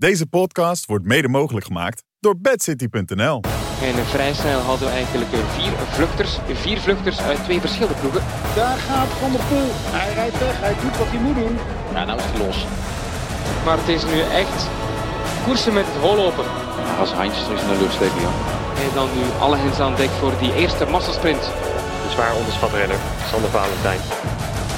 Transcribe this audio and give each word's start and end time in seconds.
Deze 0.00 0.26
podcast 0.26 0.86
wordt 0.86 1.04
mede 1.04 1.28
mogelijk 1.28 1.66
gemaakt 1.66 2.04
door 2.20 2.40
bedcity.nl. 2.40 3.42
En 3.82 3.94
vrij 4.06 4.32
snel 4.34 4.60
hadden 4.60 4.88
we 4.88 4.94
eigenlijk 4.94 5.32
eh, 5.32 5.38
vier 5.38 5.72
vluchters. 5.72 6.38
Vier 6.52 6.78
vluchters 6.78 7.20
uit 7.20 7.44
twee 7.44 7.60
verschillende 7.60 7.98
ploegen. 8.00 8.22
Daar 8.54 8.76
gaat 8.76 9.08
Van 9.08 9.32
der 9.32 9.44
Poel. 9.48 9.70
Hij 9.96 10.14
rijdt 10.14 10.38
weg. 10.38 10.60
Hij 10.60 10.74
doet 10.82 10.96
wat 10.98 11.06
hij 11.08 11.20
moet 11.20 11.34
doen. 11.34 11.56
Ja, 11.92 12.04
nou 12.04 12.18
is 12.18 12.24
het 12.24 12.38
los. 12.38 12.66
Maar 13.64 13.78
het 13.78 13.88
is 13.88 14.04
nu 14.04 14.18
echt 14.42 14.68
koersen 15.44 15.74
met 15.74 15.86
het 15.86 16.02
holopen. 16.06 16.46
Als 16.98 17.12
handjes 17.12 17.44
terug 17.44 17.62
in 17.62 17.68
de 17.68 17.80
lucht 17.82 17.94
steken, 17.94 18.20
joh. 18.20 18.36
En 18.84 18.90
dan 18.94 19.08
nu 19.16 19.24
alle 19.44 19.56
hens 19.56 19.80
aan 19.80 19.96
dek 19.96 20.12
voor 20.20 20.34
die 20.38 20.54
eerste 20.54 20.84
massasprint. 20.84 21.42
De 22.04 22.10
zwaar 22.10 22.34
onderschat 22.36 22.72
renner, 22.72 23.00
Sander 23.30 23.50
Valentijn. 23.50 24.00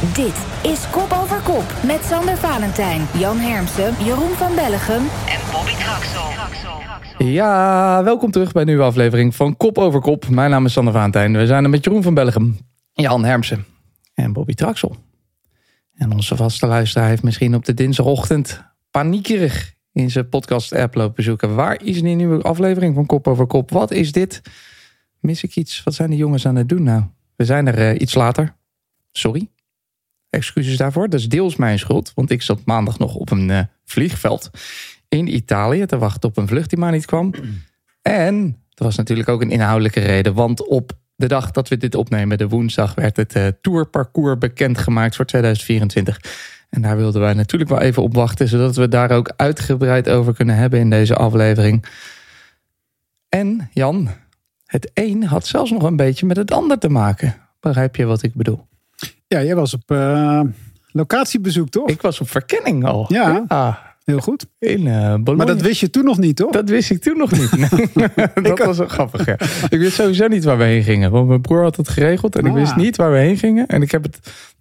Dit 0.02 0.46
is 0.62 0.90
Kop 0.90 1.12
Over 1.12 1.40
Kop 1.40 1.64
met 1.86 2.04
Sander 2.04 2.36
Valentijn, 2.36 3.06
Jan 3.18 3.38
Hermsen, 3.38 3.94
Jeroen 4.04 4.30
van 4.30 4.54
Bellegem 4.54 5.02
en 5.28 5.40
Bobby 5.52 5.74
Traxel. 5.74 6.28
Ja, 7.18 8.02
welkom 8.04 8.30
terug 8.30 8.52
bij 8.52 8.62
een 8.62 8.68
nieuwe 8.68 8.82
aflevering 8.82 9.34
van 9.34 9.56
Kop 9.56 9.78
over 9.78 10.00
Kop. 10.00 10.28
Mijn 10.28 10.50
naam 10.50 10.64
is 10.64 10.72
Sander 10.72 10.92
Vaantijn. 10.92 11.36
We 11.36 11.46
zijn 11.46 11.64
er 11.64 11.70
met 11.70 11.84
Jeroen 11.84 12.02
van 12.02 12.14
Bellegem, 12.14 12.58
Jan 12.92 13.24
Hermsen 13.24 13.64
en 14.14 14.32
Bobby 14.32 14.54
Traxel. 14.54 14.96
En 15.94 16.12
onze 16.12 16.36
vaste 16.36 16.66
luisteraar 16.66 17.08
heeft 17.08 17.22
misschien 17.22 17.54
op 17.54 17.64
de 17.64 17.74
dinsdagochtend 17.74 18.62
paniekerig 18.90 19.74
in 19.92 20.10
zijn 20.10 20.28
podcast-app 20.28 20.94
lopen 20.94 21.22
zoeken. 21.22 21.54
Waar 21.54 21.82
is 21.84 22.02
die 22.02 22.14
nieuwe 22.14 22.42
aflevering 22.42 22.94
van 22.94 23.06
Kop 23.06 23.28
over 23.28 23.46
Kop? 23.46 23.70
Wat 23.70 23.90
is 23.90 24.12
dit? 24.12 24.40
Mis 25.20 25.42
ik 25.42 25.56
iets? 25.56 25.82
Wat 25.82 25.94
zijn 25.94 26.10
de 26.10 26.16
jongens 26.16 26.46
aan 26.46 26.56
het 26.56 26.68
doen 26.68 26.82
nou? 26.82 27.02
We 27.36 27.44
zijn 27.44 27.66
er 27.66 27.78
eh, 27.78 28.00
iets 28.00 28.14
later. 28.14 28.54
Sorry. 29.12 29.50
Excuses 30.32 30.76
daarvoor. 30.76 31.08
Dat 31.08 31.20
is 31.20 31.28
deels 31.28 31.56
mijn 31.56 31.78
schuld. 31.78 32.12
Want 32.14 32.30
ik 32.30 32.42
zat 32.42 32.60
maandag 32.64 32.98
nog 32.98 33.14
op 33.14 33.30
een 33.30 33.50
eh, 33.50 33.60
vliegveld 33.84 34.50
in 35.08 35.34
Italië 35.34 35.86
te 35.86 35.98
wachten 35.98 36.28
op 36.28 36.36
een 36.36 36.48
vlucht 36.48 36.70
die 36.70 36.78
maar 36.78 36.92
niet 36.92 37.04
kwam. 37.04 37.34
En 38.02 38.56
er 38.74 38.84
was 38.84 38.96
natuurlijk 38.96 39.28
ook 39.28 39.42
een 39.42 39.50
inhoudelijke 39.50 40.00
reden. 40.00 40.34
Want 40.34 40.68
op 40.68 40.92
de 41.16 41.26
dag 41.26 41.50
dat 41.50 41.68
we 41.68 41.76
dit 41.76 41.94
opnemen, 41.94 42.38
de 42.38 42.48
woensdag, 42.48 42.94
werd 42.94 43.16
het 43.16 43.34
eh, 43.34 43.46
tourparcours 43.60 44.38
bekendgemaakt 44.38 45.16
voor 45.16 45.24
2024. 45.24 46.20
En 46.70 46.82
daar 46.82 46.96
wilden 46.96 47.20
wij 47.20 47.34
natuurlijk 47.34 47.70
wel 47.70 47.80
even 47.80 48.02
op 48.02 48.14
wachten, 48.14 48.48
zodat 48.48 48.76
we 48.76 48.88
daar 48.88 49.10
ook 49.10 49.32
uitgebreid 49.36 50.08
over 50.08 50.34
kunnen 50.34 50.56
hebben 50.56 50.80
in 50.80 50.90
deze 50.90 51.14
aflevering. 51.14 51.84
En 53.28 53.70
Jan, 53.72 54.08
het 54.64 54.90
een 54.94 55.24
had 55.24 55.46
zelfs 55.46 55.70
nog 55.70 55.82
een 55.82 55.96
beetje 55.96 56.26
met 56.26 56.36
het 56.36 56.50
ander 56.50 56.78
te 56.78 56.88
maken. 56.88 57.36
Begrijp 57.60 57.96
je 57.96 58.04
wat 58.04 58.22
ik 58.22 58.34
bedoel? 58.34 58.66
Ja, 59.32 59.42
jij 59.42 59.54
was 59.54 59.74
op 59.74 59.90
uh, 59.90 60.40
locatiebezoek, 60.90 61.68
toch? 61.68 61.88
Ik 61.88 62.02
was 62.02 62.20
op 62.20 62.30
verkenning 62.30 62.84
al. 62.84 63.04
Ja. 63.08 63.90
Heel 64.04 64.18
goed. 64.18 64.46
In 64.58 64.86
uh, 64.86 64.94
Bologna. 65.14 65.34
Maar 65.34 65.46
dat 65.46 65.60
wist 65.60 65.80
je 65.80 65.90
toen 65.90 66.04
nog 66.04 66.18
niet, 66.18 66.36
toch? 66.36 66.50
Dat 66.50 66.68
wist 66.68 66.90
ik 66.90 67.02
toen 67.02 67.16
nog 67.18 67.30
niet. 67.30 67.50
Dat 68.48 68.58
was 68.58 68.78
wel 68.78 68.88
grappig. 68.88 69.26
Ja. 69.26 69.36
Ik 69.68 69.78
wist 69.78 69.94
sowieso 69.94 70.26
niet 70.26 70.44
waar 70.44 70.58
we 70.58 70.64
heen 70.64 70.82
gingen. 70.82 71.10
Want 71.10 71.28
mijn 71.28 71.40
broer 71.40 71.62
had 71.62 71.76
het 71.76 71.88
geregeld 71.88 72.36
en 72.36 72.44
ik 72.44 72.52
Ah. 72.52 72.58
wist 72.58 72.76
niet 72.76 72.96
waar 72.96 73.10
we 73.12 73.18
heen 73.18 73.36
gingen. 73.36 73.66
En 73.66 73.82
ik 73.82 73.90
heb 73.90 74.02
het 74.02 74.18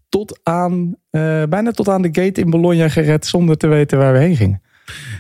tot 0.10 0.40
aan, 0.44 0.96
uh, 1.12 1.44
bijna 1.50 1.72
tot 1.72 1.90
aan 1.90 2.02
de 2.02 2.10
gate 2.12 2.42
in 2.42 2.50
Bologna 2.50 2.90
gered 2.90 3.26
zonder 3.26 3.58
te 3.58 3.68
weten 3.68 3.98
waar 3.98 4.14
we 4.14 4.20
heen 4.20 4.36
gingen. 4.36 4.62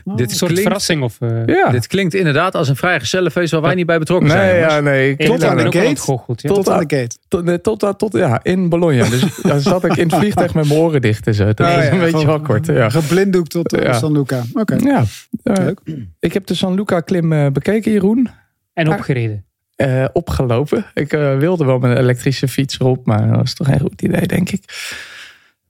Oh. 0.03 0.15
Dit 0.15 0.29
een 0.29 0.35
soort 0.35 0.51
klinkt, 0.51 0.67
verrassing 0.67 1.03
of... 1.03 1.17
Uh... 1.19 1.45
Ja. 1.45 1.69
Dit 1.69 1.87
klinkt 1.87 2.13
inderdaad 2.13 2.55
als 2.55 2.69
een 2.69 2.75
vrijgezellenfeest 2.75 3.51
waar 3.51 3.61
wij 3.61 3.75
niet 3.75 3.85
bij 3.85 3.99
betrokken 3.99 4.27
nee, 4.27 4.37
zijn. 4.37 4.55
Ja, 4.55 4.79
nee, 4.79 5.15
tot 5.15 5.43
aan 5.43 5.57
de 5.57 5.63
gate. 5.63 5.77
Ja. 5.77 5.93
tot, 6.25 6.37
tot 6.37 6.69
aan 6.69 6.87
de 6.87 6.95
gate. 6.97 7.17
Tot, 7.27 7.43
nee, 7.43 7.61
tot, 7.61 7.79
tot, 7.79 7.99
tot, 7.99 8.13
ja, 8.13 8.39
in 8.43 8.69
Bologna. 8.69 9.09
Dus 9.09 9.23
dan 9.41 9.61
zat 9.61 9.83
ik 9.85 9.95
in 9.95 10.07
het 10.07 10.15
vliegtuig 10.15 10.53
met 10.53 10.67
mijn 10.67 10.79
oren 10.79 11.01
dicht 11.01 11.27
en 11.27 11.33
zo. 11.33 11.45
Dat 11.45 11.59
Oh, 11.59 11.77
is 11.77 11.85
ja, 11.85 11.91
een 11.91 11.99
beetje 11.99 12.27
awkward. 12.27 12.65
Ja. 12.65 12.89
Geblinddoekt 12.89 13.49
tot 13.49 13.73
uh, 13.73 13.83
Ja. 13.83 13.93
San 13.93 14.11
Luca. 14.11 14.43
Oké. 14.53 14.75
Ja, 14.75 15.03
uh, 15.43 15.55
Leuk. 15.55 15.79
ik 16.19 16.33
heb 16.33 16.45
de 16.45 16.55
San 16.55 16.75
Luca 16.75 16.99
klim 16.99 17.33
uh, 17.33 17.47
bekeken, 17.47 17.91
Jeroen. 17.91 18.29
En 18.73 18.89
opgereden. 18.89 19.45
Uh, 19.77 20.05
opgelopen. 20.13 20.85
Ik 20.93 21.13
uh, 21.13 21.37
wilde 21.37 21.65
wel 21.65 21.79
met 21.79 21.91
een 21.91 21.97
elektrische 21.97 22.47
fiets 22.47 22.79
erop, 22.79 23.05
maar 23.05 23.27
dat 23.27 23.37
was 23.37 23.53
toch 23.53 23.67
geen 23.67 23.79
goed 23.79 24.01
idee, 24.01 24.27
denk 24.27 24.49
ik. 24.49 24.63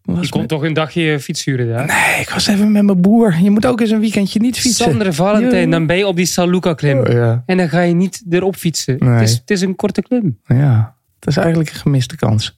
Was 0.03 0.25
je 0.25 0.29
kon 0.29 0.39
met... 0.39 0.49
toch 0.49 0.63
een 0.63 0.73
dagje 0.73 1.19
fiets 1.19 1.45
huren 1.45 1.67
daar? 1.67 1.85
Nee, 1.85 2.21
ik 2.21 2.29
was 2.29 2.47
even 2.47 2.71
met 2.71 2.83
mijn 2.83 3.01
boer. 3.01 3.35
Je 3.41 3.49
moet 3.49 3.65
ook 3.65 3.81
eens 3.81 3.89
een 3.89 3.99
weekendje 3.99 4.39
niet 4.39 4.59
fietsen. 4.59 4.85
Sander 4.85 5.13
Valentijn, 5.13 5.69
dan 5.69 5.85
ben 5.85 5.97
je 5.97 6.07
op 6.07 6.15
die 6.15 6.25
San 6.25 6.49
Luca 6.49 6.73
klim. 6.73 6.99
Oh, 6.99 7.11
ja. 7.11 7.43
En 7.45 7.57
dan 7.57 7.69
ga 7.69 7.81
je 7.81 7.93
niet 7.93 8.23
erop 8.29 8.55
fietsen. 8.55 8.95
Nee. 8.99 9.09
Het, 9.09 9.21
is, 9.21 9.33
het, 9.33 9.51
is, 9.51 9.61
een 9.61 9.75
korte 9.75 10.01
klim. 10.01 10.39
Ja, 10.45 10.95
het 11.19 11.27
is 11.27 11.37
eigenlijk 11.37 11.69
een 11.69 11.75
gemiste 11.75 12.15
kans. 12.15 12.57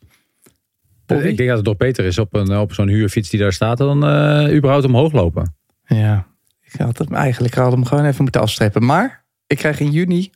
Ik 1.08 1.38
denk 1.38 1.50
dat 1.50 1.58
het 1.58 1.66
toch 1.66 1.78
beter 1.78 2.06
is 2.06 2.18
op, 2.18 2.34
een, 2.34 2.58
op 2.58 2.74
zo'n 2.74 2.88
huurfiets 2.88 3.30
die 3.30 3.40
daar 3.40 3.54
staat 3.54 3.78
dan 3.78 4.10
uh, 4.10 4.56
überhaupt 4.56 4.86
omhoog 4.86 5.12
lopen. 5.12 5.56
Ja, 5.86 6.28
ik 6.62 6.80
had 6.80 6.98
hem 6.98 7.14
eigenlijk 7.14 7.54
had 7.54 7.72
hem 7.72 7.86
gewoon 7.86 8.06
even 8.06 8.24
moeten 8.24 8.42
afstrepen. 8.42 8.86
Maar 8.86 9.26
ik 9.48 9.58
krijg 9.58 9.80
in 9.80 9.92
juni 9.92 10.32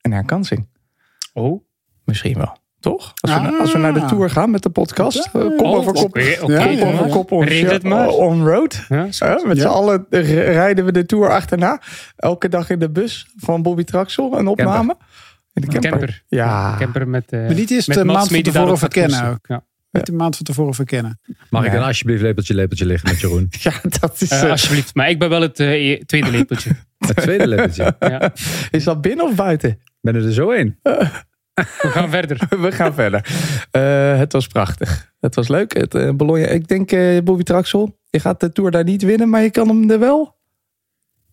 een 0.00 0.12
herkansing. 0.12 0.66
Oh? 1.32 1.64
Misschien 2.04 2.38
wel. 2.38 2.56
Toch? 2.84 3.12
Als, 3.20 3.32
ah. 3.32 3.50
we, 3.50 3.58
als 3.58 3.72
we 3.72 3.78
naar 3.78 3.94
de 3.94 4.04
tour 4.04 4.30
gaan 4.30 4.50
met 4.50 4.62
de 4.62 4.70
podcast. 4.70 5.30
Ja. 5.32 5.40
Kop 5.40 5.60
oh, 5.60 5.74
over 5.74 5.92
kop. 5.92 6.04
Okay, 6.04 6.38
okay, 6.40 6.76
kop 6.76 6.92
over 6.92 7.08
kop 7.08 7.32
on, 7.32 7.46
het 7.46 7.82
maar. 7.82 8.08
on 8.08 8.46
road. 8.46 8.84
Ja, 8.88 9.06
ja, 9.10 9.40
met 9.46 9.58
z'n 9.58 9.66
allen 9.66 10.06
rijden 10.10 10.84
we 10.84 10.92
de 10.92 11.06
tour 11.06 11.30
achterna. 11.30 11.80
Elke 12.16 12.48
dag 12.48 12.70
in 12.70 12.78
de 12.78 12.90
bus 12.90 13.26
van 13.36 13.62
Bobby 13.62 13.84
Traxel. 13.84 14.38
Een 14.38 14.46
opname. 14.46 14.96
Camper. 14.96 15.06
In 15.52 15.62
de 15.62 15.68
camper. 15.68 15.90
camper. 15.90 16.22
Ja. 16.28 16.76
Camper 16.78 17.08
met, 17.08 17.32
uh, 17.32 17.40
maar 17.40 17.54
niet 17.54 17.70
eerst 17.70 17.94
de 17.94 18.04
maand 18.04 18.28
van 18.28 18.42
tevoren 18.42 18.78
verkennen 18.78 19.30
ook. 19.30 19.46
Ja. 19.46 19.64
Niet 19.90 20.06
de 20.06 20.12
maand 20.12 20.36
van 20.36 20.44
tevoren 20.44 20.74
verkennen. 20.74 21.20
Mag 21.50 21.64
ik 21.64 21.72
dan 21.72 21.82
alsjeblieft 21.82 22.22
lepeltje 22.22 22.54
lepeltje 22.54 22.86
liggen 22.86 23.08
met 23.08 23.20
Jeroen? 23.20 23.48
ja, 23.66 23.72
dat 24.00 24.20
is... 24.20 24.32
Uh, 24.32 24.50
alsjeblieft. 24.50 24.94
Maar 24.94 25.10
ik 25.10 25.18
ben 25.18 25.28
wel 25.28 25.40
het 25.40 25.60
uh, 25.60 26.00
tweede 26.00 26.30
lepeltje. 26.30 26.70
het 26.98 27.16
tweede 27.16 27.46
lepeltje? 27.46 27.96
ja. 28.00 28.32
Is 28.70 28.84
dat 28.84 29.00
binnen 29.00 29.24
of 29.24 29.34
buiten? 29.34 29.80
Ben 30.00 30.14
er 30.14 30.32
zo 30.32 30.50
één. 30.50 30.78
We 31.54 31.88
gaan 31.88 32.10
verder. 32.10 32.38
We 32.60 32.72
gaan 32.72 32.94
verder. 32.94 33.26
Uh, 33.72 34.18
het 34.18 34.32
was 34.32 34.46
prachtig. 34.46 35.12
Het 35.20 35.34
was 35.34 35.48
leuk. 35.48 35.76
Het, 35.76 35.94
uh, 35.94 36.10
Bologna. 36.10 36.46
Ik 36.46 36.68
denk, 36.68 36.92
uh, 36.92 37.20
Bobby 37.22 37.42
Traxel, 37.42 37.98
je 38.10 38.20
gaat 38.20 38.40
de 38.40 38.52
Tour 38.52 38.70
daar 38.70 38.84
niet 38.84 39.02
winnen, 39.02 39.28
maar 39.28 39.42
je 39.42 39.50
kan 39.50 39.68
hem 39.68 39.90
er 39.90 39.98
wel. 39.98 40.36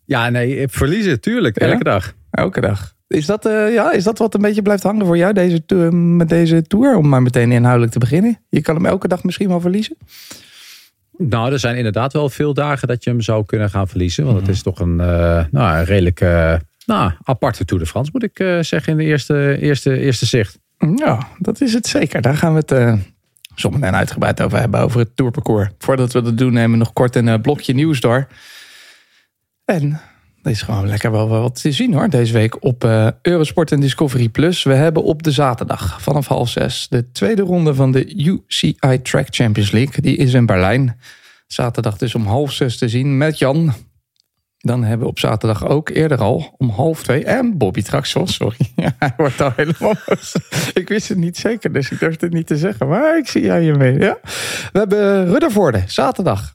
Ja, 0.04 0.28
nee, 0.28 0.68
verliezen, 0.68 1.20
tuurlijk. 1.20 1.60
Ja? 1.60 1.66
Elke 1.66 1.84
dag. 1.84 2.14
Elke 2.30 2.60
dag. 2.60 2.94
Is 3.08 3.26
dat, 3.26 3.42
ja, 3.72 3.92
is 3.92 4.04
dat 4.04 4.18
wat 4.18 4.34
een 4.34 4.40
beetje 4.40 4.62
blijft 4.62 4.82
hangen 4.82 5.06
voor 5.06 5.16
jou 5.16 5.32
deze 5.32 5.64
tour, 5.64 5.94
met 5.94 6.28
deze 6.28 6.62
Tour? 6.62 6.96
Om 6.96 7.08
maar 7.08 7.22
meteen 7.22 7.52
inhoudelijk 7.52 7.92
te 7.92 7.98
beginnen. 7.98 8.38
Je 8.48 8.60
kan 8.60 8.74
hem 8.74 8.86
elke 8.86 9.08
dag 9.08 9.24
misschien 9.24 9.48
wel 9.48 9.60
verliezen. 9.60 9.96
Nou, 11.16 11.52
er 11.52 11.58
zijn 11.58 11.76
inderdaad 11.76 12.12
wel 12.12 12.28
veel 12.28 12.54
dagen 12.54 12.88
dat 12.88 13.04
je 13.04 13.10
hem 13.10 13.20
zou 13.20 13.44
kunnen 13.44 13.70
gaan 13.70 13.88
verliezen. 13.88 14.24
Want 14.24 14.38
het 14.38 14.48
is 14.48 14.62
toch 14.62 14.80
een, 14.80 14.96
nou, 14.96 15.48
een 15.78 15.84
redelijk 15.84 16.20
nou, 16.86 17.12
aparte 17.22 17.64
Tour 17.64 17.82
de 17.82 17.88
France, 17.88 18.10
moet 18.12 18.22
ik 18.22 18.38
uh, 18.38 18.58
zeggen, 18.60 18.92
in 18.92 18.98
de 18.98 19.04
eerste, 19.04 19.58
eerste, 19.60 19.98
eerste 19.98 20.26
zicht. 20.26 20.58
Ja, 20.96 21.28
dat 21.38 21.60
is 21.60 21.72
het 21.74 21.86
zeker. 21.86 22.20
Daar 22.20 22.36
gaan 22.36 22.52
we 22.52 22.58
het 22.58 22.72
uh, 22.72 22.94
zometeen 23.54 23.94
uitgebreid 23.94 24.42
over 24.42 24.58
hebben, 24.58 24.80
over 24.80 24.98
het 24.98 25.16
tourparcours. 25.16 25.68
Voordat 25.78 26.12
we 26.12 26.22
dat 26.22 26.38
doen, 26.38 26.52
nemen 26.52 26.70
we 26.70 26.76
nog 26.76 26.92
kort 26.92 27.16
een 27.16 27.26
uh, 27.26 27.34
blokje 27.42 27.74
nieuws 27.74 28.00
door. 28.00 28.28
En 29.64 30.00
er 30.42 30.50
is 30.50 30.62
gewoon 30.62 30.86
lekker 30.86 31.10
wel 31.10 31.28
wat 31.28 31.60
te 31.60 31.72
zien 31.72 31.94
hoor, 31.94 32.08
deze 32.08 32.32
week 32.32 32.64
op 32.64 32.84
Eurosport 33.22 33.72
en 33.72 33.80
Discovery+. 33.80 34.28
Plus. 34.28 34.62
We 34.62 34.74
hebben 34.74 35.02
op 35.02 35.22
de 35.22 35.30
zaterdag 35.30 36.02
vanaf 36.02 36.26
half 36.26 36.48
zes 36.48 36.86
de 36.88 37.10
tweede 37.12 37.42
ronde 37.42 37.74
van 37.74 37.92
de 37.92 38.14
UCI 38.14 39.02
Track 39.02 39.26
Champions 39.30 39.70
League. 39.70 40.02
Die 40.02 40.16
is 40.16 40.34
in 40.34 40.46
Berlijn. 40.46 40.98
Zaterdag 41.46 41.96
dus 41.96 42.14
om 42.14 42.26
half 42.26 42.52
zes 42.52 42.78
te 42.78 42.88
zien 42.88 43.16
met 43.16 43.38
Jan, 43.38 43.74
dan 44.62 44.82
hebben 44.84 45.06
we 45.06 45.12
op 45.12 45.18
zaterdag 45.18 45.66
ook 45.66 45.88
eerder 45.88 46.18
al 46.18 46.54
om 46.58 46.68
half 46.68 47.02
twee. 47.02 47.24
En 47.24 47.58
Bobby 47.58 47.82
Traxel, 47.82 48.26
sorry. 48.26 48.56
Ja, 48.76 48.94
hij 48.98 49.12
wordt 49.16 49.40
al 49.40 49.52
helemaal. 49.56 49.94
Ik 50.80 50.88
wist 50.88 51.08
het 51.08 51.18
niet 51.18 51.36
zeker, 51.36 51.72
dus 51.72 51.90
ik 51.90 51.98
durfde 51.98 52.26
het 52.26 52.34
niet 52.34 52.46
te 52.46 52.56
zeggen. 52.56 52.88
Maar 52.88 53.18
ik 53.18 53.28
zie 53.28 53.42
jij 53.42 53.62
je 53.62 53.74
mee. 53.74 53.98
Ja. 53.98 54.18
We 54.72 54.78
hebben 54.78 55.26
Ruddervoorde, 55.26 55.82
zaterdag. 55.86 56.54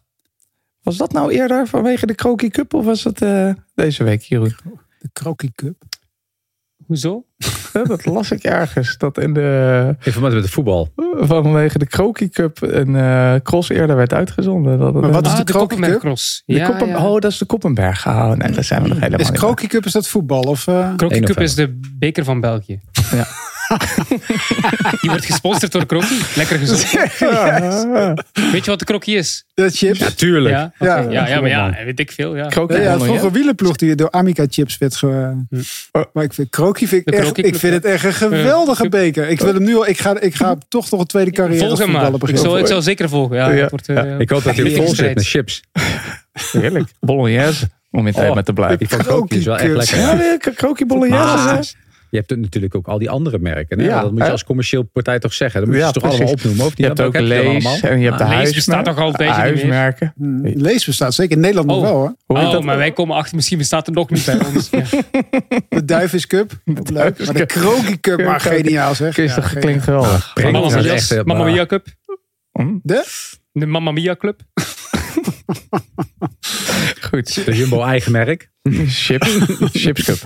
Was 0.81 0.97
dat 0.97 1.11
nou 1.11 1.31
eerder 1.31 1.67
vanwege 1.67 2.05
de 2.05 2.15
Kroki 2.15 2.49
Cup 2.49 2.73
of 2.73 2.85
was 2.85 3.03
het 3.03 3.21
uh, 3.21 3.53
deze 3.75 4.03
week, 4.03 4.21
Jeroen? 4.21 4.55
De 4.99 5.09
Kroki 5.13 5.51
Cup? 5.55 5.83
Hoezo? 6.87 7.23
Ja, 7.73 7.83
dat 7.83 8.05
las 8.05 8.31
ik 8.31 8.43
ergens. 8.43 8.97
Dat 8.97 9.17
in 9.17 9.33
de. 9.33 9.95
Informatie 10.03 10.35
met 10.35 10.45
de 10.45 10.51
voetbal. 10.51 10.93
Vanwege 11.15 11.77
de 11.77 11.85
Kroki 11.85 12.29
Cup 12.29 12.61
een 12.61 12.89
uh, 12.89 13.35
cross 13.43 13.69
eerder 13.69 13.95
werd 13.95 14.13
uitgezonden. 14.13 14.79
Dat 14.79 14.93
maar 14.93 15.11
wat 15.11 15.25
is 15.25 15.31
ah, 15.31 15.37
de, 15.37 15.43
de 15.43 15.51
Kroki 15.51 15.79
Cup? 15.79 15.99
Cross? 15.99 16.43
De 16.45 16.53
Ja, 16.53 16.67
Koppen, 16.67 16.87
ja. 16.87 17.05
Oh, 17.05 17.19
dat 17.19 17.31
is 17.31 17.37
de 17.37 17.45
Koppenberg. 17.45 18.07
Oh, 18.07 18.31
nee, 18.31 18.51
daar 18.51 18.63
zijn 18.63 18.81
we 18.81 18.87
nog 18.87 18.97
helemaal 18.97 19.19
Is 19.19 19.29
niet 19.29 19.39
Kroki 19.39 19.67
Cup 19.67 19.85
is 19.85 19.91
dat 19.91 20.07
voetbal? 20.07 20.41
Of, 20.41 20.67
uh... 20.67 20.95
Kroki 20.95 21.19
Cup 21.19 21.39
is 21.39 21.55
de 21.55 21.79
beker 21.99 22.23
van 22.23 22.39
België. 22.39 22.79
Ja. 23.11 23.27
Die 25.01 25.09
wordt 25.09 25.25
gesponsord 25.25 25.71
door 25.71 25.85
Kroki. 25.85 26.21
Lekker 26.35 26.57
gezond. 26.57 26.85
Ja. 27.19 28.13
Weet 28.51 28.63
je 28.65 28.69
wat 28.69 28.79
de 28.79 28.85
Kroki 28.85 29.15
is? 29.15 29.45
De 29.53 29.69
chips? 29.69 29.99
Ja, 29.99 30.09
tuurlijk. 30.09 30.55
Ja, 30.55 30.73
okay. 30.79 31.11
Ja. 31.11 31.27
ja, 31.27 31.39
maar 31.39 31.49
ja, 31.49 31.77
weet 31.85 31.99
ik 31.99 32.11
veel. 32.11 32.35
Ja. 32.35 32.47
Kroki 32.47 32.75
Ja, 32.75 32.99
vroeger 32.99 33.31
wielenploeg 33.31 33.75
die 33.75 33.95
door 33.95 34.11
Amica 34.11 34.45
Chips 34.49 34.77
werd 34.77 34.95
ge... 34.95 35.07
Hm. 35.49 36.03
Maar 36.13 36.23
ik 36.23 36.33
vind 36.33 36.49
Kroki 36.49 36.87
vind 36.87 37.07
ik, 37.07 37.13
echt, 37.13 37.37
ik 37.37 37.55
vind 37.55 37.73
het 37.73 37.85
echt 37.85 38.03
een 38.03 38.13
geweldige 38.13 38.89
beker. 38.89 39.27
Ik 39.27 39.39
wil 39.39 39.53
hem 39.53 39.63
nu 39.63 39.75
al, 39.75 39.87
ik 39.87 39.99
ga, 39.99 40.19
ik 40.19 40.35
ga 40.35 40.57
toch 40.67 40.91
nog 40.91 40.99
een 40.99 41.05
tweede 41.05 41.31
carrière 41.31 41.69
als 41.69 41.79
Volg 41.79 41.91
hem 41.91 42.11
maar. 42.11 42.29
Ik 42.29 42.37
zal, 42.37 42.57
ik 42.57 42.67
zal 42.67 42.81
zeker 42.81 43.09
volgen. 43.09 43.35
Ja, 43.35 43.51
het 43.51 43.69
wordt, 43.69 43.89
uh, 43.89 44.19
Ik 44.19 44.29
hoop 44.29 44.43
dat 44.43 44.55
hij 44.55 44.71
vol 44.71 44.95
zit 44.95 45.15
met 45.15 45.27
chips. 45.27 45.61
Heerlijk. 46.51 46.89
Bolognese. 46.99 47.69
Om 47.91 48.07
in 48.07 48.13
thema 48.13 48.29
Oh, 48.29 48.37
te 48.37 48.53
blijven. 48.53 48.87
Krookje 48.87 49.37
is 49.37 49.45
wel 49.45 49.57
echt 49.57 49.73
lekker. 49.73 49.97
Ja, 49.97 50.15
de 50.15 50.51
krokie 50.55 50.85
bolognese. 50.85 51.75
Je 52.09 52.17
hebt 52.17 52.35
natuurlijk 52.35 52.75
ook 52.75 52.87
al 52.87 52.97
die 52.97 53.09
andere 53.09 53.39
merken. 53.39 53.79
Hè? 53.79 53.85
Ja, 53.85 54.01
dat 54.01 54.09
moet 54.09 54.19
je 54.19 54.25
hè? 54.25 54.31
als 54.31 54.43
commercieel 54.43 54.83
partij 54.83 55.19
toch 55.19 55.33
zeggen. 55.33 55.59
Dan 55.59 55.69
moet 55.69 55.77
je 55.79 55.83
Ja, 55.85 55.91
ze 55.93 55.99
toch 55.99 56.09
allemaal 56.09 56.31
opnoemen. 56.31 56.65
Of 56.65 56.77
Je 56.77 56.87
niet? 56.87 56.87
hebt 56.97 57.01
ook 57.01 57.13
je 57.15 57.21
Lees 57.21 57.81
en 57.81 57.99
je 57.99 58.05
hebt 58.05 58.17
de 58.17 58.23
Lees 58.23 58.33
huis, 58.33 58.53
bestaat 58.53 58.85
toch 58.85 58.97
al 58.99 59.05
een 59.07 59.11
beetje 59.17 59.25
niet 59.25 59.63
meer? 59.63 59.73
huismerken. 59.73 60.13
Hm, 60.17 60.59
Lees 60.61 60.85
bestaat 60.85 61.13
zeker 61.13 61.35
in 61.35 61.41
Nederland 61.41 61.67
nog 61.67 61.77
Oh. 61.77 61.83
wel 61.83 61.93
hoor. 61.93 62.15
Hoe 62.25 62.37
Oh, 62.37 62.51
dat? 62.51 62.63
maar 62.63 62.77
wij 62.77 62.91
komen 62.91 63.15
achter, 63.15 63.35
misschien 63.35 63.57
bestaat 63.57 63.85
het 63.85 63.95
nog 63.95 64.09
niet 64.09 64.25
bij 64.25 64.39
ons. 64.53 64.69
De 65.69 65.85
Duivis 65.85 66.27
Cup. 66.27 66.51
Leuk. 66.65 67.25
Maar 67.25 67.33
de. 67.33 67.45
Kroki 67.45 67.99
Cup, 67.99 68.23
maar 68.23 68.39
geniaal 68.39 68.95
zeg. 68.95 69.15
Ja, 69.15 69.39
klinkt 69.59 69.83
geweldig. 69.83 70.31
Dat 70.33 70.51
Mia, 70.51 70.83
echt, 70.93 71.11
eh, 71.11 71.43
Mia 71.43 71.65
Cup. 71.65 71.87
De? 72.81 73.05
De 73.51 73.65
Mamma 73.65 73.91
Mia 73.91 74.15
Club. 74.15 74.39
Goed. 77.01 77.45
De 77.45 77.55
Jumbo 77.57 77.81
eigen 77.83 78.11
merk. 78.11 78.49
Chips. 78.87 79.37
Chips 79.71 80.03
Cup. 80.03 80.17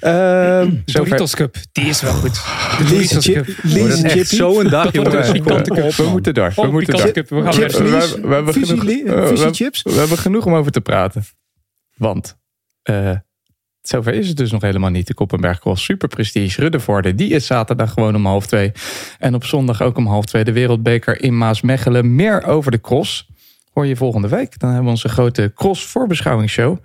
Ehm. 0.00 0.70
Doritos 0.84 1.34
Cup. 1.34 1.56
Die 1.72 1.84
is 1.84 2.00
wel 2.00 2.12
goed. 2.12 2.34
De 2.78 2.84
Doritos 2.88 3.26
Cup. 3.26 3.46
Chippy. 3.46 4.24
zo'n 4.24 4.68
dag, 4.68 4.90
Dat 4.90 4.96
wordt 4.96 5.12
jongen. 5.12 5.26
een 5.26 5.32
pikante 5.42 5.70
cup. 5.70 5.92
We 5.94 6.08
moeten 6.10 6.34
door. 6.34 6.52
We 6.56 6.60
Oh, 6.60 6.70
moeten 6.70 7.12
cup. 7.12 7.28
We 7.28 7.42
gaan 7.42 7.52
Chips, 7.52 7.78
we, 7.78 7.84
hebben 8.28 8.52
genoeg, 8.54 8.84
eh, 8.84 9.02
we, 9.02 9.14
hebben- 9.14 9.54
chips. 9.54 9.82
we 9.82 9.92
hebben 9.92 10.18
genoeg 10.18 10.46
om 10.46 10.54
over 10.54 10.72
te 10.72 10.80
praten. 10.80 11.24
Want 11.96 12.36
eh, 12.82 13.10
zover 13.82 14.14
is 14.14 14.28
het 14.28 14.36
dus 14.36 14.50
nog 14.50 14.62
helemaal 14.62 14.90
niet. 14.90 15.06
De 15.06 15.14
Koppenberg 15.14 15.58
Cross 15.60 15.84
Super 15.84 16.08
Prestige 16.08 16.60
Ruddervoorde. 16.60 17.14
Die 17.14 17.30
is 17.30 17.46
zaterdag 17.46 17.92
gewoon 17.92 18.14
om 18.14 18.26
half 18.26 18.46
twee. 18.46 18.72
En 19.18 19.34
op 19.34 19.44
zondag 19.44 19.82
ook 19.82 19.96
om 19.96 20.06
half 20.06 20.24
twee 20.24 20.44
de 20.44 20.52
Wereldbeker 20.52 21.22
in 21.22 21.38
Maasmechelen. 21.38 22.14
Meer 22.14 22.44
over 22.44 22.70
de 22.70 22.80
cross 22.80 23.28
hoor 23.76 23.86
je 23.86 23.96
volgende 23.96 24.28
week. 24.28 24.58
Dan 24.58 24.68
hebben 24.68 24.86
we 24.86 24.92
onze 24.92 25.08
grote 25.08 25.52
cross 25.54 25.86
voorbeschouwingsshow. 25.86 26.78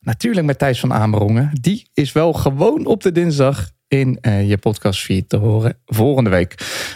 Natuurlijk 0.00 0.46
met 0.46 0.58
Thijs 0.58 0.80
van 0.80 0.92
Amerongen. 0.92 1.50
Die 1.60 1.90
is 1.94 2.12
wel 2.12 2.32
gewoon 2.32 2.86
op 2.86 3.02
de 3.02 3.12
dinsdag 3.12 3.70
in 3.88 4.18
eh, 4.20 4.48
je 4.48 4.58
podcastfeed 4.58 5.28
te 5.28 5.36
horen 5.36 5.78
volgende 5.86 6.30
week. 6.30 6.54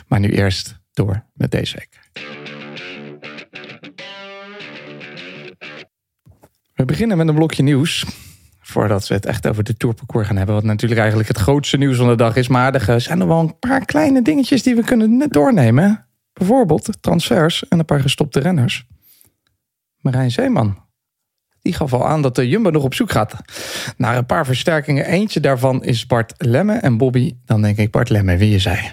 Maar 0.08 0.20
nu 0.20 0.28
eerst 0.28 0.80
door 0.92 1.24
met 1.34 1.50
deze 1.50 1.76
week. 1.76 2.00
We 6.74 6.84
beginnen 6.84 7.16
met 7.16 7.28
een 7.28 7.34
blokje 7.34 7.62
nieuws. 7.62 8.04
Voordat 8.60 9.08
we 9.08 9.14
het 9.14 9.26
echt 9.26 9.46
over 9.46 9.64
de 9.64 9.76
tourparcours 9.76 10.26
gaan 10.26 10.36
hebben. 10.36 10.54
Wat 10.54 10.64
natuurlijk 10.64 11.00
eigenlijk 11.00 11.28
het 11.28 11.38
grootste 11.38 11.76
nieuws 11.76 11.96
van 11.96 12.08
de 12.08 12.16
dag 12.16 12.36
is. 12.36 12.48
Maar 12.48 12.74
er 12.74 13.00
zijn 13.00 13.18
nog 13.18 13.28
wel 13.28 13.40
een 13.40 13.58
paar 13.58 13.84
kleine 13.84 14.22
dingetjes 14.22 14.62
die 14.62 14.74
we 14.74 14.84
kunnen 14.84 15.28
doornemen. 15.28 16.06
Bijvoorbeeld 16.32 16.88
transfers 17.00 17.68
en 17.68 17.78
een 17.78 17.84
paar 17.84 18.00
gestopte 18.00 18.40
renners. 18.40 18.86
Marijn 20.02 20.30
Zeeman. 20.30 20.76
Die 21.62 21.72
gaf 21.72 21.92
al 21.92 22.06
aan 22.06 22.22
dat 22.22 22.34
de 22.34 22.48
Jumbo 22.48 22.70
nog 22.70 22.84
op 22.84 22.94
zoek 22.94 23.10
gaat 23.10 23.34
naar 23.96 24.16
een 24.16 24.26
paar 24.26 24.46
versterkingen. 24.46 25.06
Eentje 25.06 25.40
daarvan 25.40 25.84
is 25.84 26.06
Bart 26.06 26.34
Lemme. 26.36 26.74
En 26.74 26.96
Bobby, 26.96 27.36
dan 27.44 27.62
denk 27.62 27.76
ik 27.76 27.90
Bart 27.90 28.08
Lemme, 28.08 28.36
wie 28.36 28.50
je 28.50 28.58
zei. 28.58 28.92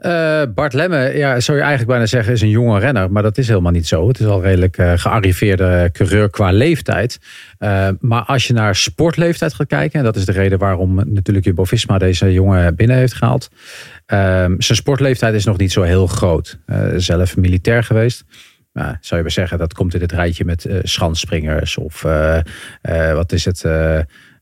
Eh, 0.00 0.42
Bart 0.54 0.72
Lemme, 0.72 1.16
ja, 1.16 1.40
zou 1.40 1.56
je 1.56 1.62
eigenlijk 1.62 1.92
bijna 1.92 2.06
zeggen, 2.06 2.32
is 2.32 2.40
een 2.40 2.48
jonge 2.48 2.78
renner. 2.78 3.12
Maar 3.12 3.22
dat 3.22 3.38
is 3.38 3.48
helemaal 3.48 3.72
niet 3.72 3.88
zo. 3.88 4.08
Het 4.08 4.20
is 4.20 4.26
al 4.26 4.42
redelijk 4.42 4.78
eh, 4.78 4.92
gearriveerde 4.96 5.90
coureur 5.92 6.30
qua 6.30 6.50
leeftijd. 6.50 7.18
Eh, 7.58 7.88
maar 8.00 8.22
als 8.22 8.46
je 8.46 8.52
naar 8.52 8.76
sportleeftijd 8.76 9.54
gaat 9.54 9.66
kijken, 9.66 9.98
en 9.98 10.04
dat 10.04 10.16
is 10.16 10.24
de 10.24 10.32
reden 10.32 10.58
waarom 10.58 10.94
natuurlijk 11.06 11.46
Jumbo-Visma 11.46 11.98
deze 11.98 12.32
jongen 12.32 12.76
binnen 12.76 12.96
heeft 12.96 13.14
gehaald. 13.14 13.48
Ehm, 14.06 14.54
zijn 14.58 14.78
sportleeftijd 14.78 15.34
is 15.34 15.44
nog 15.44 15.58
niet 15.58 15.72
zo 15.72 15.82
heel 15.82 16.06
groot. 16.06 16.58
Zelf 16.96 17.36
militair 17.36 17.84
geweest. 17.84 18.24
Nou, 18.72 18.96
zou 19.00 19.16
je 19.16 19.22
maar 19.22 19.30
zeggen, 19.30 19.58
dat 19.58 19.74
komt 19.74 19.94
in 19.94 20.00
het 20.00 20.12
rijtje 20.12 20.44
met 20.44 20.64
eh 20.64 20.78
schansspringers 20.82 21.76
of 21.76 22.04
eh, 22.04 22.38
eh, 22.80 23.14
wat 23.14 23.32
is 23.32 23.44
het, 23.44 23.64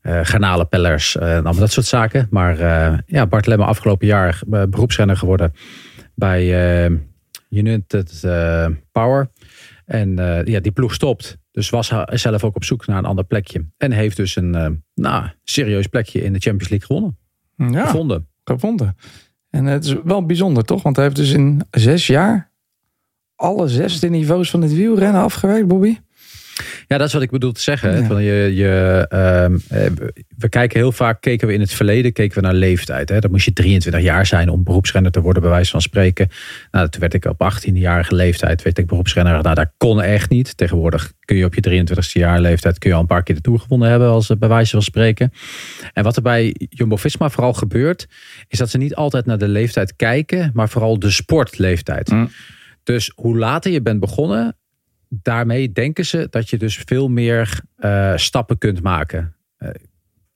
garnalenpellers 0.01 1.17
en 1.17 1.27
allemaal 1.27 1.53
dat 1.53 1.71
soort 1.71 1.85
zaken. 1.85 2.27
Maar 2.29 2.57
ja, 3.05 3.27
Bart 3.27 3.45
Lemme 3.47 3.65
afgelopen 3.65 4.07
jaar 4.07 4.41
beroepsrenner 4.47 5.17
geworden 5.17 5.53
bij 6.15 6.89
United 7.49 8.21
Power. 8.91 9.31
En 9.85 10.15
ja, 10.45 10.59
die 10.59 10.71
ploeg 10.71 10.93
stopt. 10.93 11.37
Dus 11.51 11.69
was 11.69 11.89
hij 11.89 12.17
zelf 12.17 12.43
ook 12.43 12.55
op 12.55 12.63
zoek 12.63 12.87
naar 12.87 12.97
een 12.97 13.05
ander 13.05 13.25
plekje. 13.25 13.65
En 13.77 13.91
heeft 13.91 14.17
dus 14.17 14.35
een 14.35 14.83
nou, 14.93 15.25
serieus 15.43 15.87
plekje 15.87 16.23
in 16.23 16.33
de 16.33 16.39
Champions 16.39 16.69
League 16.69 16.87
gewonnen. 16.87 17.17
Ja, 17.55 17.85
Gevonden. 17.85 18.27
gevonden. 18.43 18.95
En 19.49 19.65
het 19.65 19.85
is 19.85 19.95
wel 20.03 20.25
bijzonder 20.25 20.63
toch? 20.63 20.83
Want 20.83 20.95
hij 20.95 21.05
heeft 21.05 21.17
dus 21.17 21.31
in 21.31 21.61
zes 21.71 22.07
jaar 22.07 22.48
alle 23.39 23.67
zesde 23.67 24.09
niveaus 24.09 24.49
van 24.49 24.61
het 24.61 24.73
wielrennen 24.73 25.21
afgewerkt, 25.21 25.67
Bobby. 25.67 25.97
Ja, 26.87 26.97
dat 26.97 27.07
is 27.07 27.13
wat 27.13 27.21
ik 27.21 27.29
bedoel 27.31 27.51
te 27.51 27.61
zeggen. 27.61 28.01
Ja. 28.01 28.07
Van 28.07 28.23
je, 28.23 28.55
je, 28.55 29.05
ehm, 29.09 29.57
eh, 29.67 29.91
we- 30.37 30.49
kijken 30.49 30.79
heel 30.79 30.91
vaak, 30.91 31.21
keken 31.21 31.47
we 31.47 31.53
in 31.53 31.59
het 31.59 31.73
verleden, 31.73 32.13
keken 32.13 32.35
we 32.35 32.41
naar 32.47 32.53
leeftijd. 32.53 33.09
Hè. 33.09 33.19
Dan 33.19 33.31
moest 33.31 33.45
je 33.45 33.53
23 33.53 34.01
jaar 34.01 34.25
zijn 34.25 34.49
om 34.49 34.63
beroepsrenner 34.63 35.11
te 35.11 35.21
worden, 35.21 35.41
bij 35.41 35.51
wijze 35.51 35.71
van 35.71 35.81
spreken. 35.81 36.29
Nou, 36.71 36.89
toen 36.89 37.01
werd 37.01 37.13
ik 37.13 37.25
op 37.25 37.41
18-jarige 37.43 38.15
leeftijd, 38.15 38.61
werd 38.61 38.77
ik 38.77 38.87
beroepsrenner. 38.87 39.41
Nou, 39.43 39.55
dat 39.55 39.71
kon 39.77 40.01
echt 40.01 40.29
niet. 40.29 40.57
Tegenwoordig 40.57 41.13
kun 41.25 41.35
je 41.35 41.45
op 41.45 41.53
je 41.53 41.61
23ste 41.61 42.19
jaar 42.19 42.39
leeftijd, 42.39 42.77
kun 42.77 42.89
je 42.89 42.95
al 42.95 43.01
een 43.01 43.07
paar 43.07 43.23
keer 43.23 43.35
de 43.35 43.41
Tour 43.41 43.59
gewonnen 43.59 43.89
hebben, 43.89 44.09
als 44.09 44.31
bij 44.39 44.49
wijze 44.49 44.71
van 44.71 44.81
spreken. 44.81 45.31
En 45.93 46.03
wat 46.03 46.15
er 46.15 46.21
bij 46.21 46.55
Jumbo-Visma 46.69 47.29
vooral 47.29 47.53
gebeurt, 47.53 48.07
is 48.47 48.57
dat 48.57 48.69
ze 48.69 48.77
niet 48.77 48.95
altijd 48.95 49.25
naar 49.25 49.37
de 49.37 49.47
leeftijd 49.47 49.95
kijken, 49.95 50.51
maar 50.53 50.69
vooral 50.69 50.99
de 50.99 51.09
sportleeftijd. 51.11 52.09
Mm. 52.11 52.29
Dus 52.89 53.11
hoe 53.15 53.37
later 53.37 53.71
je 53.71 53.81
bent 53.81 53.99
begonnen, 53.99 54.57
daarmee 55.09 55.71
denken 55.71 56.05
ze 56.05 56.27
dat 56.29 56.49
je 56.49 56.57
dus 56.57 56.77
veel 56.85 57.07
meer 57.07 57.61
eh, 57.75 58.13
stappen 58.15 58.57
kunt 58.57 58.81
maken. 58.81 59.35
Eh, 59.57 59.69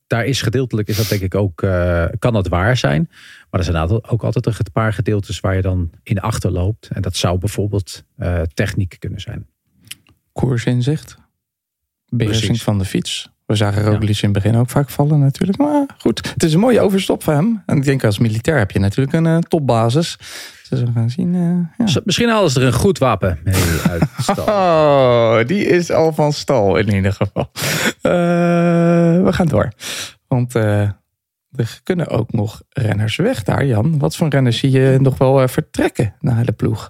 daar 0.08 0.26
is 0.26 0.42
gedeeltelijk, 0.42 0.88
is 0.88 0.98
dat 0.98 1.08
denk 1.08 1.22
ik 1.22 1.36
ook, 1.36 1.62
eh, 1.62 2.06
kan 2.20 2.34
dat 2.34 2.48
waar 2.48 2.78
zijn. 2.78 3.10
Maar 3.50 3.60
er 3.60 3.66
zijn 3.66 3.90
ook 3.90 4.24
altijd 4.24 4.46
een 4.46 4.54
paar 4.74 4.94
gedeeltes 4.94 5.40
waar 5.40 5.56
je 5.56 5.62
dan 5.62 5.90
in 6.04 6.20
achterloopt. 6.20 6.88
En 6.88 7.02
dat 7.02 7.16
zou 7.16 7.38
bijvoorbeeld 7.38 8.04
techniek 8.54 8.96
kunnen 9.00 9.22
zijn. 9.22 9.48
Koersinzicht. 10.32 11.18
Beheersing 12.10 12.46
Precies. 12.46 12.64
van 12.64 12.78
de 12.78 12.86
fiets. 12.86 13.30
We 13.46 13.56
zagen 13.56 13.84
Roglic 13.84 14.22
in 14.22 14.34
het 14.34 14.44
begin 14.44 14.56
ook 14.56 14.70
vaak 14.70 14.90
vallen 14.90 15.20
natuurlijk. 15.20 15.58
Maar 15.58 15.86
goed, 15.98 16.32
het 16.34 16.44
is 16.44 16.54
een 16.54 16.60
mooie 16.60 16.82
overstop 16.82 17.24
voor 17.24 17.34
hem. 17.34 17.64
En 17.66 17.78
ik 17.78 17.84
denk 17.84 18.04
als 18.04 18.20
militair 18.20 18.58
heb 18.58 18.72
je 18.72 18.80
natuurlijk 18.80 19.26
een 19.26 19.44
topbasis. 19.44 20.18
Dus 20.76 20.84
we 20.84 20.92
gaan 20.94 21.10
zien. 21.10 21.36
eh, 21.36 21.86
ja. 21.88 22.02
Misschien 22.04 22.30
halen 22.30 22.50
ze 22.52 22.60
er 22.60 22.66
een 22.66 22.74
goed 22.74 22.98
wapen 22.98 23.40
mee 23.44 23.54
uit 23.90 24.00
de 24.02 24.08
stal. 24.24 24.46
Oh, 24.54 25.38
die 25.46 25.66
is 25.66 25.92
al 25.92 26.14
van 26.14 26.34
stal 26.34 26.78
in 26.78 26.94
ieder 26.94 27.14
geval. 27.14 27.50
Eh, 28.02 28.12
we 29.24 29.30
gaan 29.30 29.48
door. 29.48 29.72
Want 30.28 30.56
eh, 30.56 30.82
er 31.56 31.80
kunnen 31.84 32.08
ook 32.08 32.32
nog 32.34 32.62
renners 32.70 33.16
weg 33.16 33.44
daar, 33.44 33.66
Jan. 33.66 34.00
Wat 34.00 34.16
voor 34.16 34.28
renners 34.28 34.58
zie 34.58 34.72
je 34.72 34.98
nog 35.02 35.18
wel 35.18 35.48
vertrekken 35.48 36.14
naar 36.20 36.46
de 36.46 36.52
ploeg? 36.52 36.90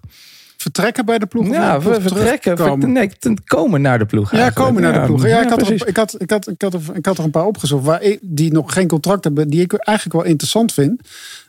Vertrekken 0.57 1.05
bij 1.05 1.17
de 1.19 1.25
ploeg? 1.25 1.45
Ja, 1.47 1.51
naar 1.59 1.73
de 1.79 1.79
ploeg 1.83 1.95
we 1.95 2.01
vertrekken. 2.01 2.57
Ver, 2.57 2.77
nee, 2.77 3.09
ten- 3.19 3.43
komen 3.43 3.81
naar 3.81 3.99
de 3.99 4.05
ploeg. 4.05 4.31
Ja, 4.31 4.49
komen 4.49 4.81
naar 4.81 4.93
de 4.93 5.05
ploeg. 5.05 5.27
Ja, 5.27 5.41
ik, 5.41 5.49
had 5.49 5.57
precies. 5.57 5.81
er, 5.81 5.87
ik, 5.87 5.95
had, 5.97 6.15
ik, 6.21 6.29
had, 6.29 6.47
ik, 6.49 6.61
had 6.61 6.73
er, 6.73 6.81
ik 6.93 7.05
had 7.05 7.17
er 7.17 7.23
een 7.23 7.31
paar 7.31 7.45
opgezocht 7.45 7.83
waar 7.85 8.01
ik, 8.01 8.19
die 8.21 8.51
nog 8.51 8.73
geen 8.73 8.87
contract 8.87 9.23
hebben, 9.23 9.47
die 9.49 9.61
ik 9.61 9.73
eigenlijk 9.73 10.17
wel 10.21 10.31
interessant 10.31 10.73
vind. 10.73 11.01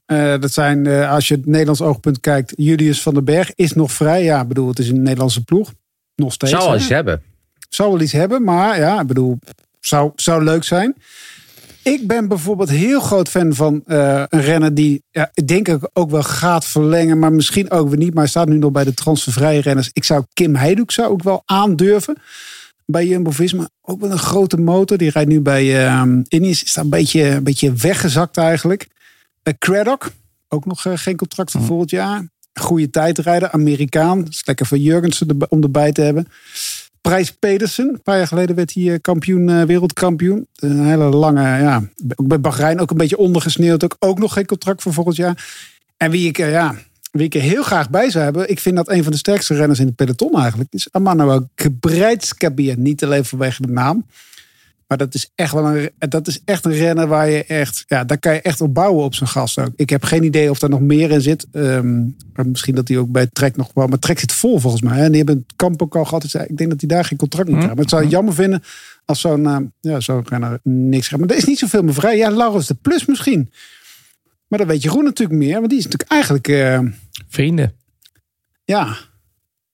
Eh, 0.07 0.39
dat 0.41 0.53
zijn, 0.53 0.87
eh, 0.87 1.11
als 1.11 1.29
je 1.29 1.35
het 1.35 1.47
Nederlands 1.47 1.81
oogpunt 1.81 2.21
kijkt, 2.21 2.53
Julius 2.57 3.03
van 3.03 3.15
den 3.15 3.25
Berg 3.25 3.55
is 3.55 3.73
nog 3.73 3.93
vrij. 3.93 4.25
Ja, 4.25 4.41
ik 4.41 4.49
bedoel, 4.49 4.69
het 4.69 4.79
is 4.79 4.89
een 4.89 5.03
Nederlandse 5.03 5.45
ploeg. 5.45 5.73
Nog 6.15 6.33
steeds. 6.33 6.53
Zou 6.53 6.71
hè. 6.71 6.77
iets 6.77 6.89
hebben. 6.89 7.23
Zou 7.69 7.91
wel 7.91 8.01
iets 8.01 8.13
hebben, 8.13 8.45
maar 8.45 8.79
ja, 8.79 9.01
ik 9.01 9.07
bedoel, 9.07 9.39
zou, 9.81 10.13
zou 10.17 10.45
leuk 10.45 10.65
zijn. 10.65 10.95
Ik 11.83 12.07
ben 12.07 12.29
bijvoorbeeld 12.29 12.71
heel 12.71 13.01
groot 13.01 13.29
fan 13.29 13.55
van 13.55 13.83
eh, 13.87 14.23
een 14.29 14.41
renner 14.41 14.75
die, 14.75 15.03
ja, 15.11 15.31
ik 15.35 15.49
denk 15.49 15.69
ik 15.69 15.89
ook 15.93 16.11
wel 16.11 16.23
gaat 16.23 16.65
verlengen, 16.65 17.19
maar 17.19 17.33
misschien 17.33 17.71
ook 17.71 17.89
weer 17.89 17.99
niet. 17.99 18.15
Maar 18.15 18.23
hij 18.23 18.31
staat 18.31 18.49
nu 18.49 18.59
nog 18.59 18.73
bij 18.73 18.85
de 18.85 18.95
transfervrije 18.95 19.61
renners. 19.61 19.91
Ik 19.93 20.05
zou 20.05 20.25
Kim 20.33 20.55
Heiduk 20.55 20.91
zou 20.91 21.09
ook 21.09 21.23
wel 21.23 21.43
aandurven 21.45 22.17
bij 22.87 23.07
Jumbo-Visma. 23.07 23.69
Ook 23.83 24.01
wel 24.01 24.11
een 24.11 24.19
grote 24.19 24.57
motor. 24.57 24.99
Die 24.99 25.11
rijdt 25.11 25.29
nu 25.29 25.41
bij 25.41 25.87
uh, 25.87 26.03
Ineos. 26.29 26.63
Is 26.63 26.73
daar 26.73 26.85
een 26.85 26.91
beetje, 26.91 27.25
een 27.25 27.43
beetje 27.43 27.73
weggezakt 27.73 28.37
eigenlijk. 28.37 28.87
Uh, 29.45 29.55
Craddock, 29.59 30.11
ook 30.49 30.67
nog 30.67 30.87
eh, 30.87 30.93
geen 30.97 31.17
contract 31.17 31.51
voor 31.51 31.63
volgend 31.63 31.91
jaar. 31.91 32.29
Goede 32.61 32.91
tijdrijder, 32.91 33.51
Amerikaan. 33.51 34.27
Is 34.29 34.47
lekker 34.47 34.67
voor 34.67 34.79
Jurgensen 34.79 35.37
om 35.49 35.63
erbij 35.63 35.93
te 35.93 36.01
hebben. 36.01 36.29
Prijs 37.09 37.33
Pedersen. 37.33 37.89
Een 37.89 38.03
paar 38.03 38.17
jaar 38.17 38.27
geleden 38.27 38.57
werd 38.57 38.75
hij 38.75 38.93
eh, 38.93 38.99
kampioen, 39.01 39.49
eh, 39.49 39.63
wereldkampioen. 39.63 40.47
Een 40.57 40.85
hele 40.85 41.05
lange, 41.05 41.43
ja. 41.43 41.83
Ook 42.15 42.27
bij 42.27 42.41
Bahrein 42.41 42.81
ook 42.81 42.91
een 42.91 42.97
beetje 42.97 43.17
ondergesneeuwd. 43.17 43.85
Ook, 43.85 43.97
ook 43.99 44.19
nog 44.19 44.33
geen 44.33 44.47
contract 44.47 44.83
voor 44.83 44.93
volgend 44.93 45.17
jaar. 45.17 45.47
En 45.97 46.11
wie 46.11 46.29
ik, 46.29 46.39
eh, 46.39 46.51
ja, 46.51 46.75
wie 47.11 47.25
ik 47.25 47.35
er 47.35 47.41
heel 47.41 47.63
graag 47.63 47.91
bij 47.91 48.11
zou 48.11 48.25
hebben. 48.25 48.51
Ik 48.51 48.61
vind 48.61 48.77
dat 48.77 48.91
een 48.91 49.03
van 49.03 49.13
de 49.13 49.19
sterkste 49.19 49.55
renners 49.55 49.81
in 49.81 49.87
het 49.87 49.97
peloton 49.97 50.41
eigenlijk. 50.41 50.73
Is 50.73 50.89
Amano 50.91 51.49
Gebreidskabir. 51.55 52.79
Niet 52.79 53.05
alleen 53.05 53.25
vanwege 53.25 53.63
de 53.63 53.73
naam. 53.73 54.07
Maar 54.87 54.99
dat 54.99 55.15
is 55.15 55.31
echt 55.35 55.53
wel 55.53 55.77
een, 55.77 55.91
dat 55.99 56.27
is 56.27 56.41
echt 56.45 56.65
een 56.65 56.73
renner 56.73 57.07
waar 57.07 57.29
je 57.31 57.45
echt, 57.45 57.85
ja, 57.87 58.05
daar 58.05 58.19
kan 58.19 58.35
je 58.35 58.41
echt 58.41 58.61
op 58.61 58.75
bouwen 58.75 59.05
op 59.05 59.15
zijn 59.15 59.29
gast 59.29 59.59
ook. 59.59 59.71
Ik 59.77 59.91
heb 59.91 60.05
geen 60.05 60.23
idee 60.25 60.51
of 60.51 60.59
daar 60.59 60.71
nog 60.71 60.81
meer 60.81 61.11
in 61.11 61.21
zit. 61.21 61.47
Ehm, 61.53 61.99
maar 62.33 62.47
misschien 62.47 62.75
dat 62.75 62.89
hij 62.89 62.99
ook 62.99 63.11
bij 63.11 63.27
Trek 63.27 63.57
nog 63.57 63.71
wel, 63.75 63.87
maar 63.87 63.99
Trek 63.99 64.19
zit 64.19 64.33
vol 64.33 64.59
volgens 64.59 64.83
mij. 64.83 64.97
hè. 64.99 65.05
En 65.05 65.09
die 65.09 65.17
hebben 65.25 65.37
het 65.47 65.57
kamp 65.57 65.83
ook 65.83 65.97
al 65.97 66.05
gehad. 66.05 66.23
Dus 66.23 66.35
ik 66.35 66.57
denk 66.57 66.71
dat 66.71 66.81
hij 66.81 66.89
daar 66.89 67.05
geen 67.05 67.19
contract 67.19 67.49
moet 67.49 67.57
krijgen. 67.59 67.77
Maar 67.77 67.85
het 67.85 67.93
zou 67.95 68.03
het 68.03 68.13
jammer 68.13 68.35
vinden 68.35 68.63
als 69.05 69.21
zo'n 69.21 69.47
eh, 69.47 69.57
ja, 69.81 70.01
zo'n 70.01 70.25
renner 70.29 70.59
niks 70.63 71.09
gaat. 71.09 71.19
Maar 71.21 71.29
er 71.29 71.37
is 71.37 71.45
niet 71.45 71.59
zoveel 71.59 71.83
meer 71.83 71.95
vrij. 71.95 72.17
Ja, 72.17 72.31
Laurens 72.31 72.67
de 72.67 72.75
Plus 72.75 73.07
misschien. 73.07 73.51
Maar 74.49 74.59
dat 74.59 74.69
weet 74.69 74.83
Jeroen 74.83 75.05
natuurlijk 75.05 75.39
meer. 75.39 75.55
Want 75.55 75.69
die 75.69 75.79
is 75.79 75.85
natuurlijk 75.85 76.11
eigenlijk... 76.13 76.49
eh, 76.49 76.81
Vrienden. 77.29 77.73
ja, 78.65 78.97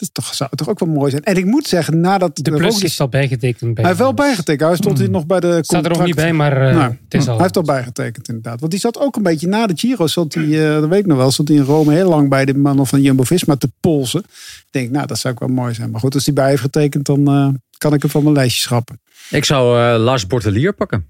dat 0.00 0.14
toch, 0.14 0.34
zou 0.34 0.50
toch 0.54 0.68
ook 0.68 0.78
wel 0.78 0.88
mooi 0.88 1.10
zijn. 1.10 1.24
En 1.24 1.36
ik 1.36 1.44
moet 1.44 1.66
zeggen, 1.66 2.00
nadat 2.00 2.36
De 2.36 2.42
plus 2.42 2.60
Roglic- 2.60 2.82
is 2.82 3.00
al 3.00 3.08
bijgetekend 3.08 3.74
bij 3.74 3.82
Hij 3.82 3.86
heeft 3.92 3.98
wel 3.98 4.14
bijgetekend. 4.14 4.68
Hij 4.68 4.76
stond 4.76 4.98
hier 4.98 5.10
nog 5.10 5.26
bij 5.26 5.40
de 5.40 5.58
Staat 5.60 5.84
er 5.84 5.90
nog 5.90 6.04
niet 6.04 6.14
bij, 6.14 6.32
maar 6.32 6.56
eh, 6.70 6.82
het 6.82 6.94
is 7.08 7.28
al. 7.28 7.32
Hij 7.34 7.42
heeft 7.42 7.56
al 7.56 7.62
bijgetekend 7.62 8.28
inderdaad. 8.28 8.60
Want 8.60 8.72
die 8.72 8.80
zat 8.80 8.98
ook 8.98 9.16
een 9.16 9.22
beetje 9.22 9.46
na 9.46 9.66
de 9.66 9.76
Giro. 9.76 10.06
Zat 10.06 10.34
hij, 10.34 10.44
eh, 10.74 10.80
dat 10.80 10.88
weet 10.88 10.98
ik 10.98 11.06
nog 11.06 11.16
wel. 11.16 11.30
Zat 11.30 11.48
hij 11.48 11.56
in 11.56 11.62
Rome 11.62 11.92
heel 11.92 12.08
lang 12.08 12.28
bij 12.28 12.44
de 12.44 12.54
mannen 12.54 12.86
van 12.86 13.02
Jumbo-Visma 13.02 13.56
te 13.56 13.70
polsen. 13.80 14.20
Ik 14.20 14.66
denk, 14.70 14.90
nou, 14.90 15.06
dat 15.06 15.18
zou 15.18 15.34
ook 15.34 15.40
wel 15.40 15.48
mooi 15.48 15.74
zijn. 15.74 15.90
Maar 15.90 16.00
goed, 16.00 16.14
als 16.14 16.24
hij 16.24 16.34
bij 16.34 16.48
heeft 16.48 16.62
getekend, 16.62 17.06
dan 17.06 17.28
eh, 17.28 17.48
kan 17.78 17.94
ik 17.94 18.02
hem 18.02 18.10
van 18.10 18.22
mijn 18.22 18.34
lijstje 18.34 18.60
schrappen. 18.60 19.00
Ik 19.30 19.44
zou 19.44 19.80
eh, 19.94 20.02
Lars 20.02 20.26
Bortelier 20.26 20.72
pakken. 20.72 21.06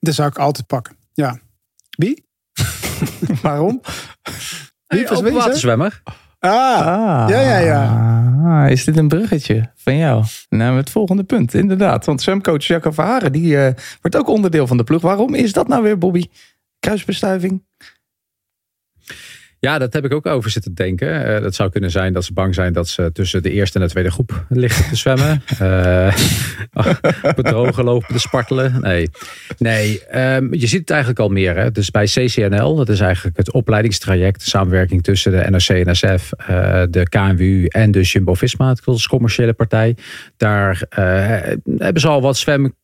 Dat 0.00 0.14
zou 0.14 0.28
ik 0.28 0.38
altijd 0.38 0.66
pakken. 0.66 0.96
Ja. 1.12 1.38
Wie? 1.90 2.24
Waarom? 3.42 3.80
Wie? 4.86 5.10
Open 5.10 5.24
Wie? 5.24 5.32
waterzwemmer. 5.32 6.02
Ah, 6.44 6.86
Ah, 6.86 7.28
Ja, 7.28 7.40
ja, 7.40 7.58
ja. 7.58 8.66
Is 8.66 8.84
dit 8.84 8.96
een 8.96 9.08
bruggetje 9.08 9.70
van 9.74 9.96
jou 9.96 10.24
naar 10.48 10.76
het 10.76 10.90
volgende 10.90 11.24
punt? 11.24 11.54
Inderdaad, 11.54 12.06
want 12.06 12.20
zwemcoach 12.22 12.64
Jacco 12.66 12.90
Verharen, 12.90 13.32
die 13.32 13.58
eh, 13.58 13.74
wordt 14.00 14.16
ook 14.16 14.28
onderdeel 14.28 14.66
van 14.66 14.76
de 14.76 14.84
ploeg. 14.84 15.02
Waarom 15.02 15.34
is 15.34 15.52
dat 15.52 15.68
nou 15.68 15.82
weer, 15.82 15.98
Bobby? 15.98 16.24
Kruisbestuiving? 16.78 17.62
Ja, 19.64 19.78
dat 19.78 19.92
heb 19.92 20.04
ik 20.04 20.12
ook 20.12 20.26
over 20.26 20.50
zitten 20.50 20.74
denken. 20.74 21.24
Eh, 21.24 21.42
dat 21.42 21.54
zou 21.54 21.70
kunnen 21.70 21.90
zijn 21.90 22.12
dat 22.12 22.24
ze 22.24 22.32
bang 22.32 22.54
zijn 22.54 22.72
dat 22.72 22.88
ze 22.88 23.10
tussen 23.12 23.42
de 23.42 23.50
eerste 23.50 23.78
en 23.78 23.84
de 23.84 23.90
tweede 23.90 24.10
groep 24.10 24.44
liggen 24.48 24.88
te 24.88 24.96
zwemmen. 24.96 25.42
Droge 27.42 27.82
lopen 27.82 28.14
te 28.14 28.18
spartelen. 28.18 28.80
Nee, 28.80 29.08
nee 29.58 30.04
ehm, 30.04 30.54
je 30.54 30.66
ziet 30.66 30.80
het 30.80 30.90
eigenlijk 30.90 31.20
al 31.20 31.28
meer. 31.28 31.56
Hè? 31.56 31.70
Dus 31.70 31.90
bij 31.90 32.04
CCNL, 32.04 32.76
dat 32.76 32.88
is 32.88 33.00
eigenlijk 33.00 33.36
het 33.36 33.52
opleidingstraject. 33.52 34.42
Samenwerking 34.42 35.02
tussen 35.02 35.32
de 35.32 35.50
NOC 35.50 35.68
en 35.68 35.90
NSF, 35.90 36.32
eh, 36.32 36.82
de 36.90 37.08
KNWU 37.08 37.66
en 37.66 37.90
de 37.90 38.00
Jumbo-Visma, 38.00 38.76
als 38.84 39.06
commerciële 39.06 39.52
partij. 39.52 39.96
Daar 40.36 40.84
eh, 40.88 41.04
hebben 41.78 42.00
ze 42.00 42.08
al 42.08 42.20
wat 42.20 42.36
zwem 42.36 42.74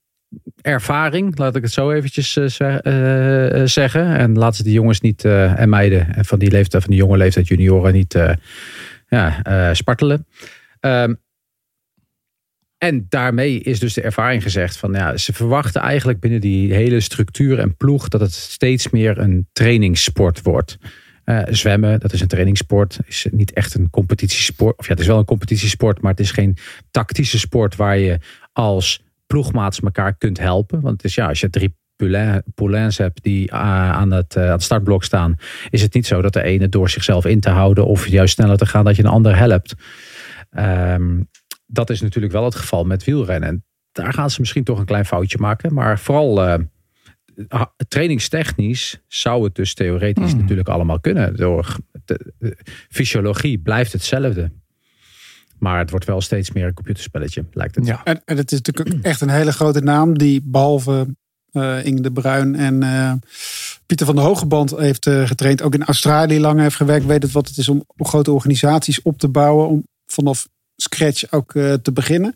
ervaring, 0.61 1.39
laat 1.39 1.57
ik 1.57 1.63
het 1.63 1.73
zo 1.73 1.91
eventjes 1.91 2.37
eh, 2.37 2.79
eh, 2.85 3.61
eh, 3.61 3.67
zeggen. 3.67 4.17
En 4.17 4.39
laten 4.39 4.57
ze 4.57 4.63
die 4.63 4.73
jongens 4.73 5.01
niet 5.01 5.25
en 5.25 5.69
meiden 5.69 6.15
en 6.15 6.25
van 6.25 6.39
die 6.39 6.51
leeftijd, 6.51 6.83
van 6.83 6.93
die 6.93 7.01
jonge 7.01 7.17
leeftijd 7.17 7.49
junioren 7.49 7.93
niet 7.93 8.19
ja, 9.09 9.75
spartelen. 9.75 10.27
Ehm, 10.81 11.15
en 12.79 13.07
daarmee 13.09 13.61
is 13.61 13.81
dus 13.81 13.95
de 13.95 14.03
ervaring 14.03 14.43
gezegd 14.43 14.77
van 14.77 14.93
ja, 14.93 15.17
ze 15.17 15.33
verwachten 15.33 15.81
eigenlijk 15.81 16.21
binnen 16.21 16.41
die 16.41 16.75
hele 16.75 17.01
structuur 17.01 17.59
en 17.59 17.77
ploeg 17.77 18.09
dat 18.09 18.21
het 18.21 18.33
steeds 18.33 18.91
meer 18.91 19.19
een 19.19 19.49
trainingssport 19.53 20.43
wordt. 20.43 20.79
Zwemmen, 21.45 22.01
dat 22.01 22.13
is 22.13 22.21
een 22.21 22.29
trainingssport, 22.29 22.99
is 23.07 23.27
niet 23.31 23.53
echt 23.53 23.75
een 23.75 23.91
competitiesport. 23.91 24.79
Of 24.79 24.85
ja, 24.85 24.91
het 24.91 25.01
is 25.01 25.07
wel 25.07 25.19
een 25.19 25.25
competitiesport, 25.25 26.01
maar 26.01 26.11
het 26.11 26.21
is 26.21 26.31
geen 26.31 26.57
tactische 26.91 27.39
sport 27.39 27.77
waar 27.77 27.99
je 27.99 28.19
als 28.53 29.08
ploegmaats 29.29 29.81
elkaar 29.81 30.17
kunt 30.17 30.39
helpen. 30.39 30.81
Want 30.81 30.97
het 30.97 31.05
is 31.05 31.15
ja, 31.15 31.29
als 31.29 31.41
je 31.41 31.51
drie 31.51 31.77
poulain- 31.97 32.43
poulains 32.55 32.99
hebt 32.99 33.23
die 33.23 33.51
eh, 33.51 33.91
aan 33.91 34.11
het, 34.11 34.37
eh, 34.37 34.45
aan 34.45 34.51
het 34.51 34.63
startblok 34.63 35.05
staan, 35.05 35.35
is 35.71 35.83
het 35.83 35.95
niet 35.95 36.07
zo 36.07 36.23
dat 36.23 36.33
de 36.33 36.43
ene 36.43 36.69
door 36.69 36.91
zichzelf 36.91 37.25
in 37.25 37.41
te 37.41 37.51
houden 37.51 37.87
of 37.87 38.07
juist 38.07 38.35
sneller 38.35 38.57
te 38.57 38.67
gaan 38.67 38.85
dat 38.85 38.97
je 38.97 39.03
een 39.03 39.09
ander 39.09 39.37
helpt. 39.37 39.75
Ehm, 40.51 41.23
dat 41.67 41.91
is 41.91 42.01
natuurlijk 42.01 42.33
wel 42.33 42.45
het 42.45 42.55
geval 42.55 42.85
met 42.85 43.05
wielrennen. 43.05 43.49
En 43.49 43.65
daar 43.93 44.13
gaan 44.13 44.31
ze 44.31 44.41
misschien 44.41 44.65
toch 44.65 44.79
een 44.79 44.85
klein 44.85 45.07
foutje 45.07 45.39
maken. 45.39 45.75
Maar 45.75 45.99
vooral 45.99 46.45
eh, 46.45 46.59
trainingstechnisch 47.89 49.01
zou 49.07 49.45
het 49.45 49.55
dus 49.55 49.75
theoretisch 49.75 50.35
natuurlijk 50.35 50.69
allemaal 50.69 51.01
kunnen. 51.01 51.37
Door 51.37 51.77
de, 52.05 52.33
de 52.39 52.57
fysiologie 52.89 53.59
blijft 53.59 53.93
hetzelfde. 53.93 54.51
Maar 55.59 55.79
het 55.79 55.91
wordt 55.91 56.05
wel 56.05 56.21
steeds 56.21 56.53
meer 56.53 56.67
een 56.67 56.75
computerspelletje, 56.75 57.45
lijkt 57.53 57.75
het. 57.75 57.87
Ja. 57.87 58.01
En, 58.05 58.23
en 58.25 58.37
het 58.37 58.53
is 58.53 58.61
natuurlijk 58.61 59.05
echt 59.07 59.21
een 59.21 59.29
hele 59.29 59.53
grote 59.53 59.81
naam 59.81 60.19
die 60.19 60.43
behalve 60.45 61.07
eh 61.53 61.85
Inge 61.85 62.01
de 62.01 62.13
Bruin 62.13 62.55
en 62.55 62.83
eh, 62.83 63.13
Pieter 63.87 64.07
van 64.07 64.15
der 64.15 64.25
Hogeband 64.25 64.71
heeft 64.71 65.07
eh, 65.07 65.27
getraind. 65.27 65.63
Ook 65.63 65.75
in 65.75 65.85
Australië 65.85 66.41
lang 66.41 66.61
heeft 66.61 66.77
gewerkt. 66.77 67.07
Weet 67.07 67.23
het 67.23 67.33
wat 67.33 67.49
het 67.49 67.57
is 67.57 67.69
om, 67.69 67.85
grote 67.97 68.33
organisaties 68.33 69.03
op 69.03 69.19
te 69.19 69.29
bouwen. 69.29 69.69
Om 69.69 69.85
vanaf 70.07 70.49
scratch 70.77 71.33
ook 71.33 71.53
te 71.53 71.93
beginnen. 71.93 72.35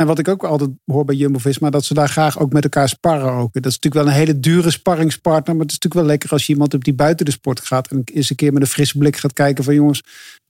En 0.00 0.06
wat 0.06 0.18
ik 0.18 0.28
ook 0.28 0.44
altijd 0.44 0.70
hoor 0.84 1.04
bij 1.04 1.14
Jumbo-Visma, 1.14 1.70
dat 1.70 1.84
ze 1.84 1.94
daar 1.94 2.08
graag 2.08 2.38
ook 2.38 2.52
met 2.52 2.62
elkaar 2.64 2.88
sparren. 2.88 3.32
Ook. 3.32 3.52
Dat 3.52 3.66
is 3.66 3.78
natuurlijk 3.78 3.94
wel 4.04 4.06
een 4.06 4.18
hele 4.18 4.40
dure 4.40 4.70
sparringspartner. 4.70 5.54
Maar 5.56 5.62
het 5.64 5.70
is 5.72 5.78
natuurlijk 5.78 5.94
wel 5.94 6.04
lekker 6.10 6.30
als 6.30 6.46
je 6.46 6.52
iemand 6.52 6.72
hebt 6.72 6.84
die 6.84 6.94
buiten 6.94 7.24
de 7.24 7.30
sport 7.30 7.60
gaat. 7.60 7.88
En 7.88 8.02
eens 8.04 8.30
een 8.30 8.36
keer 8.36 8.52
met 8.52 8.62
een 8.62 8.68
frisse 8.68 8.98
blik 8.98 9.16
gaat 9.16 9.32
kijken 9.32 9.64
van 9.64 9.74
jongens, 9.74 10.02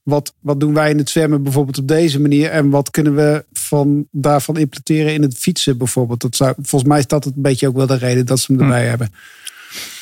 wat, 0.03 0.33
wat 0.39 0.59
doen 0.59 0.73
wij 0.73 0.89
in 0.89 0.97
het 0.97 1.09
zwemmen 1.09 1.43
bijvoorbeeld 1.43 1.77
op 1.77 1.87
deze 1.87 2.19
manier? 2.21 2.49
En 2.49 2.69
wat 2.69 2.91
kunnen 2.91 3.15
we 3.15 3.45
van, 3.53 4.07
daarvan 4.11 4.57
implementeren 4.57 5.13
in 5.13 5.21
het 5.21 5.37
fietsen 5.37 5.77
bijvoorbeeld? 5.77 6.21
Dat 6.21 6.35
zou, 6.35 6.53
volgens 6.61 6.89
mij 6.91 6.99
is 6.99 7.07
dat 7.07 7.23
het 7.23 7.35
een 7.35 7.41
beetje 7.41 7.67
ook 7.67 7.75
wel 7.75 7.87
de 7.87 7.97
reden 7.97 8.25
dat 8.25 8.39
ze 8.39 8.51
hem 8.53 8.61
erbij 8.61 8.85
hebben. 8.87 9.09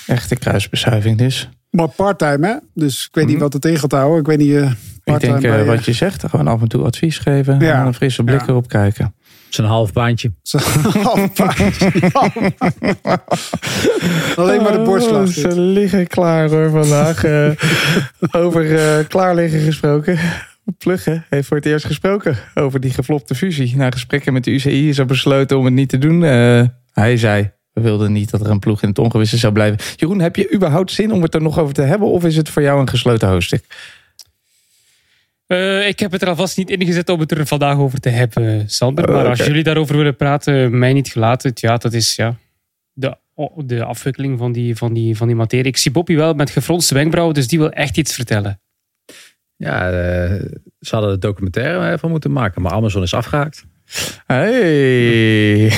Echte 0.08 0.36
kruisbestuiving 0.36 1.18
dus. 1.18 1.50
Maar 1.70 1.88
parttime 1.88 2.48
hè? 2.48 2.56
Dus 2.74 3.06
ik 3.06 3.16
weet 3.16 3.26
niet 3.26 3.34
Mhm. 3.34 3.44
wat 3.44 3.54
het 3.54 3.66
in 3.66 3.80
gaat 3.80 3.92
houden. 3.92 4.20
Ik 4.20 4.26
weet 4.26 4.38
niet... 4.38 4.56
eh 4.56 4.72
Ik 4.72 5.16
parttime 5.16 5.32
denk 5.40 5.44
eh, 5.46 5.52
bij, 5.52 5.62
eh, 5.62 5.76
wat 5.76 5.86
je 5.86 5.94
zegt, 5.94 6.24
gewoon 6.30 6.48
af 6.48 6.62
en 6.62 6.68
toe 6.68 6.84
advies 6.84 7.18
geven. 7.18 7.60
Ja. 7.60 7.80
En 7.82 7.88
een 7.88 7.94
frisse 7.94 8.24
blik 8.24 8.40
Ja. 8.40 8.48
erop 8.48 8.68
kijken. 8.68 9.14
Het 9.50 9.58
is 9.58 9.64
een 9.64 9.72
half 9.72 9.94
baantje. 9.94 10.32
Zo'n 10.42 10.62
half 11.04 11.34
paardje. 11.34 11.92
Alleen 14.36 14.62
maar 14.62 14.72
de 14.72 14.82
borstslag. 14.86 15.28
Oh, 15.28 15.34
ze 15.34 15.60
liggen 15.60 16.08
klaar 16.08 16.50
hoor 16.50 16.70
vandaag. 16.70 17.24
Eh, 17.24 17.52
over 18.32 18.76
eh 18.78 19.08
klaar 19.08 19.36
liggen 19.36 19.60
gesproken. 19.60 20.20
Pluggen 20.78 21.26
heeft 21.30 21.48
voor 21.48 21.58
het 21.58 21.66
eerst 21.66 21.86
gesproken 21.86 22.38
over 22.54 22.80
die 22.80 22.92
geflopte 22.92 23.36
fusie. 23.36 23.76
Na 23.76 23.90
gesprekken 23.92 24.34
met 24.34 24.44
de 24.44 24.52
UCI 24.52 24.90
is 24.90 24.98
er 24.98 25.06
besloten 25.06 25.58
om 25.58 25.66
het 25.66 25.74
niet 25.74 25.90
te 25.90 25.98
doen. 25.98 26.24
Eh, 26.24 26.64
hij 26.94 27.18
zei, 27.18 27.52
we 27.74 27.82
wilden 27.82 28.12
niet 28.12 28.32
dat 28.32 28.42
er 28.42 28.50
een 28.50 28.60
ploeg 28.60 28.82
in 28.82 28.90
het 28.90 29.00
ongewisse 29.00 29.38
zou 29.38 29.54
blijven. 29.54 29.80
Jeroen, 29.96 30.20
heb 30.20 30.36
je 30.36 30.54
überhaupt 30.54 30.92
zin 30.92 31.12
om 31.12 31.22
het 31.22 31.34
er 31.34 31.42
nog 31.42 31.60
over 31.60 31.74
te 31.74 31.82
hebben? 31.82 32.08
Of 32.08 32.26
is 32.26 32.36
het 32.36 32.50
voor 32.50 32.62
jou 32.62 32.80
een 32.80 32.90
gesloten 32.90 33.28
hoofdstuk? 33.28 33.66
Eh, 35.50 35.88
ik 35.88 36.00
heb 36.00 36.12
het 36.12 36.22
er 36.22 36.28
alvast 36.28 36.58
niet 36.58 36.70
ingezet 36.70 37.10
om 37.10 37.20
het 37.20 37.32
er 37.32 37.48
vandaag 37.48 37.78
over 37.78 38.00
te 38.00 38.10
hebben, 38.10 38.70
Sander. 38.70 39.08
Oh, 39.08 39.14
maar 39.14 39.28
als 39.28 39.46
jullie 39.46 39.64
daarover 39.64 39.98
willen 39.98 40.16
praten, 40.16 40.78
mij 40.78 40.94
niet 40.94 41.12
gelaten. 41.12 41.52
Ja, 41.56 41.78
dat 41.78 41.94
is 41.94 42.16
ja, 42.16 42.38
de, 42.94 43.18
de 43.56 43.84
afwikkeling 43.84 44.38
van 44.38 44.52
die, 44.52 44.76
van, 44.76 44.94
die, 44.94 45.18
van 45.18 45.28
die 45.28 45.36
materie. 45.36 45.66
Ik 45.66 45.78
zie 45.78 45.92
Bobby 45.92 46.16
wel 46.16 46.34
met 46.34 46.50
gefronste 46.50 46.94
wenkbrauwen, 46.94 47.36
dus 47.36 47.48
die 47.48 47.60
wil 47.60 47.72
echt 47.72 47.98
iets 47.98 48.14
vertellen. 48.14 48.62
Ja, 49.56 49.92
eh, 49.92 50.42
ze 50.80 50.96
hadden 50.96 51.12
er 51.12 51.20
documentaire 51.20 51.98
van 51.98 52.10
moeten 52.10 52.32
maken, 52.32 52.62
maar 52.62 52.72
Amazon 52.72 53.02
is 53.02 53.14
afgehaakt. 53.14 53.66
Hey. 54.26 55.72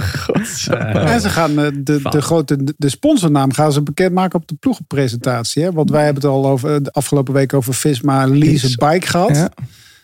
Godzijdank. 0.00 1.08
En 1.14 1.20
ze 1.20 1.28
gaan 1.28 1.58
eh, 1.58 1.70
de, 1.74 2.00
de 2.02 2.22
grote 2.22 2.58
de 2.76 2.88
sponsornaam 2.88 3.52
gaan 3.52 3.72
ze 3.72 3.82
bekendmaken 3.82 4.40
op 4.40 4.48
de 4.48 4.54
ploegenpresentatie. 4.54 5.62
Hè? 5.62 5.72
Want 5.72 5.90
wij 5.90 6.04
hebben 6.04 6.22
het 6.22 6.32
al 6.32 6.46
over 6.46 6.82
de 6.82 6.92
afgelopen 6.92 7.34
week 7.34 7.54
over 7.54 7.74
Visma 7.74 8.26
Lease 8.26 8.76
Bike 8.76 9.06
gehad. 9.06 9.36
Ja. 9.36 9.50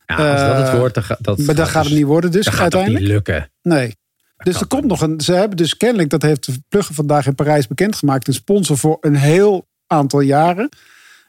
Ja, 0.06 0.32
als 0.32 0.40
dat 0.40 0.56
het 0.56 0.68
Eh, 0.68 0.78
wordt, 0.78 0.94
dan 0.94 1.04
dat. 1.20 1.38
Maar 1.38 1.54
dat 1.54 1.68
gaat 1.68 1.82
dus- 1.82 1.90
het 1.90 2.00
niet 2.00 2.08
worden 2.08 2.30
dus 2.32 2.44
dat 2.44 2.54
gaat 2.54 2.62
uiteindelijk. 2.62 3.02
niet 3.04 3.12
lukken. 3.12 3.50
Nee. 3.62 3.96
Dus 4.36 4.60
er 4.60 4.66
komt 4.66 4.84
nog 4.84 5.00
een. 5.00 5.20
Ze 5.20 5.32
hebben 5.32 5.56
dus 5.56 5.76
kennelijk, 5.76 6.10
dat 6.10 6.22
heeft 6.22 6.46
de 6.46 6.52
Pluggen 6.68 6.94
vandaag 6.94 7.26
in 7.26 7.34
Parijs 7.34 7.66
bekendgemaakt, 7.66 8.28
een 8.28 8.34
sponsor 8.34 8.78
voor 8.78 8.96
een 9.00 9.14
heel 9.16 9.68
aantal 9.86 10.20
jaren. 10.20 10.68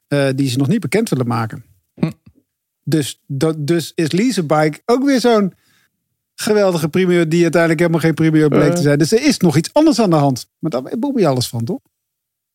eh, 0.07 0.27
die 0.35 0.49
ze 0.49 0.57
nog 0.57 0.67
niet 0.67 0.79
bekend 0.79 1.09
willen 1.09 1.27
maken. 1.27 1.63
Hm. 1.95 2.11
Dus, 2.83 3.21
dat, 3.27 3.67
dus 3.67 3.91
is 3.95 4.11
Leasebike 4.11 4.81
ook 4.85 5.05
weer 5.05 5.19
zo'n 5.19 5.53
geweldige 6.41 6.87
primeur 6.89 7.29
die 7.29 7.41
uiteindelijk 7.41 7.79
helemaal 7.81 8.01
geen 8.01 8.13
primeur 8.13 8.49
bleek 8.49 8.71
te 8.71 8.77
Eh. 8.77 8.81
zijn. 8.83 8.97
Dus 8.97 9.11
er 9.11 9.25
is 9.25 9.37
nog 9.37 9.57
iets 9.57 9.73
anders 9.73 10.01
aan 10.01 10.09
de 10.09 10.15
hand. 10.15 10.49
Maar 10.59 10.71
daar 10.71 10.83
weet 10.83 10.99
Bobby 10.99 11.25
alles 11.25 11.47
van, 11.47 11.63
toch? 11.63 11.79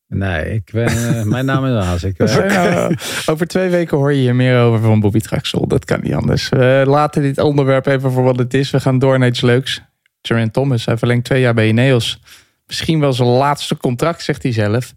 Nee, 0.09 0.55
ik 0.55 0.71
ben, 0.73 0.87
eh, 0.87 1.23
mijn 1.35 1.45
naam 1.45 1.65
is 1.65 1.85
Haas. 1.85 2.05
Ik, 2.05 2.19
eh, 2.19 2.89
over 3.31 3.47
twee 3.47 3.69
weken 3.69 3.97
hoor 3.97 4.12
je 4.12 4.21
hier 4.21 4.35
meer 4.35 4.59
over 4.61 4.81
van 4.81 5.01
Bobby 5.01 5.19
Traxel. 5.21 5.67
Dat 5.67 5.85
kan 5.85 6.01
niet 6.03 6.15
anders. 6.15 6.49
We 6.49 6.83
laten 6.87 7.23
dit 7.23 7.39
onderwerp 7.39 7.87
even 7.87 8.12
voor 8.12 8.23
wat 8.23 8.39
het 8.39 8.55
is. 8.55 8.71
We 8.71 8.81
gaan 8.81 8.99
door 8.99 9.19
naar 9.19 9.29
iets 9.29 9.41
leuks. 9.41 9.83
Geraint 10.23 10.53
Thomas, 10.53 10.85
hij 10.85 10.97
verlengt 10.99 11.25
twee 11.25 11.41
jaar 11.41 11.55
bij 11.55 11.69
Ineos. 11.69 12.21
Misschien 12.67 13.01
wel 13.01 13.12
zijn 13.12 13.29
laatste 13.29 13.77
contract, 13.77 14.23
zegt 14.23 14.43
hij 14.43 14.53
zelf. 14.53 14.95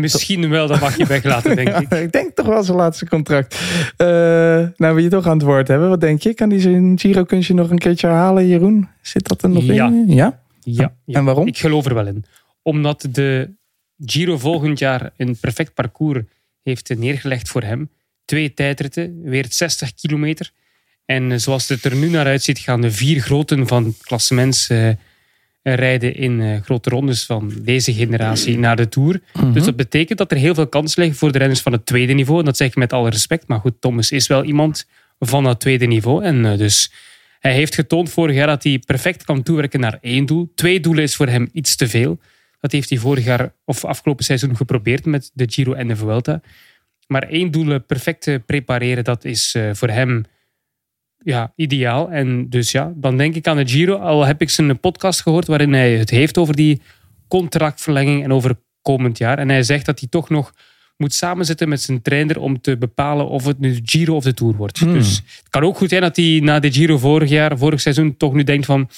Misschien 0.00 0.48
wel, 0.48 0.66
dat 0.66 0.80
mag 0.80 0.96
je 0.96 1.06
weglaten, 1.16 1.56
denk 1.56 1.68
ik. 1.68 1.90
Ja, 1.90 1.96
ik 1.96 2.12
denk 2.12 2.34
toch 2.34 2.46
wel 2.46 2.62
zijn 2.62 2.76
laatste 2.76 3.08
contract. 3.08 3.60
Eh, 3.96 4.06
nou, 4.76 4.94
we 4.94 5.02
je 5.02 5.08
toch 5.08 5.26
aan 5.26 5.36
het 5.36 5.42
woord 5.46 5.68
hebben. 5.68 5.88
Wat 5.88 6.00
denk 6.00 6.22
je? 6.22 6.34
Kan 6.34 6.50
hij 6.50 6.60
zijn 6.60 6.98
Giro-kunstje 6.98 7.54
nog 7.54 7.70
een 7.70 7.78
keertje 7.78 8.06
herhalen, 8.06 8.46
Jeroen? 8.46 8.88
Zit 9.02 9.28
dat 9.28 9.42
er 9.42 9.48
nog 9.48 9.64
Ja. 9.64 9.86
in? 9.86 10.04
Ja. 10.06 10.40
Ja, 10.60 10.94
ja. 11.04 11.18
En 11.18 11.24
waarom? 11.24 11.46
Ik 11.46 11.58
geloof 11.58 11.86
er 11.86 11.94
wel 11.94 12.06
in. 12.06 12.24
Omdat 12.62 13.06
de 13.10 13.50
Giro 14.04 14.38
volgend 14.38 14.78
jaar 14.78 15.10
een 15.16 15.36
perfect 15.40 15.74
parcours 15.74 16.20
heeft 16.62 16.98
neergelegd 16.98 17.48
voor 17.48 17.62
hem. 17.62 17.90
Twee 18.24 18.54
tijdritten, 18.54 19.20
weer 19.22 19.46
60 19.48 19.94
kilometer. 19.94 20.50
En 21.04 21.32
eh, 21.32 21.38
zoals 21.38 21.68
het 21.68 21.84
er 21.84 21.96
nu 21.96 22.08
naar 22.08 22.26
uitziet, 22.26 22.58
gaan 22.58 22.80
de 22.80 22.90
vier 22.90 23.20
groten 23.20 23.66
van 23.66 23.94
klassements 24.00 24.68
eh, 24.68 24.88
eh, 24.88 24.96
rijden 25.74 26.14
in 26.14 26.40
eh, 26.40 26.60
grote 26.62 26.90
rondes 26.90 27.24
van 27.24 27.52
deze 27.62 27.94
generatie 27.94 28.58
naar 28.58 28.76
de 28.76 28.88
Tour. 28.88 29.20
Mhm. 29.32 29.52
Dus 29.52 29.64
dat 29.64 29.76
betekent 29.76 30.18
dat 30.18 30.30
er 30.30 30.36
heel 30.36 30.54
veel 30.54 30.66
kansen 30.66 31.00
liggen 31.00 31.18
voor 31.18 31.32
de 31.32 31.38
renners 31.38 31.60
van 31.60 31.72
het 31.72 31.86
tweede 31.86 32.12
niveau. 32.12 32.38
En 32.38 32.44
dat 32.44 32.56
zeg 32.56 32.68
ik 32.68 32.76
met 32.76 32.92
alle 32.92 33.10
respect. 33.10 33.48
Maar 33.48 33.60
goed, 33.60 33.80
Thomas 33.80 34.10
is 34.10 34.26
wel 34.26 34.44
iemand 34.44 34.86
van 35.18 35.44
dat 35.44 35.60
tweede 35.60 35.86
niveau. 35.86 36.24
En 36.24 36.44
eh, 36.44 36.58
dus 36.58 36.92
hij 37.40 37.52
heeft 37.52 37.74
getoond 37.74 38.10
vorig 38.10 38.34
jaar 38.34 38.46
dat 38.46 38.62
hij 38.62 38.82
perfect 38.86 39.24
kan 39.24 39.42
toewerken 39.42 39.80
naar 39.80 39.98
één 40.00 40.26
doel. 40.26 40.52
Twee 40.54 40.80
doelen 40.80 41.02
is 41.02 41.16
voor 41.16 41.28
hem 41.28 41.48
iets 41.52 41.76
te 41.76 41.88
veel. 41.88 42.18
Dat 42.60 42.72
heeft 42.72 42.90
hij 42.90 42.98
vorig 42.98 43.24
jaar 43.24 43.52
of 43.64 43.84
afgelopen 43.84 44.24
seizoen 44.24 44.56
geprobeerd 44.56 45.04
met 45.04 45.30
de 45.34 45.44
Giro 45.48 45.72
en 45.72 45.88
de 45.88 45.96
Vuelta. 45.96 46.40
Maar 47.06 47.22
één 47.22 47.50
doel 47.50 47.80
perfect 47.80 48.22
te 48.22 48.42
prepareren, 48.46 49.04
dat 49.04 49.24
is 49.24 49.54
eh, 49.54 49.70
voor 49.72 49.88
hem 49.88 50.24
ja, 51.28 51.52
ideaal. 51.56 52.10
En 52.10 52.48
dus 52.48 52.70
ja, 52.70 52.92
dan 52.96 53.16
denk 53.16 53.34
ik 53.34 53.46
aan 53.46 53.56
de 53.56 53.68
Giro. 53.68 53.96
Al 53.96 54.24
heb 54.24 54.40
ik 54.40 54.50
zijn 54.50 54.80
podcast 54.80 55.20
gehoord 55.20 55.46
waarin 55.46 55.72
hij 55.72 55.92
het 55.92 56.10
heeft 56.10 56.38
over 56.38 56.56
die 56.56 56.82
contractverlenging 57.28 58.24
en 58.24 58.32
over 58.32 58.58
komend 58.82 59.18
jaar. 59.18 59.38
En 59.38 59.48
hij 59.48 59.62
zegt 59.62 59.86
dat 59.86 59.98
hij 59.98 60.08
toch 60.08 60.28
nog 60.28 60.52
moet 60.96 61.14
samenzitten 61.14 61.68
met 61.68 61.80
zijn 61.80 62.02
trainer 62.02 62.40
om 62.40 62.60
te 62.60 62.76
bepalen 62.76 63.28
of 63.28 63.44
het 63.44 63.58
nu 63.58 63.74
de 63.74 63.80
Giro 63.84 64.14
of 64.14 64.24
de 64.24 64.34
Tour 64.34 64.56
wordt. 64.56 64.78
Hmm. 64.78 64.92
Dus 64.92 65.16
het 65.16 65.48
kan 65.48 65.62
ook 65.62 65.76
goed 65.76 65.88
zijn 65.88 66.02
dat 66.02 66.16
hij 66.16 66.40
na 66.42 66.58
de 66.58 66.72
Giro 66.72 66.98
vorig 66.98 67.28
jaar, 67.28 67.58
vorig 67.58 67.80
seizoen, 67.80 68.16
toch 68.16 68.32
nu 68.32 68.44
denkt 68.44 68.66
van 68.66 68.90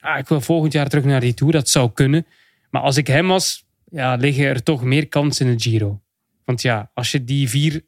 ah, 0.00 0.18
ik 0.18 0.28
wil 0.28 0.40
volgend 0.40 0.72
jaar 0.72 0.88
terug 0.88 1.04
naar 1.04 1.20
die 1.20 1.34
Tour. 1.34 1.52
Dat 1.52 1.68
zou 1.68 1.90
kunnen. 1.94 2.26
Maar 2.70 2.82
als 2.82 2.96
ik 2.96 3.06
hem 3.06 3.26
was, 3.26 3.64
ja, 3.90 4.14
liggen 4.14 4.44
er 4.44 4.62
toch 4.62 4.82
meer 4.82 5.08
kansen 5.08 5.46
in 5.46 5.56
de 5.56 5.62
Giro. 5.62 6.00
Want 6.44 6.62
ja, 6.62 6.90
als 6.94 7.10
je 7.10 7.24
die 7.24 7.48
vier 7.48 7.84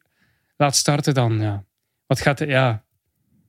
laat 0.57 0.77
starten, 0.77 1.15
dan 1.15 1.41
ja, 1.41 1.65
wat 2.07 2.21
gaat 2.21 2.41
er, 2.41 2.49
ja, 2.49 2.83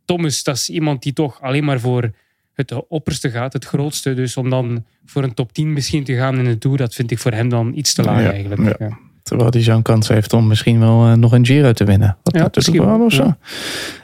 Thomas, 0.09 0.43
dat 0.43 0.55
is 0.55 0.69
iemand 0.69 1.03
die 1.03 1.13
toch 1.13 1.41
alleen 1.41 1.63
maar 1.63 1.79
voor 1.79 2.11
het 2.53 2.87
opperste 2.87 3.29
gaat, 3.31 3.53
het 3.53 3.65
grootste. 3.65 4.13
Dus 4.13 4.37
om 4.37 4.49
dan 4.49 4.85
voor 5.05 5.23
een 5.23 5.33
top 5.33 5.53
10 5.53 5.73
misschien 5.73 6.03
te 6.03 6.15
gaan 6.15 6.37
in 6.37 6.43
de 6.43 6.57
Tour, 6.57 6.77
dat 6.77 6.93
vind 6.95 7.11
ik 7.11 7.19
voor 7.19 7.31
hem 7.31 7.49
dan 7.49 7.73
iets 7.75 7.93
te 7.93 8.03
laag 8.03 8.21
Ja, 8.21 8.31
eigenlijk. 8.31 8.61
ja. 8.79 8.87
Ja. 8.87 8.97
Terwijl 9.23 9.49
hij 9.49 9.61
zo'n 9.61 9.81
kans 9.81 10.07
heeft 10.07 10.33
om 10.33 10.47
misschien 10.47 10.79
wel 10.79 11.05
eh, 11.07 11.13
nog 11.13 11.31
een 11.31 11.45
Giro 11.45 11.71
te 11.71 11.83
winnen. 11.83 12.17
Wat 12.23 12.33
Ja, 12.35 12.41
natuurlijk 12.41 12.55
misschien 12.55 12.97
wel 12.97 13.05
of 13.05 13.13
zo. 13.13 13.23
ja. 13.23 13.37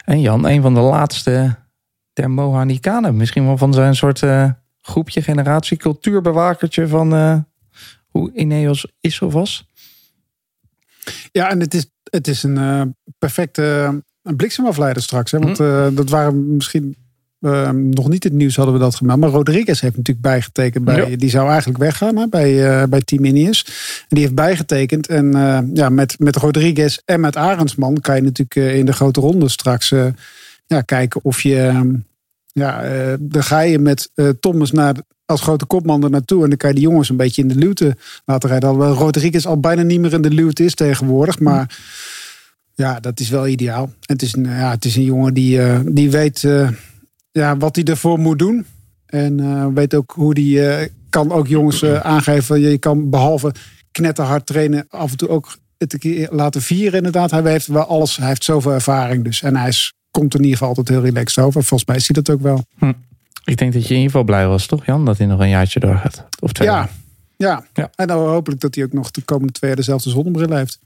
En 0.06 0.22
Jan, 0.22 0.48
een 0.48 0.62
van 0.62 0.74
de 0.74 0.80
laatste 0.80 1.56
der 2.14 2.32
Mohikanen. 2.32 3.18
Misschien 3.18 3.46
wel 3.46 3.58
van 3.58 3.74
zijn 3.74 3.96
soort 3.96 4.24
eh, 4.24 4.50
groepje, 4.82 5.22
generatie, 5.22 5.78
cultuurbewakertje 5.78 6.88
van 6.88 7.14
eh, 7.16 7.38
hoe 8.08 8.32
Ineos 8.34 8.88
is 9.00 9.22
of 9.22 9.34
was. 9.34 9.68
Ja, 11.32 11.50
en 11.50 11.60
het 11.60 11.74
is, 11.74 11.86
het 12.04 12.28
is 12.28 12.44
een 12.44 12.96
perfecte 13.18 14.04
een 14.26 14.36
bliksemafleider 14.36 15.04
straks. 15.04 15.32
Hè? 15.32 15.40
Want 15.40 15.60
eh, 15.60 15.88
dat 15.94 16.10
waren 16.10 16.56
misschien 16.56 16.96
eh, 17.40 17.70
nog 17.70 18.10
niet 18.10 18.24
het 18.24 18.34
nieuws 18.34 18.56
hadden 18.56 18.74
we 18.74 18.80
dat 18.80 18.96
gemeld. 18.96 19.20
Maar 19.20 19.30
Rodriguez 19.30 19.82
heeft 19.82 19.98
natuurlijk 19.98 20.26
bijgetekend. 20.26 20.86
Bij, 20.86 21.16
Die 21.16 21.30
zou 21.30 21.50
eigenlijk 21.50 21.80
weggaan 21.80 22.18
hè, 22.18 22.28
bij, 22.28 22.82
eh, 22.82 22.88
bij 22.88 23.02
Team 23.02 23.26
Ineos. 23.26 23.66
En 24.00 24.06
die 24.08 24.20
heeft 24.20 24.36
bijgetekend. 24.36 25.08
En 25.08 25.36
eh, 25.36 25.60
ja, 25.74 25.90
met, 25.90 26.20
met 26.20 26.36
Rodriguez 26.36 26.98
en 27.06 27.20
met 27.20 27.36
Arendsman 27.36 28.02
kan 28.02 28.16
je 28.16 28.22
natuurlijk 28.22 28.76
in 28.78 28.86
de 28.86 28.94
grote 28.94 29.20
ronde 29.20 29.50
straks 29.50 29.94
ja, 30.66 30.82
kijken 30.82 31.20
of 31.24 31.42
je... 31.42 31.56
eh, 31.58 31.82
ja, 32.52 32.82
dan 33.20 33.44
ga 33.44 33.60
je 33.60 33.80
met 33.80 34.12
Thomas 34.40 34.72
naar, 34.72 34.96
als 35.26 35.42
grote 35.42 35.66
kopman 35.66 36.04
er 36.04 36.10
naartoe. 36.10 36.44
En 36.44 36.50
dan 36.50 36.58
kan 36.58 36.70
je 36.70 36.76
die 36.76 36.84
jongens 36.84 37.10
een 37.10 37.18
beetje 37.18 37.42
in 37.42 37.48
de 37.48 37.56
luwte 37.56 37.98
laten 38.26 38.50
rijden. 38.50 38.70
Alhoewel 38.70 38.96
Rodriguez 38.96 39.46
al 39.46 39.60
bijna 39.60 39.82
niet 39.82 40.00
meer 40.00 40.14
in 40.14 40.22
de 40.22 40.30
luwte 40.30 40.64
is 40.64 40.76
tegenwoordig. 40.76 41.40
Maar 41.40 41.78
ja, 42.76 43.00
dat 43.00 43.20
is 43.20 43.30
wel 43.30 43.48
ideaal. 43.48 43.84
En 43.84 43.92
het 44.14 44.22
is 44.22 44.36
een, 44.36 44.44
ja, 44.44 44.70
het 44.72 44.86
is 44.86 44.96
een 44.96 45.04
jongen 45.04 45.34
die, 45.34 45.62
eh, 45.62 45.80
die 45.86 46.12
weet 46.12 46.44
eh, 46.44 46.70
ja, 47.32 47.58
wat 47.58 47.76
hij 47.76 47.86
ervoor 47.86 48.20
moet 48.20 48.40
doen. 48.40 48.66
En 49.06 49.40
eh, 49.40 49.68
weet 49.74 49.94
ook 49.96 50.12
hoe 50.16 50.34
die 50.34 50.60
kan 51.10 51.32
ook 51.32 51.48
jongens 51.48 51.86
aangeven. 51.86 52.60
Je 52.60 52.78
kan 52.78 53.10
behalve 53.10 53.54
knetterhard 53.92 54.46
trainen 54.46 54.86
af 54.90 55.12
en 55.12 55.18
toe 55.18 55.30
ook 55.30 55.58
het 55.78 55.94
een 55.94 56.00
keer 56.00 56.28
laten 56.32 56.62
vieren 56.62 56.94
inderdaad. 56.98 57.32
Hij 57.32 57.52
heeft 57.52 57.68
wel 57.68 57.86
alles. 57.86 58.18
Hij 58.18 58.28
heeft 58.28 58.44
zoveel 58.44 58.72
ervaring 58.72 59.24
dus. 59.24 59.42
En 59.42 59.56
hij 59.56 59.68
is, 59.68 59.94
komt 60.12 60.34
er 60.34 60.40
in 60.40 60.46
ieder 60.46 60.58
geval 60.58 60.76
altijd 60.76 60.98
heel 60.98 61.06
relaxed 61.06 61.44
over. 61.44 61.64
Volgens 61.64 61.90
mij 61.90 62.00
zie 62.00 62.16
je 62.16 62.22
dat 62.22 62.36
ook 62.36 62.42
wel. 62.42 62.64
Ik 63.46 63.58
denk 63.58 63.74
dat 63.74 63.82
je 63.82 63.90
in 63.90 63.96
ieder 63.96 64.12
geval 64.12 64.24
blij 64.24 64.48
was, 64.48 64.66
toch 64.66 64.86
Jan? 64.86 65.06
Dat 65.06 65.18
hij 65.18 65.28
nog 65.28 65.40
een 65.40 65.50
jaartje 65.50 65.80
doorgaat. 65.80 66.26
Of 66.40 66.52
twee 66.52 66.68
Ja, 66.68 66.74
jaar. 66.76 66.90
ja. 67.38 67.66
Ja. 67.74 67.90
En 67.96 68.08
dan 68.08 68.28
hopelijk 68.28 68.62
dat 68.62 68.76
hij 68.76 68.84
ook 68.84 68.94
nog 68.94 69.12
de 69.12 69.22
komende 69.22 69.54
twee 69.54 69.70
jaar 69.70 69.80
dezelfde 69.80 70.10
zonnebril 70.10 70.56
heeft. 70.56 70.80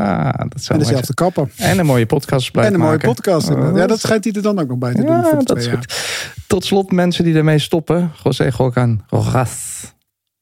Ah, 0.00 0.48
dat 0.48 0.62
zou 0.62 0.78
En 0.78 0.84
dezelfde 0.84 1.14
kappen. 1.14 1.50
zijn. 1.54 1.70
En 1.70 1.78
een 1.78 1.86
mooie 1.86 2.06
podcast 2.06 2.50
blijft 2.50 2.68
En 2.68 2.74
een 2.74 2.80
mooie 2.80 2.92
maken. 2.92 3.14
podcast. 3.14 3.50
Oh, 3.50 3.76
ja, 3.76 3.86
dat 3.86 4.00
schijnt 4.00 4.24
hij 4.24 4.32
er 4.32 4.42
dan 4.42 4.58
ook 4.58 4.68
nog 4.68 4.78
bij 4.78 4.94
te 4.94 5.04
doen. 5.04 5.22
Voor 5.22 5.30
de 5.38 5.44
dat 5.44 5.46
twee 5.46 5.58
is 5.58 5.64
jaar. 5.66 5.76
goed. 5.76 6.44
Tot 6.46 6.64
slot 6.64 6.92
mensen 6.92 7.24
die 7.24 7.34
ermee 7.34 7.58
stoppen. 7.58 8.12
José 8.24 8.52
Gogan 8.52 9.04
Rojas 9.08 9.78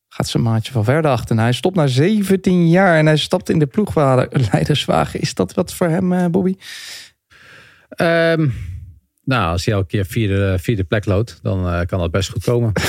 gaat 0.08 0.28
zijn 0.28 0.42
maatje 0.42 0.72
van 0.72 0.84
verder 0.84 1.10
achterna. 1.10 1.42
Hij 1.42 1.52
stopt 1.52 1.76
na 1.76 1.86
17 1.86 2.68
jaar 2.68 2.98
en 2.98 3.06
hij 3.06 3.16
stapt 3.16 3.48
in 3.48 3.58
de 3.58 3.66
ploegleiderswagen. 3.66 5.20
Is 5.20 5.34
dat 5.34 5.54
wat 5.54 5.74
voor 5.74 5.88
hem, 5.88 6.12
eh, 6.12 6.26
Bobby? 6.26 6.54
Ehm, 7.88 8.48
nou, 9.24 9.50
als 9.52 9.64
hij 9.64 9.74
elke 9.74 9.86
keer 9.86 10.06
vierde, 10.06 10.58
vierde 10.60 10.84
plek 10.84 11.04
loodt, 11.06 11.38
dan 11.42 11.68
eh, 11.68 11.80
kan 11.86 11.98
dat 11.98 12.10
best 12.10 12.30
goed 12.30 12.44
komen. 12.44 12.72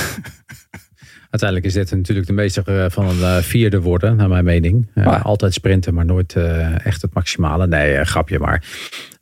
Uiteindelijk 1.30 1.64
is 1.68 1.72
dit 1.74 1.90
natuurlijk 1.90 2.26
de 2.26 2.32
meester 2.32 2.84
eh, 2.84 2.90
van 2.90 3.08
een 3.08 3.20
eh, 3.22 3.36
vierde 3.36 3.80
worden, 3.80 4.16
naar 4.16 4.28
mijn 4.28 4.44
mening. 4.44 4.90
Eh, 4.94 5.06
Ah. 5.06 5.24
Altijd 5.24 5.54
sprinten, 5.54 5.94
maar 5.94 6.04
nooit 6.04 6.36
echt 6.84 7.02
het 7.02 7.14
maximale. 7.14 7.66
Nee, 7.66 8.04
grapje 8.04 8.38
maar. 8.38 8.64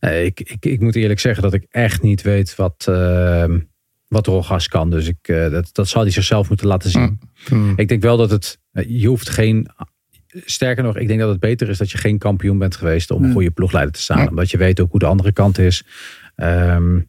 Ik, 0.00 0.40
ik, 0.40 0.64
ik 0.64 0.80
moet 0.80 0.96
eerlijk 0.96 1.20
zeggen 1.20 1.42
dat 1.42 1.52
ik 1.54 1.66
echt 1.70 2.02
niet 2.02 2.22
weet 2.22 2.56
wat, 2.56 2.84
ehm, 2.88 3.58
wat 4.08 4.26
Rogas 4.26 4.68
kan. 4.68 4.90
Dus 4.90 5.08
ik, 5.08 5.18
dat, 5.26 5.68
dat 5.72 5.88
zal 5.88 6.02
hij 6.02 6.10
zichzelf 6.10 6.48
moeten 6.48 6.66
laten 6.66 6.90
zien. 6.90 7.18
Hmm. 7.46 7.72
Ik 7.76 7.88
denk 7.88 8.02
wel 8.02 8.16
dat 8.16 8.30
het, 8.30 8.58
je 8.86 9.06
hoeft 9.06 9.28
geen, 9.30 9.68
sterker 10.44 10.84
nog, 10.84 10.96
ik 10.96 11.08
denk 11.08 11.20
dat 11.20 11.28
het 11.28 11.40
beter 11.40 11.68
is 11.68 11.78
dat 11.78 11.90
je 11.90 11.98
geen 11.98 12.18
kampioen 12.18 12.58
bent 12.58 12.76
geweest 12.76 13.10
om 13.10 13.16
een 13.18 13.24
Hmm. 13.24 13.32
goede 13.32 13.50
ploegleider 13.50 13.94
te 13.94 14.00
staan. 14.00 14.28
Omdat 14.28 14.50
je 14.50 14.56
weet 14.58 14.80
ook 14.80 14.90
hoe 14.90 15.00
de 15.00 15.06
andere 15.06 15.32
kant 15.32 15.58
is. 15.58 15.84
Ehm, 16.34 17.00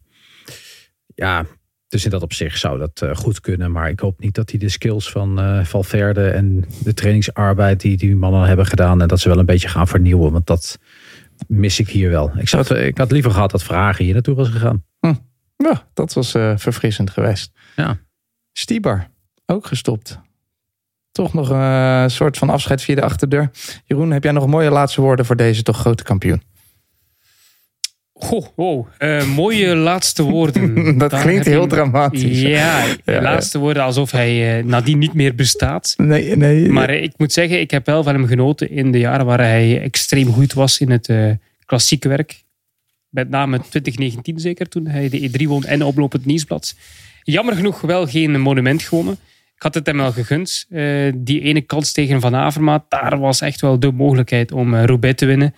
ja, 1.14 1.44
dus 1.90 2.04
in 2.04 2.10
dat 2.10 2.22
opzicht 2.22 2.58
zou 2.58 2.78
dat 2.78 3.02
eh, 3.02 3.14
goed 3.16 3.40
kunnen. 3.40 3.72
Maar 3.72 3.88
ik 3.88 4.00
hoop 4.00 4.20
niet 4.20 4.34
dat 4.34 4.50
hij 4.50 4.58
de 4.58 4.68
skills 4.68 5.10
van 5.10 5.40
eh, 5.40 5.64
Valverde 5.64 6.28
en 6.30 6.64
de 6.84 6.94
trainingsarbeid 6.94 7.80
die 7.80 7.96
die 7.96 8.16
mannen 8.16 8.46
hebben 8.46 8.66
gedaan. 8.66 9.02
En 9.02 9.08
dat 9.08 9.20
ze 9.20 9.28
wel 9.28 9.38
een 9.38 9.46
beetje 9.46 9.68
gaan 9.68 9.88
vernieuwen. 9.88 10.32
Want 10.32 10.46
dat 10.46 10.78
mis 11.48 11.78
ik 11.80 11.88
hier 11.88 12.10
wel. 12.10 12.32
Ik, 12.36 12.48
zou 12.48 12.62
het- 12.62 12.86
ik 12.86 12.98
had 12.98 13.10
liever 13.10 13.30
gehad 13.30 13.50
dat 13.50 13.62
Vragen 13.62 14.04
hier 14.04 14.12
naartoe 14.14 14.34
was 14.34 14.48
gegaan. 14.48 14.84
Ja, 15.56 15.88
dat 15.94 16.12
was 16.12 16.34
eh, 16.34 16.52
verfrissend 16.56 17.10
geweest. 17.10 17.52
Ja. 17.76 17.98
Stibar, 18.52 19.08
ook 19.46 19.66
gestopt. 19.66 20.20
Toch 21.12 21.32
nog 21.34 21.50
eh, 21.50 22.00
een 22.02 22.10
soort 22.10 22.38
van 22.38 22.50
afscheid 22.50 22.82
via 22.82 22.94
de 22.94 23.02
achterdeur. 23.02 23.50
Jeroen, 23.84 24.10
heb 24.10 24.22
jij 24.24 24.32
nog 24.32 24.46
mooie 24.46 24.70
laatste 24.70 25.00
woorden 25.00 25.24
voor 25.26 25.36
deze 25.36 25.62
toch 25.62 25.76
grote 25.78 26.02
kampioen? 26.02 26.42
Goh, 28.22 28.46
wow. 28.54 28.86
Eh, 28.98 29.24
mooie 29.34 29.74
laatste 29.90 30.22
woorden. 30.22 30.74
Dat 30.98 31.10
Daar 31.10 31.22
klinkt 31.22 31.46
heel 31.46 31.60
je- 31.62 31.66
dramatisch. 31.68 32.40
Ja, 32.40 32.84
Ja, 33.04 33.22
laatste 33.22 33.58
woorden 33.58 33.82
alsof 33.82 34.10
hij 34.10 34.58
eh, 34.58 34.64
nadien 34.64 34.98
niet 34.98 35.14
meer 35.14 35.34
bestaat. 35.34 35.94
Nee, 35.96 36.36
nee. 36.36 36.68
Maar 36.68 36.88
eh, 36.88 37.02
ik 37.02 37.12
moet 37.16 37.32
zeggen, 37.32 37.60
ik 37.60 37.70
heb 37.70 37.86
wel 37.86 38.02
van 38.02 38.14
hem 38.14 38.26
genoten 38.26 38.70
in 38.70 38.90
de 38.92 38.98
jaren 38.98 39.26
waar 39.26 39.38
hij 39.40 39.80
extreem 39.82 40.32
goed 40.32 40.52
was 40.52 40.78
in 40.80 40.90
het 40.90 41.08
klassieke 41.64 42.08
werk. 42.08 42.42
Met 43.08 43.28
name 43.30 43.60
2019 43.70 44.38
zeker, 44.38 44.68
toen 44.68 44.86
hij 44.86 45.08
de 45.08 45.30
E3 45.30 45.46
won 45.46 45.64
en 45.64 45.82
oploop 45.84 46.12
het 46.12 46.24
Nieuwsblad. 46.24 46.74
Jammer 47.22 47.54
genoeg 47.54 47.80
wel 47.80 48.06
geen 48.06 48.40
monument 48.40 48.82
gewonnen. 48.82 49.14
Ik 49.56 49.62
had 49.62 49.74
het 49.74 49.86
hem 49.86 49.96
wel 49.96 50.12
gegund. 50.12 50.66
Die 51.14 51.40
ene 51.40 51.60
kans 51.60 51.92
tegen 51.92 52.20
Van 52.20 52.34
Avermaat, 52.34 52.84
daar 52.88 53.18
was 53.18 53.40
echt 53.40 53.60
wel 53.60 53.78
de 53.80 53.92
mogelijkheid 53.92 54.52
om 54.52 54.74
Roubaix 54.74 55.16
te 55.16 55.26
winnen. 55.26 55.54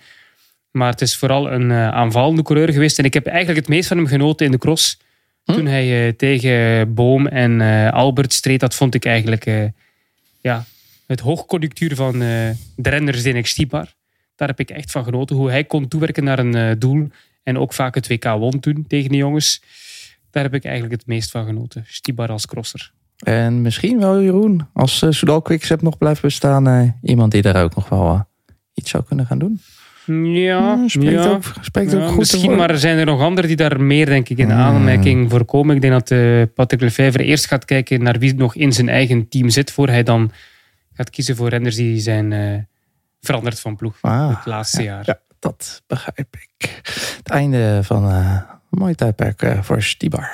Maar 0.73 0.91
het 0.91 1.01
is 1.01 1.17
vooral 1.17 1.51
een 1.51 1.71
eh, 1.71 1.87
aanvallende 1.87 2.41
coureur 2.41 2.73
geweest. 2.73 2.99
En 2.99 3.05
ik 3.05 3.13
heb 3.13 3.25
eigenlijk 3.25 3.59
het 3.59 3.67
meest 3.67 3.87
van 3.87 3.97
hem 3.97 4.07
genoten 4.07 4.45
in 4.45 4.51
de 4.51 4.57
cross. 4.57 4.99
Toen 5.43 5.65
hij 5.65 6.07
eh, 6.07 6.13
tegen 6.13 6.93
Boom 6.93 7.27
en 7.27 7.61
eh, 7.61 7.91
Albert 7.91 8.33
streed, 8.33 8.59
dat 8.59 8.75
vond 8.75 8.95
ik 8.95 9.05
eigenlijk 9.05 9.71
ja, 10.41 10.65
het 11.07 11.19
hoogconjunctuur 11.19 11.95
van 11.95 12.19
de 12.19 12.55
renners 12.89 13.23
Denek 13.23 13.47
Stibar. 13.47 13.93
Daar 14.35 14.47
heb 14.47 14.59
ik 14.59 14.69
echt 14.69 14.91
van 14.91 15.03
genoten. 15.03 15.35
Hoe 15.35 15.49
hij 15.49 15.63
kon 15.63 15.87
toewerken 15.87 16.23
naar 16.23 16.39
een 16.39 16.79
doel. 16.79 17.07
En 17.43 17.57
ook 17.57 17.73
vaak 17.73 17.95
het 17.95 18.07
WK 18.07 18.23
won 18.23 18.59
toen 18.59 18.85
tegen 18.87 19.09
de 19.09 19.17
jongens. 19.17 19.61
Daar 20.31 20.43
heb 20.43 20.53
ik 20.53 20.63
eigenlijk 20.63 20.95
het 20.95 21.07
meest 21.07 21.31
van 21.31 21.45
genoten. 21.45 21.85
Stibar 21.87 22.29
als 22.29 22.45
crosser. 22.45 22.91
En 23.17 23.61
misschien 23.61 23.99
wel, 23.99 24.21
Jeroen, 24.21 24.67
als 24.73 25.01
uh, 25.01 25.11
Soudal 25.11 25.41
Quickstep 25.41 25.81
nog 25.81 25.97
blijft 25.97 26.21
bestaan, 26.21 26.99
iemand 27.01 27.31
die 27.31 27.41
daar 27.41 27.63
ook 27.63 27.75
nog 27.75 27.89
wel 27.89 28.27
iets 28.73 28.89
zou 28.89 29.03
kunnen 29.03 29.25
gaan 29.25 29.39
doen. 29.39 29.61
Ja, 30.05 30.83
spreekt 30.87 31.23
ja. 31.23 31.29
ook, 31.29 31.43
spreekt 31.61 31.91
Ja, 31.91 31.97
ook 31.97 32.07
goed 32.07 32.17
misschien, 32.17 32.41
ervoor. 32.41 32.55
maar 32.57 32.69
er 32.69 32.79
zijn 32.79 32.97
er 32.97 33.05
nog 33.05 33.21
anderen 33.21 33.47
die 33.47 33.57
daar 33.57 33.81
meer, 33.81 34.05
denk 34.05 34.29
ik, 34.29 34.37
in 34.37 34.51
aanmerking 34.51 35.29
voor 35.29 35.45
komen. 35.45 35.75
Ik 35.75 35.81
denk 35.81 35.93
dat 35.93 36.11
eh, 36.11 36.41
Patrick 36.55 36.81
Lefevre 36.81 37.23
eerst 37.23 37.47
gaat 37.47 37.65
kijken 37.65 38.03
naar 38.03 38.19
wie 38.19 38.35
nog 38.35 38.55
in 38.55 38.73
zijn 38.73 38.89
eigen 38.89 39.27
team 39.29 39.49
zit, 39.49 39.71
voor 39.71 39.87
hij 39.87 40.03
dan 40.03 40.31
gaat 40.93 41.09
kiezen 41.09 41.35
voor 41.35 41.49
renners 41.49 41.75
die 41.75 41.99
zijn 41.99 42.33
eh, 42.33 42.59
veranderd 43.21 43.59
van 43.59 43.75
ploeg 43.75 43.97
Ah, 44.01 44.29
het 44.35 44.45
laatste 44.45 44.83
jaar. 44.83 45.03
Ja, 45.05 45.19
dat 45.39 45.81
begrijp 45.87 46.35
ik. 46.35 46.81
Het 47.17 47.29
einde 47.29 47.79
van 47.83 48.03
een 48.03 48.41
mooi 48.69 48.95
tijdperk 48.95 49.45
voor 49.61 49.81
Stibar. 49.81 50.29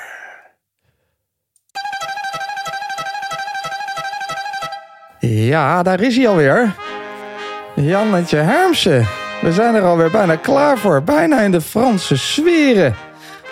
Ja, 5.20 5.84
daar 5.84 6.02
is 6.02 6.16
hij 6.16 6.28
alweer. 6.28 6.76
Jannetje 7.76 8.38
Hermsen. 8.38 9.08
We 9.42 9.52
zijn 9.54 9.76
er 9.76 9.82
alweer 9.82 10.12
bijna 10.12 10.36
klaar 10.36 10.78
voor. 10.78 11.04
Bijna 11.04 11.42
in 11.42 11.52
de 11.52 11.62
Franse 11.62 12.18
sferen. 12.18 12.96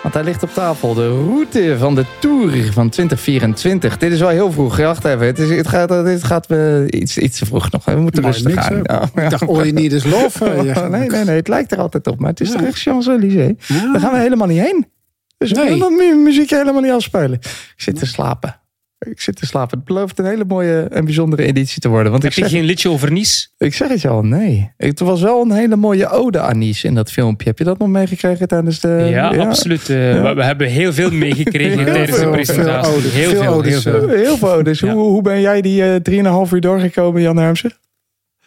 Want 0.02 0.14
hij 0.14 0.24
ligt 0.24 0.42
op 0.42 0.50
tafel. 0.54 0.94
De 0.94 1.08
route 1.08 1.76
van 1.78 1.94
de 1.94 2.04
Tour 2.18 2.72
van 2.72 2.88
2024. 2.88 3.96
Dit 3.96 4.12
is 4.12 4.20
wel 4.20 4.28
heel 4.28 4.52
vroeg. 4.52 4.76
Wacht 4.76 5.04
even. 5.04 5.26
Het, 5.26 5.38
is, 5.38 5.50
het 5.56 5.68
gaat, 5.68 5.88
het 5.88 6.24
gaat 6.24 6.46
eh, 6.46 6.84
iets, 6.88 7.18
iets 7.18 7.38
te 7.38 7.46
vroeg 7.46 7.70
nog. 7.70 7.84
We 7.84 7.96
moeten 7.96 8.22
Maar 8.22 8.32
rustig 8.32 8.54
gaan. 8.54 8.72
hè? 8.72 8.94
Ja, 8.94 9.02
Ik 9.24 9.30
dacht, 9.30 9.48
all 9.48 9.54
you 9.56 9.70
need 9.72 9.92
is 9.92 10.04
love. 10.04 10.44
ja. 10.64 10.74
Oh, 10.82 10.88
nee, 10.88 11.08
nee, 11.08 11.24
nee. 11.24 11.36
Het 11.36 11.48
lijkt 11.48 11.72
er 11.72 11.78
altijd 11.78 12.06
op. 12.06 12.18
Maar 12.20 12.30
het 12.30 12.40
is 12.40 12.48
Ja. 12.52 12.56
toch 12.58 12.66
echt 12.66 12.80
Champs-Élysées? 12.80 13.52
Daar 13.92 14.00
gaan 14.00 14.12
we 14.12 14.18
helemaal 14.18 14.46
niet 14.46 14.60
heen. 14.60 14.86
Dus 15.38 15.50
we 15.50 15.56
Nee. 15.56 15.66
kunnen 15.68 15.88
dat 15.88 15.98
mu- 15.98 16.22
muziekje 16.22 16.56
helemaal 16.56 16.82
niet 16.82 16.92
afspelen. 16.92 17.32
Ik 17.42 17.72
zit 17.76 17.98
te 17.98 18.06
slapen. 18.06 18.57
Ik 18.98 19.20
zit 19.20 19.36
te 19.36 19.46
slapen. 19.46 19.78
Het 19.78 19.86
belooft 19.86 20.18
een 20.18 20.24
hele 20.24 20.44
mooie 20.44 20.80
en 20.90 21.04
bijzondere 21.04 21.42
editie 21.42 21.80
te 21.80 21.88
worden. 21.88 22.10
Want 22.12 22.24
ik 22.24 22.34
Heb 22.34 22.38
je 22.38 22.48
zeg, 22.48 22.58
geen 22.58 22.68
liedje 22.68 22.90
over 22.90 23.12
Nice? 23.12 23.48
ik 23.58 23.74
zeg 23.74 23.88
het 23.88 24.00
je 24.00 24.08
al, 24.08 24.22
nee. 24.22 24.72
Het 24.76 25.00
was 25.00 25.22
wel 25.22 25.42
een 25.42 25.52
hele 25.52 25.76
mooie 25.76 26.08
ode 26.08 26.40
aan 26.40 26.58
Nice 26.58 26.86
in 26.86 26.94
dat 26.94 27.12
filmpje. 27.12 27.48
Heb 27.48 27.58
je 27.58 27.64
dat 27.64 27.78
nog 27.78 27.88
meegekregen 27.88 28.48
tijdens 28.48 28.80
de... 28.80 29.06
ja, 29.10 29.28
absoluut. 29.36 29.80
Eh, 29.80 29.86
we, 29.86 30.32
we 30.36 30.44
hebben 30.44 30.66
heel 30.66 30.92
veel 30.92 31.10
meegekregen 31.10 31.78
Heel 31.84 31.92
tijdens 31.92 32.18
de 32.18 32.30
presentatie. 32.30 32.92
veel 32.92 33.10
heel 33.10 33.30
Veel 33.30 33.42
veel, 33.42 33.52
odes, 33.52 33.84
heel 33.84 34.00
veel. 34.00 34.08
Heel 34.08 34.36
veel 34.36 34.52
odes. 34.52 34.80
Ja. 34.80 34.92
Hoe, 34.92 35.02
hoe 35.02 35.22
ben 35.22 35.40
jij 35.40 35.60
die 35.60 35.82
eh 35.84 36.44
3,5 36.46 36.52
uur 36.52 36.60
doorgekomen, 36.60 37.22
Jan 37.22 37.36
Hermsen? 37.36 37.72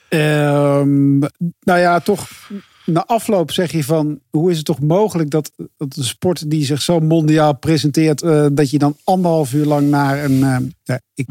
Ehm, 0.09 1.19
nou 1.59 1.79
ja, 1.79 1.99
toch 1.99 2.27
na 2.85 3.05
afloop 3.05 3.51
zeg 3.51 3.71
je 3.71 3.83
van 3.83 4.19
hoe 4.29 4.51
is 4.51 4.57
het 4.57 4.65
toch 4.65 4.79
mogelijk 4.79 5.29
dat, 5.29 5.51
dat 5.77 5.95
een 5.97 6.03
sport 6.03 6.49
die 6.49 6.65
zich 6.65 6.81
zo 6.81 6.99
mondiaal 6.99 7.57
presenteert, 7.57 8.21
eh, 8.21 8.47
dat 8.51 8.69
je 8.69 8.77
dan 8.77 8.97
anderhalf 9.03 9.53
uur 9.53 9.65
lang 9.65 9.89
naar 9.89 10.23
een 10.23 10.43
eh, 10.43 10.57
ja, 10.83 11.01
ik, 11.13 11.27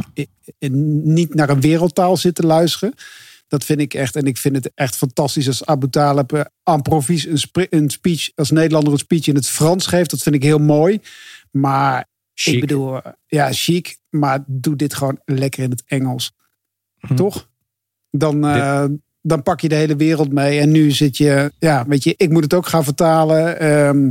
niet 1.05 1.35
naar 1.35 1.49
een 1.49 1.61
wereldtaal 1.61 2.17
zit 2.17 2.35
te 2.35 2.47
luisteren. 2.47 2.95
Dat 3.51 3.65
vind 3.65 3.81
ik 3.81 3.95
echt. 3.95 4.17
En 4.17 4.25
ik 4.25 4.37
vind 4.37 4.57
het 4.57 4.71
echt 4.75 4.97
fantastisch 4.97 5.47
als 5.47 5.65
Abu 5.65 5.89
Talib 5.89 6.33
uh, 6.33 6.41
aan 6.63 6.83
provies 6.83 7.27
een, 7.27 7.91
speech 7.91 8.31
als 8.35 8.51
Nederlander 8.51 8.93
een 8.93 8.99
speech 8.99 9.27
in 9.27 9.35
het 9.35 9.49
Frans 9.49 9.87
geeft. 9.87 10.11
Dat 10.11 10.23
vind 10.23 10.35
ik 10.35 10.43
heel 10.43 10.59
mooi. 10.59 11.01
Maar 11.51 12.09
Chic. 12.35 12.55
ik 12.55 12.61
bedoel, 12.61 13.03
eh, 13.03 13.13
ja, 13.27 13.53
chic. 13.53 13.99
Maar 14.09 14.45
doe 14.47 14.77
dit 14.77 14.95
gewoon 14.95 15.21
lekker 15.25 15.63
in 15.63 15.71
het 15.71 15.83
Engels. 15.87 16.33
Hm. 16.99 17.15
Toch? 17.15 17.51
Dan, 18.11 18.47
eh, 18.47 18.85
dan 19.23 19.43
pak 19.43 19.61
je 19.61 19.69
de 19.69 19.75
hele 19.75 19.97
wereld 19.97 20.33
mee. 20.33 20.61
En 20.61 20.71
nu 20.71 20.91
zit 20.91 21.17
je, 21.17 21.53
ja, 21.59 21.85
weet 21.87 22.05
je, 22.05 22.15
ik 22.17 22.31
moet 22.31 22.43
het 22.43 22.55
ook 22.55 22.67
gaan 22.67 22.85
vertalen. 22.85 23.61
Ehm, 23.61 24.11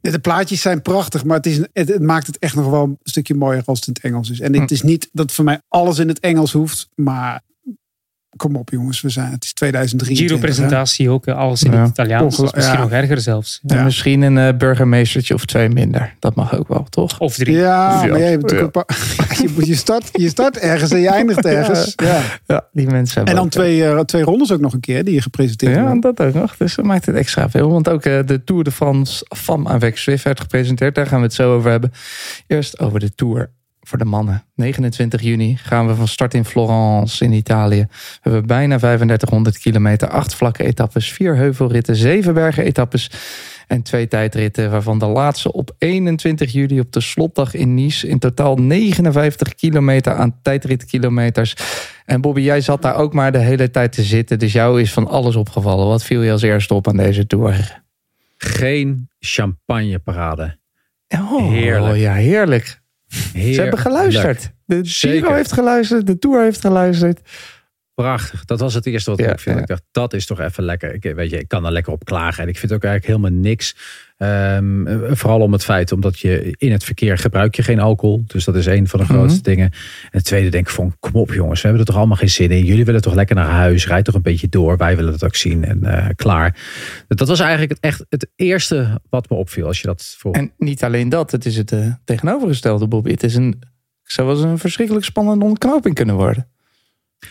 de 0.00 0.18
plaatjes 0.18 0.60
zijn 0.60 0.82
prachtig, 0.82 1.24
maar 1.24 1.36
het, 1.36 1.46
is, 1.46 1.56
het, 1.72 1.88
het 1.88 2.02
maakt 2.02 2.26
het 2.26 2.38
echt 2.38 2.54
nog 2.54 2.70
wel 2.70 2.82
een 2.82 2.98
stukje 3.02 3.34
mooier 3.34 3.62
als 3.64 3.78
het 3.78 3.88
in 3.88 3.94
het 3.94 4.02
Engels 4.02 4.30
is. 4.30 4.40
En 4.40 4.54
Hm. 4.54 4.60
het 4.60 4.70
is 4.70 4.82
niet 4.82 5.08
dat 5.12 5.32
voor 5.32 5.44
mij 5.44 5.60
alles 5.68 5.98
in 5.98 6.08
het 6.08 6.20
Engels 6.20 6.52
hoeft, 6.52 6.88
maar 6.94 7.42
kom 8.36 8.56
op 8.56 8.70
jongens, 8.70 9.00
we 9.00 9.08
zijn, 9.08 9.30
het 9.32 9.44
is 9.44 9.52
2023. 9.52 10.28
hè. 10.28 10.34
Giro-presentatie 10.34 11.10
ook, 11.10 11.28
alles 11.28 11.62
in 11.62 11.72
Ja. 11.72 11.80
het 11.80 11.88
Italiaans. 11.90 12.38
Misschien 12.40 12.62
Ja. 12.62 12.78
nog 12.78 12.90
erger 12.90 13.20
zelfs. 13.20 13.60
En 13.66 13.76
Ja. 13.76 13.82
misschien 13.84 14.22
een 14.22 14.38
eh, 14.38 14.56
burgemeestertje 14.56 15.34
of 15.34 15.44
twee 15.44 15.68
minder. 15.68 16.14
Dat 16.18 16.34
mag 16.34 16.58
ook 16.58 16.68
wel, 16.68 16.86
toch? 16.90 17.20
Of 17.20 17.34
drie. 17.34 17.56
Ja, 17.56 18.02
Ja. 18.04 18.06
maar 18.10 18.18
jij 18.18 18.30
hebt 18.30 18.52
een 18.52 18.70
paar- 18.70 18.84
je, 19.42 19.50
moet- 19.54 19.66
je, 19.66 19.74
start, 19.74 20.08
je 20.12 20.28
start 20.28 20.58
ergens 20.58 20.90
en 20.90 21.00
je 21.00 21.08
eindigt 21.08 21.44
ergens. 21.56 21.92
Ja. 21.96 22.20
Ja, 22.46 22.64
die 22.72 22.86
mensen 22.86 23.14
hebben 23.16 23.34
En 23.34 23.34
dan 23.34 23.44
ook, 23.44 23.52
eh, 23.52 23.58
twee, 23.60 23.84
eh, 23.84 24.00
twee 24.00 24.22
rondes 24.22 24.52
ook 24.52 24.60
nog 24.60 24.72
een 24.72 24.80
keer 24.80 25.04
die 25.04 25.14
je 25.14 25.22
gepresenteerd 25.22 25.74
Ja, 25.74 25.82
wordt. 25.86 26.02
dat 26.02 26.20
ook 26.20 26.34
nog. 26.34 26.56
Dus 26.56 26.74
dat 26.74 26.84
maakt 26.84 27.06
het 27.06 27.14
extra 27.16 27.50
veel. 27.50 27.70
Want 27.70 27.88
ook 27.88 28.02
de 28.02 28.40
Tour 28.44 28.64
de 28.64 28.70
France 28.72 29.24
van 29.28 29.68
avec 29.68 29.96
Swift 29.98 30.24
werd 30.24 30.40
gepresenteerd. 30.40 30.94
Daar 30.94 31.06
gaan 31.06 31.18
we 31.18 31.24
het 31.24 31.34
zo 31.34 31.54
over 31.56 31.70
hebben. 31.70 31.92
Eerst 32.46 32.78
over 32.78 33.00
de 33.00 33.14
Tour 33.14 33.50
voor 33.88 33.98
de 33.98 34.04
mannen. 34.04 34.44
29 34.54 35.20
juni 35.22 35.56
gaan 35.56 35.86
we 35.86 35.94
van 35.94 36.08
start 36.08 36.34
in 36.34 36.44
Florence 36.44 37.24
in 37.24 37.32
Italië. 37.32 37.86
We 37.90 38.20
hebben 38.22 38.46
bijna 38.46 38.78
3500 38.78 39.58
kilometer, 39.58 40.08
acht 40.08 40.34
vlakke 40.34 40.64
etappes, 40.64 41.12
vier 41.12 41.36
heuvelritten, 41.36 41.96
zeven 41.96 42.34
bergen 42.34 42.64
etappes 42.64 43.10
en 43.66 43.82
twee 43.82 44.08
tijdritten. 44.08 44.70
Waarvan 44.70 44.98
de 44.98 45.06
laatste 45.06 45.52
op 45.52 45.74
21 45.78 46.52
juli 46.52 46.80
op 46.80 46.92
de 46.92 47.00
slotdag 47.00 47.54
in 47.54 47.74
Nice. 47.74 48.08
In 48.08 48.18
totaal 48.18 48.56
59 48.56 49.54
kilometer 49.54 50.14
aan 50.14 50.38
tijdritkilometers. 50.42 51.56
En 52.04 52.20
Bobby, 52.20 52.40
jij 52.40 52.60
zat 52.60 52.82
daar 52.82 52.96
ook 52.96 53.12
maar 53.12 53.32
de 53.32 53.38
hele 53.38 53.70
tijd 53.70 53.92
te 53.92 54.02
zitten. 54.02 54.38
Dus 54.38 54.52
jou 54.52 54.80
is 54.80 54.92
van 54.92 55.08
alles 55.08 55.36
opgevallen. 55.36 55.86
Wat 55.86 56.04
viel 56.04 56.22
je 56.22 56.32
als 56.32 56.42
eerste 56.42 56.74
op 56.74 56.88
aan 56.88 56.96
deze 56.96 57.26
tour? 57.26 57.82
Geen 58.36 59.08
champagneparade. 59.18 60.58
Oh, 61.08 61.50
Heerlijk. 61.50 61.96
ja, 61.96 62.12
heerlijk. 62.12 62.80
Heerlijk. 63.08 63.54
Ze 63.54 63.60
hebben 63.60 63.78
geluisterd. 63.78 64.50
De 64.64 64.80
Giro 64.82 65.32
heeft 65.32 65.52
geluisterd. 65.52 66.06
De 66.06 66.18
Tour 66.18 66.42
heeft 66.42 66.60
geluisterd. 66.60 67.20
Prachtig. 68.02 68.44
Dat 68.44 68.60
was 68.60 68.74
het 68.74 68.86
eerste 68.86 69.10
wat 69.10 69.20
ik 69.20 69.40
ja. 69.40 69.56
Ik 69.58 69.66
dacht, 69.66 69.82
dat 69.90 70.12
is 70.12 70.26
toch 70.26 70.40
even 70.40 70.64
lekker. 70.64 70.94
Ik, 70.94 71.02
weet 71.14 71.30
je, 71.30 71.38
ik 71.38 71.48
kan 71.48 71.66
er 71.66 71.72
lekker 71.72 71.92
op 71.92 72.04
klagen. 72.04 72.42
En 72.42 72.48
ik 72.48 72.58
vind 72.58 72.72
ook 72.72 72.84
eigenlijk 72.84 73.18
helemaal 73.18 73.40
niks. 73.40 73.76
Ehm, 74.16 74.86
eh, 74.86 74.96
vooral 75.12 75.40
om 75.40 75.52
het 75.52 75.64
feit, 75.64 75.92
omdat 75.92 76.18
je 76.18 76.54
in 76.58 76.72
het 76.72 76.84
verkeer 76.84 77.18
gebruik 77.18 77.54
je 77.54 77.62
geen 77.62 77.80
alcohol. 77.80 78.24
Dus 78.26 78.44
dat 78.44 78.54
is 78.56 78.66
een 78.66 78.88
van 78.88 79.00
de 79.00 79.04
Mhm. 79.06 79.14
grootste 79.14 79.42
dingen. 79.42 79.64
En 79.70 80.08
het 80.10 80.24
tweede 80.24 80.48
denk 80.48 80.66
ik 80.66 80.74
van, 80.74 80.96
kom 81.00 81.12
op 81.14 81.32
jongens. 81.32 81.60
We 81.60 81.66
hebben 81.68 81.80
er 81.86 81.92
toch 81.92 81.98
allemaal 82.00 82.16
geen 82.16 82.30
zin 82.30 82.50
in. 82.50 82.64
Jullie 82.64 82.84
willen 82.84 83.00
toch 83.00 83.14
lekker 83.14 83.36
naar 83.36 83.50
huis. 83.50 83.86
Rijd 83.86 84.04
toch 84.04 84.14
een 84.14 84.22
beetje 84.22 84.48
door. 84.48 84.76
Wij 84.76 84.96
willen 84.96 85.12
het 85.12 85.24
ook 85.24 85.36
zien. 85.36 85.64
En 85.64 85.84
eh, 85.84 86.08
klaar. 86.16 86.56
Dat 87.08 87.28
was 87.28 87.40
eigenlijk 87.40 87.70
het, 87.70 87.80
echt 87.80 88.04
het 88.08 88.28
eerste 88.36 89.00
wat 89.10 89.30
me 89.30 89.36
opviel. 89.36 89.66
Als 89.66 89.80
je 89.80 89.86
dat 89.86 90.14
voor... 90.18 90.32
En 90.32 90.52
niet 90.58 90.84
alleen 90.84 91.08
dat. 91.08 91.30
Het 91.30 91.44
is 91.46 91.56
het 91.56 91.72
eh, 91.72 91.92
tegenovergestelde, 92.04 92.86
Bobby. 92.88 93.10
Het 93.10 93.22
is 93.22 93.34
een, 93.34 93.62
zou 94.02 94.26
wel 94.26 94.36
eens 94.36 94.44
een 94.44 94.58
verschrikkelijk 94.58 95.04
spannende 95.04 95.44
ontknoping 95.44 95.94
kunnen 95.94 96.14
worden. 96.14 96.48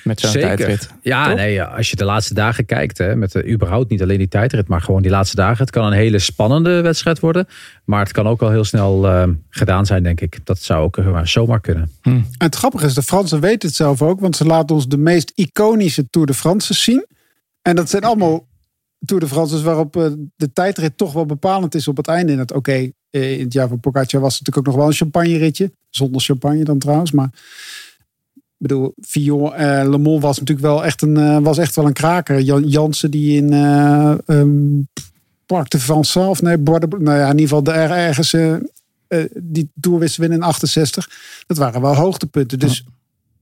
Met 0.04 0.20
zo'n 0.20 0.30
Zeker. 0.30 0.56
tijdrit. 0.56 0.90
Ja, 1.02 1.26
Toch? 1.26 1.36
nee, 1.36 1.64
als 1.64 1.90
je 1.90 1.96
de 1.96 2.06
laatste 2.06 2.34
dagen 2.34 2.66
kijkt, 2.66 2.98
hè, 2.98 3.16
met 3.16 3.32
de, 3.32 3.48
überhaupt 3.50 3.90
niet 3.90 4.02
alleen 4.02 4.18
die 4.18 4.28
tijdrit, 4.28 4.68
maar 4.68 4.82
gewoon 4.82 5.02
die 5.02 5.12
laatste 5.12 5.36
dagen. 5.36 5.58
Het 5.58 5.70
kan 5.70 5.86
een 5.86 5.94
hele 5.94 6.20
spannende 6.20 6.82
wedstrijd 6.82 7.20
worden, 7.20 7.48
maar 7.86 8.00
het 8.00 8.12
kan 8.12 8.28
ook 8.28 8.40
wel 8.40 8.52
heel 8.52 8.64
snel 8.64 9.08
eh, 9.08 9.28
gedaan 9.50 9.86
zijn, 9.86 10.04
denk 10.04 10.22
ik. 10.22 10.40
Dat 10.44 10.62
zou 10.62 10.84
ook 10.84 10.98
eh, 10.98 11.24
zomaar 11.24 11.62
kunnen. 11.62 11.92
En 12.02 12.26
het 12.38 12.56
grappige 12.56 12.86
is, 12.86 12.94
de 12.94 13.04
Fransen 13.04 13.40
weten 13.40 13.68
het 13.68 13.78
zelf 13.78 14.02
ook, 14.02 14.20
want 14.20 14.36
ze 14.36 14.46
laten 14.46 14.76
ons 14.76 14.88
de 14.88 14.98
meest 14.98 15.32
iconische 15.36 16.10
Tour 16.10 16.28
de 16.28 16.34
France 16.34 16.74
zien. 16.74 17.06
En 17.62 17.76
dat 17.76 17.90
zijn 17.90 18.04
allemaal 18.10 18.48
Tour 19.06 19.22
de 19.22 19.28
France 19.28 19.64
waarop 19.64 19.96
eh, 19.96 20.12
de 20.36 20.54
tijdrit 20.54 20.98
toch 20.98 21.14
wel 21.14 21.26
bepalend 21.26 21.76
is 21.76 21.88
op 21.88 21.98
het 21.98 22.08
einde. 22.08 22.32
En 22.32 22.38
dat, 22.38 22.54
oké, 22.54 22.90
eh, 23.10 23.32
in 23.32 23.44
het 23.44 23.54
jaar 23.54 23.68
van 23.68 23.80
Pogacar 23.80 24.22
was 24.22 24.38
het 24.38 24.48
natuurlijk 24.48 24.58
ook 24.58 24.66
nog 24.66 24.76
wel 24.76 24.86
een 24.86 24.98
champagne-ritje. 24.98 25.72
Zonder 25.90 26.22
champagne 26.22 26.64
dan 26.64 26.80
trouwens, 26.80 27.12
maar... 27.12 27.30
Ik 28.66 28.72
bedoel, 28.72 28.94
Fillon, 29.02 29.54
eh 29.54 29.90
Le 29.90 29.98
Mans 29.98 30.22
was 30.22 30.40
natuurlijk 30.40 30.68
wel 30.68 30.86
echt 30.86 31.02
een, 31.02 31.18
eh, 31.18 31.38
was 31.40 31.58
echt 31.58 31.76
wel 31.76 31.86
een 31.86 31.94
kraker. 31.94 32.40
Jan 32.40 32.68
Jansen 32.68 33.12
die 33.12 33.38
in 33.38 33.54
eh 33.54 34.14
um, 34.28 34.88
Parc 35.46 35.70
de 35.70 35.80
France 35.80 36.20
of 36.20 36.42
nee, 36.42 36.58
nou 36.58 37.04
ja, 37.06 37.24
in 37.24 37.40
ieder 37.40 37.42
geval 37.48 37.64
de, 37.64 37.72
er- 37.72 37.92
ergens 37.92 38.36
die 39.34 39.70
Tour 39.80 40.00
wisten 40.00 40.22
winnen 40.22 40.40
in 40.40 40.44
68. 40.46 41.10
Dat 41.48 41.58
waren 41.58 41.82
wel 41.82 41.96
hoogtepunten. 41.96 42.60
Dus 42.60 42.84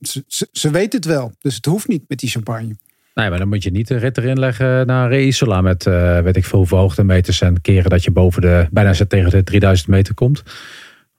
ze, 0.01 0.23
ze, 0.27 0.47
ze 0.51 0.69
weten 0.69 0.99
het 0.99 1.05
wel. 1.07 1.31
Dus 1.41 1.55
het 1.55 1.65
hoeft 1.65 1.87
niet 1.87 2.03
met 2.07 2.19
die 2.19 2.29
champagne. 2.29 2.75
Nee, 3.13 3.29
maar 3.29 3.39
dan 3.39 3.47
moet 3.47 3.63
je 3.63 3.71
niet 3.71 3.87
de 3.87 3.97
rit 3.97 4.17
erin 4.17 4.39
leggen 4.39 4.85
naar 4.87 5.09
Reisola 5.09 5.61
met 5.61 5.83
weet 6.23 6.35
ik 6.35 6.45
veel 6.45 6.59
hoeveel 6.59 6.77
hoogtemeters 6.77 7.41
en 7.41 7.61
keren 7.61 7.89
dat 7.89 8.03
je 8.03 8.11
boven 8.11 8.41
de, 8.41 8.67
bijna 8.71 8.93
tegen 8.93 9.29
de 9.29 9.43
3000 9.43 9.87
meter 9.87 10.13
komt. 10.13 10.43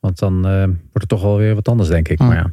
Want 0.01 0.19
dan 0.19 0.43
wordt 0.67 0.91
het 0.93 1.09
toch 1.09 1.23
wel 1.23 1.37
weer 1.37 1.55
wat 1.55 1.69
anders, 1.69 1.89
denk 1.89 2.09
ik. 2.09 2.19
Maar 2.19 2.37
ja. 2.37 2.53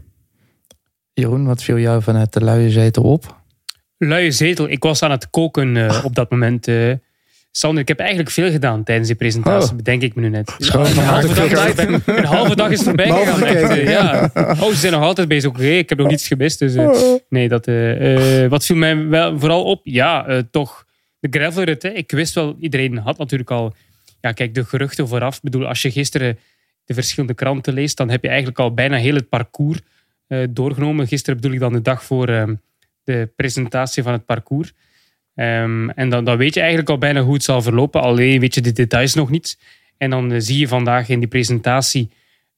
Jeroen, 1.22 1.46
wat 1.46 1.64
viel 1.64 1.78
jou 1.78 2.02
vanuit 2.02 2.34
de 2.34 2.44
luie 2.44 2.70
zetel 2.70 3.04
op? 3.04 3.40
Luie 3.98 4.32
zetel. 4.32 4.70
Ik 4.70 4.84
was 4.84 5.04
aan 5.04 5.12
het 5.12 5.30
koken 5.30 5.78
eh, 5.78 6.02
op 6.06 6.16
dat 6.16 6.32
moment. 6.32 6.68
eh. 6.68 6.92
Sander, 7.52 7.82
ik 7.82 7.88
heb 7.88 8.00
eigenlijk 8.00 8.30
veel 8.30 8.52
gedaan 8.52 8.84
tijdens 8.84 9.08
die 9.08 9.18
presentatie, 9.18 9.70
Oh. 9.72 9.76
bedenk 9.76 10.02
ik 10.02 10.16
me 10.16 10.22
nu 10.22 10.30
net. 10.30 10.56
Schoon 10.58 10.86
een, 10.86 10.98
halve 10.98 11.34
dag, 11.34 11.68
is- 11.68 11.76
ben- 11.76 12.02
een 12.06 12.26
halve 12.26 12.56
dag 12.56 12.70
is 12.70 12.82
voorbij 12.84 13.10
gegaan. 13.12 13.44
eh, 13.44 13.90
ja. 13.90 14.30
Oh, 14.36 14.66
ze 14.70 14.76
zijn 14.76 14.92
nog 14.94 15.02
altijd 15.04 15.28
bezig. 15.28 15.50
Oké, 15.50 15.64
ik 15.64 15.90
heb 15.90 15.98
nog 15.98 16.08
niets 16.08 16.28
gemist. 16.28 16.60
Dus, 16.60 16.76
eh, 16.76 16.90
nee, 17.30 17.48
dat, 17.50 17.66
wat 18.50 18.66
viel 18.66 18.76
mij 18.76 19.08
wel 19.08 19.40
vooral 19.40 19.64
op? 19.64 19.80
Ja, 19.84 20.42
toch 20.52 20.86
de 21.20 21.28
gravelrit. 21.40 21.84
Hè. 21.84 21.90
Ik 21.90 22.12
wist 22.12 22.34
wel, 22.34 22.56
iedereen 22.60 22.98
had 22.98 23.18
natuurlijk 23.18 23.52
al... 23.52 23.74
Ja, 24.22 24.32
kijk, 24.32 24.56
de 24.56 24.66
geruchten 24.66 25.08
vooraf. 25.08 25.36
Ik 25.36 25.42
bedoel, 25.42 25.68
als 25.68 25.82
je 25.82 25.92
gisteren 25.92 26.40
de 26.86 26.94
verschillende 26.94 27.34
kranten 27.36 27.74
leest, 27.74 27.98
dan 27.98 28.10
heb 28.10 28.22
je 28.24 28.28
eigenlijk 28.30 28.60
al 28.60 28.74
bijna 28.74 28.98
heel 28.98 29.16
het 29.16 29.30
parcours 29.30 29.80
eh, 30.32 30.44
doorgenomen. 30.50 31.08
Gisteren 31.08 31.36
bedoel 31.36 31.56
ik 31.56 31.60
dan 31.60 31.74
de 31.74 31.82
dag 31.82 32.04
voor 32.04 32.28
eh, 32.30 32.48
de 33.04 33.30
presentatie 33.36 34.04
van 34.04 34.12
het 34.12 34.26
parcours. 34.26 34.74
Ehm, 35.36 35.90
en 35.90 36.10
dan, 36.10 36.26
dan 36.26 36.38
weet 36.38 36.54
je 36.54 36.60
eigenlijk 36.60 36.90
al 36.90 36.98
bijna 36.98 37.22
hoe 37.22 37.34
het 37.34 37.44
zal 37.44 37.62
verlopen. 37.62 38.02
Alleen 38.02 38.40
weet 38.40 38.56
je 38.56 38.62
de 38.62 38.72
details 38.72 39.14
nog 39.14 39.30
niet. 39.30 39.60
En 39.98 40.10
dan 40.10 40.32
eh, 40.32 40.40
zie 40.40 40.58
je 40.58 40.68
vandaag 40.68 41.10
in 41.10 41.20
die 41.20 41.28
presentatie 41.28 42.10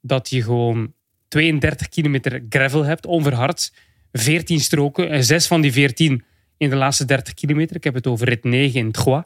dat 0.02 0.30
je 0.30 0.44
gewoon 0.44 0.94
32 1.28 1.90
kilometer 1.90 2.44
gravel 2.50 2.84
hebt, 2.84 3.06
onverhard. 3.06 3.74
14 4.12 4.60
stroken. 4.60 5.10
En 5.10 5.24
zes 5.24 5.48
van 5.48 5.62
die 5.62 5.72
14 5.72 6.24
in 6.58 6.70
de 6.70 6.76
laatste 6.76 7.06
30 7.06 7.34
kilometer. 7.34 7.76
Ik 7.76 7.84
heb 7.84 7.94
het 7.94 8.08
over 8.08 8.28
rit 8.28 8.44
9 8.44 8.80
in 8.80 8.92
Troyes. 8.92 9.24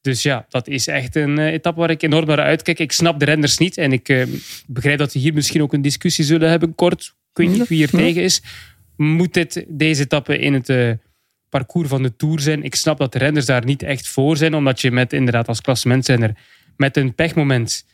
Dus 0.00 0.22
ja, 0.22 0.46
dat 0.48 0.68
is 0.68 0.86
echt 0.86 1.16
een 1.16 1.38
eh, 1.38 1.52
etappe 1.52 1.80
waar 1.80 1.90
ik 1.90 2.02
enorm 2.02 2.26
naar 2.26 2.40
uitkijk. 2.40 2.78
Ik 2.78 2.92
snap 2.92 3.18
de 3.18 3.24
renners 3.24 3.58
niet. 3.58 3.76
En 3.76 3.92
ik 3.92 4.08
eh, 4.08 4.26
begrijp 4.66 4.98
dat 4.98 5.12
we 5.12 5.18
hier 5.18 5.34
misschien 5.34 5.62
ook 5.62 5.72
een 5.72 5.82
discussie 5.82 6.24
zullen 6.24 6.50
hebben 6.50 6.74
kort. 6.74 7.14
Ik 7.36 7.48
weet 7.48 7.58
niet 7.58 7.68
wie 7.68 7.78
hier 7.78 7.90
tegen 7.90 8.22
is. 8.22 8.42
moet 8.96 9.34
dit 9.34 9.64
deze 9.68 10.02
etappe 10.02 10.38
in 10.38 10.54
het 10.54 10.68
eh, 10.68 10.90
parcours 11.48 11.88
van 11.88 12.02
de 12.02 12.16
Tour 12.16 12.40
zijn? 12.40 12.62
Ik 12.62 12.74
snap 12.74 12.98
dat 12.98 13.12
de 13.12 13.18
renners 13.18 13.46
daar 13.46 13.64
niet 13.64 13.82
echt 13.82 14.08
voor 14.08 14.36
zijn, 14.36 14.54
omdat 14.54 14.80
je 14.80 14.90
met 14.90 15.12
inderdaad 15.12 15.48
als 15.48 15.60
klassementsrenner 15.60 16.36
met 16.76 16.96
een 16.96 17.14
pechmoment 17.14 17.86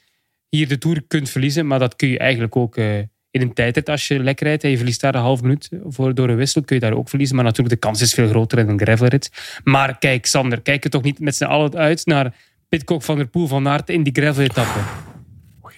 hier 0.49 0.69
de 0.69 0.79
Tour 0.79 1.03
kunt 1.09 1.31
verliezen. 1.31 1.67
Maar 1.67 1.79
dat 1.79 1.97
kun 1.97 2.09
je 2.09 2.19
eigenlijk 2.19 2.57
ook 2.57 2.77
eh, 2.77 2.99
in 3.31 3.41
een 3.41 3.53
tijdrit 3.53 3.89
als 3.89 4.09
je 4.09 4.19
lekker 4.19 4.47
rijdt 4.47 4.65
en 4.65 4.71
je 4.71 4.77
verliest 4.77 5.01
daar 5.01 5.15
een 5.15 5.21
half 5.21 5.43
minuut 5.43 5.69
voor, 5.87 6.15
door 6.15 6.29
een 6.29 6.37
wissel, 6.37 6.63
kun 6.63 6.77
je 6.77 6.83
daar 6.83 6.93
ook 6.93 7.09
verliezen. 7.09 7.37
Maar 7.37 7.45
natuurlijk, 7.45 7.75
de 7.75 7.87
kans 7.87 8.01
is 8.01 8.15
veel 8.15 8.29
groter 8.29 8.59
in 8.59 8.69
een 8.69 8.81
gravelrit. 8.81 9.31
Maar 9.65 9.99
kijk, 9.99 10.27
Sander, 10.27 10.61
kijk 10.61 10.85
er 10.85 10.91
toch 10.91 11.03
niet 11.03 11.19
met 11.21 11.37
z'n 11.37 11.45
allen 11.45 11.77
uit 11.77 12.07
naar 12.07 12.35
Pitcock 12.69 13.03
van 13.03 13.17
der 13.17 13.27
Poel 13.27 13.47
van 13.47 13.69
Aert 13.69 13.91
in 13.91 14.03
die 14.03 14.13
gravel-etappe. 14.13 15.12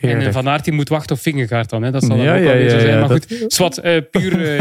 En 0.01 0.21
eh. 0.21 0.33
Van 0.33 0.49
Aert 0.49 0.65
die 0.65 0.73
moet 0.73 0.89
wachten 0.89 1.17
op 1.17 1.23
Vingegaard 1.23 1.71
dan. 1.71 1.83
Hè. 1.83 1.91
Dat 1.91 2.05
zal 2.05 2.17
dan 2.17 2.27
Ja, 2.27 2.33
ook 2.33 2.39
ja, 2.39 2.45
wel 2.45 2.55
weer 2.55 2.71
zo 2.71 2.77
ja, 2.77 2.83
zijn. 2.83 2.99
Maar 3.01 3.09
dat- 3.09 3.27
goed, 3.41 3.53
zwart, 3.53 3.79
eh, 3.79 3.97
puur 4.11 4.57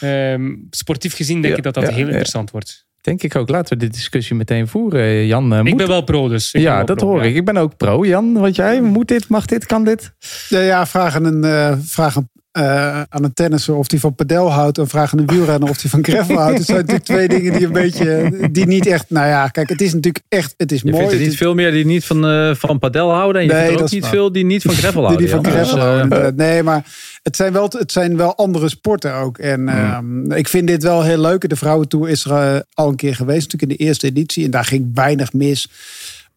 eh, 0.00 0.32
ehm, 0.32 0.54
sportief 0.70 1.14
gezien 1.14 1.40
denk 1.40 1.52
Ja, 1.52 1.58
ik 1.58 1.64
dat 1.64 1.74
dat 1.74 1.82
ja, 1.82 1.90
heel 1.90 1.98
ja. 2.04 2.06
interessant 2.08 2.50
wordt. 2.50 2.86
Denk 3.00 3.22
ik 3.22 3.36
ook. 3.36 3.48
Laten 3.48 3.78
we 3.78 3.84
dit 3.84 3.92
discussie 3.94 4.36
meteen 4.36 4.68
voeren. 4.68 5.26
Jan, 5.26 5.52
eh, 5.52 5.58
Ik 5.58 5.64
moet- 5.64 5.76
ben 5.76 5.88
wel 5.88 6.02
pro 6.02 6.28
dus. 6.28 6.52
Ik 6.52 6.60
ja, 6.60 6.84
dat 6.84 6.96
pro, 6.96 7.06
hoor 7.08 7.22
ja. 7.22 7.28
ik. 7.28 7.34
Ik 7.34 7.44
ben 7.44 7.56
ook 7.56 7.76
pro. 7.76 8.04
Jan, 8.06 8.32
wat 8.32 8.56
jij? 8.56 8.80
Moet 8.80 9.08
dit? 9.08 9.28
Mag 9.28 9.46
dit? 9.46 9.66
Kan 9.66 9.84
dit? 9.84 10.12
Ja, 10.48 10.60
ja 10.60 10.86
vraag 10.86 11.14
een, 11.14 11.44
eh, 11.44 11.74
vraag 11.82 12.16
aan, 12.16 12.28
eh, 12.58 13.02
aan 13.08 13.24
een 13.24 13.32
tennisser 13.32 13.74
of 13.74 13.86
die 13.86 14.00
van 14.00 14.14
padel 14.14 14.50
houdt. 14.52 14.78
En 14.78 14.88
vraag 14.88 15.12
aan 15.12 15.18
een 15.18 15.26
wielrenner 15.26 15.68
of 15.68 15.78
die 15.78 15.90
van 15.90 16.04
gravel 16.04 16.36
houdt. 16.36 16.56
Het 16.58 16.66
zijn 16.66 16.78
natuurlijk 16.78 17.04
twee 17.04 17.28
dingen 17.28 17.52
die 17.52 17.66
een 17.66 17.72
beetje... 17.72 18.30
Die 18.52 18.66
niet 18.66 18.86
echt... 18.86 19.10
Nou 19.10 19.26
ja, 19.26 19.48
kijk, 19.48 19.68
het 19.68 19.80
is 19.80 19.94
natuurlijk 19.94 20.24
echt... 20.28 20.54
Het 20.56 20.72
is 20.72 20.80
Je 20.82 20.90
mooi. 20.90 20.98
vindt 20.98 21.12
er 21.14 21.20
niet 21.20 21.30
is- 21.32 21.36
veel 21.36 21.54
meer 21.54 21.70
die 21.70 21.86
niet 21.86 22.04
van, 22.04 22.26
eh, 22.26 22.54
van 22.54 22.78
padel 22.78 23.10
houden. 23.12 23.42
En 23.42 23.46
je 23.48 23.52
Nee, 23.54 23.62
vindt 23.66 23.74
er 23.74 23.78
dat 23.82 23.86
ook 23.88 23.92
niet 23.94 24.02
waar. 24.02 24.10
veel 24.12 24.32
die 24.32 24.44
niet 24.44 24.62
van 24.62 24.74
gravel 24.74 25.00
Die 25.00 25.08
houden. 25.08 25.26
die 25.26 25.34
van 25.34 25.42
Jan. 25.42 25.52
gravel 25.52 25.74
Dus, 25.74 25.84
eh, 25.84 26.08
houden. 26.10 26.36
Nee, 26.36 26.62
maar 26.62 26.84
het 27.22 27.36
zijn 27.36 27.52
wel, 27.52 27.68
het 27.78 27.92
zijn 27.92 28.16
wel 28.16 28.36
andere 28.36 28.68
sporten 28.68 29.14
ook. 29.14 29.38
En 29.38 29.68
ehm, 29.68 30.32
ik 30.32 30.48
vind 30.48 30.66
dit 30.66 30.82
wel 30.82 31.02
heel 31.02 31.20
leuk. 31.20 31.48
De 31.48 31.56
Vrouwentour 31.56 32.08
is 32.08 32.24
er 32.24 32.64
al 32.74 32.88
een 32.88 32.96
keer 32.96 33.14
geweest, 33.14 33.42
natuurlijk 33.52 33.70
in 33.72 33.76
de 33.78 33.84
eerste 33.84 34.06
editie. 34.06 34.44
En 34.44 34.50
daar 34.50 34.64
ging 34.64 34.90
weinig 34.94 35.32
mis. 35.32 35.68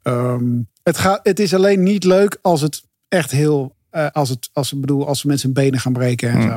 Ehm, 0.04 0.44
het, 0.84 0.98
gaat, 0.98 1.20
het 1.24 1.40
is 1.40 1.54
alleen 1.54 1.84
niet 1.84 2.04
leuk 2.04 2.38
als 2.42 2.62
het 2.62 2.82
echt 3.08 3.32
heel... 3.32 3.76
eh, 3.92 4.08
als, 4.12 4.30
het, 4.30 4.50
als, 4.54 4.74
ik 4.74 4.82
bedoel, 4.82 5.08
als 5.08 5.24
mensen 5.24 5.52
hun 5.54 5.64
benen 5.64 5.80
gaan 5.80 5.94
breken 5.94 6.30
en 6.30 6.42
zo. 6.42 6.48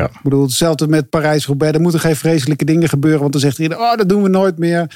Ja. 0.00 0.04
Ik 0.06 0.22
bedoel, 0.22 0.42
hetzelfde 0.42 0.88
met 0.88 1.10
Parijs-Roubaix. 1.10 1.74
Er 1.74 1.80
moeten 1.80 2.00
geen 2.00 2.16
vreselijke 2.16 2.64
dingen 2.64 2.88
gebeuren. 2.88 3.20
Want 3.20 3.32
dan 3.32 3.40
zegt 3.40 3.58
iedereen, 3.58 3.82
oh, 3.84 3.96
dat 3.96 4.08
doen 4.08 4.22
we 4.22 4.28
nooit 4.28 4.58
meer. 4.58 4.90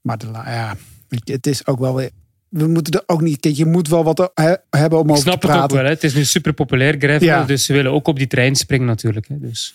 Maar 0.00 0.18
de, 0.18 0.26
ja, 0.32 0.76
het 1.24 1.46
is 1.46 1.66
ook 1.66 1.78
wel 1.78 1.94
weer... 1.94 2.10
We 2.48 2.66
moeten 2.66 2.92
er 2.92 3.02
ook 3.06 3.20
niet... 3.20 3.40
Kijk, 3.40 3.54
je 3.54 3.66
moet 3.66 3.88
wel 3.88 4.04
wat 4.04 4.30
he- 4.34 4.54
hebben 4.70 4.98
om 4.98 5.04
Ik 5.04 5.10
over 5.10 5.22
snap 5.22 5.40
te 5.40 5.46
het 5.46 5.56
ook 5.56 5.60
praten. 5.60 5.76
wel. 5.76 5.84
Hè. 5.86 5.90
Het 5.90 6.04
is 6.04 6.14
nu 6.14 6.24
super 6.24 6.52
populair 6.52 6.94
gravel, 6.98 7.26
Ja. 7.26 7.44
dus 7.44 7.64
ze 7.64 7.72
willen 7.72 7.92
ook 7.92 8.08
op 8.08 8.16
die 8.18 8.26
trein 8.26 8.54
springen 8.56 8.86
natuurlijk. 8.86 9.28
Hè. 9.28 9.38
Dus. 9.38 9.74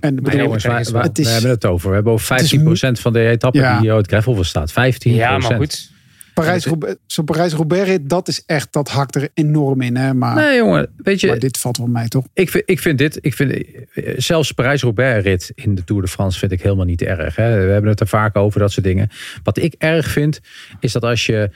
En 0.00 0.14
bedoel, 0.14 0.40
jongens, 0.40 0.64
we 0.64 0.70
hebben 1.30 1.50
het 1.50 1.64
over. 1.64 1.88
We 1.88 1.94
hebben 1.94 2.12
over 2.12 2.34
het 2.34 2.42
is 2.52 2.58
15% 2.98 3.00
van 3.00 3.12
de 3.12 3.28
etappe 3.28 3.58
Ja. 3.58 3.80
die 3.80 3.92
ooit 3.92 4.06
gravel 4.06 4.34
voor 4.34 4.44
staat. 4.44 4.70
15%. 4.72 4.74
Ja, 5.00 5.38
maar 5.38 5.56
goed. 5.56 5.90
Parijs-Roubaix, 6.44 6.96
zo'n 7.06 7.24
Parijs-Roubaix, 7.24 7.98
dat 8.02 8.28
is 8.28 8.42
echt, 8.46 8.72
dat 8.72 8.88
hakt 8.88 9.14
er 9.14 9.28
enorm 9.34 9.80
in. 9.80 9.96
Hè? 9.96 10.14
Maar, 10.14 10.34
Nee, 10.34 10.56
jongen. 10.56 10.92
Weet 10.96 11.20
je, 11.20 11.26
maar 11.26 11.38
dit 11.38 11.58
valt 11.58 11.76
wel 11.76 11.86
mij 11.86 12.08
toch? 12.08 12.24
Ik 12.34 12.50
vind, 12.50 12.64
ik 12.66 12.78
vind 12.78 12.98
dit, 12.98 13.18
ik 13.20 13.34
vind, 13.34 13.64
zelfs 14.16 14.52
Parijs-Roubaix-rit 14.52 15.52
in 15.54 15.74
de 15.74 15.84
Tour 15.84 16.02
de 16.02 16.08
France 16.08 16.38
vind 16.38 16.52
ik 16.52 16.62
helemaal 16.62 16.84
niet 16.84 17.02
erg. 17.02 17.36
Hè. 17.36 17.64
We 17.66 17.72
hebben 17.72 17.90
het 17.90 18.00
er 18.00 18.08
vaak 18.08 18.36
over, 18.36 18.60
dat 18.60 18.72
soort 18.72 18.86
dingen. 18.86 19.08
Wat 19.42 19.58
ik 19.58 19.74
erg 19.78 20.06
vind, 20.06 20.40
is 20.80 20.92
dat 20.92 21.04
als 21.04 21.26
je 21.26 21.50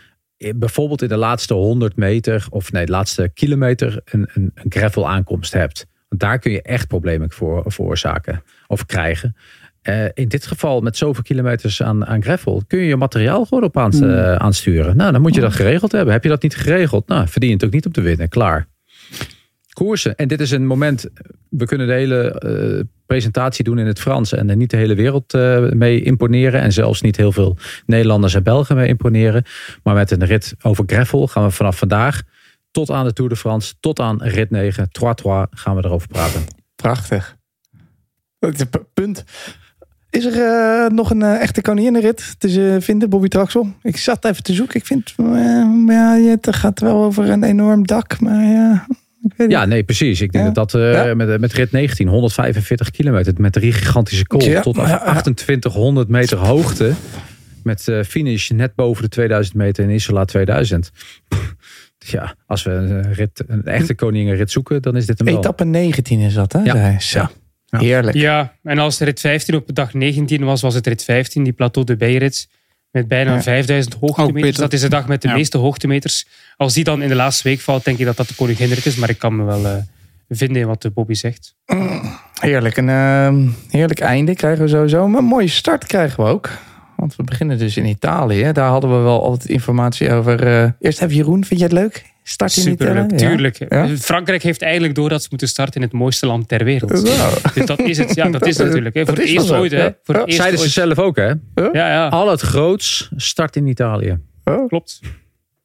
bijvoorbeeld 0.56 1.02
in 1.02 1.08
de 1.08 1.16
laatste 1.16 1.54
100 1.54 1.96
meter, 1.96 2.46
of 2.50 2.72
nee, 2.72 2.86
de 2.86 2.92
laatste 2.92 3.30
kilometer, 3.34 4.00
een, 4.04 4.28
een, 4.34 4.50
een 4.54 4.72
gravel 4.72 5.08
aankomst 5.08 5.52
hebt. 5.52 5.86
Want 6.08 6.20
daar 6.20 6.38
kun 6.38 6.52
je 6.52 6.62
echt 6.62 6.88
problemen 6.88 7.30
voor 7.30 7.62
veroorzaken 7.66 8.42
of 8.66 8.86
krijgen. 8.86 9.36
Eh, 9.84 10.04
in 10.14 10.28
dit 10.28 10.46
geval, 10.46 10.80
met 10.80 10.96
zoveel 10.96 11.22
kilometers 11.22 11.82
aan, 11.82 12.06
aan 12.06 12.22
gravel, 12.22 12.62
kun 12.66 12.78
je 12.78 12.86
je 12.86 12.96
materiaal 12.96 13.44
gewoon 13.44 13.64
op 13.64 13.78
aan, 13.78 14.04
eh, 14.04 14.34
aansturen. 14.34 14.96
Nou, 14.96 15.12
dan 15.12 15.20
moet 15.20 15.34
je 15.34 15.40
dat 15.40 15.52
geregeld 15.52 15.92
hebben. 15.92 16.12
Heb 16.12 16.22
je 16.22 16.28
dat 16.28 16.42
niet 16.42 16.56
geregeld, 16.56 17.08
nou, 17.08 17.28
verdien 17.28 17.48
je 17.48 17.54
het 17.54 17.64
ook 17.64 17.72
niet 17.72 17.86
op 17.86 17.92
te 17.92 18.00
winnen. 18.00 18.28
Klaar 18.28 18.66
koersen. 19.72 20.16
En 20.16 20.28
dit 20.28 20.40
is 20.40 20.50
een 20.50 20.66
moment, 20.66 21.06
we 21.48 21.64
kunnen 21.64 21.86
de 21.86 21.92
hele 21.92 22.30
eh, 22.30 22.84
presentatie 23.06 23.64
doen 23.64 23.78
in 23.78 23.86
het 23.86 24.00
Frans 24.00 24.32
en 24.32 24.50
er 24.50 24.56
niet 24.56 24.70
de 24.70 24.76
hele 24.76 24.94
wereld 24.94 25.32
mee 25.74 26.02
imponeren. 26.02 26.60
En 26.60 26.72
zelfs 26.72 27.00
niet 27.00 27.16
heel 27.16 27.32
veel 27.32 27.56
Nederlanders 27.86 28.34
en 28.34 28.42
Belgen 28.42 28.76
mee 28.76 28.88
imponeren. 28.88 29.44
Maar 29.82 29.94
met 29.94 30.10
een 30.10 30.24
rit 30.24 30.54
over 30.62 30.84
gravel 30.86 31.26
gaan 31.26 31.44
we 31.44 31.50
vanaf 31.50 31.78
vandaag 31.78 32.22
tot 32.70 32.90
aan 32.90 33.04
de 33.04 33.12
Tour 33.12 33.30
de 33.30 33.36
France, 33.36 33.74
tot 33.80 34.00
aan 34.00 34.22
rit 34.22 34.50
9, 34.50 34.88
3-3 34.88 35.48
gaan 35.50 35.76
we 35.76 35.84
erover 35.84 36.08
praten. 36.08 36.42
Prachtig. 36.74 37.36
Punt. 38.94 39.24
Is 40.14 40.24
er 40.24 40.40
eh, 40.42 40.90
nog 40.90 41.10
een 41.10 41.22
eh, 41.22 41.40
echte 41.40 41.60
koninginnenrit 41.62 42.34
te 42.38 42.72
eh, 42.74 42.80
vinden, 42.82 43.08
Bobby 43.10 43.28
Traxel? 43.28 43.72
Ik 43.82 43.96
zat 43.96 44.24
even 44.24 44.42
te 44.42 44.52
zoeken. 44.52 44.76
Ik 44.80 44.86
vind, 44.86 45.14
ja, 45.86 46.18
het 46.18 46.48
gaat 46.56 46.80
wel 46.80 47.04
over 47.04 47.30
een 47.30 47.42
enorm 47.42 47.86
dak. 47.86 48.20
Maar 48.20 48.44
ja, 48.44 48.86
ik 49.22 49.32
weet 49.36 49.50
Ja, 49.50 49.60
niet. 49.60 49.68
nee, 49.68 49.82
precies. 49.82 50.20
Ik 50.20 50.32
denk 50.32 50.44
Ja. 50.46 50.50
dat 50.52 50.70
dat 50.70 50.80
Ja. 50.94 51.14
met, 51.14 51.40
met 51.40 51.52
rit 51.52 51.72
19, 51.72 52.08
145 52.08 52.90
kilometer, 52.90 53.34
met 53.36 53.52
drie 53.52 53.72
gigantische 53.72 54.26
kools 54.26 54.44
tot 54.62 54.76
ja, 54.76 54.88
ja. 54.88 55.20
2800 55.20 56.08
meter 56.08 56.38
hoogte. 56.38 56.92
Met 57.62 57.92
finish 58.06 58.50
net 58.50 58.74
boven 58.74 59.02
de 59.02 59.08
2000 59.08 59.56
meter 59.56 59.84
in 59.84 59.90
Isola 59.90 60.24
2000. 60.24 60.90
Ja, 61.98 62.34
als 62.46 62.62
we 62.62 62.70
een, 62.70 63.12
rit, 63.12 63.44
een 63.46 63.64
echte 63.64 63.94
koningenrit 63.94 64.50
zoeken, 64.50 64.82
dan 64.82 64.96
is 64.96 65.06
dit 65.06 65.22
wel. 65.22 65.36
Etappe 65.36 65.64
19 65.64 66.20
is 66.20 66.34
dat, 66.34 66.52
hè? 66.52 66.62
Ja. 66.62 67.00
Zo. 67.00 67.26
Ja. 67.80 67.86
Heerlijk. 67.86 68.16
Ja, 68.16 68.52
en 68.62 68.78
als 68.78 68.98
rit 68.98 69.20
15 69.20 69.54
op 69.54 69.74
dag 69.74 69.94
19 69.94 70.44
was, 70.44 70.60
was 70.60 70.74
het 70.74 70.86
rit 70.86 71.04
15, 71.04 71.42
die 71.42 71.52
Plateau 71.52 71.86
de 71.86 71.96
Beirit. 71.96 72.48
Met 72.90 73.08
bijna 73.08 73.34
Ja. 73.34 73.42
5000 73.42 73.94
Ook 74.00 74.16
hoogtemeters. 74.16 74.56
Dat 74.56 74.72
is 74.72 74.80
de 74.80 74.88
dag 74.88 75.08
met 75.08 75.22
de 75.22 75.28
Ja. 75.28 75.34
meeste 75.34 75.58
hoogtemeters. 75.58 76.26
Als 76.56 76.74
die 76.74 76.84
dan 76.84 77.02
in 77.02 77.08
de 77.08 77.14
laatste 77.14 77.48
week 77.48 77.60
valt, 77.60 77.84
denk 77.84 77.98
ik 77.98 78.04
dat 78.04 78.16
dat 78.16 78.28
de 78.28 78.34
koninginrit 78.34 78.86
is. 78.86 78.96
Maar 78.96 79.08
ik 79.10 79.18
kan 79.18 79.36
me 79.36 79.44
wel 79.44 79.66
eh, 79.66 79.76
vinden 80.28 80.62
in 80.62 80.66
wat 80.66 80.82
de 80.82 80.90
Bobby 80.90 81.14
zegt. 81.14 81.54
Heerlijk. 82.40 82.76
Een 82.76 82.88
ehm, 82.88 83.48
heerlijk 83.70 84.00
einde 84.00 84.34
krijgen 84.34 84.62
we 84.64 84.68
sowieso. 84.70 85.08
Maar 85.08 85.18
een 85.18 85.24
mooie 85.26 85.48
start 85.48 85.86
krijgen 85.86 86.24
we 86.24 86.30
ook. 86.30 86.50
Want 86.96 87.16
we 87.16 87.22
beginnen 87.22 87.58
dus 87.58 87.76
in 87.76 87.86
Italië. 87.86 88.52
Daar 88.52 88.68
hadden 88.68 88.90
we 88.90 88.96
wel 89.02 89.22
altijd 89.22 89.48
informatie 89.50 90.10
over. 90.12 90.46
eh, 90.46 90.70
eerst 90.80 91.02
even 91.02 91.14
Jeroen, 91.16 91.44
vind 91.44 91.60
jij 91.60 91.68
het 91.68 91.78
leuk? 91.78 92.12
Start 92.26 92.56
in 92.56 92.62
Super 92.62 92.86
Italië? 92.90 93.00
leuk, 93.08 93.20
Ja. 93.20 93.28
tuurlijk. 93.28 93.64
Ja. 93.68 93.96
Frankrijk 93.96 94.42
heeft 94.42 94.62
eigenlijk 94.62 94.94
door 94.94 95.08
dat 95.08 95.22
ze 95.22 95.26
moeten 95.30 95.48
starten 95.48 95.74
in 95.74 95.82
het 95.82 95.92
mooiste 95.92 96.26
land 96.26 96.48
ter 96.48 96.64
wereld. 96.64 96.90
Dus 97.54 97.66
dat 97.66 97.78
is 97.80 97.98
het. 97.98 98.14
Ja, 98.14 98.28
dat 98.28 98.46
is 98.46 98.56
het 98.58 98.66
natuurlijk. 98.68 98.94
Hè. 98.94 99.04
Voor 99.06 99.14
het 99.16 99.24
eerst 99.26 99.50
ooit. 99.50 99.72
Hè. 99.72 99.82
ja. 99.82 99.94
Voor 100.02 100.14
het 100.14 100.34
Zeiden 100.34 100.58
ze 100.58 100.64
ooit. 100.64 100.72
zelf 100.72 100.98
ook, 100.98 101.16
hè? 101.16 101.26
Ja, 101.54 101.70
ja. 101.72 102.08
Al 102.08 102.30
het 102.30 102.40
groots 102.40 103.10
start 103.16 103.56
in 103.56 103.66
Italië. 103.66 104.18
Oh, 104.44 104.68
Klopt. 104.68 105.00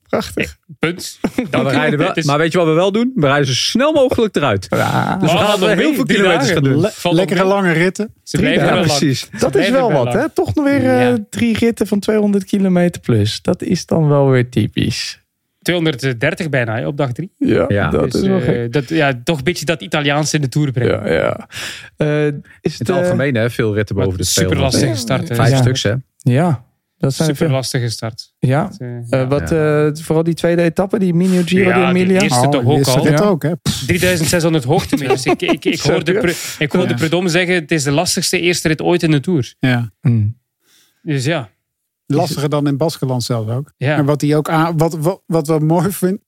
prachtig. 0.08 0.58
Punt. 0.80 1.20
Maar, 1.22 1.32
we 1.46 1.50
Dank 1.50 1.68
u. 1.68 1.72
rijden 1.72 2.00
wel, 2.00 2.14
is- 2.14 2.26
maar 2.26 2.38
weet 2.38 2.52
je 2.52 2.58
wat 2.58 2.68
we 2.68 2.74
wel 2.74 2.92
doen? 2.92 3.12
We 3.16 3.28
rijden 3.28 3.48
zo 3.48 3.54
snel 3.54 3.94
mogelijk 3.94 4.36
eruit. 4.36 4.68
Ja, 4.70 5.16
Dus 5.18 5.32
we 5.32 5.38
Oh, 5.38 5.50
gaan 5.50 5.60
nog 5.60 5.74
heel 5.74 5.94
veel 5.94 6.04
kilometers 6.06 6.52
gaan 6.52 6.64
doen. 6.64 6.80
Le- 6.80 6.92
lekkere 7.12 7.44
lange 7.44 7.72
ritten. 7.72 8.14
Ze 8.24 8.38
blijven 8.38 8.66
Ja, 8.68 8.74
lang. 8.74 8.86
precies. 8.86 9.20
Ze 9.20 9.28
dat 9.40 9.56
is 9.56 9.70
wel 9.70 9.92
wat, 9.92 10.04
lang. 10.04 10.18
hè? 10.22 10.30
Toch 10.30 10.54
nog 10.56 10.66
weer 10.66 10.90
eh, 11.00 11.14
drie 11.30 11.58
ritten 11.58 11.88
van 11.88 12.00
200 12.00 12.44
kilometer 12.46 13.02
plus. 13.02 13.42
Dat 13.42 13.62
is 13.62 13.86
dan 13.86 14.08
wel 14.08 14.30
weer 14.30 14.50
typisch. 14.50 15.22
230 15.62 16.50
bijna 16.50 16.76
hè, 16.76 16.88
op 16.88 16.98
dag 16.98 17.12
drie. 17.12 17.32
Ja, 17.38 17.66
Ja. 17.68 17.90
dat 17.90 18.12
Dus, 18.12 18.22
is 18.22 18.28
wel 18.28 18.42
eh, 18.42 18.70
dat, 18.72 18.90
ja, 18.90 19.22
toch 19.24 19.38
een 19.38 19.44
beetje 19.44 19.66
dat 19.66 19.82
Italiaanse 19.82 20.36
in 20.36 20.42
de 20.42 20.50
Tour 20.50 20.72
brengen. 20.72 21.12
Ja, 21.14 21.14
ja. 21.14 21.48
Eh, 21.98 22.26
is 22.26 22.32
In 22.32 22.42
het, 22.62 22.78
het 22.78 22.90
eh, 22.90 22.96
algemeen, 22.96 23.36
hè? 23.36 23.50
Veel 23.50 23.74
ritten 23.76 23.96
boven 23.96 24.18
de 24.18 24.24
super 24.26 24.50
200. 24.50 24.74
lastige 24.74 25.02
start. 25.02 25.30
hè. 25.30 25.36
Vijf 25.36 25.50
Ja. 25.50 25.58
stuks, 25.58 25.84
hè? 25.84 25.94
Ja, 26.18 26.64
dat 26.98 27.14
zijn 27.14 27.30
er 27.30 27.36
Super 27.36 27.52
lastige 27.54 27.90
start. 27.90 28.34
Ja. 28.40 28.72
Wat, 29.28 29.52
eh, 29.52 29.88
vooral 29.94 30.24
die 30.24 30.34
tweede 30.34 30.62
etappe, 30.62 31.00
die 31.00 31.14
Minio 31.14 31.42
Giro 31.46 31.70
Ja, 31.70 31.88
de 31.88 31.94
die 31.94 32.02
Emilia. 32.04 32.22
eerste 32.22 32.50
toch 32.50 32.66
ook 32.66 32.86
al. 32.88 33.04
rit 33.08 33.20
Ja. 33.20 33.26
ook, 33.26 33.44
hè? 33.44 33.52
3600 33.86 34.64
hoogtemeters. 34.64 35.26
ik, 35.36 35.42
ik, 35.42 35.66
ik 35.66 35.80
hoorde. 35.80 36.14
Pre- 36.14 36.34
ik 36.60 36.72
hoorde 36.72 36.90
Ja. 36.90 36.96
Predom 36.96 37.28
zeggen, 37.28 37.56
het 37.56 37.72
is 37.72 37.84
de 37.84 37.92
lastigste 37.92 38.40
eerste 38.40 38.68
rit 38.68 38.82
ooit 38.82 39.04
in 39.04 39.12
de 39.12 39.20
Tour. 39.20 39.54
Ja. 39.60 39.92
Mm. 40.02 40.38
Dus 41.02 41.26
ja. 41.26 41.50
Lastiger 42.18 42.50
dan 42.50 42.68
in 42.68 42.78
Baskeland 42.78 43.24
zelf 43.24 43.50
ook. 43.50 43.72
ja. 43.78 43.96
En 43.98 44.06
wat 44.06 44.22
hij 44.22 44.36
ook 44.36 44.50
aan, 44.50 44.78
wat, 44.78 44.98
wat, 45.00 45.22
wat 45.26 45.48
wel 45.48 45.60
mooi 45.60 45.92
vind, 45.92 46.20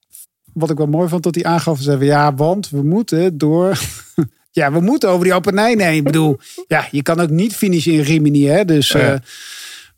wat 0.53 0.69
ik 0.69 0.77
wel 0.77 0.87
mooi 0.87 1.09
vond, 1.09 1.23
dat 1.23 1.35
hij 1.35 1.43
aangaf 1.43 1.79
ze 1.81 1.97
ja, 1.97 2.33
want 2.35 2.69
we 2.69 2.83
moeten 2.83 3.37
door. 3.37 3.79
ja, 4.51 4.71
we 4.71 4.79
moeten 4.79 5.09
over 5.09 5.23
die 5.23 5.33
Appenijnen 5.33 5.85
heen. 5.85 5.95
Ik 5.97 6.03
bedoel, 6.03 6.37
ja, 6.67 6.87
je 6.91 7.01
kan 7.01 7.19
ook 7.19 7.29
niet 7.29 7.55
finishen 7.55 7.93
in 7.93 7.99
Rimini, 8.01 8.45
hè? 8.45 8.65
Dus. 8.65 8.93
Eh, 8.93 9.13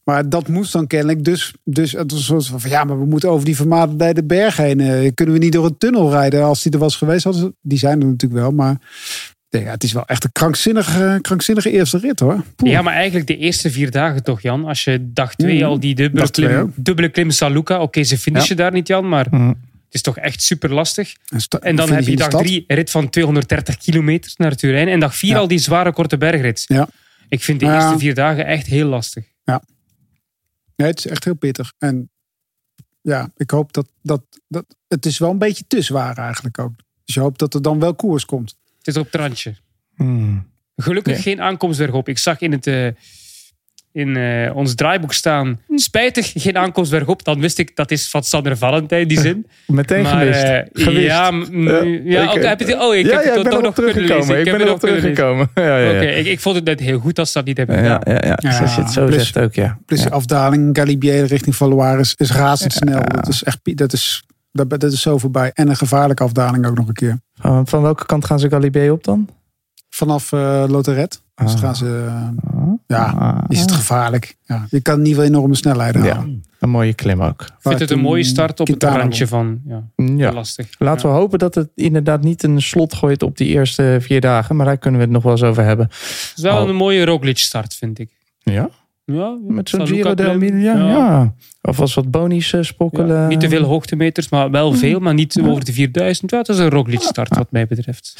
maar 0.03 0.29
dat 0.29 0.47
moest 0.47 0.73
dan 0.73 0.87
kennelijk. 0.87 1.23
Dus, 1.23 1.53
dus 1.63 1.91
het 1.91 2.11
was 2.11 2.29
een 2.29 2.41
soort 2.41 2.61
van, 2.61 2.69
ja, 2.71 2.83
maar 2.83 2.99
we 2.99 3.05
moeten 3.05 3.29
over 3.29 3.45
die 3.45 3.55
vermaarde 3.55 4.23
berg 4.23 4.57
heen. 4.57 4.79
Eh, 4.79 5.11
kunnen 5.13 5.35
we 5.35 5.41
niet 5.41 5.53
door 5.53 5.65
een 5.65 5.77
tunnel 5.77 6.11
rijden 6.11 6.43
als 6.43 6.61
die 6.61 6.71
er 6.71 6.79
was 6.79 6.95
geweest? 6.95 7.23
Hadden 7.23 7.41
ze- 7.41 7.53
Die 7.61 7.77
zijn 7.77 8.01
er 8.01 8.07
natuurlijk 8.07 8.41
wel, 8.41 8.51
maar 8.51 8.77
ja, 9.61 9.71
het 9.71 9.83
is 9.83 9.93
wel 9.93 10.05
echt 10.05 10.23
een 10.23 10.31
krankzinnige, 10.31 11.19
krankzinnige 11.21 11.71
eerste 11.71 11.97
rit, 11.97 12.19
hoor. 12.19 12.43
Poeh. 12.55 12.71
ja, 12.71 12.81
maar 12.81 12.93
eigenlijk 12.93 13.27
de 13.27 13.37
eerste 13.37 13.71
vier 13.71 13.91
dagen 13.91 14.23
toch, 14.23 14.41
Jan. 14.41 14.65
Als 14.65 14.83
je 14.83 15.11
dag 15.13 15.35
twee 15.35 15.57
Mm. 15.57 15.63
al 15.63 15.79
die 15.79 15.95
dubbele 15.95 16.29
twee 16.29 16.47
klim, 16.47 16.73
dubbele 16.75 17.09
klim 17.09 17.31
San 17.31 17.51
Luca. 17.51 17.81
Oké, 17.81 18.03
ze 18.03 18.17
finishen 18.17 18.55
daar 18.55 18.71
niet, 18.71 18.87
Jan, 18.87 19.09
maar 19.09 19.27
Mm. 19.29 19.47
het 19.47 19.57
is 19.89 20.01
toch 20.01 20.17
echt 20.17 20.41
super 20.41 20.73
lastig. 20.73 21.13
En 21.59 21.75
dan 21.75 21.91
heb 21.91 22.03
je 22.07 22.15
dag 22.15 22.29
drie 22.29 22.63
rit 22.67 22.89
van 22.91 23.09
230 23.09 23.77
kilometer 23.77 24.31
naar 24.37 24.55
Turijn. 24.55 24.87
En 24.87 24.99
dag 24.99 25.15
vier 25.15 25.29
Ja. 25.31 25.37
al 25.37 25.47
die 25.47 25.57
zware 25.59 25.93
korte 25.93 26.17
bergrit. 26.17 26.63
Ja. 26.67 26.87
Ik 27.29 27.43
vind 27.43 27.59
de 27.59 27.65
Ja. 27.65 27.75
eerste 27.75 27.97
vier 27.99 28.13
dagen 28.13 28.45
echt 28.45 28.65
heel 28.67 28.87
lastig. 28.87 29.23
Nee, 30.75 30.87
het 30.87 30.97
is 30.97 31.07
echt 31.07 31.23
heel 31.23 31.35
pittig. 31.35 31.73
En 31.77 32.09
ja, 33.01 33.29
ik 33.37 33.49
hoop 33.51 33.73
dat, 33.73 33.89
dat, 34.01 34.21
dat 34.47 34.65
het 34.87 35.05
is 35.05 35.17
wel 35.17 35.29
een 35.29 35.37
beetje 35.37 35.63
te 35.67 35.81
zwaar 35.81 36.17
eigenlijk 36.17 36.59
ook. 36.59 36.71
Dus 37.05 37.15
je 37.15 37.21
hoopt 37.21 37.39
dat 37.39 37.53
er 37.53 37.61
dan 37.61 37.79
wel 37.79 37.95
koers 37.95 38.25
komt. 38.25 38.55
Het 38.83 38.95
is 38.95 38.97
op 39.01 39.11
het 39.11 39.21
randje. 39.21 39.53
Hmm. 39.95 40.51
Gelukkig 40.75 41.21
geen 41.21 41.41
aankomstweg 41.41 41.91
op. 41.91 42.07
Ik 42.09 42.17
zag 42.17 42.39
in, 42.41 42.51
het, 42.51 42.67
eh, 42.67 42.87
in 43.91 44.17
eh, 44.17 44.55
ons 44.55 44.75
draaiboek 44.75 45.13
staan, 45.13 45.59
spijtig 45.75 46.31
geen 46.35 46.57
aankomstweg 46.57 47.05
op. 47.07 47.23
Dan 47.23 47.39
wist 47.39 47.57
ik, 47.59 47.75
dat 47.75 47.91
is 47.91 48.09
van 48.09 48.23
Sander 48.23 48.57
Valentijn, 48.57 49.07
die 49.07 49.19
zin. 49.19 49.47
Meteen 49.67 50.01
maar, 50.03 50.11
gemist. 50.19 50.69
Gewist. 50.73 51.05
Ja, 51.05 51.31
Ja, 51.51 51.83
ja, 52.03 52.33
ik, 52.33 52.41
heb 52.43 52.59
je 52.59 52.65
die- 52.65 52.79
oh, 52.81 52.95
ik 52.95 53.05
ja, 53.05 53.11
heb 53.15 53.23
ja, 53.23 53.29
het 53.29 53.37
ik 53.37 53.43
ben 53.43 53.51
toch 53.51 53.61
nog 53.61 53.77
erop 53.77 53.93
kunnen 53.93 53.93
lezen. 53.95 54.07
teruggekomen. 54.07 54.39
Ik 54.39 54.45
heb 54.45 54.57
ben 54.57 54.67
het 54.67 54.69
erop 54.69 54.81
nog 54.81 54.89
teruggekomen. 54.89 55.49
Ja, 55.55 55.77
ja, 55.77 56.01
ik, 56.01 56.25
ik 56.25 56.39
vond 56.39 56.55
het 56.55 56.65
net 56.65 56.79
heel 56.79 56.99
goed 56.99 57.15
dat 57.15 57.27
ze 57.27 57.33
dat 57.33 57.45
niet 57.45 57.57
hebben 57.57 57.83
Ja, 57.83 57.93
gedaan. 57.97 58.13
ja, 58.13 58.21
ja. 58.27 58.37
Ja, 58.51 58.59
Als 58.59 58.75
je 58.75 58.81
het 58.81 58.91
zo 58.91 59.05
plus- 59.05 59.15
zegt 59.31 59.37
ook, 59.39 59.53
ja. 59.53 59.79
Plus 59.85 59.99
ja. 59.99 60.05
die 60.05 60.13
afdaling 60.13 60.77
Galibier 60.77 61.25
richting 61.25 61.55
Valois 61.55 62.13
is 62.17 62.31
razendsnel. 62.31 63.01
Dat 63.07 63.27
is 63.27 63.43
echt 63.43 63.59
dat 63.77 63.93
is, 63.93 64.23
dat, 64.53 64.69
dat 64.69 64.91
is 64.91 65.01
zo 65.01 65.17
voorbij. 65.17 65.51
En 65.53 65.69
een 65.69 65.75
gevaarlijke 65.75 66.23
afdaling 66.23 66.65
ook 66.65 66.75
nog 66.77 66.87
een 66.87 66.93
keer. 66.93 67.19
Van, 67.33 67.67
van 67.67 67.81
welke 67.81 68.05
kant 68.05 68.25
gaan 68.25 68.39
ze 68.39 68.49
Galibier 68.49 68.91
op 68.91 69.03
dan? 69.03 69.29
Vanaf 69.89 70.31
eh 70.31 70.63
Loteret. 70.67 71.21
Dus 71.35 71.53
Ah. 71.53 71.59
gaan 71.59 71.75
ze, 71.75 72.05
eh, 72.07 72.61
ja, 72.87 73.03
Ah. 73.17 73.37
is 73.47 73.59
het 73.59 73.71
gevaarlijk. 73.71 74.37
Ja, 74.45 74.65
je 74.69 74.81
kan 74.81 75.01
niet 75.01 75.15
wel 75.15 75.25
enorme 75.25 75.55
snelheden 75.55 76.03
Ja. 76.03 76.13
halen. 76.15 76.43
Een 76.59 76.69
mooie 76.69 76.93
klim 76.93 77.21
ook. 77.23 77.41
Ik 77.41 77.53
vind 77.59 77.79
het 77.79 77.91
een 77.91 77.99
mooie 77.99 78.23
start 78.23 78.59
op 78.59 78.67
het 78.67 78.83
randje 78.83 79.27
van. 79.27 79.61
Ja, 79.67 79.83
Ja. 79.95 80.31
lastig. 80.31 80.67
Laten 80.79 81.09
we 81.09 81.15
hopen 81.15 81.39
dat 81.39 81.55
het 81.55 81.69
inderdaad 81.75 82.23
niet 82.23 82.43
een 82.43 82.61
slot 82.61 82.93
gooit 82.93 83.23
op 83.23 83.37
die 83.37 83.47
eerste 83.47 83.97
vier 84.01 84.21
dagen. 84.21 84.55
Maar 84.55 84.65
daar 84.65 84.77
kunnen 84.77 84.99
we 84.99 85.05
het 85.05 85.13
nog 85.15 85.23
wel 85.23 85.31
eens 85.31 85.43
over 85.43 85.63
hebben. 85.63 85.85
Het 85.85 86.33
is 86.35 86.43
wel 86.43 86.61
Oh. 86.63 86.69
een 86.69 86.75
mooie 86.75 87.05
Roglic 87.05 87.37
start, 87.37 87.75
vind 87.75 87.99
ik. 87.99 88.09
Ja? 88.39 88.69
Ja, 89.05 89.37
Met 89.47 89.69
zo'n 89.69 89.87
Giro 89.87 90.13
d'Emilia? 90.13 90.75
Ja. 90.75 91.33
Of 91.61 91.77
was 91.77 91.93
wat 91.93 92.11
bonies 92.11 92.53
eh, 92.53 92.61
spokkelen? 92.61 93.21
Ja, 93.21 93.27
niet 93.27 93.39
te 93.39 93.49
veel 93.49 93.63
hoogtemeters, 93.63 94.29
maar 94.29 94.51
wel 94.51 94.73
veel, 94.73 94.99
maar 94.99 95.13
niet 95.13 95.41
over 95.41 95.65
de 95.65 95.73
4000. 95.73 96.31
Ja, 96.31 96.37
het 96.37 96.49
is 96.49 96.57
een 96.57 96.69
Roglic 96.69 97.01
start 97.01 97.35
wat 97.35 97.51
mij 97.51 97.67
betreft. 97.67 98.15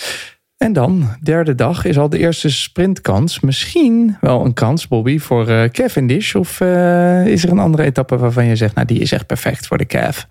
En 0.58 0.74
dan, 0.74 1.10
derde 1.22 1.56
dag, 1.56 1.86
is 1.86 1.98
al 1.98 2.10
de 2.10 2.17
eerste 2.17 2.50
sprintkans. 2.50 3.39
Misschien 3.39 4.17
wel 4.22 4.46
een 4.46 4.54
kans, 4.54 4.88
Bobby, 4.88 5.19
voor 5.19 5.48
eh, 5.48 5.69
Cavendish. 5.69 6.36
Of 6.36 6.62
eh, 6.62 7.26
is 7.26 7.43
er 7.43 7.52
een 7.52 7.60
andere 7.60 7.84
etappe 7.84 8.17
waarvan 8.17 8.46
je 8.46 8.56
zegt, 8.56 8.76
nou 8.76 8.88
die 8.88 9.00
is 9.00 9.12
echt 9.12 9.28
perfect 9.28 9.67
voor 9.67 9.78
de 9.78 9.86
Cav? 9.86 10.24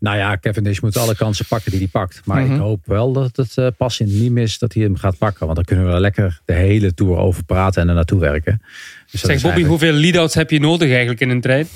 Nou 0.00 0.16
ja, 0.16 0.36
Cavendish 0.40 0.80
moet 0.80 0.96
alle 0.96 1.16
kansen 1.16 1.46
pakken 1.48 1.70
die 1.70 1.80
hij 1.80 1.88
pakt. 1.88 2.20
Maar 2.24 2.42
Mhm. 2.42 2.54
ik 2.54 2.60
hoop 2.60 2.86
wel 2.86 3.12
dat 3.12 3.36
het 3.36 3.56
eh, 3.58 3.66
pas 3.76 4.00
in 4.00 4.06
niet 4.18 4.32
mis 4.32 4.58
dat 4.58 4.72
hij 4.74 4.82
hem 4.82 4.96
gaat 4.96 5.18
pakken. 5.18 5.44
Want 5.44 5.56
dan 5.56 5.64
kunnen 5.64 5.86
we 5.86 5.92
er 5.92 6.00
lekker 6.00 6.40
de 6.44 6.52
hele 6.52 6.94
tour 6.94 7.16
over 7.18 7.44
praten 7.44 7.82
en 7.82 7.88
er 7.88 7.94
naartoe 7.94 8.20
werken. 8.20 8.62
Dus 9.10 9.20
Zeg 9.20 9.20
is 9.20 9.20
Bobby, 9.20 9.34
eigenlijk- 9.34 9.68
hoeveel 9.68 9.92
lead-outs 9.92 10.34
heb 10.34 10.50
je 10.50 10.60
nodig 10.60 10.88
eigenlijk 10.88 11.20
in 11.20 11.30
een 11.30 11.40
trein? 11.40 11.66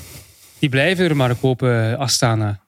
Die 0.58 0.68
blijven 0.68 1.04
er 1.08 1.16
maar 1.16 1.34
kopen, 1.34 1.98
Astana. 1.98 2.60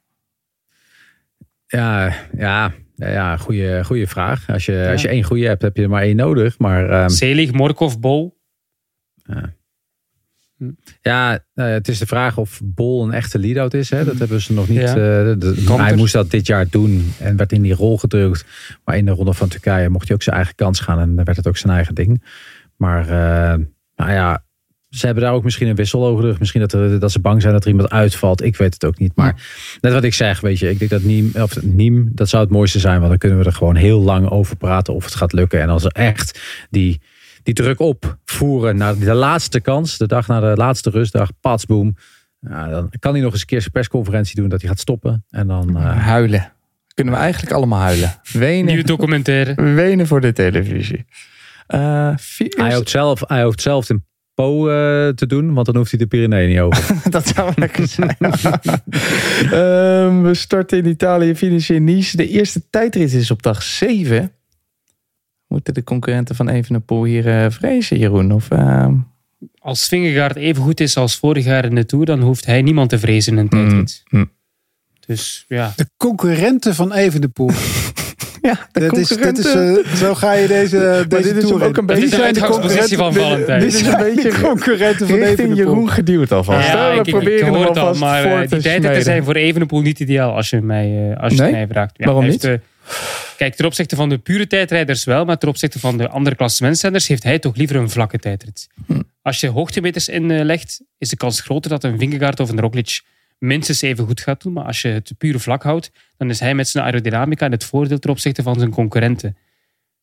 Ja, 1.67 2.13
ja, 2.37 2.73
ja, 2.97 3.37
goede, 3.37 3.85
goede 3.85 4.07
vraag. 4.07 4.49
Als 4.51 4.65
je, 4.67 4.89
als 4.93 5.03
je 5.03 5.09
één 5.09 5.23
goede 5.23 5.47
hebt, 5.47 5.63
heb 5.63 5.77
je 5.77 5.83
er 5.83 5.89
maar 5.89 6.03
één 6.03 6.17
nodig. 6.17 6.59
Maar 6.59 6.91
ehm, 6.91 7.09
Selig, 7.09 7.53
Morkov, 7.53 7.95
Bol. 7.97 8.39
ja, 9.25 9.53
eh, 11.03 11.35
het 11.55 11.89
is 11.89 11.99
de 11.99 12.07
vraag 12.07 12.37
of 12.39 12.61
Bol 12.65 13.05
een 13.05 13.13
echte 13.13 13.39
lead-out 13.39 13.75
is. 13.75 13.91
Hè? 13.91 14.05
Dat 14.05 14.19
hebben 14.19 14.41
ze 14.41 14.53
nog 14.53 14.69
niet. 14.69 14.79
Ja. 14.81 14.87
eh, 14.89 14.95
de- 15.39 15.63
hij 15.67 15.97
moest 15.97 16.13
dat 16.13 16.31
dit 16.31 16.47
jaar 16.47 16.67
doen 16.71 17.13
en 17.19 17.37
werd 17.37 17.53
in 17.53 17.63
die 17.63 17.75
rol 17.75 17.99
gedrukt. 17.99 18.45
Maar 18.85 18.97
in 18.97 19.05
de 19.05 19.11
ronde 19.13 19.33
van 19.35 19.49
Turkije 19.49 19.89
mocht 19.89 20.07
hij 20.07 20.17
ook 20.17 20.23
zijn 20.23 20.37
eigen 20.37 20.55
kans 20.55 20.81
gaan. 20.81 20.99
En 21.01 21.15
dan 21.17 21.25
werd 21.25 21.37
het 21.37 21.49
ook 21.49 21.57
zijn 21.57 21.73
eigen 21.73 21.95
ding. 21.95 22.25
Maar 22.77 23.03
eh, 23.09 23.59
nou 23.97 24.11
ja, 24.13 24.45
ze 24.89 25.07
hebben 25.07 25.25
daar 25.25 25.33
ook 25.33 25.45
misschien 25.45 25.69
een 25.69 25.75
wissel 25.75 26.07
over 26.07 26.23
de 26.23 26.29
rug. 26.29 26.39
Misschien 26.39 26.61
dat, 26.61 26.73
er, 26.73 26.99
dat 26.99 27.13
ze 27.13 27.21
bang 27.21 27.41
zijn 27.41 27.53
dat 27.53 27.63
er 27.65 27.71
iemand 27.71 27.91
uitvalt. 27.91 28.43
Ik 28.43 28.57
weet 28.57 28.73
het 28.73 28.85
ook 28.85 28.99
niet. 28.99 29.13
Maar 29.17 29.43
net 29.81 29.93
wat 29.93 30.05
ik 30.05 30.15
zeg, 30.15 30.41
weet 30.41 30.59
je. 30.59 30.71
Ik 30.71 30.79
denk 30.79 30.91
dat 30.91 31.03
Niem, 31.03 31.31
of 31.35 31.63
Niem, 31.63 32.11
dat 32.15 32.29
zou 32.29 32.43
het 32.43 32.53
mooiste 32.53 32.79
zijn. 32.79 32.97
Want 32.97 33.09
dan 33.09 33.19
kunnen 33.19 33.39
we 33.39 33.45
er 33.45 33.53
gewoon 33.53 33.77
heel 33.77 34.01
lang 34.01 34.29
over 34.29 34.57
praten 34.57 34.95
of 34.95 35.05
het 35.05 35.15
gaat 35.15 35.33
lukken. 35.33 35.61
En 35.61 35.69
als 35.69 35.85
er 35.85 35.91
echt 35.93 36.41
die, 36.71 37.01
die 37.43 37.55
druk 37.55 37.81
opvoeren 37.81 38.77
naar 38.77 38.99
de 38.99 39.15
laatste 39.15 39.61
kans. 39.61 39.99
De 39.99 40.07
dag 40.07 40.27
na 40.27 40.41
de 40.41 40.57
laatste 40.57 40.91
rustdag. 40.91 41.31
Patsboom. 41.41 41.97
Ja, 42.41 42.69
dan 42.69 42.93
kan 42.99 43.13
hij 43.13 43.23
nog 43.23 43.33
eens 43.33 43.41
een 43.41 43.47
keer 43.47 43.61
zijn 43.61 43.73
persconferentie 43.73 44.35
doen 44.37 44.49
dat 44.49 44.61
hij 44.61 44.71
gaat 44.71 44.81
stoppen. 44.81 45.25
En 45.31 45.47
dan... 45.47 45.77
eh, 45.77 45.99
Huilen. 45.99 46.53
Kunnen 46.95 47.15
we 47.15 47.21
eigenlijk 47.21 47.53
allemaal 47.53 47.81
huilen. 47.81 48.15
Nieuwe 48.33 48.47
Wenen, 48.47 48.87
documentaire. 48.87 49.55
wenen 49.75 50.07
voor 50.07 50.21
de 50.21 50.33
televisie. 50.33 51.05
Eh, 51.67 52.13
vier- 52.17 52.55
hij, 52.57 52.75
hoopt 52.75 52.91
zelf, 52.91 53.23
hij 53.27 53.43
hoopt 53.43 53.63
zelf 53.63 53.91
in 53.91 54.05
Po 54.35 54.69
eh, 54.69 55.09
te 55.09 55.27
doen. 55.27 55.55
Want 55.55 55.67
dan 55.67 55.77
hoeft 55.77 55.91
hij 55.91 55.99
de 55.99 56.07
Pyreneeën 56.07 56.49
niet 56.49 56.59
over. 56.61 56.95
Dat 57.11 57.27
zou 57.27 57.53
lekker 57.57 57.87
zijn. 57.89 58.17
Ehm, 59.51 60.23
we 60.23 60.31
starten 60.33 60.79
in 60.79 60.87
Italië, 60.87 61.35
finish 61.35 61.71
in 61.71 61.85
Nice. 61.85 62.17
De 62.17 62.29
eerste 62.29 62.63
tijdrit 62.71 63.13
is 63.13 63.31
op 63.31 63.43
dag 63.43 63.63
7. 63.63 64.33
Moeten 65.53 65.75
de 65.75 65.85
concurrenten 65.85 66.35
van 66.37 66.49
Evenepoel 66.49 67.05
hier 67.05 67.29
eh, 67.29 67.47
vrezen, 67.51 67.99
Jeroen? 67.99 68.33
Of, 68.33 68.51
ehm, 68.51 68.95
Als 69.59 69.89
Vingegaard 69.89 70.37
even 70.37 70.63
goed 70.63 70.81
is 70.81 70.97
als 70.97 71.17
vorig 71.17 71.45
jaar 71.45 71.65
in 71.65 71.75
de 71.75 71.87
Tour, 71.87 72.05
dan 72.05 72.21
hoeft 72.21 72.47
hij 72.47 72.63
niemand 72.63 72.89
te 72.91 72.99
vrezen 72.99 73.33
in 73.33 73.39
een 73.39 73.49
tijdrit. 73.49 74.03
mm. 74.09 74.31
Dus 75.07 75.45
ja, 75.49 75.73
De 75.77 75.87
concurrenten 75.97 76.75
van 76.75 76.93
Evenepoel. 76.93 77.51
ja, 78.49 78.69
de 78.73 78.81
Dat 78.81 78.97
is, 78.97 79.09
dit 79.09 79.39
is, 79.39 79.45
concurrenten. 79.53 79.85
eh, 79.85 79.95
zo 79.95 80.15
ga 80.15 80.33
je 80.33 80.47
deze, 80.49 81.05
deze 81.09 81.23
dit 81.35 81.43
is 81.43 81.49
tour 81.49 81.63
ook 81.65 81.77
een 81.77 81.87
dat 81.87 81.87
beetje- 81.87 82.05
is 82.05 82.11
de 82.11 82.17
zijn 82.17 82.35
de 82.35 82.41
uitgangspositie 82.41 82.97
van 82.97 83.13
Valentijn. 83.15 83.61
dit 83.61 83.73
is 83.75 83.81
een 83.81 83.85
zijn 83.85 83.99
de 84.15 84.23
beetje 84.23 84.41
concurrenten 84.41 85.07
van 85.07 85.17
richting 85.17 85.39
Evenepoel. 85.39 85.57
Jeroen 85.57 85.91
geduwd 85.91 86.33
alvast. 86.33 86.69
Ja, 86.69 86.91
we 86.93 86.99
ik, 87.01 87.07
ik, 87.07 87.13
proberen 87.13 87.39
ik 87.39 87.45
hem 87.45 87.55
hoor 87.55 87.67
het 87.67 87.77
al, 87.77 87.83
alvast 87.83 88.01
maar 88.01 88.23
voor 88.23 88.31
eh, 88.31 88.39
te 88.41 88.41
die 88.41 88.49
tijdritten 88.49 88.81
snijden. 88.81 89.03
zijn 89.03 89.25
voor 89.25 89.35
Evenepoel 89.35 89.81
niet 89.81 90.01
ideaal 90.01 90.35
als 90.35 90.51
je 90.51 90.61
mij, 90.61 91.17
als 91.21 91.33
je 91.33 91.39
Nee? 91.39 91.49
het 91.49 91.57
mij 91.57 91.67
vraagt. 91.69 91.95
Ja, 91.99 92.05
Waarom 92.05 92.25
niet? 92.27 92.43
heeft, 92.43 92.63
kijk, 93.37 93.55
ten 93.55 93.67
opzichte 93.67 93.97
van 93.97 94.09
de 94.09 94.19
pure 94.19 94.47
tijdrijders 94.47 95.05
wel, 95.05 95.25
maar 95.25 95.39
ten 95.39 95.49
opzichte 95.49 95.79
van 95.79 95.99
de 95.99 96.09
andere 96.09 96.37
klassementsrenners 96.37 97.07
heeft 97.07 97.23
hij 97.23 97.39
toch 97.39 97.57
liever 97.57 97.77
een 97.77 97.91
vlakke 97.91 98.19
tijdrit. 98.19 98.69
Hm. 98.87 99.01
Als 99.23 99.41
je 99.41 99.49
hoogtemeters 99.49 100.09
inlegt, 100.09 100.83
is 100.99 101.09
de 101.09 101.17
kans 101.17 101.41
groter 101.41 101.71
dat 101.71 101.85
een 101.85 101.99
Vingegaard 101.99 102.41
of 102.41 102.51
een 102.51 102.61
Roglic 102.61 103.01
minstens 103.43 103.83
even 103.83 104.07
goed 104.07 104.21
gaat 104.21 104.43
doen. 104.43 104.53
Maar 104.53 104.65
als 104.65 104.83
je 104.83 104.89
het 104.89 105.13
pure 105.19 105.39
vlak 105.39 105.63
houdt, 105.63 105.91
dan 106.17 106.31
is 106.31 106.41
hij 106.41 106.55
met 106.55 106.69
zijn 106.69 106.85
aerodynamica 106.85 107.47
in 107.47 107.53
het 107.53 107.65
voordeel 107.65 107.99
ten 107.99 108.11
opzichte 108.11 108.43
van 108.43 108.59
zijn 108.59 108.71
concurrenten. 108.71 109.37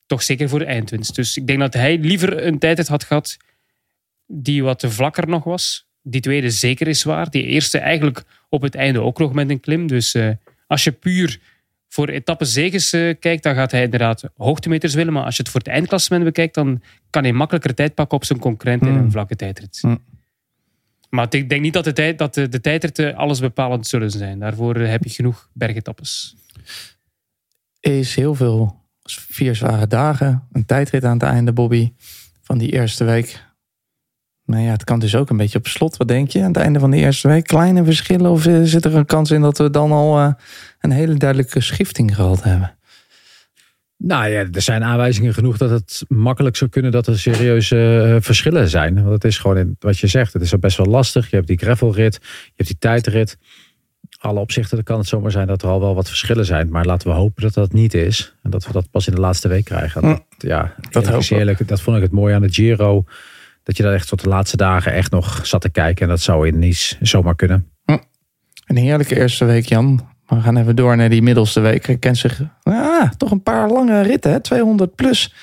Toch 0.05 0.23
zeker 0.23 0.49
voor 0.49 0.59
de 0.59 0.65
eindwinst. 0.65 1.15
Dus 1.15 1.37
ik 1.37 1.47
denk 1.47 1.59
dat 1.59 1.73
hij 1.73 1.97
liever 1.97 2.45
een 2.45 2.59
tijdrit 2.59 2.87
had 2.87 3.03
gehad 3.03 3.37
die 4.25 4.63
wat 4.63 4.85
vlakker 4.87 5.27
nog 5.27 5.43
was. 5.43 5.87
Die 6.01 6.21
tweede 6.21 6.49
zeker 6.49 6.87
is 6.87 7.03
waar. 7.03 7.29
Die 7.29 7.43
eerste 7.43 7.77
eigenlijk 7.77 8.23
op 8.49 8.61
het 8.61 8.75
einde 8.75 9.01
ook 9.01 9.19
nog 9.19 9.33
met 9.33 9.49
een 9.49 9.59
klim. 9.59 9.87
Dus 9.87 10.13
eh, 10.13 10.29
als 10.67 10.83
je 10.83 10.91
puur 10.91 11.39
voor 11.89 12.07
etappezeges 12.07 12.93
eh 12.93 13.15
kijkt, 13.19 13.43
dan 13.43 13.55
gaat 13.55 13.71
hij 13.71 13.83
inderdaad 13.83 14.23
hoogtemeters 14.37 14.93
willen. 14.93 15.13
Maar 15.13 15.23
als 15.23 15.35
je 15.35 15.41
het 15.41 15.51
voor 15.51 15.59
het 15.59 15.69
eindklassement 15.69 16.23
bekijkt, 16.23 16.53
dan 16.53 16.81
kan 17.09 17.23
hij 17.23 17.33
makkelijker 17.33 17.75
tijd 17.75 17.93
pakken 17.93 18.17
op 18.17 18.23
zijn 18.23 18.39
concurrent 18.39 18.81
in 18.81 18.87
Hmm. 18.87 18.97
een 18.97 19.11
vlakke 19.11 19.35
tijdrit. 19.35 19.77
Hmm. 19.81 20.03
Maar 21.09 21.27
ik 21.29 21.49
denk 21.49 21.61
niet 21.61 21.73
dat 21.73 21.83
de, 21.83 21.93
tijd, 21.93 22.17
dat 22.17 22.33
de, 22.33 22.49
de 22.49 22.61
tijdritten 22.61 23.15
alles 23.15 23.39
bepalend 23.39 23.87
zullen 23.87 24.11
zijn. 24.11 24.39
Daarvoor 24.39 24.75
eh, 24.75 24.89
heb 24.89 25.03
je 25.03 25.09
genoeg 25.09 25.49
bergetappes. 25.53 26.35
is 27.79 28.15
heel 28.15 28.35
veel 28.35 28.83
vier 29.03 29.55
zware 29.55 29.87
dagen. 29.87 30.47
Een 30.51 30.65
tijdrit 30.65 31.03
aan 31.03 31.13
het 31.13 31.23
einde, 31.23 31.53
Bobby, 31.53 31.93
van 32.41 32.57
die 32.57 32.71
eerste 32.71 33.03
week. 33.03 33.47
Nou 34.49 34.63
ja, 34.63 34.71
het 34.71 34.83
kan 34.83 34.99
dus 34.99 35.15
ook 35.15 35.29
een 35.29 35.37
beetje 35.37 35.57
op 35.57 35.67
slot. 35.67 35.97
Wat 35.97 36.07
denk 36.07 36.29
je 36.29 36.39
aan 36.39 36.47
het 36.47 36.57
einde 36.57 36.79
van 36.79 36.91
de 36.91 36.97
eerste 36.97 37.27
week? 37.27 37.43
Kleine 37.43 37.83
verschillen? 37.83 38.31
Of 38.31 38.45
eh, 38.45 38.59
zit 38.63 38.85
er 38.85 38.95
een 38.95 39.05
kans 39.05 39.31
in 39.31 39.41
dat 39.41 39.57
we 39.57 39.69
dan 39.69 39.91
al 39.91 40.19
eh, 40.19 40.31
een 40.79 40.91
hele 40.91 41.13
duidelijke 41.13 41.61
schifting 41.61 42.15
gehad 42.15 42.43
hebben? 42.43 42.75
Nou 43.97 44.29
ja, 44.29 44.45
er 44.51 44.61
zijn 44.61 44.83
aanwijzingen 44.83 45.33
genoeg 45.33 45.57
dat 45.57 45.69
het 45.69 46.03
makkelijk 46.07 46.55
zou 46.55 46.69
kunnen 46.69 46.91
dat 46.91 47.07
er 47.07 47.19
serieuze 47.19 48.01
eh, 48.15 48.15
verschillen 48.21 48.69
zijn. 48.69 48.95
Want 48.95 49.09
het 49.09 49.23
is 49.23 49.37
gewoon 49.37 49.57
in, 49.57 49.75
wat 49.79 49.99
je 49.99 50.07
zegt, 50.07 50.33
het 50.33 50.41
is 50.41 50.59
best 50.59 50.77
wel 50.77 50.87
lastig. 50.87 51.29
Je 51.29 51.35
hebt 51.35 51.47
die 51.47 51.57
gravelrit, 51.57 52.19
je 52.21 52.53
hebt 52.55 52.69
die 52.69 52.79
tijdrit. 52.79 53.37
Alle 54.19 54.39
opzichten 54.39 54.83
kan 54.83 54.97
het 54.97 55.07
zomaar 55.07 55.31
zijn 55.31 55.47
dat 55.47 55.61
er 55.61 55.69
al 55.69 55.79
wel 55.79 55.95
wat 55.95 56.07
verschillen 56.07 56.45
zijn. 56.45 56.69
Maar 56.69 56.85
laten 56.85 57.07
we 57.07 57.13
hopen 57.13 57.43
dat 57.43 57.53
dat 57.53 57.73
niet 57.73 57.93
is. 57.93 58.35
En 58.43 58.49
dat 58.49 58.65
we 58.65 58.71
dat 58.71 58.89
pas 58.91 59.07
in 59.07 59.15
de 59.15 59.21
laatste 59.21 59.47
week 59.47 59.65
krijgen. 59.65 60.01
Dat, 60.01 60.23
ja, 60.37 60.75
dat, 60.89 61.29
eerlijk, 61.29 61.67
dat 61.67 61.81
vond 61.81 61.97
ik 61.97 62.03
het 62.03 62.11
mooie 62.11 62.35
aan 62.35 62.41
de 62.41 62.53
Giro. 62.53 63.05
Dat 63.63 63.77
je 63.77 63.83
daar 63.83 63.93
echt 63.93 64.07
tot 64.07 64.23
de 64.23 64.29
laatste 64.29 64.57
dagen 64.57 64.93
echt 64.93 65.11
nog 65.11 65.45
zat 65.45 65.61
te 65.61 65.69
kijken. 65.69 66.03
En 66.03 66.09
dat 66.09 66.19
zou 66.19 66.47
in 66.47 66.59
Nice 66.59 66.95
zomaar 67.01 67.35
kunnen. 67.35 67.71
Een 68.65 68.77
heerlijke 68.77 69.15
eerste 69.15 69.45
week, 69.45 69.65
Jan. 69.65 70.07
We 70.27 70.41
gaan 70.41 70.57
even 70.57 70.75
door 70.75 70.95
naar 70.97 71.09
die 71.09 71.21
middelste 71.21 71.59
week. 71.59 71.85
Hij 71.85 71.97
kent 71.97 72.17
zich 72.17 72.41
ah, 72.63 73.11
toch 73.17 73.31
een 73.31 73.43
paar 73.43 73.69
lange 73.69 74.01
ritten, 74.01 74.31
hè? 74.31 74.39
200 74.39 74.95
plus. 74.95 75.33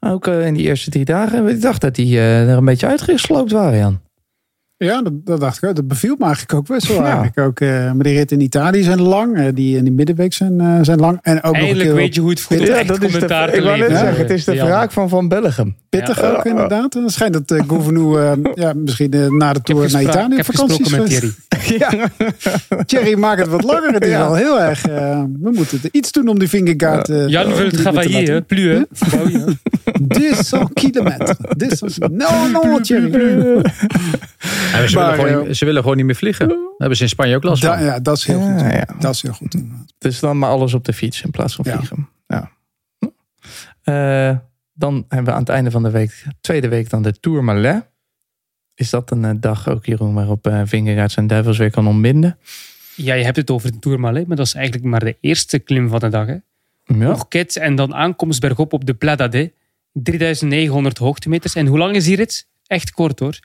Ook 0.00 0.26
eh, 0.26 0.46
in 0.46 0.54
die 0.54 0.66
eerste 0.66 0.90
drie 0.90 1.04
dagen. 1.04 1.48
Ik 1.48 1.60
dacht 1.60 1.80
dat 1.80 1.94
die 1.94 2.18
eh, 2.18 2.50
er 2.50 2.56
een 2.56 2.64
beetje 2.64 2.86
uitgesloopt 2.86 3.52
waren, 3.52 3.78
Jan. 3.78 4.00
Ja, 4.84 5.02
dat, 5.02 5.26
dat 5.26 5.40
dacht 5.40 5.56
ik 5.62 5.68
ook. 5.68 5.76
Dat 5.76 5.88
beviel 5.88 6.16
me 6.18 6.24
eigenlijk 6.24 6.54
ook 6.54 6.66
best 6.66 6.88
wel. 6.88 6.96
Ja. 6.96 7.04
Eigenlijk 7.04 7.38
ook, 7.38 7.60
eh, 7.60 7.68
maar 7.68 8.02
die 8.02 8.16
ritten 8.16 8.38
in 8.38 8.44
Italië 8.44 8.82
zijn 8.82 9.02
lang. 9.02 9.48
die 9.48 9.76
in 9.76 9.84
die 9.84 9.92
middenweek 9.92 10.32
zijn, 10.32 10.60
eh, 10.60 10.78
zijn 10.82 10.98
lang. 10.98 11.18
En 11.22 11.36
ook 11.36 11.42
nog 11.42 11.52
een 11.52 11.58
Eindelijk 11.60 11.88
keer 11.88 11.94
weet 11.94 12.14
je 12.14 12.20
hoe 12.20 12.30
het 12.30 12.40
voelt 12.40 12.60
om 12.60 12.66
Ja, 12.66 12.74
echt 12.74 12.88
dat 12.88 13.02
is 13.02 13.12
de, 13.12 13.12
commentaar 13.12 13.54
ik 13.54 13.62
wou 13.62 13.78
net 13.78 13.90
zeggen, 13.90 14.16
het 14.16 14.30
is 14.30 14.44
de 14.44 14.54
Jan. 14.54 14.66
wraak 14.66 14.92
van 14.92 15.08
Van 15.08 15.28
Bellegem. 15.28 15.76
Pittig 15.98 16.20
Ja. 16.20 16.28
ook 16.30 16.44
inderdaad. 16.44 16.94
En 16.94 17.00
dan 17.00 17.10
schijnt 17.10 17.32
dat 17.32 17.50
uh, 17.50 17.62
Gouvenou 17.68 18.20
eh, 18.20 18.32
ja, 18.64 18.72
misschien 18.76 19.12
eh, 19.12 19.26
na 19.28 19.52
de 19.52 19.62
tour 19.62 19.90
naar 19.92 20.02
Italië 20.02 20.36
op 20.38 20.44
vakantie 20.44 20.84
gesproken 20.84 21.02
met 21.02 21.12
is 21.12 21.18
Thierry. 21.18 21.34
Ja. 21.78 22.08
Thierry, 22.84 23.18
maak 23.18 23.38
het 23.38 23.48
wat 23.48 23.62
langer. 23.64 23.92
Het 23.92 24.02
is 24.04 24.10
Ja. 24.10 24.18
wel 24.18 24.34
heel 24.34 24.60
erg... 24.60 24.84
eh, 24.86 25.22
we 25.40 25.50
moeten 25.54 25.78
er 25.82 25.88
iets 25.92 26.12
doen 26.12 26.28
om 26.28 26.38
die 26.38 26.48
vingerkaart... 26.48 27.08
eh, 27.08 27.28
Jan 27.28 27.46
wil 27.54 27.56
het 27.64 27.70
te 27.74 27.80
travailler? 27.80 28.44
Bouw 28.48 29.28
je. 29.28 29.56
200 30.08 30.72
kilometer. 30.74 31.36
200 31.56 31.98
No, 32.10 32.48
no, 32.62 32.80
Thierry. 32.80 33.10
Ze, 33.10 33.60
Maar, 34.72 34.82
willen 34.88 35.14
gewoon, 35.14 35.28
eh, 35.28 35.46
niet- 35.46 35.56
ze 35.56 35.64
willen 35.64 35.82
gewoon 35.82 35.96
niet 35.96 36.06
meer 36.06 36.14
vliegen. 36.14 36.58
Hebben 36.78 36.96
ze 36.96 37.02
in 37.02 37.08
Spanje 37.08 37.36
ook 37.36 37.42
last 37.42 37.64
van. 37.64 37.84
Ja, 37.84 37.98
dat 38.00 38.16
is 38.16 38.24
heel 38.26 38.38
Ja, 38.38 38.58
goed. 38.58 38.72
ja. 38.72 38.86
Dat 38.98 39.14
is 39.14 39.22
heel 39.22 39.32
goed. 39.32 39.56
Dus 39.98 40.20
dan 40.20 40.38
maar 40.38 40.50
alles 40.50 40.74
op 40.74 40.84
de 40.84 40.92
fiets 40.92 41.22
in 41.22 41.30
plaats 41.30 41.54
van 41.54 41.64
vliegen. 41.64 42.08
Ja. 42.26 42.50
Eh, 43.82 44.36
dan 44.82 45.04
hebben 45.08 45.24
we 45.24 45.32
aan 45.32 45.38
het 45.38 45.48
einde 45.48 45.70
van 45.70 45.82
de 45.82 45.90
week, 45.90 46.24
tweede 46.40 46.68
week, 46.68 46.90
dan 46.90 47.02
de 47.02 47.20
Tour 47.20 47.44
Malais. 47.44 47.82
Is 48.74 48.90
dat 48.90 49.10
een 49.10 49.24
eh, 49.24 49.34
dag 49.36 49.68
ook, 49.68 49.86
Jeroen, 49.86 50.14
waarop 50.14 50.46
uh, 50.46 50.62
Vingegaard 50.64 51.12
zijn 51.12 51.26
duivels 51.26 51.58
weer 51.58 51.70
kan 51.70 51.86
ontbinden? 51.86 52.38
Ja, 52.96 53.14
je 53.14 53.24
hebt 53.24 53.36
het 53.36 53.50
over 53.50 53.72
de 53.72 53.78
Tourmalet, 53.78 54.26
maar 54.26 54.36
dat 54.36 54.46
is 54.46 54.54
eigenlijk 54.54 54.84
maar 54.84 55.04
de 55.04 55.16
eerste 55.20 55.58
klim 55.58 55.88
van 55.88 55.98
de 55.98 56.08
dag. 56.08 56.26
Hè? 56.26 56.32
Ja. 56.32 56.42
Nog 56.84 57.28
ket 57.28 57.56
en 57.56 57.74
dan 57.74 57.94
aankomst 57.94 58.40
bergop 58.40 58.72
op 58.72 58.84
de 58.86 58.94
Pla 58.94 59.16
d'Adet. 59.16 59.52
3900 59.92 60.98
hoogtemeters. 60.98 61.54
En 61.54 61.66
hoe 61.66 61.78
lang 61.78 61.96
is 61.96 62.04
die 62.04 62.16
rit? 62.16 62.48
Echt 62.66 62.90
kort 62.90 63.18
hoor. 63.18 63.38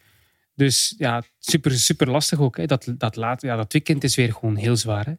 Dus 0.56 0.96
ja, 0.98 1.24
super, 1.40 1.72
super 1.72 2.10
lastig 2.10 2.40
ook. 2.40 2.58
Hè. 2.58 2.66
Dat, 2.66 2.94
dat, 2.98 3.16
laat, 3.16 3.42
ja, 3.42 3.56
dat 3.56 3.74
weekend 3.74 4.04
is 4.04 4.16
weer 4.16 4.34
gewoon 4.34 4.56
heel 4.56 4.76
zwaar. 4.76 5.06
Hè. 5.06 5.14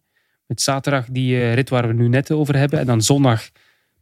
Met 0.46 0.62
zaterdag 0.62 1.06
die 1.10 1.40
eh, 1.40 1.54
rit 1.54 1.68
waar 1.68 1.86
we 1.86 1.92
nu 1.92 2.08
net 2.08 2.30
over 2.30 2.56
hebben. 2.56 2.78
En 2.78 2.86
dan 2.86 3.02
zondag 3.02 3.48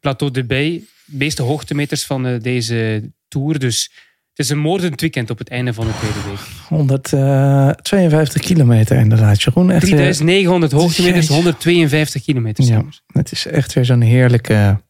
Plateau 0.06 0.32
de 0.32 0.44
Bay. 0.44 0.84
De 1.04 1.16
meeste 1.16 1.42
hoogtemeters 1.42 2.04
van 2.04 2.26
eh, 2.26 2.40
deze 2.40 3.10
tour. 3.28 3.58
Dus 3.58 3.90
het 4.28 4.38
is 4.38 4.48
een 4.48 4.58
moordend 4.58 5.00
weekend 5.00 5.30
op 5.30 5.38
het 5.38 5.48
einde 5.48 5.74
van 5.74 5.86
de 5.86 5.92
tweede 5.98 6.22
week. 6.28 6.38
152 6.68 8.42
kilometer 8.42 8.96
inderdaad, 8.96 9.42
Jeroen. 9.42 9.70
Echt, 9.70 9.82
eh, 9.82 9.88
3900 9.88 10.72
hoogtemeters, 10.72 11.26
Jezus. 11.26 11.34
152 11.34 12.22
kilometer. 12.22 12.64
Ja, 12.64 12.84
het 13.06 13.32
is 13.32 13.46
echt 13.46 13.72
weer 13.72 13.84
zo'n 13.84 14.00
heerlijke, 14.00 14.82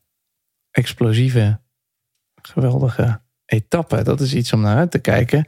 explosieve, 0.70 1.60
geweldige 2.42 3.20
etappe. 3.46 4.02
Dat 4.02 4.20
is 4.20 4.34
iets 4.34 4.52
om 4.52 4.60
naar 4.60 4.76
uit 4.76 4.90
te 4.90 4.98
kijken. 4.98 5.46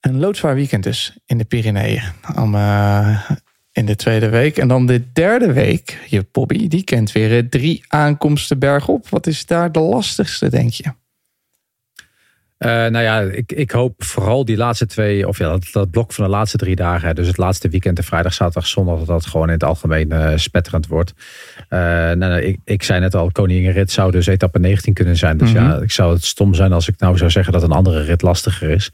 Een 0.00 0.18
loodzwaar 0.18 0.54
weekend 0.54 0.82
dus 0.82 1.16
in 1.26 1.38
de 1.38 1.44
Pyreneeën. 1.44 2.02
Om, 2.34 2.54
eh, 2.54 3.30
in 3.72 3.86
de 3.86 3.96
tweede 3.96 4.28
week. 4.28 4.56
En 4.56 4.68
dan 4.68 4.86
de 4.86 5.12
derde 5.12 5.52
week, 5.52 5.98
je 6.08 6.26
Bobby, 6.32 6.68
die 6.68 6.84
kent 6.84 7.12
weer 7.12 7.36
eh, 7.38 7.48
drie 7.48 7.84
aankomsten 7.88 8.58
bergop. 8.58 9.08
Wat 9.08 9.26
is 9.26 9.46
daar 9.46 9.72
de 9.72 9.80
lastigste, 9.80 10.50
denk 10.50 10.70
je? 10.72 10.92
Eh, 12.58 12.68
nou 12.68 12.98
ja, 12.98 13.20
ik, 13.20 13.52
ik 13.52 13.70
hoop 13.70 14.04
vooral 14.04 14.44
die 14.44 14.56
laatste 14.56 14.86
twee, 14.86 15.28
of 15.28 15.38
ja, 15.38 15.48
dat, 15.48 15.68
dat 15.72 15.90
blok 15.90 16.12
van 16.12 16.24
de 16.24 16.30
laatste 16.30 16.56
drie 16.56 16.76
dagen. 16.76 17.14
Dus 17.14 17.26
het 17.26 17.36
laatste 17.36 17.68
weekend, 17.68 17.96
de 17.96 18.02
vrijdag, 18.02 18.34
zaterdag, 18.34 18.66
zondag, 18.66 18.98
dat 18.98 19.06
dat 19.06 19.26
gewoon 19.26 19.46
in 19.46 19.52
het 19.52 19.64
algemeen 19.64 20.12
eh, 20.12 20.36
spetterend 20.36 20.86
wordt. 20.86 21.12
Nou, 21.68 22.16
nou, 22.16 22.40
ik, 22.40 22.58
ik 22.64 22.82
zei 22.82 23.00
net 23.00 23.14
al, 23.14 23.30
Koninginrit 23.30 23.90
zou 23.90 24.10
dus 24.10 24.26
etappe 24.26 24.58
19 24.58 24.94
kunnen 24.94 25.16
zijn. 25.16 25.36
Dus 25.36 25.52
Mhm. 25.52 25.62
ja, 25.64 25.76
ik 25.76 25.90
zou 25.90 26.12
het 26.12 26.24
stom 26.24 26.54
zijn 26.54 26.72
als 26.72 26.88
ik 26.88 26.98
nou 26.98 27.16
zou 27.16 27.30
zeggen 27.30 27.52
dat 27.52 27.62
een 27.62 27.70
andere 27.70 28.02
rit 28.02 28.22
lastiger 28.22 28.70
is. 28.70 28.90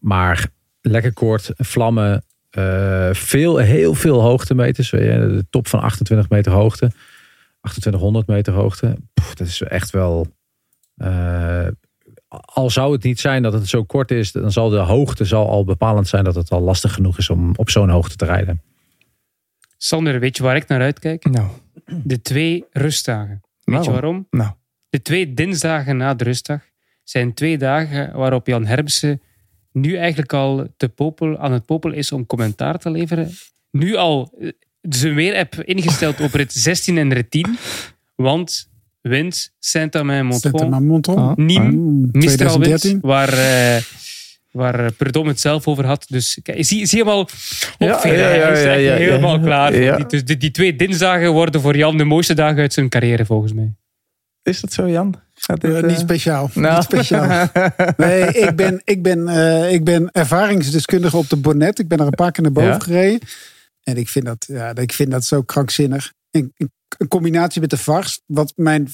Maar 0.00 0.46
lekker 0.80 1.12
kort, 1.12 1.50
vlammen, 1.56 2.24
eh, 2.50 3.08
veel, 3.12 3.56
heel 3.56 3.94
veel 3.94 4.20
hoogtemeters. 4.20 4.90
Weet 4.90 5.02
je, 5.02 5.18
de 5.18 5.46
top 5.50 5.68
van 5.68 5.80
28 5.80 6.28
meter 6.28 6.52
hoogte, 6.52 6.86
2800 7.60 8.26
meter 8.26 8.52
hoogte. 8.52 8.96
Dat 9.34 9.46
is 9.46 9.62
echt 9.62 9.90
wel. 9.90 10.26
eh, 10.96 11.66
al 12.28 12.70
zou 12.70 12.92
het 12.92 13.02
niet 13.02 13.20
zijn 13.20 13.42
dat 13.42 13.52
het 13.52 13.68
zo 13.68 13.84
kort 13.84 14.10
is, 14.10 14.32
dan 14.32 14.52
zal 14.52 14.68
de 14.68 14.76
hoogte 14.78 15.24
zal 15.24 15.48
al 15.48 15.64
bepalend 15.64 16.08
zijn 16.08 16.24
dat 16.24 16.34
het 16.34 16.50
al 16.50 16.60
lastig 16.60 16.92
genoeg 16.94 17.18
is 17.18 17.30
om 17.30 17.52
op 17.56 17.70
zo'n 17.70 17.88
hoogte 17.88 18.16
te 18.16 18.24
rijden. 18.24 18.62
Sander, 19.76 20.20
weet 20.20 20.36
je 20.36 20.42
waar 20.42 20.56
ik 20.56 20.68
naar 20.68 20.80
uitkijk? 20.80 21.24
Nou, 21.24 21.48
De 21.86 22.20
twee 22.20 22.64
rustdagen. 22.72 23.42
Weet 23.64 23.84
je 23.84 23.90
waarom? 23.90 24.26
Nou, 24.30 24.50
De 24.88 25.02
twee 25.02 25.34
dinsdagen 25.34 25.96
na 25.96 26.14
de 26.14 26.24
rustdag 26.24 26.60
zijn 27.04 27.34
twee 27.34 27.58
dagen 27.58 28.12
waarop 28.16 28.46
Jan 28.46 28.66
Herbsen 28.66 29.22
nu 29.72 29.96
eigenlijk 29.96 30.32
al 30.32 30.66
te 30.76 30.88
popel, 30.88 31.38
aan 31.38 31.52
het 31.52 31.64
popel 31.66 31.92
is 31.92 32.12
om 32.12 32.26
commentaar 32.26 32.78
te 32.78 32.90
leveren. 32.90 33.30
Nu 33.70 33.94
al 33.96 34.32
eh, 34.40 34.48
zijn 34.80 35.14
weer-app 35.14 35.54
ingesteld 35.54 36.20
op 36.20 36.34
rit 36.34 36.52
16 36.68 36.98
en 36.98 37.12
rit 37.12 37.30
10. 37.30 37.56
Want 38.16 38.68
wint 39.00 39.52
Saint-Amand-Montrond, 39.58 40.56
Saint-Amand-Montrond. 40.58 41.18
Ah. 41.18 41.36
Nîmes, 41.36 41.74
Mm, 41.74 42.08
Mistral 42.12 42.58
wint, 42.58 42.80
2013. 42.80 42.98
waar, 43.00 43.32
eh 43.32 43.82
waar 44.50 44.92
Perdom 44.92 45.26
het 45.26 45.40
zelf 45.40 45.68
over 45.68 45.86
had. 45.86 46.04
Dus 46.08 46.38
kijk, 46.42 46.64
zie, 46.64 46.86
zie 46.86 46.98
hem 46.98 47.08
al 47.08 47.28
ja, 47.78 48.00
ja, 48.06 48.12
ja, 48.12 48.54
ja, 48.56 48.72
ja. 48.74 48.94
helemaal 48.94 49.40
klaar. 49.40 49.72
die- 49.72 50.06
Dus 50.06 50.24
die, 50.24 50.36
die 50.36 50.50
twee 50.50 50.76
dinsdagen 50.76 51.32
worden 51.32 51.60
voor 51.60 51.76
Jan 51.76 51.96
de 51.96 52.04
mooiste 52.04 52.34
dagen 52.34 52.58
uit 52.58 52.72
zijn 52.72 52.88
carrière, 52.88 53.24
volgens 53.26 53.52
mij. 53.52 53.74
is 54.42 54.60
dat 54.60 54.72
zo, 54.72 54.88
Jan? 54.88 55.14
Gaat 55.50 55.60
dit, 55.60 55.70
Eh, 55.72 55.78
eh, 55.78 55.86
niet 55.86 55.98
speciaal. 55.98 56.50
Nou. 56.54 56.74
Niet 56.74 56.84
speciaal. 56.84 57.48
Nee, 57.96 58.22
ik 58.32 58.56
ben, 58.56 58.80
ik, 58.84 59.02
ben, 59.02 59.28
eh, 59.28 59.72
ik 59.72 59.84
ben 59.84 60.10
ervaringsdeskundige 60.12 61.16
op 61.16 61.28
de 61.28 61.36
Bonnet. 61.36 61.78
Ik 61.78 61.88
ben 61.88 61.98
er 61.98 62.04
een 62.06 62.10
paar 62.10 62.32
keer 62.32 62.42
naar 62.42 62.52
boven 62.52 62.70
Ja? 62.70 62.78
gereden. 62.78 63.28
En 63.82 63.96
ik 63.96 64.08
vind 64.08 64.24
dat, 64.24 64.44
ja, 64.48 64.74
ik 64.74 64.92
vind 64.92 65.10
dat 65.10 65.24
zo 65.24 65.42
krankzinnig. 65.42 66.12
In, 66.30 66.52
combinatie 67.08 67.60
met 67.60 67.70
de 67.70 67.76
vars. 67.76 68.20
Wat 68.26 68.52
mijn, 68.56 68.88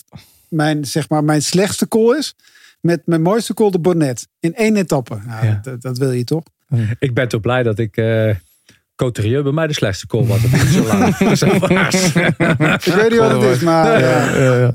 mijn, 0.49 0.85
zeg 0.85 1.09
maar, 1.09 1.25
mijn 1.25 1.43
slechtste 1.43 1.89
call 1.89 2.17
is. 2.19 2.35
Met 2.81 3.03
mijn 3.07 3.23
mooiste 3.23 3.55
call 3.55 3.71
de 3.71 3.79
Bonnet. 3.79 4.29
In 4.41 4.55
één 4.55 4.77
etappe. 4.77 5.19
Nou, 5.27 5.47
Ja. 5.47 5.59
dat, 5.63 5.83
dat 5.83 5.99
wil 5.99 6.11
je 6.13 6.25
toch? 6.25 6.43
Ik 6.99 7.15
ben 7.15 7.29
toch 7.29 7.41
blij 7.41 7.63
dat 7.63 7.79
ik 7.79 7.97
uh, 7.97 8.35
Coterieux 8.97 9.43
bij 9.43 9.53
mij 9.53 9.67
de 9.67 9.73
slechtste 9.75 10.07
call 10.07 10.25
was. 10.25 10.41
Dat 10.51 10.61
zo 10.61 10.85
lang. 10.87 11.17
Zo 11.39 11.47
was. 11.59 12.15
Ik 12.87 12.93
weet 12.95 13.11
niet 13.11 13.19
wat 13.19 13.31
het 13.31 13.43
is, 13.43 13.61
maar... 13.61 14.01
ja. 14.01 14.37
Ja, 14.39 14.55
ja. 14.59 14.75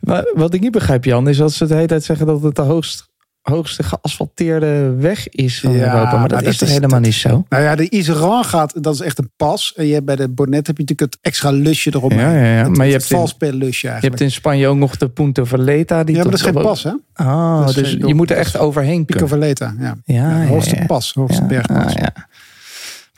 Maar 0.00 0.24
wat 0.34 0.54
ik 0.54 0.60
niet 0.60 0.72
begrijp, 0.72 1.04
Jan, 1.04 1.28
is 1.28 1.36
dat 1.36 1.52
ze 1.52 1.66
de 1.66 1.74
hele 1.74 1.86
tijd 1.86 2.04
zeggen 2.04 2.26
dat 2.26 2.42
het 2.42 2.54
de 2.54 2.62
hoogst, 2.62 3.08
hoogste 3.42 3.82
geasfalteerde 3.82 4.94
weg 4.98 5.28
is 5.28 5.60
van 5.60 5.72
Ja, 5.72 5.78
Europa. 5.78 6.10
Maar 6.10 6.18
maar 6.20 6.28
dat, 6.28 6.42
is 6.42 6.56
toch 6.56 6.68
helemaal 6.68 6.90
dat- 6.90 7.00
niet 7.00 7.14
zo? 7.14 7.44
Nou 7.48 7.62
ja, 7.62 7.74
de 7.74 7.90
Iseran 7.90 8.44
gaat, 8.44 8.82
dat 8.82 8.94
is 8.94 9.00
echt 9.00 9.18
een 9.18 9.30
pas. 9.36 9.72
En 9.76 9.86
je 9.86 9.92
hebt 9.92 10.04
bij 10.06 10.16
de 10.16 10.28
Bonnet 10.28 10.66
heb 10.66 10.76
je 10.76 10.82
natuurlijk 10.82 11.12
het 11.12 11.18
extra 11.22 11.50
lusje 11.50 11.90
erop. 11.94 12.12
Ja, 12.12 12.18
ja, 12.18 12.44
ja. 12.44 12.64
Het, 12.64 12.76
Maar 12.76 12.86
je 12.86 12.92
het 12.92 13.00
hebt 13.02 13.10
in- 13.12 13.16
valspel 13.16 13.52
lusje 13.52 13.86
Je 13.86 13.92
eigenlijk. 13.92 14.02
hebt 14.20 14.20
in 14.20 14.30
Spanje 14.36 14.68
ook 14.68 14.76
nog 14.76 14.96
de 14.96 15.08
Punta 15.08 15.44
Valeta. 15.44 16.04
Die 16.04 16.14
ja, 16.16 16.22
maar 16.22 16.30
dat 16.30 16.40
is 16.40 16.46
geen 16.46 16.62
pas, 16.62 16.82
hè? 16.82 16.92
Ah, 17.12 17.64
is 17.68 17.74
dus 17.74 17.88
geen 17.90 18.06
je 18.06 18.14
moet 18.14 18.30
er 18.30 18.36
echt 18.36 18.56
overheen 18.58 19.04
Pico. 19.04 19.26
Valeta, 19.26 19.74
ja. 19.78 19.96
Ja, 20.04 20.14
Ja, 20.14 20.42
ja, 20.42 20.46
hoogste 20.46 20.76
ja. 20.76 20.86
pas, 20.86 21.12
hoogste 21.14 21.40
Ja, 21.42 21.46
bergpas. 21.46 21.84
ah, 21.84 21.92
ja. 21.94 22.12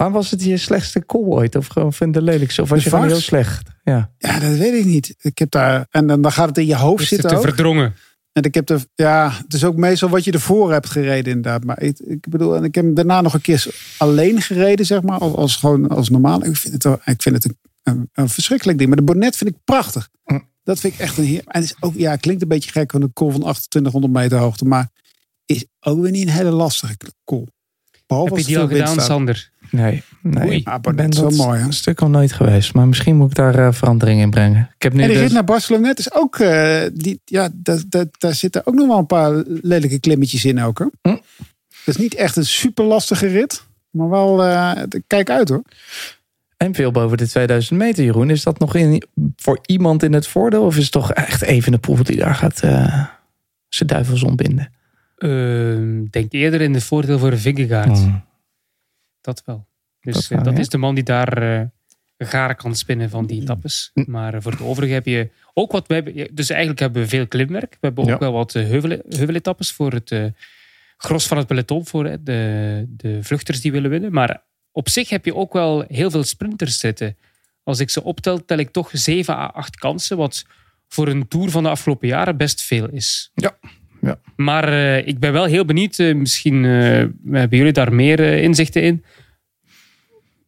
Waar 0.01 0.11
was 0.11 0.31
het 0.31 0.45
je 0.45 0.57
slechtste 0.57 1.07
call 1.07 1.23
ooit? 1.23 1.57
Of 1.57 1.67
gewoon 1.67 1.93
vind 1.93 2.15
je 2.15 2.21
de 2.21 2.27
lelijkste? 2.27 2.63
Of 2.63 2.69
was 2.69 2.79
De 2.79 2.85
je 2.85 2.91
gewoon 2.91 3.07
heel 3.07 3.21
slecht? 3.21 3.69
Ja. 3.85 4.13
Ja, 4.19 4.39
dat 4.39 4.57
weet 4.57 4.75
ik 4.75 4.85
niet. 4.85 5.15
Ik 5.21 5.39
heb 5.39 5.51
daar, 5.51 5.87
en 5.91 6.07
dan, 6.07 6.33
gaat 6.33 6.49
het 6.49 6.59
in 6.59 6.67
je 6.67 6.77
hoofd 6.77 7.03
Is 7.03 7.11
het 7.11 7.21
zitten 7.21 7.29
te 7.29 7.37
ook. 7.37 7.43
verdrongen? 7.43 7.95
En 8.33 8.43
ik 8.43 8.55
heb 8.55 8.69
er, 8.69 8.85
ja, 8.95 9.31
het 9.43 9.55
is 9.55 9.65
ook 9.65 9.77
meestal 9.77 10.09
wat 10.09 10.25
je 10.25 10.33
ervoor 10.33 10.73
hebt 10.73 10.91
gereden 10.91 11.33
inderdaad. 11.33 11.65
Maar 11.65 11.83
ik, 11.83 11.99
ik 11.99 12.29
bedoel, 12.29 12.57
en 12.57 12.65
ik 12.65 12.75
heb 12.75 12.85
hem 12.85 12.95
daarna 12.95 13.21
nog 13.21 13.35
een 13.35 13.41
keer 13.41 13.67
alleen 13.97 14.43
gereden, 14.43 14.87
zeg 14.87 15.03
maar. 15.03 15.19
Als, 15.19 15.35
als 15.35 15.57
gewoon 15.57 15.89
als 15.89 16.09
normaal. 16.09 16.45
Ik 16.45 16.57
vind 16.57 16.83
het, 16.83 16.99
ik 17.05 17.23
vind 17.23 17.35
het 17.35 17.45
een, 17.45 17.59
een, 17.83 18.11
een 18.13 18.29
verschrikkelijk 18.29 18.79
ding. 18.79 18.91
Maar 18.91 18.99
de 18.99 19.05
Bonnet 19.05 19.37
vind 19.37 19.51
ik 19.51 19.57
prachtig. 19.65 20.09
Mm. 20.25 20.49
Dat 20.63 20.81
vind 20.81 20.95
ik 20.95 21.01
echt 21.01 21.19
een 21.19 21.25
heer. 21.25 21.43
En 21.47 21.61
het 21.61 21.65
is 21.65 21.77
ook, 21.81 21.95
ja, 21.97 22.11
het 22.11 22.21
klinkt 22.21 22.43
een 22.43 22.49
beetje 22.49 22.71
gek 22.71 22.91
van 22.91 23.03
een 23.03 23.13
call 23.13 23.31
van 23.31 23.41
2800 23.41 24.13
meter 24.13 24.39
hoogte. 24.39 24.65
Maar 24.65 24.89
is 25.47 25.65
ook 25.81 26.01
weer 26.01 26.11
niet 26.11 26.27
een 26.27 26.35
hele 26.35 26.51
lastige. 26.51 26.97
Behalve 28.07 28.35
Heb 28.35 28.43
je 28.43 28.47
die 28.47 28.59
al 28.59 28.69
gedaan, 28.69 28.93
staat. 28.93 29.05
Sander? 29.05 29.51
Nee, 29.71 30.03
nee. 30.23 30.47
Oei. 30.47 30.57
ik 30.57 30.69
Ah, 30.69 30.81
ben 30.81 31.09
is 31.09 31.19
wel 31.19 31.29
dat 31.29 31.39
mooi, 31.39 31.59
hè? 31.59 31.65
een 31.65 31.73
stuk 31.73 32.01
al 32.01 32.11
nooit 32.11 32.33
geweest. 32.33 32.75
Maar 32.75 32.89
misschien 32.89 33.17
moet 33.17 33.31
ik 33.31 33.37
daar 33.37 33.55
eh, 33.55 33.73
verandering 33.73 34.21
in 34.21 34.31
brengen. 34.31 34.71
Ik 34.75 34.83
heb 34.83 34.93
nu 34.93 35.03
En 35.03 35.09
de 35.09 35.15
dus... 35.15 35.23
rit 35.23 35.33
naar 35.33 35.45
Barcelona 35.45 35.93
is 35.95 36.15
ook, 36.15 36.39
eh, 36.39 36.83
die, 36.93 37.21
ja, 37.25 37.49
daar, 37.55 37.83
daar, 37.89 38.07
daar 38.19 38.35
zitten 38.35 38.67
ook 38.67 38.75
nog 38.75 38.87
wel 38.87 38.99
een 38.99 39.07
paar 39.07 39.43
lelijke 39.47 40.01
klimmetjes 40.01 40.45
in 40.45 40.61
ook. 40.61 40.91
Hm. 41.03 41.09
Het 41.09 41.19
is 41.85 41.97
niet 41.97 42.15
echt 42.15 42.37
een 42.37 42.47
super 42.47 42.85
lastige 42.85 43.27
rit. 43.27 43.69
Maar 43.91 44.09
wel, 44.09 44.45
eh, 44.45 44.83
kijk 45.07 45.31
uit 45.31 45.49
hoor. 45.49 45.63
En 46.57 46.75
veel 46.75 46.91
boven 46.91 47.17
de 47.17 47.29
2000 47.29 47.79
meter, 47.79 48.05
Jeroen. 48.05 48.31
Is 48.31 48.43
dat 48.43 48.59
nog 48.59 48.75
in, 48.75 49.03
voor 49.37 49.59
iemand 49.67 50.03
in 50.03 50.13
het 50.13 50.27
voordeel? 50.27 50.63
Of 50.63 50.77
is 50.77 50.83
het 50.83 50.93
toch 50.93 51.13
echt 51.13 51.43
even 51.43 51.73
de 51.73 51.79
poel 51.79 52.03
die 52.03 52.17
daar 52.17 52.35
gaat 52.35 52.63
eh, 52.63 53.07
zijn 53.69 53.89
duivels 53.89 54.23
ontbinden? 54.23 54.73
Ehm, 55.17 56.05
denk 56.11 56.33
eerder 56.33 56.61
in 56.61 56.73
de 56.73 56.81
voordeel 56.81 57.19
voor 57.19 57.39
Vingegaard. 57.39 57.99
Hmm. 57.99 58.25
Dat 59.21 59.43
wel. 59.45 59.67
Dus 60.01 60.29
Dat 60.29 60.45
ja. 60.45 60.53
is 60.53 60.69
de 60.69 60.79
man 60.79 60.95
die 60.95 61.05
daar 61.05 61.43
eh 61.43 61.67
garen 62.27 62.57
kan 62.57 62.75
spinnen 62.75 63.11
van 63.11 63.27
die 63.27 63.41
etappes. 63.41 63.91
Hm. 63.95 64.05
Maar 64.07 64.35
eh, 64.35 64.41
voor 64.41 64.53
het 64.53 64.61
overige 64.61 64.93
heb 64.93 65.07
je 65.07 65.31
ook 65.55 65.73
wat... 65.73 65.89
Dus 66.33 66.51
eigenlijk 66.51 66.81
hebben 66.81 67.03
we 67.03 67.09
veel 67.09 67.27
klimwerk. 67.27 67.71
We 67.71 67.87
hebben 67.87 68.13
ook 68.13 68.21
wel 68.21 68.33
wat 68.33 68.55
eh, 68.55 68.65
heuvel, 68.65 68.99
heuveletappes 69.09 69.73
voor 69.73 69.93
het, 69.93 70.11
eh, 70.11 70.25
gros 70.97 71.27
van 71.27 71.37
het 71.37 71.47
peloton 71.47 71.87
voor, 71.87 72.05
de, 72.21 72.85
de 72.89 73.19
vluchters 73.23 73.61
die 73.61 73.73
willen 73.73 73.91
winnen. 73.91 74.13
Maar 74.13 74.43
op 74.73 74.89
zich 74.89 75.09
heb 75.09 75.25
je 75.25 75.35
ook 75.35 75.53
wel 75.53 75.85
heel 75.89 76.11
veel 76.11 76.25
sprinters 76.25 76.79
zitten. 76.79 77.17
Als 77.63 77.81
ik 77.81 77.91
ze 77.91 78.03
optel, 78.03 78.45
tel 78.45 78.59
ik 78.59 78.71
toch 78.71 78.91
7 78.93 79.35
à 79.35 79.47
8 79.47 79.77
kansen, 79.77 80.17
wat 80.17 80.45
voor 80.89 81.09
een 81.09 81.29
tour 81.29 81.51
van 81.51 81.63
de 81.63 81.69
afgelopen 81.69 82.09
jaren 82.09 82.37
best 82.37 82.63
veel 82.63 82.89
is. 82.89 83.31
Ja, 83.35 83.59
ja. 84.01 84.19
Maar 84.37 84.69
eh, 84.69 85.07
ik 85.07 85.19
ben 85.19 85.33
wel 85.33 85.45
heel 85.45 85.65
benieuwd, 85.65 85.99
eh, 85.99 86.15
misschien 86.15 86.65
eh, 86.65 86.71
hebben 87.33 87.59
jullie 87.59 87.73
daar 87.73 87.93
meer 87.93 88.21
inzichten 88.21 88.83
in, 88.83 89.05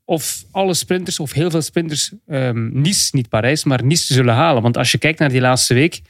of 0.04 0.44
alle 0.50 0.74
sprinters, 0.74 1.20
of 1.20 1.32
heel 1.32 1.50
veel 1.50 1.62
sprinters, 1.62 2.12
ehm 2.26 2.80
Nice, 2.80 3.08
niet 3.16 3.28
Parijs, 3.28 3.64
maar 3.64 3.84
Nice 3.84 4.14
zullen 4.14 4.34
halen. 4.34 4.62
Want 4.62 4.76
als 4.76 4.92
je 4.92 4.98
kijkt 4.98 5.18
naar 5.18 5.28
die 5.28 5.40
laatste 5.40 5.74
week, 5.74 6.00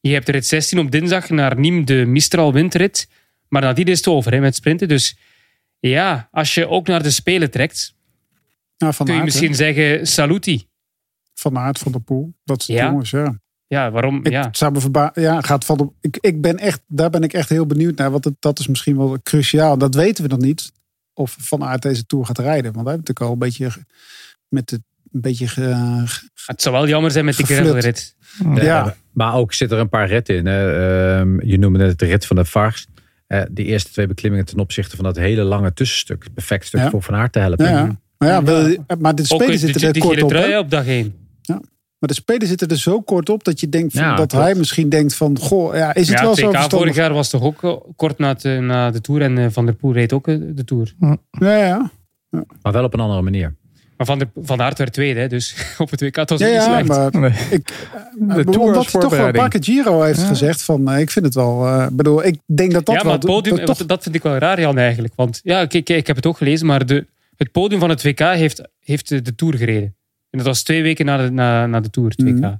je 0.00 0.12
hebt 0.12 0.26
de 0.26 0.32
rit 0.32 0.46
16 0.46 0.78
op 0.78 0.90
dinsdag 0.90 1.28
naar 1.30 1.56
Nîmes, 1.56 1.84
de 1.84 2.04
Mistral 2.06 2.52
windrit. 2.52 3.08
Maar 3.48 3.62
nadien 3.62 3.86
is 3.86 3.96
het 3.96 4.06
over 4.06 4.32
hè, 4.32 4.40
met 4.40 4.54
sprinten. 4.54 4.88
Dus 4.88 5.16
ja, 5.78 6.28
als 6.30 6.54
je 6.54 6.68
ook 6.68 6.86
naar 6.86 7.02
de 7.02 7.10
Spelen 7.10 7.50
trekt, 7.50 7.94
Ja, 8.76 8.90
kun 9.04 9.14
je 9.14 9.22
misschien 9.22 9.50
hè? 9.50 9.54
zeggen 9.56 10.06
saluti. 10.06 10.66
Van 11.34 11.58
Aert, 11.58 11.78
Van 11.78 11.92
der 11.92 12.00
Poel. 12.00 12.34
Dat 12.44 12.62
soort 12.62 12.78
Ja. 12.78 12.86
jongens, 12.90 13.10
ja. 13.10 13.38
Ja, 13.72 13.90
waarom? 13.90 14.16
Ik 14.24 14.32
Ja. 14.32 14.48
zou 14.52 14.72
me 14.72 14.80
verba- 14.80 15.10
ja, 15.14 15.40
gaat 15.40 15.64
van 15.64 15.76
de, 15.76 15.88
ik, 16.00 16.18
ik 16.20 16.40
ben 16.40 16.58
echt, 16.58 16.80
daar 16.86 17.10
ben 17.10 17.22
ik 17.22 17.32
echt 17.32 17.48
heel 17.48 17.66
benieuwd 17.66 17.96
naar. 17.96 18.10
Want 18.10 18.24
het, 18.24 18.34
dat 18.38 18.58
is 18.58 18.66
misschien 18.68 18.96
wel 18.96 19.18
cruciaal. 19.22 19.78
Dat 19.78 19.94
weten 19.94 20.24
we 20.24 20.30
nog 20.30 20.38
niet. 20.38 20.72
Of 21.14 21.36
Van 21.40 21.64
Aert 21.64 21.82
deze 21.82 22.06
Tour 22.06 22.26
gaat 22.26 22.38
rijden. 22.38 22.72
Want 22.72 22.86
hij 22.86 22.94
heeft 22.94 23.08
natuurlijk 23.08 23.20
al 23.26 23.32
een 23.32 23.38
beetje 23.38 23.70
met 24.48 24.70
het 24.70 24.80
een 25.12 25.20
beetje 25.20 25.48
ge- 25.48 26.02
ge- 26.04 26.28
Het 26.46 26.62
zou 26.62 26.74
wel 26.74 26.88
jammer 26.88 27.10
zijn 27.10 27.24
met 27.24 27.36
die 27.36 27.46
gravelrit. 27.46 28.16
ja. 28.54 28.94
Maar 29.12 29.34
ook 29.34 29.52
zit 29.52 29.70
er 29.72 29.78
een 29.78 29.88
paar 29.88 30.06
ritten 30.08 30.36
in. 30.36 30.46
Hè. 30.46 30.72
Ehm, 31.18 31.46
je 31.46 31.58
noemde 31.58 31.78
net 31.78 31.98
de 31.98 32.06
rit 32.06 32.26
van 32.26 32.36
de 32.36 32.44
Vars. 32.44 32.86
Eh 33.26 33.42
die 33.50 33.64
eerste 33.66 33.90
twee 33.90 34.06
beklimmingen 34.06 34.46
ten 34.46 34.58
opzichte 34.58 34.96
van 34.96 35.04
dat 35.04 35.16
hele 35.16 35.42
lange 35.42 35.72
tussenstuk. 35.72 36.26
Perfect 36.34 36.66
stuk 36.66 36.80
Ja. 36.80 36.90
voor 36.90 37.02
Van 37.02 37.14
Aert 37.14 37.32
te 37.32 37.38
helpen. 37.38 37.64
Ja, 37.64 37.70
ja. 37.70 37.96
Maar, 38.18 38.28
ja, 38.28 38.42
wil 38.42 38.84
maar 38.98 39.14
de 39.14 39.22
Ook 39.22 39.26
spelen 39.28 39.46
die, 39.48 39.58
zitten 39.58 39.82
er 39.86 39.92
die 39.92 40.02
kort 40.02 40.22
op. 40.22 40.28
trui 40.28 40.50
hè? 40.50 40.58
op 40.58 40.70
dag 40.70 40.86
1. 40.86 41.14
Maar 42.02 42.10
de 42.10 42.16
spelen 42.16 42.46
zitten 42.48 42.68
er 42.68 42.78
zo 42.78 43.00
kort 43.00 43.28
op 43.28 43.44
dat 43.44 43.60
je 43.60 43.68
denkt 43.68 43.92
van, 43.92 44.02
Ja, 44.02 44.16
dat 44.16 44.28
klopt. 44.30 44.44
hij 44.44 44.54
misschien 44.54 44.88
denkt 44.88 45.14
van, 45.14 45.38
goh, 45.38 45.74
ja, 45.74 45.94
is 45.94 46.08
het 46.08 46.16
Ja, 46.18 46.22
wel 46.22 46.30
het 46.30 46.38
zo 46.40 46.46
WK 46.46 46.52
vorig 46.54 46.68
verstandig? 46.68 46.96
jaar 46.96 47.12
was 47.12 47.30
toch 47.30 47.42
ook 47.42 47.62
eh, 47.62 47.76
kort 47.96 48.18
na, 48.18 48.28
het, 48.28 48.44
eh, 48.44 48.58
na 48.58 48.90
de 48.90 49.00
Tour. 49.00 49.22
En 49.22 49.38
eh, 49.38 49.46
Van 49.50 49.64
der 49.66 49.74
Poel 49.74 49.92
reed 49.92 50.12
ook 50.12 50.24
de 50.24 50.62
Tour. 50.64 50.94
Ja, 51.30 51.56
ja. 51.56 51.90
Maar 52.62 52.72
wel 52.72 52.84
op 52.84 52.94
een 52.94 53.00
andere 53.00 53.22
manier. 53.22 53.54
Maar 53.96 54.06
Van, 54.06 54.18
der, 54.18 54.30
van 54.42 54.60
Aert 54.62 54.78
werd 54.78 54.92
tweede, 54.92 55.20
hè, 55.20 55.28
dus 55.28 55.54
op 55.78 55.90
het 55.90 56.00
WK 56.00 56.16
het 56.16 56.30
was 56.30 56.40
Ja, 56.40 56.46
niet 56.46 56.54
ja, 56.54 56.62
slecht. 56.62 56.86
maar 56.88 57.20
Nee. 57.20 57.30
ik, 57.50 57.66
De 58.18 58.34
de 58.34 58.44
Tour 58.44 58.60
omdat 58.60 58.74
hij 58.74 58.84
toch 58.84 58.92
wel 58.92 59.02
een 59.02 59.08
voorbereiding. 59.08 59.36
paar 59.36 59.48
keer 59.48 59.64
Giro 59.64 60.02
heeft 60.02 60.20
Ja. 60.20 60.26
gezegd 60.26 60.62
van, 60.62 60.90
eh, 60.90 61.00
ik 61.00 61.10
vind 61.10 61.24
het 61.24 61.34
wel, 61.34 61.66
eh, 61.66 61.86
bedoel, 61.92 62.24
ik 62.24 62.38
denk 62.46 62.72
dat 62.72 62.86
dat 62.86 62.94
ja, 62.94 63.00
wel... 63.02 63.10
maar 63.10 63.20
het 63.20 63.30
podium, 63.30 63.56
dat 63.56 63.66
toch, 63.66 63.76
dat, 63.76 63.88
dat 63.88 64.02
vind 64.02 64.14
ik 64.14 64.22
wel 64.22 64.36
raar, 64.38 64.60
Jan, 64.60 64.78
eigenlijk. 64.78 65.12
Want 65.16 65.40
ja, 65.42 65.66
kijk, 65.66 65.84
kijk, 65.84 65.98
ik 65.98 66.06
heb 66.06 66.16
het 66.16 66.26
ook 66.26 66.36
gelezen, 66.36 66.66
maar 66.66 66.86
de, 66.86 67.06
het 67.36 67.52
podium 67.52 67.80
van 67.80 67.88
het 67.88 68.02
WK 68.02 68.18
heeft, 68.18 68.62
heeft 68.80 69.08
de, 69.08 69.22
de 69.22 69.34
Tour 69.34 69.56
gereden. 69.56 69.94
En 70.32 70.38
dat 70.38 70.46
was 70.46 70.62
twee 70.62 70.82
weken 70.82 71.04
na 71.06 71.16
de, 71.16 71.30
na, 71.30 71.66
na 71.66 71.80
de 71.80 71.90
Tour, 71.90 72.08
het 72.08 72.22
WK. 72.22 72.34
Mhm. 72.34 72.54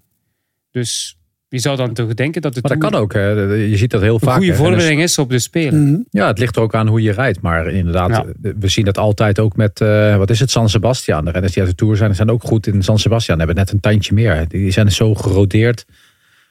Dus 0.71 1.17
wie 1.49 1.61
zou 1.61 1.77
dan 1.77 1.93
toch 1.93 2.15
denken 2.15 2.43
dat 2.43 2.55
de 2.55 2.61
Maar 2.63 2.79
dat 2.79 2.91
kan 2.91 3.01
ook. 3.01 3.13
Hè. 3.13 3.29
Je 3.53 3.77
ziet 3.77 3.91
dat 3.91 4.01
heel 4.01 4.15
een 4.15 4.21
vaak. 4.21 4.37
goede 4.37 4.47
hè. 4.47 4.53
En 4.53 4.59
dus- 4.59 4.67
voorbereiding 4.67 5.03
is 5.03 5.19
op 5.19 5.31
de 5.31 5.39
Spelen? 5.39 5.91
Mhm. 5.91 6.01
Ja, 6.11 6.27
het 6.27 6.39
ligt 6.39 6.57
er 6.57 6.63
ook 6.63 6.75
aan 6.75 6.87
hoe 6.89 7.03
je 7.03 7.13
rijdt. 7.13 7.41
Maar 7.41 7.67
inderdaad, 7.71 8.11
Ja. 8.11 8.25
we 8.59 8.69
zien 8.69 8.85
dat 8.85 8.99
altijd 8.99 9.39
ook 9.39 9.57
met, 9.57 9.81
eh, 9.81 10.17
wat 10.17 10.31
is 10.31 10.41
het, 10.41 10.51
San 10.51 10.69
Sebastian. 10.69 11.25
De 11.25 11.31
renners 11.31 11.53
die 11.53 11.63
uit 11.63 11.71
de 11.71 11.77
Tour 11.77 11.97
zijn, 11.97 12.15
zijn 12.15 12.31
ook 12.31 12.43
goed 12.43 12.67
in 12.67 12.83
San 12.83 12.99
Sebastian. 12.99 13.39
Hebben 13.39 13.57
net 13.57 13.73
een 13.73 13.81
tandje 13.81 14.15
meer. 14.15 14.49
Die 14.49 14.71
zijn 14.71 14.93
zo 14.93 15.15
gerodeerd. 15.15 15.85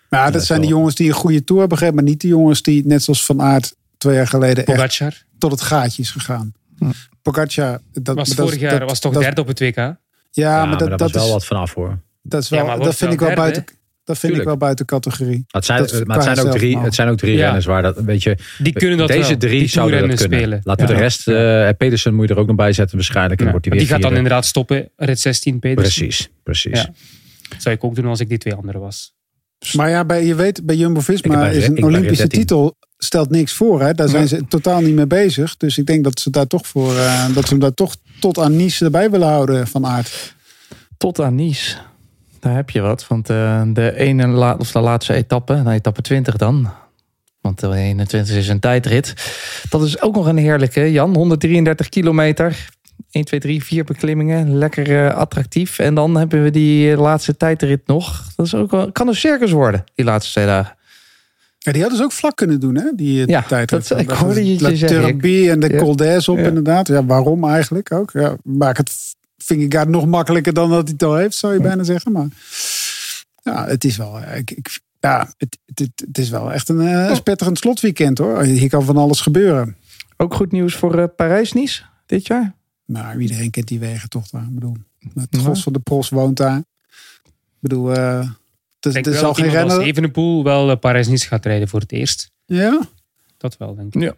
Maar 0.10 0.32
dat 0.32 0.46
zijn 0.46 0.62
de 0.62 0.68
jongens 0.68 0.96
die 0.96 1.08
een 1.08 1.14
goede 1.14 1.44
Tour 1.44 1.60
hebben 1.62 1.78
gegeven, 1.78 2.00
maar 2.00 2.10
niet 2.10 2.22
de 2.22 2.28
jongens 2.28 2.62
die, 2.62 2.86
net 2.86 3.04
zoals 3.04 3.26
Van 3.26 3.42
Aert 3.42 3.76
twee 3.98 4.16
jaar 4.16 4.28
geleden, 4.28 4.66
echt 4.66 5.26
tot 5.38 5.52
het 5.52 5.62
gaatje 5.62 6.02
is 6.02 6.12
gegaan. 6.12 6.54
Pogacar, 7.22 7.80
dat 7.94 8.16
was 8.16 8.30
dat- 8.30 8.46
vorig 8.46 8.60
jaar 8.62 8.80
dat- 8.80 8.90
was 8.90 9.00
toch 9.00 9.14
dat- 9.14 9.22
derde 9.22 9.42
op 9.42 9.48
het 9.48 9.60
WK? 9.60 9.96
Ja, 10.32 10.50
Ja, 10.50 10.66
maar 10.66 10.78
dat, 10.78 10.80
daar 10.90 10.98
dat, 10.98 11.00
was 11.00 11.12
wel 11.12 11.26
is, 11.26 11.32
wat 11.32 11.46
vanaf 11.46 11.74
hoor. 11.74 12.00
dat 12.22 12.42
is 12.44 12.50
Ja, 12.50 12.56
wel, 12.58 12.66
maar 12.66 12.80
dat 12.80 12.96
vind 12.96 13.14
ik 13.14 13.20
wel 13.20 13.28
derde, 13.28 13.42
buiten, 13.42 13.66
dat 14.04 14.18
vind 14.20 14.38
ik 14.38 14.44
wel 14.44 14.58
buiten 14.58 14.86
categorie. 14.86 15.44
Het 15.48 15.66
zijn, 15.66 15.80
Dat 15.80 15.92
is 15.92 16.04
maar 16.04 16.16
het 16.16 16.38
zijn, 16.38 16.48
ook 16.48 16.52
drie, 16.56 16.78
het 16.80 16.96
zijn 16.96 17.10
ook 17.10 17.18
drie 17.18 17.36
Ja. 17.38 17.44
renners 17.44 17.66
waar 17.66 17.82
dat, 17.82 17.98
weet 18.00 18.24
je, 18.24 18.38
Die 18.58 18.74
kunnen 18.74 18.98
dat 18.98 19.08
deze 19.08 19.30
wel. 19.30 19.38
drie 19.38 19.60
die 19.60 19.68
zouden 19.68 20.08
dat 20.08 20.20
kunnen. 20.20 20.38
spelen. 20.40 20.60
Laten 20.64 20.88
we 20.88 20.94
de 20.94 21.00
rest, 21.00 21.28
eh 21.28 21.70
Pedersen 21.78 22.14
moet 22.14 22.28
je 22.28 22.34
er 22.34 22.40
ook 22.40 22.48
nog 22.48 22.56
bij 22.56 22.74
zetten 22.74 22.96
waarschijnlijk. 22.98 23.40
En 23.40 23.46
Ja. 23.46 23.52
wordt 23.52 23.66
die 23.70 23.78
weer 23.78 23.88
gaat 23.88 24.02
dan 24.02 24.16
inderdaad 24.16 24.46
stoppen. 24.46 24.90
Rit 24.96 25.20
16, 25.20 25.60
Pedersen. 25.60 26.06
Precies, 26.06 26.30
precies. 26.44 26.82
Ja. 26.82 26.90
Dat 27.50 27.62
zou 27.62 27.76
ik 27.76 27.84
ook 27.84 27.96
doen 27.96 28.06
als 28.06 28.20
ik 28.20 28.30
die 28.30 28.38
twee 28.38 28.54
anderen 28.54 28.82
was. 28.82 29.14
Maar 29.74 29.90
ja, 29.90 30.06
bij, 30.06 30.26
je 30.26 30.36
weet, 30.36 30.66
bij 30.66 30.76
Jumbo-Visma 30.76 31.40
ben- 31.40 31.54
is 31.54 31.68
een 31.68 31.84
Olympische 31.84 32.16
13. 32.28 32.40
titel 32.40 32.78
stelt 32.98 33.30
niks 33.30 33.54
voor. 33.54 33.82
Hè? 33.82 33.94
Daar 33.94 34.08
zijn 34.10 34.28
ze 34.28 34.48
totaal 34.48 34.82
niet 34.82 34.96
mee 34.96 35.08
bezig. 35.08 35.58
Dus 35.58 35.78
ik 35.78 35.86
denk 35.86 36.04
dat 36.04 36.20
ze 36.20 36.30
daar 36.30 36.48
toch 36.48 36.68
voor, 36.68 36.96
eh, 36.98 37.26
dat 37.34 37.44
ze 37.44 37.50
hem 37.50 37.60
daar 37.60 37.74
toch 37.74 37.96
tot 38.22 38.40
aan 38.40 38.56
Nice 38.56 38.86
erbij 38.86 39.10
willen 39.10 39.28
houden 39.28 39.68
van 39.68 39.86
aard. 39.86 40.36
Tot 40.98 41.20
aan 41.20 41.36
Nice. 41.36 41.78
Daar 42.40 42.56
heb 42.56 42.70
je 42.70 42.82
wat. 42.82 43.08
Want 43.08 43.30
eh, 43.30 43.62
de 43.68 43.96
ene 43.96 44.28
la 44.28 44.56
of 44.60 44.72
de 44.72 44.80
laatste 44.80 45.14
etappe, 45.14 45.56
nou, 45.56 45.70
etappe 45.70 46.02
20 46.02 46.36
dan. 46.36 46.70
Want 47.42 47.60
de 47.60 47.74
21 47.76 48.36
is 48.36 48.48
een 48.48 48.60
tijdrit. 48.60 49.14
Dat 49.70 49.82
is 49.84 50.02
ook 50.02 50.16
nog 50.16 50.26
een 50.26 50.38
heerlijke, 50.38 50.92
Jan. 50.92 51.16
133 51.16 51.90
kilometer. 51.90 52.70
1, 53.12 53.26
2, 53.26 53.40
3, 53.40 53.64
4 53.64 53.84
beklimmingen. 53.84 54.58
Lekker 54.58 55.06
eh, 55.06 55.16
attractief. 55.16 55.80
En 55.80 55.94
dan 55.96 56.18
hebben 56.18 56.44
we 56.44 56.50
die 56.50 56.98
laatste 56.98 57.38
tijdrit 57.38 57.88
nog. 57.88 58.26
Dat 58.36 58.46
is 58.46 58.56
ook 58.56 58.72
wel, 58.72 58.92
kan 58.92 59.08
een 59.08 59.16
circus 59.16 59.52
worden, 59.52 59.84
die 59.96 60.06
laatste 60.06 60.32
twee 60.32 60.46
dagen. 60.46 60.76
Ja, 61.64 61.72
die 61.72 61.82
hadden 61.82 61.98
ze 62.00 62.04
ook 62.06 62.12
vlak 62.12 62.36
kunnen 62.36 62.60
doen, 62.60 62.76
hè? 62.76 62.92
Die 62.96 63.22
eh, 63.22 63.28
Ja, 63.28 63.42
tijd. 63.42 63.70
dat- 63.70 64.00
ik 64.00 64.10
hoorde 64.10 64.46
je 64.46 64.58
zeggen. 64.58 64.88
Turbie 64.88 65.50
en 65.52 65.60
de 65.60 65.70
Ja. 65.74 65.78
Col 65.80 65.96
d'Aise 65.96 66.32
op, 66.32 66.38
Ja. 66.38 66.44
inderdaad. 66.48 66.88
Ja, 66.88 67.06
waarom 67.06 67.44
eigenlijk 67.50 67.92
ook? 67.92 68.12
Ja, 68.12 68.36
maak 68.44 68.78
het 68.78 69.16
Vingegaard 69.38 69.90
nog 69.90 70.06
makkelijker 70.08 70.54
dan 70.54 70.70
dat 70.70 70.84
hij 70.84 70.92
het 70.94 71.04
al 71.04 71.16
heeft, 71.16 71.36
zou 71.36 71.54
je 71.54 71.60
bijna 71.62 71.84
zeggen. 71.84 72.12
Maar 72.12 72.28
ja, 73.44 73.66
het 73.68 73.84
is 73.84 73.98
wel... 73.98 74.20
eh, 74.20 74.38
Ik, 74.38 74.52
ik, 74.52 74.80
ja, 75.00 75.34
het, 75.38 75.58
het, 75.74 75.90
het 76.08 76.18
is 76.18 76.30
wel 76.30 76.52
echt 76.54 76.70
een 76.70 76.82
eh, 76.82 77.16
spetterend 77.16 77.58
slotweekend, 77.58 78.18
hoor. 78.18 78.42
Hier 78.44 78.70
kan 78.70 78.84
van 78.86 78.98
alles 78.98 79.22
gebeuren. 79.22 79.76
Ook 80.18 80.34
goed 80.34 80.52
nieuws 80.52 80.76
voor 80.76 81.08
Parijs-Nice 81.08 81.84
dit 82.06 82.28
jaar. 82.28 82.54
Maar 82.86 83.18
iedereen 83.20 83.50
kent 83.52 83.68
die 83.68 83.80
wegen 83.80 84.10
toch 84.10 84.28
daar. 84.30 84.44
Ik 84.44 84.54
bedoel, 84.54 84.76
het 85.16 85.38
gros 85.42 85.64
van 85.64 85.74
de 85.74 85.80
pros 85.80 86.10
woont 86.10 86.38
daar. 86.38 86.58
Ik 86.58 87.60
bedoel, 87.60 87.92
eh 88.86 88.94
het 88.94 88.96
Ik 88.96 89.04
denk 89.04 89.06
er 89.06 89.22
wel 89.22 89.34
dat 89.34 89.42
geen 89.42 89.50
renner... 89.50 89.82
Evenepoel 89.82 90.44
wel 90.44 90.72
eh, 90.72 90.78
Parijs-Nice 90.78 91.28
gaat 91.28 91.46
rijden 91.46 91.68
voor 91.68 91.80
het 91.80 91.92
eerst. 91.92 92.32
Ja? 92.46 92.90
Dat 93.38 93.58
wel, 93.58 93.76
denk 93.76 93.96
ik. 93.96 94.02
Ja. 94.02 94.16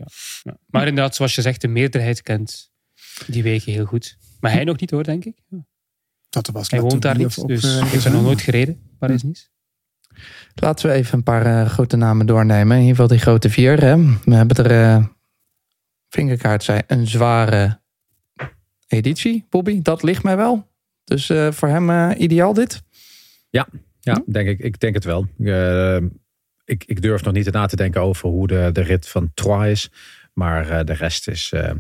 Maar 0.66 0.88
inderdaad, 0.88 1.16
zoals 1.16 1.36
je 1.36 1.42
zegt, 1.42 1.62
de 1.62 1.68
meerderheid 1.68 2.22
kent 2.22 2.72
die 3.28 3.44
wegen 3.44 3.72
heel 3.72 3.86
goed. 3.86 4.18
Maar 4.40 4.52
hij 4.52 4.64
nog 4.64 4.80
niet 4.80 4.92
hoor, 4.92 5.04
denk 5.04 5.26
ik. 5.26 5.38
Dat 6.30 6.48
was 6.48 6.70
Hij 6.70 6.82
woont 6.82 7.02
daar 7.02 7.18
niet, 7.18 7.48
dus 7.48 7.64
ik 7.82 7.92
ben 7.92 8.02
zijn. 8.02 8.14
nog 8.14 8.24
nooit 8.24 8.42
gereden, 8.42 8.82
Parijs-Nice. 9.00 9.48
Laten 10.56 10.90
we 10.90 10.96
even 10.96 11.18
een 11.18 11.24
paar 11.24 11.46
eh, 11.46 11.70
grote 11.70 11.96
namen 11.96 12.26
doornemen. 12.26 12.78
In 12.78 12.82
ieder 12.82 12.96
geval 12.96 13.08
die 13.08 13.20
grote 13.20 13.50
vier. 13.50 13.82
Hè. 13.82 13.98
We 14.26 14.36
hebben 14.36 14.66
er, 14.66 14.72
eh 14.72 15.06
Vingerkaart 16.10 16.64
zei, 16.64 16.82
een 16.88 17.08
zware 17.08 17.82
editie. 18.88 19.46
Bobby, 19.50 19.82
dat 19.82 20.04
ligt 20.04 20.24
mij 20.24 20.38
wel. 20.38 20.68
Dus 21.04 21.30
eh, 21.30 21.52
voor 21.52 21.68
hem 21.68 21.90
eh, 21.90 22.12
ideaal 22.18 22.54
dit. 22.54 22.84
Ja, 23.50 23.68
denk 24.26 24.48
ik, 24.48 24.60
ik 24.60 24.80
denk 24.80 24.94
het 24.94 25.04
wel. 25.04 25.28
Eh, 25.44 25.98
ik, 26.66 26.84
ik 26.86 27.02
durf 27.02 27.24
nog 27.24 27.34
niet 27.34 27.52
na 27.52 27.66
te 27.66 27.76
denken 27.76 28.02
over 28.02 28.30
hoe 28.30 28.48
de, 28.48 28.70
de 28.74 28.82
rit 28.82 29.08
van 29.08 29.32
Troyes 29.34 29.72
is. 29.72 29.90
Maar 30.34 30.70
eh, 30.70 30.86
de 30.86 30.94
rest 30.94 31.28
is 31.28 31.52
eh, 31.52 31.72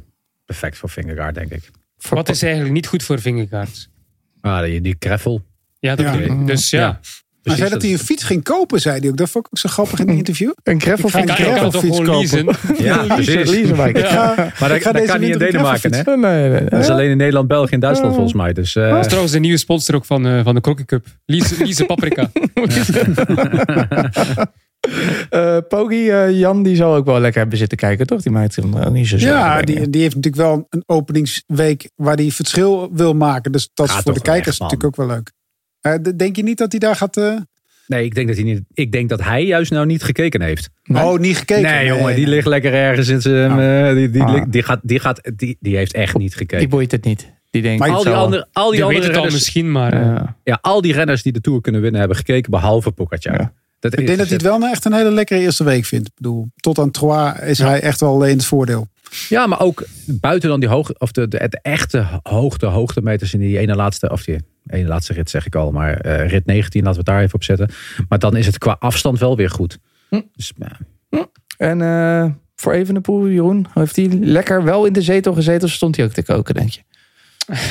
perfect 0.46 0.78
voor 0.78 0.90
Vingegaard, 0.90 1.36
denk 1.36 1.52
ik. 1.52 1.72
Wat 2.10 2.30
is 2.30 2.42
eigenlijk 2.44 2.74
niet 2.74 2.88
goed 2.88 3.04
voor 3.04 3.20
Vingegaard? 3.20 3.90
Ah, 4.42 4.64
die, 4.64 4.82
die 4.82 4.96
Greffel. 5.00 5.46
Ja, 5.80 5.96
dat 5.96 6.06
Ja. 6.06 6.14
ik. 6.20 6.48
Dus 6.48 6.70
ja, 6.70 6.80
Ja. 6.80 7.00
Hij 7.44 7.54
Precies, 7.56 7.60
zei 7.60 7.70
dat 7.70 7.82
hij 7.82 7.92
een 7.92 8.06
fiets 8.06 8.24
ging 8.24 8.44
kopen, 8.44 8.80
zei 8.82 9.00
hij 9.00 9.10
ook. 9.10 9.18
Dat 9.18 9.30
vond 9.30 9.46
ik 9.46 9.52
ook 9.54 9.60
zo 9.60 9.70
grappig 9.70 10.00
in 10.00 10.08
het 10.08 10.18
interview. 10.18 10.52
een 10.64 10.82
gravel 10.82 11.06
Ik 11.06 11.12
ga 11.12 11.20
ik 11.20 11.30
een 11.30 11.36
gravelfiets 11.36 11.98
gewoon 11.98 12.06
kopen. 12.06 12.46
leasen. 12.46 12.86
Ja, 12.86 13.06
Leasen, 13.06 13.34
precies. 13.34 13.70
ga, 13.70 13.76
Maar 13.76 13.88
ik 13.88 13.94
dat, 13.96 14.06
ga 14.08 14.92
dat 14.92 14.94
deze 14.94 15.06
kan 15.06 15.20
niet 15.20 15.28
in 15.30 15.34
een 15.34 15.40
Denemarken, 15.52 15.94
hè? 15.94 16.04
Nee, 16.04 16.18
nee, 16.18 16.50
nee. 16.50 16.70
Dat 16.70 16.80
is 16.80 16.90
alleen 16.90 17.10
in 17.10 17.18
Nederland, 17.18 17.48
België 17.48 17.74
en 17.74 17.80
Duitsland 17.80 18.10
Ja. 18.12 18.16
volgens 18.20 18.38
mij. 18.42 18.54
Dus 18.54 18.76
eh, 18.76 18.90
Dat 18.90 19.00
is 19.00 19.06
trouwens 19.06 19.34
de 19.34 19.40
nieuwe 19.40 19.58
sponsor 19.58 19.96
ook 19.96 20.06
van, 20.06 20.28
eh, 20.28 20.44
van 20.44 20.56
de 20.56 20.62
Crocky 20.62 20.86
Cup. 20.86 21.06
Lease, 21.26 21.56
lease 21.64 21.86
Paprika. 21.86 22.30
Eh, 25.30 25.58
Pogi, 25.68 26.10
eh, 26.10 26.40
Jan, 26.40 26.64
die 26.64 26.76
zal 26.76 26.96
ook 26.96 27.06
wel 27.06 27.20
lekker 27.20 27.40
hebben 27.42 27.58
zitten 27.58 27.78
kijken, 27.78 28.08
toch? 28.08 28.22
Die 28.22 28.32
maakt 28.32 28.56
hem 28.56 28.94
niet 28.94 29.08
zo 29.08 29.18
Ja, 29.18 29.62
die, 29.62 29.90
die 29.90 30.02
heeft 30.02 30.16
natuurlijk 30.16 30.44
wel 30.44 30.68
een 30.70 30.84
openingsweek 30.86 31.90
waar 31.96 32.16
hij 32.16 32.30
verschil 32.32 32.90
wil 32.94 33.14
maken. 33.14 33.52
Dus 33.52 33.70
dat 33.74 33.88
is 33.90 33.94
voor 33.96 34.14
de 34.14 34.22
kijkers 34.22 34.48
echt, 34.50 34.60
natuurlijk 34.60 34.84
ook 35.00 35.08
wel 35.08 35.16
leuk. 35.16 35.32
Eh, 35.84 35.94
denk 36.16 36.36
je 36.36 36.44
niet 36.44 36.58
dat 36.58 36.72
hij 36.72 36.80
daar 36.80 36.96
gaat... 36.96 37.18
eh, 37.18 37.36
nee, 37.88 38.06
ik 38.06 38.16
denk, 38.16 38.28
dat 38.28 38.36
hij 38.36 38.46
niet, 38.46 38.62
ik 38.74 38.92
denk 38.92 39.10
dat 39.10 39.24
hij 39.24 39.46
juist 39.46 39.72
nou 39.72 39.86
niet 39.86 40.04
gekeken 40.04 40.42
heeft. 40.42 40.70
Nee? 40.84 41.04
Oh, 41.04 41.20
niet 41.20 41.38
gekeken? 41.38 41.64
Nee, 41.72 41.86
jongen, 41.88 42.16
die 42.16 42.28
ligt 42.28 42.48
lekker 42.48 42.74
ergens 42.74 43.08
in 43.08 43.22
zijn... 43.22 43.60
eh, 43.60 43.96
die, 43.96 44.10
die, 44.10 44.22
Ah. 44.24 44.44
die, 44.50 44.64
gaat, 44.64 44.80
die, 44.84 45.00
gaat, 45.00 45.32
die, 45.36 45.58
die 45.60 45.76
heeft 45.76 45.94
echt 45.94 46.18
niet 46.18 46.30
Die 46.30 46.38
gekeken. 46.38 46.70
boeit 46.70 46.92
het 46.92 47.04
niet. 47.06 47.32
Die 47.50 47.62
denkt, 47.62 47.88
al 47.90 48.04
die, 48.04 48.14
andere, 48.14 48.48
al 48.54 48.72
die 48.72 48.84
andere 48.84 49.00
het 49.00 49.08
al 49.10 49.14
renners, 49.14 49.34
misschien, 49.34 49.72
maar... 49.72 49.94
eh, 49.94 50.00
Ja. 50.00 50.38
ja, 50.44 50.58
al 50.62 50.82
die 50.82 50.94
renners 50.94 51.24
die 51.24 51.32
de 51.32 51.42
Tour 51.42 51.62
kunnen 51.62 51.82
winnen 51.82 52.00
hebben 52.00 52.18
gekeken, 52.18 52.52
behalve 52.52 52.92
Pogacar. 52.92 53.34
Ja. 53.42 53.54
Dat 53.80 54.00
Ik 54.00 54.06
denk 54.06 54.18
dat 54.18 54.28
hij 54.28 54.36
het 54.36 54.46
wel 54.46 54.56
een 54.56 54.64
echt 54.70 54.86
een 54.86 54.94
hele 54.94 55.12
lekkere 55.12 55.40
eerste 55.40 55.64
week 55.64 55.86
vindt. 55.86 56.08
Ik 56.08 56.14
bedoel, 56.16 56.48
tot 56.56 56.80
aan 56.80 56.92
Troyes 56.92 57.40
is 57.40 57.58
hij 57.58 57.82
echt 57.82 58.00
wel 58.00 58.14
alleen 58.14 58.36
het 58.38 58.46
voordeel. 58.46 58.88
Ja, 59.30 59.48
maar 59.48 59.60
ook 59.62 59.84
buiten 60.06 60.50
dan 60.50 60.60
die 60.60 60.70
hoogte, 60.70 60.96
of 60.98 61.12
de, 61.12 61.28
de, 61.28 61.48
de 61.50 61.60
echte 61.62 62.06
hoogte, 62.24 62.66
hoogtemeters 62.66 63.34
in 63.34 63.40
die 63.40 63.58
ene 63.58 63.76
laatste, 63.76 64.10
of 64.10 64.24
die 64.24 64.38
ene 64.68 64.88
laatste 64.88 65.14
rit 65.14 65.30
zeg 65.30 65.46
ik 65.46 65.56
al, 65.56 65.72
maar 65.72 65.98
eh, 65.98 66.30
rit 66.30 66.46
19, 66.46 66.84
laten 66.84 67.00
we 67.04 67.06
het 67.06 67.16
daar 67.16 67.22
even 67.24 67.36
op 67.36 67.44
zetten. 67.44 67.70
Maar 68.10 68.20
dan 68.20 68.36
is 68.36 68.46
het 68.46 68.58
qua 68.58 68.76
afstand 68.80 69.20
wel 69.20 69.36
weer 69.36 69.50
goed. 69.50 69.80
Hm. 70.10 70.22
Dus, 70.36 70.54
ja. 71.10 71.28
En 71.58 71.82
eh 71.82 72.26
voor 72.56 72.74
Evenepoel, 72.74 73.28
Jeroen, 73.30 73.68
heeft 73.74 73.96
hij 73.96 74.08
lekker 74.22 74.64
wel 74.64 74.86
in 74.86 74.94
de 74.94 75.02
zetel 75.02 75.34
gezeten 75.34 75.68
of 75.68 75.74
stond 75.74 75.96
hij 75.96 76.06
ook 76.06 76.12
te 76.12 76.24
koken, 76.24 76.54
denk 76.56 76.70
je? 76.70 76.82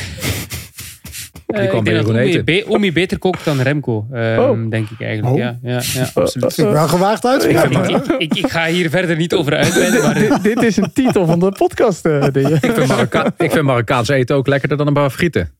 Eh, 1.47 1.68
kwam 1.68 1.78
ik 1.78 1.84
bij 1.84 1.93
denk 1.93 2.07
dat 2.07 2.14
Jeroen 2.14 2.22
Omi, 2.22 2.30
eten. 2.30 2.45
be- 2.45 2.64
Omi 2.68 2.93
beter 2.93 3.18
kookt 3.18 3.45
dan 3.45 3.61
Remco, 3.61 4.07
ehm, 4.12 4.38
Oh. 4.40 4.70
denk 4.70 4.90
ik 4.90 5.01
eigenlijk. 5.01 5.34
Oh. 5.34 5.40
Ja, 5.40 5.59
ja, 5.62 5.80
ja, 5.95 6.11
absoluut. 6.14 6.55
Wel 6.57 6.88
gewaagd 6.88 7.26
uitspraak. 7.26 7.64
Ik, 7.88 7.88
ik, 7.88 8.07
ik, 8.18 8.34
ik 8.34 8.51
ga 8.51 8.66
hier 8.66 8.90
verder 8.90 9.16
niet 9.16 9.34
over 9.34 9.55
uitweiden, 9.57 10.03
maar 10.05 10.14
dit, 10.14 10.43
dit 10.43 10.62
is 10.62 10.76
een 10.76 10.93
titel 10.93 11.26
van 11.26 11.38
de 11.40 11.53
podcast. 11.53 12.05
eh, 12.07 12.26
die- 12.32 12.49
ik, 12.51 12.59
vind 12.72 12.86
Marokka 12.86 13.32
ik 13.36 13.51
vind 13.51 13.64
Marokkaans 13.64 14.09
eten 14.09 14.36
ook 14.36 14.47
lekkerder 14.47 14.76
dan 14.78 14.86
een 14.86 14.93
paar 14.93 15.11
frieten. 15.11 15.51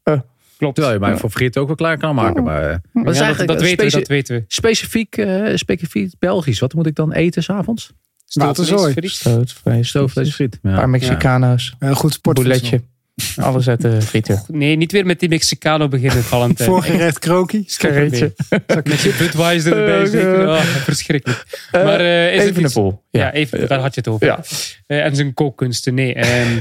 Klopt. 0.63 0.75
Terwijl 0.75 0.95
je 0.99 1.01
mij 1.07 1.17
voor 1.17 1.31
frieten 1.31 1.61
ook 1.61 1.67
wel 1.67 1.77
klaar 1.77 1.99
kan 1.99 2.15
maken. 2.15 2.43
Maar, 2.45 2.63
eh, 2.63 2.71
is 2.71 3.03
dat, 3.05 3.17
eigenlijk 3.17 3.47
dat 3.53 3.61
weten 3.61 3.85
we, 3.87 3.91
dat 3.91 4.09
weten 4.09 4.37
we. 4.37 4.45
specifiek, 4.49 5.17
eh, 5.17 5.43
specifiek 5.55 6.13
Belgisch? 6.19 6.59
Wat 6.59 6.75
moet 6.75 6.87
ik 6.87 6.95
dan 6.95 7.13
eten 7.13 7.43
s'avonds? 7.43 7.93
Stoofvlees, 8.27 9.15
Stoofvlees, 9.15 9.89
Stoofvlees 9.89 10.35
friet. 10.35 10.59
Een 10.63 10.71
Ja. 10.71 10.77
paar 10.77 10.89
Mexicano's, 10.89 11.75
Een 11.79 11.95
goed 11.97 12.13
sportvoedsel. 12.13 12.61
bouletje. 12.61 12.91
Alles 13.37 13.69
uit 13.69 13.81
de 13.81 14.03
frieter. 14.03 14.43
Nee, 14.63 14.77
niet 14.77 14.93
weer 14.93 15.07
met 15.07 15.21
die 15.21 15.29
Mexicano 15.29 15.89
beginnen, 15.89 16.23
Valentijn. 16.25 16.69
Voorgerecht 16.73 17.19
krokie. 17.19 17.65
Carreetje. 17.77 18.33
Met 18.85 19.01
je 19.01 19.15
Budweiser 19.19 19.77
erbij, 19.77 20.01
Eh, 20.03 20.11
zeker. 20.11 20.43
eh. 20.43 20.49
Oh, 20.49 20.61
verschrikkelijk. 20.61 21.45
Maar 21.73 22.01
eh, 22.01 22.27
is 22.35 22.41
het 22.41 22.49
iets- 22.49 22.59
Evenepoel. 22.59 23.03
Ja, 23.11 23.33
even, 23.33 23.69
daar 23.69 23.81
had 23.81 23.95
je 23.95 24.01
het 24.01 24.09
over. 24.09 24.27
Ja. 24.27 24.41
Eh, 24.87 25.05
en 25.05 25.17
zijn 25.17 25.35
kookkunsten. 25.35 25.95
Nee. 25.95 26.15
ehm, 26.15 26.59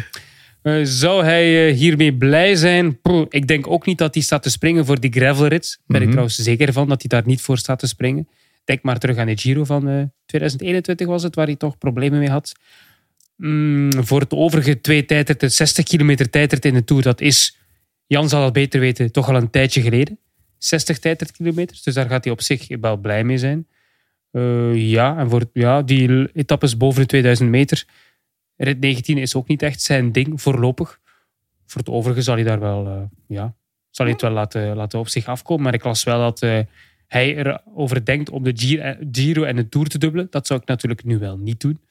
eh, 0.62 0.80
zou 0.84 1.24
hij 1.24 1.68
eh, 1.70 1.76
hiermee 1.76 2.14
blij 2.14 2.56
zijn? 2.56 3.00
Ik 3.30 3.48
denk 3.48 3.68
ook 3.68 3.86
niet 3.86 3.98
dat 3.98 4.14
hij 4.14 4.24
staat 4.24 4.44
te 4.44 4.50
springen 4.50 4.86
voor 4.86 5.00
die 5.00 5.12
gravelrit. 5.12 5.80
Ben 5.86 5.96
ik 5.96 6.02
Mhm. 6.02 6.10
trouwens 6.12 6.36
zeker 6.38 6.74
van 6.74 6.88
dat 6.90 7.02
hij 7.02 7.20
daar 7.20 7.28
niet 7.30 7.42
voor 7.42 7.58
staat 7.58 7.80
te 7.80 7.88
springen. 7.88 8.28
Denk 8.64 8.84
maar 8.84 9.00
terug 9.00 9.18
aan 9.18 9.28
de 9.28 9.38
Giro 9.38 9.64
van 9.64 9.88
eh, 9.88 10.04
2021 10.26 11.08
was 11.08 11.24
het, 11.24 11.36
waar 11.36 11.46
hij 11.46 11.56
toch 11.56 11.78
problemen 11.78 12.20
mee 12.20 12.30
had. 12.30 12.52
Mm, 13.36 13.90
voor 14.04 14.20
het 14.20 14.34
overige 14.34 14.82
twee 14.82 15.06
tijdrit, 15.06 15.40
de 15.40 15.50
60 15.50 15.86
kilometer 15.86 16.30
tijdrit 16.30 16.66
in 16.66 16.74
de 16.74 16.84
Tour, 16.84 17.02
dat 17.04 17.22
is, 17.22 17.58
Jan 18.08 18.30
zal 18.30 18.44
het 18.44 18.54
beter 18.54 18.80
weten, 18.80 19.12
toch 19.12 19.30
al 19.30 19.36
een 19.36 19.50
tijdje 19.50 19.82
geleden. 19.82 20.20
60 20.58 21.00
tijdritkilometers, 21.00 21.84
dus 21.84 21.94
daar 21.94 22.10
gaat 22.10 22.24
hij 22.24 22.34
op 22.34 22.42
zich 22.42 22.68
wel 22.82 22.98
blij 22.98 23.24
mee 23.24 23.38
zijn. 23.38 23.68
Eh, 24.32 24.76
ja, 24.90 25.18
en 25.18 25.30
voor 25.30 25.44
ja, 25.54 25.82
die 25.82 26.30
etappes 26.34 26.78
boven 26.78 27.02
de 27.02 27.08
2000 27.08 27.50
meter. 27.50 27.86
Rit 28.64 28.80
19 28.80 29.18
is 29.18 29.36
ook 29.36 29.48
niet 29.48 29.62
echt 29.62 29.82
zijn 29.82 30.12
ding 30.12 30.42
voorlopig. 30.42 31.00
Voor 31.66 31.82
het 31.82 31.90
overige 31.90 32.22
zal 32.22 32.36
hij 32.36 32.44
daar 32.44 32.60
wel, 32.60 32.88
eh, 32.88 33.02
ja, 33.28 33.56
zal 33.90 34.06
hij 34.06 34.14
het 34.14 34.22
wel 34.24 34.32
laten, 34.32 34.76
laten 34.76 35.00
op 35.00 35.08
zich 35.08 35.26
afkomen. 35.26 35.64
Maar 35.64 35.74
ik 35.74 35.84
las 35.84 36.04
wel 36.04 36.20
dat 36.20 36.42
eh, 36.42 36.60
hij 37.08 37.38
erover 37.38 38.06
denkt 38.06 38.30
om 38.30 38.44
de 38.44 38.52
Giro, 39.12 39.44
en 39.44 39.56
de 39.56 39.70
Tour 39.70 39.88
te 39.88 39.98
dubbelen. 39.98 40.28
Dat 40.30 40.48
zou 40.48 40.60
ik 40.62 40.68
natuurlijk 40.68 41.04
nu 41.04 41.18
wel 41.20 41.38
niet 41.38 41.60
doen. 41.60 41.82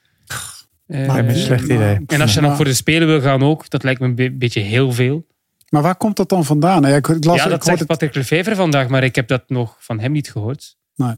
Eh, 0.87 1.07
Maar 1.07 1.25
een 1.25 1.37
slecht 1.37 1.64
idee. 1.64 1.99
en 2.07 2.21
als 2.21 2.35
je 2.35 2.41
dan 2.41 2.57
voor 2.57 2.64
de 2.64 2.75
Spelen 2.75 3.09
wil 3.09 3.21
gaan 3.21 3.43
ook, 3.43 3.71
dat 3.71 3.83
lijkt 3.83 4.01
me 4.01 4.07
een 4.07 4.14
be- 4.14 4.33
beetje 4.33 4.61
heel 4.61 4.93
veel. 4.93 5.27
Maar 5.68 5.83
waar 5.83 5.97
komt 5.97 6.16
dat 6.16 6.29
dan 6.29 6.45
vandaan? 6.45 6.83
Ja, 6.83 6.97
ik, 6.97 7.09
ik 7.09 7.25
las, 7.25 7.37
ja, 7.37 7.45
ik 7.45 7.51
dat 7.51 7.51
hoorde 7.51 7.64
zegt 7.64 7.79
het- 7.79 7.87
Patrick 7.89 8.14
Lefevre 8.14 8.55
vandaag, 8.55 8.89
maar 8.89 9.05
ik 9.05 9.14
heb 9.14 9.29
dat 9.29 9.49
nog 9.49 9.77
van 9.79 10.01
hem 10.01 10.12
niet 10.12 10.31
gehoord. 10.31 10.77
Nee. 10.95 11.14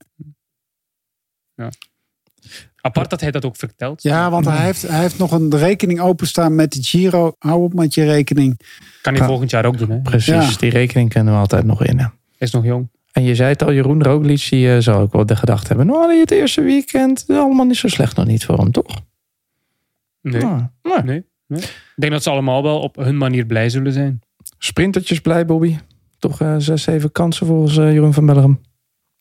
Ja. 1.54 1.68
Apart 2.84 3.10
dat 3.10 3.20
hij 3.20 3.30
dat 3.30 3.44
ook 3.44 3.56
vertelt. 3.56 4.02
Ja, 4.02 4.30
want 4.30 4.44
hij 4.44 4.64
heeft, 4.64 4.82
hij 4.82 5.00
heeft 5.00 5.18
nog 5.18 5.32
een 5.32 5.56
rekening 5.56 6.00
openstaan 6.00 6.54
met 6.54 6.72
de 6.72 6.82
Giro. 6.82 7.34
Hou 7.38 7.62
op 7.62 7.74
met 7.74 7.94
je 7.94 8.04
rekening. 8.04 8.60
Kan 9.02 9.14
hij 9.14 9.26
volgend 9.26 9.50
jaar 9.50 9.64
ook 9.64 9.78
doen. 9.78 9.88
Hè? 9.88 9.94
Hij 9.94 10.02
Precies, 10.02 10.50
Ja. 10.50 10.56
die 10.58 10.70
rekening 10.70 11.08
kunnen 11.10 11.32
we 11.32 11.38
altijd 11.38 11.64
nog 11.64 11.84
in. 11.84 11.98
hè. 11.98 12.06
is 12.38 12.50
nog 12.50 12.64
jong. 12.64 12.88
En 13.12 13.22
je 13.22 13.34
zei 13.34 13.48
het 13.50 13.62
al, 13.62 13.72
Jeroen 13.72 14.02
Roglic, 14.02 14.46
die 14.50 14.72
eh, 14.74 14.80
zou 14.80 15.02
ook 15.02 15.12
wel 15.12 15.26
de 15.26 15.36
gedachte 15.36 15.66
hebben. 15.68 15.86
Nou, 15.86 16.18
het 16.20 16.30
eerste 16.30 16.60
weekend, 16.60 17.24
allemaal 17.28 17.66
niet 17.66 17.76
zo 17.76 17.88
slecht 17.88 18.16
nog 18.16 18.26
niet 18.26 18.44
voor 18.44 18.58
hem, 18.58 18.70
toch? 18.70 19.00
Nee. 20.20 20.42
Nou. 20.42 20.62
nee, 21.04 21.24
nee. 21.46 21.60
Ik 21.60 21.94
denk 21.96 22.12
dat 22.12 22.22
ze 22.22 22.30
allemaal 22.30 22.62
wel 22.62 22.80
op 22.80 22.96
hun 22.96 23.16
manier 23.16 23.46
blij 23.46 23.68
zullen 23.68 23.92
zijn. 23.92 24.20
Sprintertjes 24.58 25.20
blij, 25.20 25.44
Bobby. 25.46 25.76
Toch 26.18 26.40
eh, 26.40 26.54
zes, 26.58 26.82
zeven 26.82 27.12
kansen 27.12 27.46
volgens 27.46 27.76
eh, 27.78 27.92
Jeroen 27.92 28.12
van 28.12 28.26
Bellegem. 28.26 28.60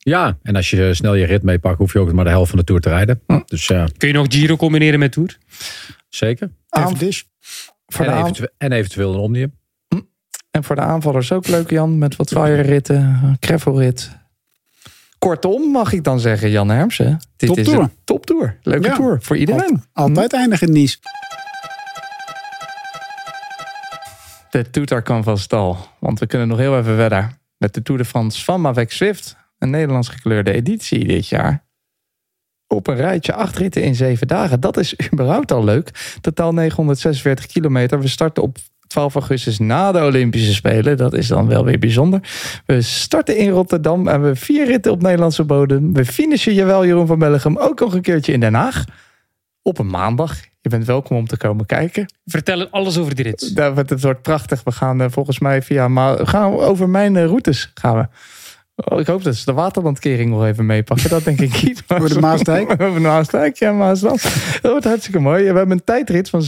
Ja, 0.03 0.37
en 0.43 0.55
als 0.55 0.69
je 0.69 0.93
snel 0.93 1.15
je 1.15 1.25
rit 1.25 1.43
meepakt, 1.43 1.77
hoef 1.77 1.93
je 1.93 1.99
ook 1.99 2.13
maar 2.13 2.23
de 2.25 2.29
helft 2.29 2.49
van 2.49 2.59
de 2.59 2.65
Tour 2.65 2.81
te 2.81 2.89
rijden. 2.89 3.21
Hm. 3.27 3.39
Dus 3.45 3.67
ja, 3.67 3.87
Kun 3.97 4.07
je 4.07 4.13
nog 4.13 4.25
Giro 4.29 4.55
combineren 4.55 4.99
met 4.99 5.11
Tour? 5.11 5.37
zeker. 6.09 6.51
Voor 7.87 8.05
En, 8.05 8.33
de 8.33 8.51
en 8.57 8.71
eventueel 8.71 9.13
een 9.13 9.19
Omnium. 9.19 9.53
en 10.51 10.63
voor 10.63 10.75
de 10.75 10.81
aanvallers 10.81 11.31
ook 11.31 11.47
leuk, 11.47 11.69
Jan. 11.69 11.97
Met 11.97 12.15
wat 12.15 12.31
ritten, 12.31 12.95
een 13.23 13.37
gravelrit. 13.39 14.11
Kortom, 15.19 15.71
mag 15.71 15.91
ik 15.93 16.03
dan 16.03 16.19
zeggen, 16.19 16.49
Jan 16.49 16.69
Hermsen. 16.69 17.19
Dit 17.37 17.49
is 17.49 17.55
Toptour. 17.55 17.79
een 17.83 17.91
toptour. 18.03 18.57
Leuke 18.63 18.87
Ja. 18.87 18.95
tour 18.95 19.17
voor 19.21 19.37
iedereen. 19.37 19.83
Altijd 19.93 20.33
eindigen 20.33 20.67
in 20.67 20.73
Nice. 20.73 20.97
De 24.49 24.69
toeter 24.69 25.01
kan 25.01 25.23
van 25.23 25.37
stal. 25.37 25.77
Want 25.99 26.19
we 26.19 26.27
kunnen 26.27 26.47
nog 26.47 26.57
heel 26.57 26.77
even 26.79 26.95
verder. 26.95 27.37
Met 27.57 27.73
de 27.73 27.81
Tour 27.81 28.01
de 28.01 28.07
France 28.07 28.43
van 28.43 28.61
Mavec 28.61 28.91
Swift. 28.91 29.35
Een 29.61 29.69
Nederlands 29.69 30.07
gekleurde 30.07 30.51
editie 30.51 31.07
dit 31.07 31.27
jaar. 31.27 31.63
Op 32.67 32.87
een 32.87 32.95
rijtje 32.95 33.33
acht 33.33 33.57
ritten 33.57 33.83
in 33.83 33.95
zeven 33.95 34.27
dagen. 34.27 34.59
Dat 34.59 34.77
is 34.77 34.95
überhaupt 35.13 35.51
al 35.51 35.63
leuk. 35.63 36.17
Totaal 36.21 36.53
946 36.53 37.45
kilometer. 37.45 37.99
We 37.99 38.07
starten 38.07 38.43
op 38.43 38.57
12 38.87 39.15
augustus 39.15 39.59
na 39.59 39.91
de 39.91 40.03
Olympische 40.03 40.53
Spelen. 40.53 40.97
Dat 40.97 41.13
is 41.13 41.27
dan 41.27 41.47
wel 41.47 41.65
weer 41.65 41.79
bijzonder. 41.79 42.19
We 42.65 42.81
starten 42.81 43.37
in 43.37 43.49
Rotterdam 43.49 44.07
en 44.07 44.21
we 44.21 44.35
vier 44.35 44.65
ritten 44.65 44.91
op 44.91 45.01
Nederlandse 45.01 45.43
bodem. 45.43 45.93
We 45.93 46.05
finishen, 46.05 46.53
jawel 46.53 46.85
Jeroen 46.85 47.07
van 47.07 47.19
Bellegem, 47.19 47.57
ook 47.57 47.79
nog 47.79 47.93
een 47.93 48.01
keertje 48.01 48.33
in 48.33 48.39
Den 48.39 48.53
Haag. 48.53 48.85
Op 49.61 49.79
een 49.79 49.89
maandag. 49.89 50.39
Je 50.61 50.69
bent 50.69 50.85
welkom 50.85 51.17
om 51.17 51.27
te 51.27 51.37
komen 51.37 51.65
kijken. 51.65 52.13
Vertel 52.25 52.67
alles 52.67 52.97
over 52.97 53.15
die 53.15 53.23
rit. 53.23 53.55
Dat 53.55 53.73
wordt, 53.73 53.89
het 53.89 54.01
wordt 54.01 54.21
prachtig. 54.21 54.63
We 54.63 54.71
gaan 54.71 55.01
eh, 55.01 55.07
volgens 55.09 55.39
mij 55.39 55.61
via. 55.61 55.87
Maar 55.87 56.27
gaan 56.27 56.53
over 56.53 56.89
mijn 56.89 57.15
eh, 57.15 57.25
routes 57.25 57.71
gaan 57.73 57.97
we. 57.97 58.07
Oh, 58.85 58.99
ik 58.99 59.07
hoop 59.07 59.23
dat 59.23 59.35
ze 59.35 59.45
de 59.45 59.53
waterlandkering 59.53 60.29
nog 60.29 60.45
even 60.45 60.65
meepakken. 60.65 61.09
Dat 61.09 61.23
denk 61.23 61.39
ik 61.41 61.63
niet. 61.63 61.83
Over 61.87 62.09
de 62.09 62.19
Maasdijk? 62.19 62.69
Over 62.81 62.93
de 62.93 62.99
Maasdijk, 62.99 63.57
ja, 63.57 63.71
Maasland. 63.71 64.23
Dat 64.61 64.71
wordt 64.71 64.85
hartstikke 64.85 65.19
mooi. 65.19 65.51
We 65.51 65.57
hebben 65.57 65.71
een 65.71 65.83
tijdrit 65.83 66.29
van 66.29 66.43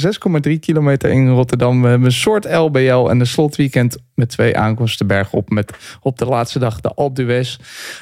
6,3 0.48 0.60
kilometer 0.60 1.10
in 1.10 1.30
Rotterdam. 1.30 1.82
We 1.82 1.88
hebben 1.88 2.08
een 2.08 2.14
soort 2.14 2.46
LBL 2.54 3.10
en 3.10 3.20
een 3.20 3.28
slotweekend 3.28 3.98
met 4.16 4.30
twee 4.30 4.58
aankomsten 4.58 5.08
bergop. 5.08 5.50
Met 5.50 5.74
op 6.02 6.18
de 6.18 6.26
laatste 6.26 6.60
dag 6.60 6.82
de 6.82 6.94
Alpe 6.94 7.24
d'Huez. 7.24 7.58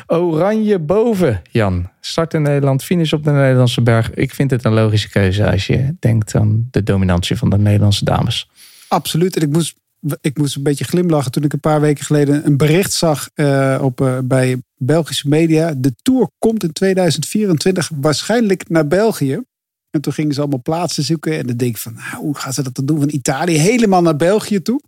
Oranje 0.08 0.80
boven, 0.80 1.42
Jan. 1.50 1.90
Start 2.00 2.34
in 2.34 2.42
Nederland, 2.42 2.84
finish 2.84 3.14
op 3.14 3.24
de 3.24 3.32
Nederlandse 3.32 3.82
berg. 3.82 4.14
Ik 4.14 4.34
vind 4.34 4.52
het 4.52 4.66
een 4.66 4.74
logische 4.74 5.10
keuze 5.10 5.52
als 5.52 5.68
je 5.68 5.96
denkt 6.00 6.36
aan 6.36 6.68
de 6.72 6.84
dominantie 6.84 7.38
van 7.38 7.50
de 7.50 7.58
Nederlandse 7.58 8.06
dames. 8.06 8.50
Absoluut. 8.88 9.36
En 9.36 9.42
ik 9.42 9.50
moest, 9.50 9.76
ik 10.22 10.38
moest 10.38 10.56
een 10.56 10.64
beetje 10.64 10.84
glimlachen 10.84 11.32
toen 11.32 11.43
ik 11.43 11.54
een 11.54 11.60
paar 11.60 11.82
weken 11.82 12.06
geleden 12.06 12.45
een 12.45 12.58
bericht 12.58 12.93
zag 12.93 13.30
eh, 13.34 13.80
op, 13.82 14.02
eh, 14.02 14.18
bij 14.24 14.62
Belgische 14.76 15.28
media. 15.28 15.74
De 15.78 15.95
Tour 16.02 16.30
komt 16.39 16.64
in 16.64 16.74
2024 16.74 17.91
waarschijnlijk 17.95 18.70
naar 18.70 18.88
België. 18.88 19.41
En 19.89 20.02
toen 20.02 20.14
gingen 20.14 20.34
ze 20.34 20.39
allemaal 20.39 20.62
plaatsen 20.62 21.04
zoeken. 21.04 21.38
En 21.38 21.47
dan 21.47 21.58
denk 21.58 21.72
ik 21.72 21.82
van, 21.82 21.93
nou, 21.93 22.16
hoe 22.16 22.38
gaan 22.38 22.54
ze 22.54 22.64
dat 22.64 22.76
dan 22.76 22.86
doen? 22.86 22.99
Van 22.99 23.10
Italië 23.10 23.58
helemaal 23.58 24.02
naar 24.02 24.16
België 24.16 24.62
toe. 24.62 24.82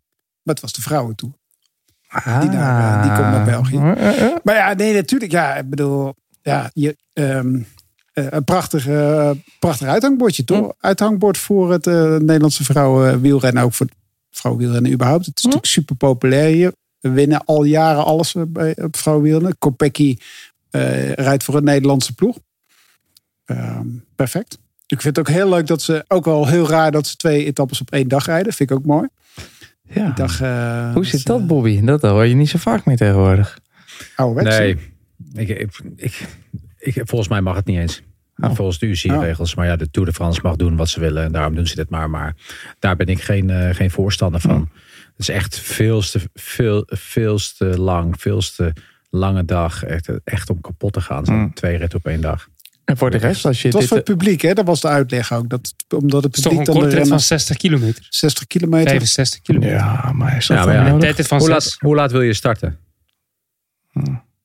Maar 0.43 0.53
het 0.53 0.63
was 0.63 0.73
de 0.73 0.81
vrouwen 0.81 1.15
toe. 1.15 1.31
Die 2.39 2.49
naar, 2.49 2.97
eh, 2.97 3.01
die 3.01 3.11
komt 3.11 3.31
naar 3.31 3.45
België. 3.45 3.77
Ah. 3.77 4.35
Maar 4.43 4.55
ja, 4.55 4.73
nee, 4.73 4.93
natuurlijk. 4.93 5.31
Ja, 5.31 5.55
ik 5.55 5.69
bedoel, 5.69 6.13
ja, 6.41 6.69
je, 6.73 6.97
ehm, 7.13 7.59
eh, 8.13 8.25
een 8.29 8.43
prachtig, 8.43 8.87
prachtig 9.59 9.87
uithangbordje, 9.87 10.43
toch? 10.43 10.73
Uithangbord 10.79 11.37
voor 11.37 11.71
het 11.71 11.87
eh, 11.87 12.15
Nederlandse 12.15 12.63
vrouwen 12.63 13.21
wielrennen, 13.21 13.63
ook 13.63 13.73
voor 13.73 13.87
vrouwenwielrennen 14.37 14.91
überhaupt. 14.91 15.25
Het 15.25 15.37
is 15.37 15.43
natuurlijk 15.43 15.71
super 15.71 15.95
populair 15.95 16.53
hier. 16.53 16.73
We 16.99 17.09
winnen 17.09 17.45
al 17.45 17.63
jaren 17.63 18.03
alles 18.05 18.35
eh, 18.35 18.43
bij 18.47 18.75
op 18.83 18.97
vrouwenwielrennen. 18.97 19.55
Kopecky 19.57 20.17
eh, 20.69 21.11
rijdt 21.11 21.43
voor 21.43 21.55
een 21.55 21.63
Nederlandse 21.63 22.13
ploeg. 22.13 22.37
Ehm, 23.45 23.87
perfect. 24.15 24.57
Ik 24.87 25.01
vind 25.01 25.15
het 25.17 25.27
ook 25.27 25.33
heel 25.35 25.49
leuk 25.49 25.67
dat 25.67 25.81
ze, 25.81 26.05
ook 26.07 26.25
wel 26.25 26.47
heel 26.47 26.67
raar 26.67 26.91
dat 26.91 27.07
ze 27.07 27.15
twee 27.15 27.45
etappes 27.45 27.81
op 27.81 27.91
één 27.91 28.07
dag 28.07 28.25
rijden. 28.25 28.53
Vind 28.53 28.71
ik 28.71 28.77
ook 28.77 28.85
mooi. 28.85 29.07
Ja. 29.89 30.09
Dag, 30.11 30.41
eh, 30.41 30.93
Hoe 30.93 31.05
zit 31.05 31.25
dat, 31.25 31.39
eh, 31.39 31.45
Bobby? 31.45 31.81
Dat 31.81 32.01
hoor 32.01 32.25
je 32.25 32.35
niet 32.35 32.49
zo 32.49 32.57
vaak 32.57 32.85
meer 32.85 32.97
tegenwoordig. 32.97 33.59
ouderwets, 34.15 34.57
Nee, 34.57 34.77
ik, 35.33 35.49
ik, 35.49 35.79
ik, 35.95 36.27
ik- 36.77 37.01
volgens 37.05 37.29
mij 37.29 37.41
mag 37.41 37.55
het 37.55 37.65
niet 37.65 37.77
eens. 37.77 38.01
Oh. 38.37 38.55
Volgens 38.55 38.79
de 38.79 38.85
UCI-regels. 38.85 39.55
Maar 39.55 39.65
ja, 39.65 39.75
de 39.75 39.89
Tour 39.91 40.07
de 40.07 40.13
France 40.13 40.39
mag 40.43 40.55
doen 40.55 40.75
wat 40.75 40.89
ze 40.89 40.99
willen. 40.99 41.23
En 41.23 41.31
daarom 41.31 41.55
doen 41.55 41.67
ze 41.67 41.75
dit 41.75 41.89
maar. 41.89 42.09
Maar 42.09 42.35
daar 42.79 42.95
ben 42.95 43.07
ik 43.07 43.21
geen, 43.21 43.49
eh, 43.49 43.75
geen 43.75 43.91
voorstander 43.91 44.41
van. 44.41 44.69
Het 45.05 45.19
is 45.19 45.29
echt 45.29 45.59
veel 45.59 46.01
te, 46.01 46.19
veel, 46.33 46.83
veel 46.87 47.37
te 47.57 47.65
lang, 47.65 48.15
veel 48.21 48.39
te 48.55 48.73
lange 49.09 49.45
dag. 49.45 49.83
Echt, 49.83 50.09
echt 50.23 50.49
om 50.49 50.61
kapot 50.61 50.93
te 50.93 51.01
gaan. 51.01 51.51
Twee 51.53 51.77
ritten 51.77 51.97
op 51.99 52.05
één 52.05 52.21
dag. 52.21 52.47
En 52.85 52.97
voor 52.97 53.11
de 53.11 53.17
rest, 53.17 53.45
als 53.45 53.57
je 53.61 53.63
Het 53.63 53.73
was 53.73 53.81
dit... 53.81 53.89
voor 53.89 53.97
het 53.97 54.07
publiek, 54.17 54.41
hè? 54.41 54.53
Dat 54.53 54.65
was 54.65 54.81
de 54.81 54.87
uitleg 54.87 55.33
ook. 55.33 55.49
Dat, 55.49 55.73
omdat 55.89 56.23
het 56.23 56.35
Het 56.35 56.35
is 56.35 56.41
toch 56.41 56.51
publiek 56.51 56.67
een 56.67 56.73
kortrit 56.73 56.93
van 56.93 57.01
rennen 57.01 57.19
60 57.19 57.57
kilometer. 57.57 58.05
60 58.09 58.47
kilometer. 58.47 58.89
65 58.89 59.41
kilometer. 59.41 59.75
Ja, 59.75 60.11
maar 60.13 60.37
is 60.37 60.47
dat 60.47 60.57
Ja, 60.57 60.63
dan 60.63 60.73
maar 60.73 60.83
ja, 60.83 60.89
nodig? 60.89 61.03
Tijd 61.03 61.19
is 61.19 61.27
van 61.27 61.37
Hoe 61.37 61.47
6. 61.47 61.55
laat, 61.63 61.77
hoe 61.79 61.95
laat 61.95 62.11
wil 62.11 62.21
je 62.21 62.33
starten? 62.33 62.77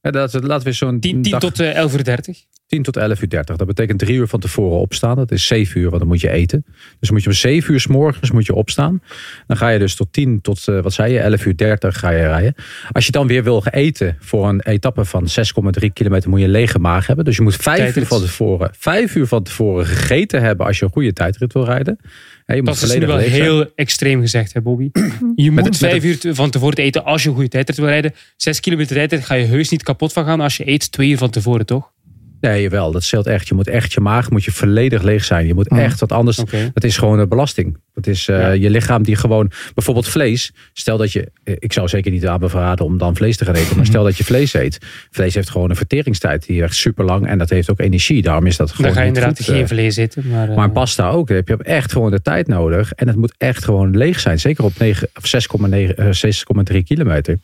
Ja, 0.01 0.11
dat, 0.11 0.43
laten 0.43 0.66
we 0.66 0.72
zo'n 0.72 1.01
10, 1.01 1.22
10 1.22 1.32
dag- 1.32 1.41
tot 1.41 1.61
eh, 1.61 1.74
11 1.74 1.95
uur 1.95 2.05
30. 2.05 2.45
10 2.69 2.83
tot 2.83 2.97
11 2.97 3.23
uur 3.23 3.29
30. 3.29 3.57
Dat 3.57 3.66
betekent 3.66 3.99
drie 3.99 4.16
uur 4.16 4.27
van 4.27 4.41
tevoren 4.41 4.79
opstaan. 4.79 5.16
Dat 5.16 5.31
is 5.31 5.47
7 5.47 5.81
uur, 5.81 5.87
want 5.87 5.99
dan 5.99 6.09
moet 6.09 6.21
je 6.21 6.31
eten. 6.31 6.64
Dus 7.01 7.11
moet 7.11 7.23
je 7.23 7.29
om 7.29 7.35
7 7.35 7.73
uur 7.73 7.81
s 7.81 7.87
morgens 7.87 8.31
moet 8.31 8.47
je 8.47 8.55
opstaan. 8.55 9.03
Dan 9.47 9.57
ga 9.57 9.69
je 9.69 9.79
dus 9.79 9.95
tot 9.95 10.12
10 10.12 10.41
tot, 10.41 10.69
eh, 10.69 10.81
wat 10.81 10.93
zei 10.93 11.12
je, 11.12 11.19
11 11.19 11.47
uur 11.47 11.57
30 11.57 11.99
ga 11.99 12.11
je 12.11 12.27
rijden. 12.27 12.55
Als 12.93 13.07
je 13.07 13.12
dan 13.12 13.27
weer 13.27 13.45
wil 13.45 13.64
eten 13.71 14.16
voor 14.21 14.49
een 14.49 14.61
etappe 14.61 15.05
van 15.05 15.29
6,3 15.29 15.93
kilometer 15.93 16.31
moet 16.31 16.39
je 16.39 16.45
een 16.45 16.51
lege 16.51 16.79
maag 16.79 17.07
hebben. 17.07 17.25
Dus 17.25 17.37
je 17.37 17.43
moet 17.43 17.57
5 17.57 17.97
uur 17.97 18.07
van 18.07 18.21
tevoren, 18.21 18.71
5 18.79 19.14
uur 19.14 19.27
van 19.27 19.43
tevoren 19.43 19.87
gegeten 19.87 20.43
hebben 20.43 20.66
als 20.66 20.79
je 20.79 20.85
een 20.85 20.93
goede 20.93 21.12
tijdrit 21.12 21.53
wil 21.53 21.64
rijden. 21.64 21.99
Ja, 22.47 22.55
je 22.55 22.62
moet 22.62 22.81
Dat 22.81 22.91
is 22.91 22.99
nu 22.99 23.07
wel 23.07 23.19
zijn. 23.19 23.31
heel 23.31 23.73
extreem 23.75 24.21
gezegd, 24.21 24.53
hè, 24.53 24.61
Bobby. 24.61 24.91
Je 25.35 25.51
moet 25.51 25.64
met 25.64 25.77
vijf 25.77 26.05
uur 26.05 26.35
van 26.35 26.51
tevoren 26.51 26.77
eten 26.77 27.05
als 27.05 27.23
je 27.23 27.29
een 27.29 27.35
goede 27.35 27.51
tijdrit 27.51 27.77
wil 27.77 27.87
rijden. 27.87 28.14
Zes 28.37 28.61
kilometer 28.61 28.97
tijdrit 28.97 29.25
ga 29.25 29.35
je 29.35 29.45
heus 29.45 29.69
niet 29.69 29.83
kapot 29.83 30.12
van 30.12 30.25
gaan 30.25 30.41
als 30.41 30.57
je 30.57 30.69
eet 30.69 30.93
twee 30.93 31.11
uur 31.11 31.19
van 31.19 31.31
tevoren, 31.31 31.66
toch? 31.66 31.93
Nee, 32.41 32.62
jawel, 32.62 32.93
dat 32.93 33.03
scheelt 33.03 33.26
echt. 33.26 33.49
Je 33.49 33.55
moet 33.55 33.68
echt 33.68 33.93
je 33.93 34.01
maag 34.01 34.30
moet 34.30 34.45
je 34.45 34.51
volledig 34.53 35.03
leeg 35.03 35.24
zijn. 35.24 35.47
Je 35.47 35.55
moet 35.55 35.70
Mm. 35.70 35.78
echt 35.78 36.01
wat 36.01 36.12
anders. 36.12 36.36
Dat 36.74 36.84
is 36.84 36.97
gewoon 36.97 37.18
een 37.18 37.28
belasting. 37.28 37.76
Dat 37.95 38.07
is 38.07 38.28
eh, 38.28 38.41
Ja. 38.41 38.51
je 38.51 38.70
lichaam 38.70 39.03
die 39.03 39.16
gewoon, 39.16 39.51
bijvoorbeeld 39.74 40.09
vlees. 40.09 40.53
Stel 40.72 40.97
dat 40.97 41.12
je, 41.12 41.28
eh, 41.45 41.55
ik 41.59 41.72
zou 41.72 41.89
zeker 41.89 42.11
niet 42.11 42.26
aanbevragen 42.26 42.84
om 42.84 42.99
dan 42.99 43.16
vlees 43.16 43.36
te 43.36 43.45
gaan 43.45 43.55
eten. 43.55 43.76
Maar 43.76 43.86
stel 43.93 44.05
dat 44.05 44.16
je 44.16 44.24
vlees 44.24 44.55
eet. 44.55 44.78
Vlees 45.11 45.34
heeft 45.34 45.51
gewoon 45.51 45.70
een 45.70 45.76
verteringstijd 45.76 46.47
die 46.47 46.62
echt 46.62 46.74
super 46.74 47.05
lang. 47.05 47.26
En 47.26 47.39
dat 47.39 47.51
heeft 47.51 47.70
ook 47.70 47.80
energie. 47.80 48.22
Daarom 48.22 48.47
is 48.47 48.57
dat 48.57 48.70
gewoon 48.70 48.86
Dan 48.86 48.95
ga 48.95 49.01
je 49.01 49.07
inderdaad 49.09 49.41
geen 49.41 49.62
eh. 49.62 49.66
vlees 49.66 49.97
eten. 49.97 50.28
Maar, 50.28 50.49
Maar 50.51 50.70
pasta 50.70 51.09
ook. 51.11 51.28
Daar 51.28 51.36
heb 51.36 51.49
je 51.49 51.57
echt 51.62 51.93
gewoon 51.93 52.11
de 52.11 52.22
tijd 52.22 52.47
nodig. 52.47 52.93
En 52.93 53.07
het 53.07 53.16
moet 53.16 53.34
echt 53.39 53.64
gewoon 53.64 53.97
leeg 53.97 54.20
zijn. 54.20 54.41
Zeker 54.41 54.64
op 54.64 54.72
9 54.78 55.09
of 55.16 55.26
6,9, 55.26 55.97
eh, 55.97 56.07
6,3 56.12 56.82
kilometer. 56.82 57.39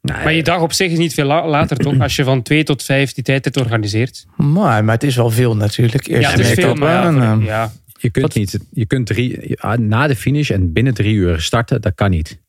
Maar 0.00 0.32
je 0.32 0.42
dag 0.42 0.60
op 0.60 0.72
zich 0.72 0.90
is 0.92 0.98
niet 0.98 1.14
veel 1.14 1.24
la- 1.26 1.48
later, 1.48 1.76
toch? 1.76 2.00
Als 2.00 2.16
je 2.16 2.24
van 2.24 2.42
2 2.42 2.64
tot 2.64 2.82
5 2.82 3.12
die 3.12 3.24
tijdrit 3.24 3.56
organiseert. 3.56 4.26
Maar, 4.36 4.84
maar 4.84 4.94
het 4.94 5.02
is 5.04 5.16
wel 5.16 5.30
veel 5.30 5.56
natuurlijk. 5.56 6.06
Eerst 6.06 6.22
Ja, 6.22 6.30
het 6.30 6.38
is 6.40 6.48
een 6.48 6.54
veel, 6.54 6.74
maar 6.74 6.92
ja, 6.92 7.06
en, 7.06 7.34
voor- 7.36 7.44
ja, 7.44 7.72
je 8.00 8.10
kunt 8.10 8.24
wat- 8.26 8.34
niet, 8.34 8.58
je 8.70 8.86
kunt 8.86 9.06
drie, 9.06 9.56
na 9.76 10.06
de 10.06 10.16
finish 10.16 10.50
en 10.50 10.72
binnen 10.72 10.94
drie 10.94 11.14
uur 11.14 11.40
starten. 11.40 11.80
Dat 11.80 11.94
kan 11.94 12.10
niet. 12.10 12.40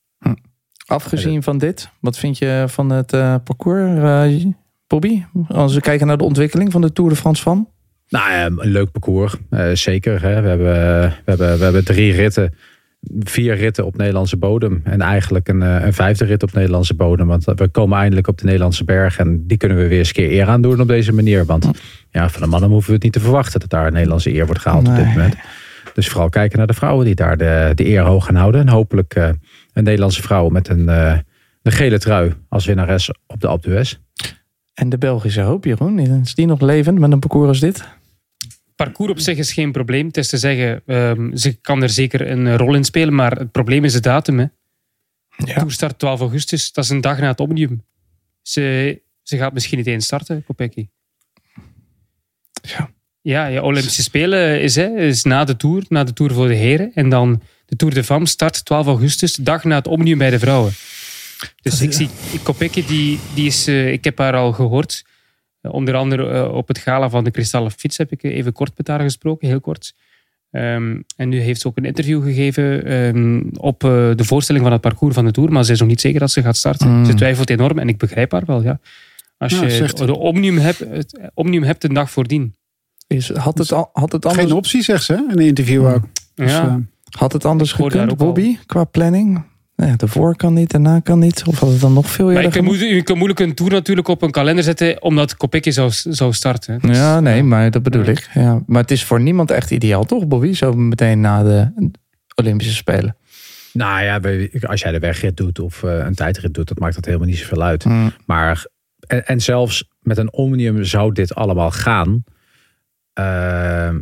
Afgezien 0.85 1.43
van 1.43 1.57
dit, 1.57 1.89
wat 1.99 2.17
vind 2.17 2.37
je 2.37 2.63
van 2.67 2.89
het 2.89 3.13
eh, 3.13 3.35
parcours, 3.43 3.99
eh, 3.99 4.45
Bobby? 4.87 5.23
Als 5.47 5.73
we 5.73 5.81
kijken 5.81 6.07
naar 6.07 6.17
de 6.17 6.23
ontwikkeling 6.23 6.71
van 6.71 6.81
de 6.81 6.93
Tour 6.93 7.09
de 7.09 7.15
France 7.15 7.41
van. 7.43 7.69
Nou, 8.09 8.31
ja, 8.31 8.45
een 8.45 8.71
leuk 8.71 8.91
parcours. 8.91 9.33
eh, 9.49 9.69
zeker. 9.73 10.21
Hè. 10.21 10.41
We, 10.41 10.47
hebben, 10.47 10.67
we, 10.73 11.11
hebben, 11.25 11.57
we 11.57 11.63
hebben 11.63 11.85
drie 11.85 12.11
ritten. 12.11 12.53
Vier 13.19 13.55
ritten 13.55 13.85
op 13.85 13.97
Nederlandse 13.97 14.37
bodem. 14.37 14.81
En 14.83 15.01
eigenlijk 15.01 15.47
een, 15.47 15.61
eh, 15.61 15.85
een 15.85 15.93
vijfde 15.93 16.25
rit 16.25 16.43
op 16.43 16.53
Nederlandse 16.53 16.93
bodem. 16.93 17.27
Want 17.27 17.45
we 17.45 17.67
komen 17.67 17.97
eindelijk 17.97 18.27
op 18.27 18.37
de 18.37 18.45
Nederlandse 18.45 18.83
berg. 18.83 19.17
En 19.17 19.47
die 19.47 19.57
kunnen 19.57 19.77
we 19.77 19.87
weer 19.87 19.97
eens 19.97 20.07
een 20.07 20.13
keer 20.13 20.31
eer 20.31 20.47
aan 20.47 20.61
doen 20.61 20.81
op 20.81 20.87
deze 20.87 21.13
manier. 21.13 21.45
Want 21.45 21.69
ja, 22.09 22.29
van 22.29 22.41
de 22.41 22.47
mannen 22.47 22.69
hoeven 22.69 22.89
we 22.89 22.95
het 22.95 23.03
niet 23.03 23.13
te 23.13 23.19
verwachten 23.19 23.59
dat 23.59 23.69
daar 23.69 23.87
een 23.87 23.93
Nederlandse 23.93 24.33
eer 24.33 24.45
wordt 24.45 24.61
gehaald 24.61 24.87
op 24.87 24.95
dit 24.95 25.05
moment. 25.05 25.35
Dus 25.93 26.09
vooral 26.09 26.29
kijken 26.29 26.57
naar 26.57 26.67
de 26.67 26.73
vrouwen 26.73 27.05
die 27.05 27.15
daar 27.15 27.37
de, 27.37 27.71
de 27.75 27.87
eer 27.87 28.01
hoog 28.01 28.25
gaan 28.25 28.35
houden. 28.35 28.61
En 28.61 28.69
hopelijk 28.69 29.15
eh, 29.15 29.29
een 29.73 29.83
Nederlandse 29.83 30.21
vrouw 30.21 30.49
met 30.49 30.67
een, 30.67 30.89
eh, 30.89 31.17
een 31.61 31.71
gele 31.71 31.99
trui 31.99 32.33
als 32.49 32.65
winnares 32.65 33.11
op 33.27 33.41
de 33.41 33.47
Alpe 33.47 33.69
d'Huez. 33.69 33.97
En 34.73 34.89
de 34.89 34.97
Belgische 34.97 35.41
hoop, 35.41 35.65
Jeroen, 35.65 35.99
is 35.99 36.35
die 36.35 36.45
nog 36.45 36.61
levend 36.61 36.99
met 36.99 37.11
een 37.11 37.19
parcours 37.19 37.47
als 37.47 37.59
dit? 37.59 37.87
Parcours 38.83 39.11
op 39.11 39.19
zich 39.19 39.37
is 39.37 39.53
geen 39.53 39.71
probleem. 39.71 40.07
Het 40.07 40.17
is 40.17 40.27
te 40.27 40.37
zeggen, 40.37 40.81
ehm, 40.85 41.35
ze 41.35 41.53
kan 41.53 41.83
er 41.83 41.89
zeker 41.89 42.29
een 42.29 42.57
rol 42.57 42.75
in 42.75 42.83
spelen. 42.83 43.15
Maar 43.15 43.31
het 43.31 43.51
probleem 43.51 43.83
is 43.83 43.93
de 43.93 43.99
datum. 43.99 44.39
Hè. 44.39 44.45
Ja. 45.45 45.53
Tour 45.53 45.71
start 45.71 45.99
12 45.99 46.19
augustus. 46.19 46.71
Dat 46.71 46.83
is 46.83 46.89
een 46.89 47.01
dag 47.01 47.19
na 47.19 47.27
het 47.27 47.39
Omnium. 47.39 47.83
Ze, 48.41 49.01
ze 49.23 49.37
gaat 49.37 49.53
misschien 49.53 49.77
niet 49.77 49.87
eens 49.87 50.05
starten, 50.05 50.43
Kopecky. 50.43 50.87
Ja. 52.61 52.91
Ja, 53.21 53.45
ja, 53.45 53.61
Olympische 53.61 54.03
Spelen 54.03 54.61
is, 54.61 54.75
hè, 54.75 54.97
is 54.97 55.23
na 55.23 55.43
de 55.43 55.55
Tour, 55.55 55.83
na 55.87 56.03
de 56.03 56.13
Tour 56.13 56.33
voor 56.33 56.47
de 56.47 56.55
heren. 56.55 56.91
En 56.93 57.09
dan 57.09 57.41
de 57.65 57.75
Tour 57.75 57.93
de 57.93 58.03
Femme 58.03 58.27
start 58.27 58.65
12 58.65 58.85
augustus, 58.85 59.35
de 59.35 59.43
dag 59.43 59.63
na 59.63 59.75
het 59.75 59.87
Omnium 59.87 60.17
bij 60.17 60.29
de 60.29 60.39
vrouwen. 60.39 60.71
Dus 61.61 61.81
ik 61.81 61.93
zie 61.93 62.09
Kopecky, 62.43 62.85
die, 62.85 63.19
die 63.33 63.47
is, 63.47 63.67
eh, 63.67 63.91
ik 63.91 64.03
heb 64.03 64.17
haar 64.17 64.35
al 64.35 64.51
gehoord. 64.51 65.05
Eh, 65.61 65.73
onder 65.73 65.95
andere 65.95 66.29
eh, 66.29 66.53
op 66.53 66.67
het 66.67 66.77
gala 66.77 67.09
van 67.09 67.23
de 67.23 67.31
Kristallen 67.31 67.71
Fiets 67.71 67.97
heb 67.97 68.11
ik 68.11 68.23
even 68.23 68.53
kort 68.53 68.71
met 68.77 68.87
haar 68.87 68.99
gesproken, 69.01 69.47
heel 69.47 69.59
kort. 69.61 69.95
Ehm, 70.51 71.01
en 71.15 71.29
nu 71.29 71.39
heeft 71.39 71.61
ze 71.61 71.67
ook 71.67 71.77
een 71.77 71.85
interview 71.85 72.23
gegeven 72.23 72.85
ehm, 72.85 73.41
op 73.57 73.83
eh, 73.83 73.89
de 74.15 74.23
voorstelling 74.23 74.63
van 74.63 74.73
het 74.73 74.81
parcours 74.81 75.15
van 75.15 75.25
de 75.25 75.31
Tour. 75.31 75.51
Maar 75.51 75.63
ze 75.65 75.71
is 75.71 75.79
nog 75.79 75.87
niet 75.87 76.01
zeker 76.01 76.19
dat 76.19 76.31
ze 76.31 76.41
gaat 76.41 76.57
starten. 76.57 76.89
Mm. 76.89 77.05
Ze 77.05 77.13
twijfelt 77.13 77.49
enorm 77.49 77.79
en 77.79 77.87
ik 77.89 77.97
begrijp 77.97 78.31
haar 78.31 78.43
wel. 78.45 78.61
Ja. 78.63 78.79
Als 79.37 79.53
Ja, 79.53 79.63
je 79.63 79.69
zegt- 79.69 79.97
de 79.97 80.17
Omnium 80.17 80.57
hebt, 80.57 80.79
het 80.79 81.29
Omnium 81.33 81.63
hebt 81.63 81.83
een 81.83 81.93
dag 81.93 82.11
voordien. 82.11 82.55
Is, 83.07 83.29
had, 83.33 83.57
het, 83.57 83.71
al- 83.71 83.89
had, 83.93 84.11
het 84.11 84.25
anders, 84.25 84.45
Geen 84.45 84.55
optie, 84.55 84.81
zegt 84.81 85.03
ze 85.03 85.13
in 85.13 85.25
een 85.29 85.45
interview 85.45 85.85
ook. 85.87 86.01
Dus, 86.35 86.51
Ja. 86.51 86.67
eh, 86.67 86.75
had 87.17 87.33
het 87.33 87.45
anders 87.45 87.71
gekund, 87.71 88.09
al. 88.09 88.15
Bobby, 88.15 88.57
qua 88.65 88.83
planning? 88.83 89.43
Nee, 89.79 89.95
de 89.95 90.07
voor 90.07 90.35
kan 90.35 90.53
niet, 90.53 90.71
daarna 90.71 90.99
kan 90.99 91.19
niet. 91.19 91.43
Of 91.47 91.59
had 91.59 91.69
het 91.69 91.79
dan 91.81 91.93
nog 91.93 92.09
veel 92.11 92.25
Maar 92.25 92.35
eerder 92.35 92.49
je 92.51 92.57
kan, 92.57 92.65
gemoet? 92.65 92.79
moe- 92.87 92.95
je 92.95 93.03
kan 93.03 93.17
moeilijk 93.17 93.39
een 93.39 93.53
Tour 93.53 93.71
natuurlijk 93.71 94.07
op 94.07 94.21
een 94.21 94.31
kalender 94.31 94.63
zetten, 94.63 95.01
omdat 95.01 95.37
Kopecky 95.37 95.69
zou, 95.71 95.89
zou 95.91 96.33
starten. 96.33 96.79
Dus- 96.81 96.97
Ja, 96.97 97.19
nee, 97.19 97.43
maar 97.43 97.71
dat 97.71 97.83
bedoel 97.83 98.03
ik. 98.05 98.29
Ja. 98.33 98.63
Maar 98.65 98.81
het 98.81 98.91
is 98.91 99.03
voor 99.03 99.21
niemand 99.21 99.51
echt 99.51 99.71
ideaal, 99.71 100.03
toch, 100.05 100.27
Bobby? 100.27 100.53
Zo 100.53 100.73
meteen 100.73 101.19
na 101.21 101.43
de 101.43 101.71
Olympische 102.35 102.73
Spelen. 102.75 103.15
Nou 103.73 104.03
ja, 104.03 104.19
als 104.67 104.81
jij 104.81 104.91
de 104.91 104.99
wegrit 104.99 105.37
doet 105.37 105.59
of 105.59 105.83
eh, 105.83 105.97
een 105.97 106.15
tijdrit 106.15 106.53
doet, 106.53 106.67
dat 106.67 106.79
maakt 106.79 106.95
dat 106.95 107.05
helemaal 107.05 107.27
niet 107.27 107.37
zoveel 107.37 107.63
uit. 107.63 107.85
Maar 108.25 108.65
en, 109.07 109.27
en 109.27 109.41
zelfs 109.41 109.89
met 110.01 110.17
een 110.17 110.33
Omnium 110.33 110.83
zou 110.83 111.13
dit 111.13 111.35
allemaal 111.35 111.71
gaan. 111.71 112.23
Ehm, 113.13 113.99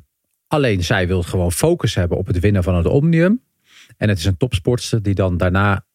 alleen 0.47 0.83
zij 0.83 1.07
wil 1.07 1.23
gewoon 1.23 1.51
focus 1.51 1.95
hebben 1.95 2.17
op 2.17 2.27
het 2.27 2.39
winnen 2.39 2.63
van 2.63 2.75
het 2.75 2.85
Omnium. 2.85 3.41
En 3.97 4.09
het 4.09 4.17
is 4.17 4.25
een 4.25 4.37
topsportster 4.37 5.01
die 5.01 5.13
dan 5.13 5.37
daarna 5.37 5.85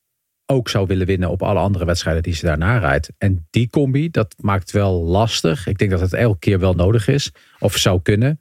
ook 0.46 0.68
zou 0.68 0.86
willen 0.86 1.06
winnen 1.06 1.30
op 1.30 1.42
alle 1.42 1.58
andere 1.58 1.84
wedstrijden 1.84 2.22
die 2.22 2.34
ze 2.34 2.46
daarna 2.46 2.78
rijdt. 2.78 3.10
En 3.18 3.46
die 3.50 3.68
combi, 3.70 4.10
dat 4.10 4.34
maakt 4.40 4.70
wel 4.70 5.02
lastig. 5.02 5.66
Ik 5.66 5.78
denk 5.78 5.90
dat 5.90 6.00
het 6.00 6.12
elke 6.12 6.38
keer 6.38 6.58
wel 6.58 6.74
nodig 6.74 7.08
is. 7.08 7.32
Of 7.58 7.76
zou 7.76 8.02
kunnen. 8.02 8.40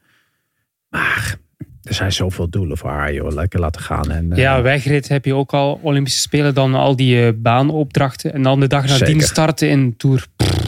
Maar 0.90 1.38
er 1.84 1.94
zijn 1.94 2.12
zoveel 2.12 2.50
doelen 2.50 2.78
voor 2.78 2.90
haar, 2.90 3.14
joh. 3.14 3.34
Lekker 3.34 3.60
laten 3.60 3.82
gaan. 3.82 4.12
En, 4.12 4.32
eh, 4.32 4.38
Ja, 4.38 4.62
wegrit 4.62 5.08
heb 5.08 5.26
je 5.26 5.36
ook 5.36 5.54
al 5.54 5.80
Olympische 5.82 6.20
Spelen, 6.20 6.54
dan 6.54 6.74
al 6.74 6.96
die 6.96 7.26
eh, 7.26 7.34
baanopdrachten. 7.36 8.34
En 8.34 8.42
dan 8.42 8.60
de 8.60 8.68
dag 8.68 8.88
nadien 8.88 9.22
starten 9.22 9.70
in 9.70 9.98
Tour. 9.98 10.26
Pff, 10.36 10.61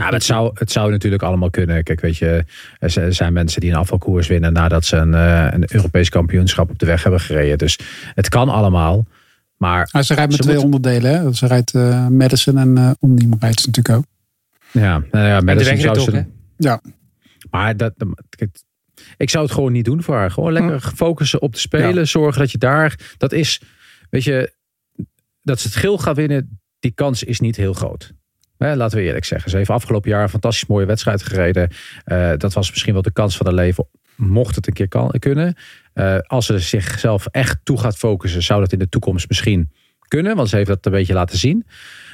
zou 0.00 0.14
het 0.14 0.24
zou, 0.24 0.50
het 0.54 0.72
zou 0.72 0.90
natuurlijk 0.90 1.22
allemaal 1.22 1.50
kunnen. 1.50 1.82
Kijk, 1.84 2.00
weet 2.00 2.16
je, 2.16 2.44
er 2.78 2.90
zijn- 3.14 3.32
mensen 3.32 3.60
die 3.60 3.70
een 3.70 3.76
afvalkoers 3.76 4.26
winnen 4.26 4.52
nadat 4.52 4.84
ze 4.84 4.96
een, 4.96 5.14
eh, 5.14 5.46
een 5.50 5.64
Europees 5.74 6.08
kampioenschap 6.08 6.70
op 6.70 6.78
de 6.78 6.86
weg 6.86 7.02
hebben 7.02 7.20
gereden. 7.20 7.58
Dus 7.58 7.78
het 8.14 8.28
kan 8.28 8.48
allemaal. 8.48 9.06
Maar 9.56 9.88
maar 9.92 10.04
ze 10.04 10.14
rijdt 10.14 10.30
met 10.30 10.38
Ze 10.40 10.44
twee 10.46 10.56
moet- 10.56 10.64
onderdelen. 10.64 11.10
Hè? 11.20 11.32
Ze 11.34 11.46
rijdt 11.46 11.74
eh 11.74 12.08
Madison 12.08 12.58
en 12.58 12.76
eh 12.78 12.90
Omnium 12.98 13.34
rijdt 13.40 13.60
ze 13.60 13.66
natuurlijk 13.66 13.96
ook. 13.98 14.04
ja, 14.70 15.02
nou 15.10 15.26
ja, 15.26 15.40
Madison 15.40 15.76
zou 15.78 15.98
ze. 15.98 16.24
Ja. 16.56 16.80
Maar 17.50 17.76
dat, 17.76 17.92
kijk, 18.28 18.56
ik 19.16 19.30
zou 19.30 19.44
het 19.44 19.54
gewoon 19.54 19.72
niet 19.72 19.84
doen 19.84 20.02
voor 20.02 20.14
haar. 20.14 20.30
Gewoon 20.30 20.52
lekker 20.52 20.80
focussen 20.94 21.42
op 21.42 21.52
de 21.52 21.58
spelen. 21.58 21.94
Ja. 21.94 22.04
Zorgen 22.04 22.40
dat 22.40 22.50
je 22.50 22.58
daar. 22.58 23.14
Dat 23.18 23.32
is, 23.32 23.62
weet 24.10 24.24
je, 24.24 24.52
dat 25.42 25.60
ze 25.60 25.66
het 25.68 25.76
geel 25.76 25.98
gaat 25.98 26.16
winnen. 26.16 26.60
Die 26.78 26.90
kans 26.94 27.22
is 27.22 27.40
niet 27.40 27.56
heel 27.56 27.72
groot. 27.72 28.12
Hè, 28.62 28.76
laten 28.76 28.98
we 28.98 29.04
eerlijk 29.04 29.24
zeggen. 29.24 29.50
Ze 29.50 29.56
heeft 29.56 29.70
afgelopen 29.70 30.10
jaar 30.10 30.22
een 30.22 30.28
fantastisch 30.28 30.68
mooie 30.68 30.86
wedstrijd 30.86 31.22
gereden. 31.22 31.70
Eh, 32.04 32.32
dat 32.36 32.52
was 32.52 32.70
misschien 32.70 32.92
wel 32.92 33.02
de 33.02 33.12
kans 33.12 33.36
van 33.36 33.46
haar 33.46 33.54
leven. 33.54 33.86
Mocht 34.16 34.56
het 34.56 34.66
een 34.66 34.72
keer 34.72 34.88
kan, 34.88 35.10
kunnen. 35.18 35.54
Eh, 35.92 36.18
als 36.18 36.46
ze 36.46 36.58
zichzelf 36.58 37.26
echt 37.26 37.58
toe 37.62 37.78
gaat 37.78 37.96
focussen, 37.96 38.42
zou 38.42 38.60
dat 38.60 38.72
in 38.72 38.78
de 38.78 38.88
toekomst 38.88 39.28
misschien 39.28 39.70
kunnen. 40.08 40.36
Want 40.36 40.48
ze 40.48 40.56
heeft 40.56 40.68
dat 40.68 40.86
een 40.86 40.92
beetje 40.92 41.14
laten 41.14 41.38
zien. 41.38 41.66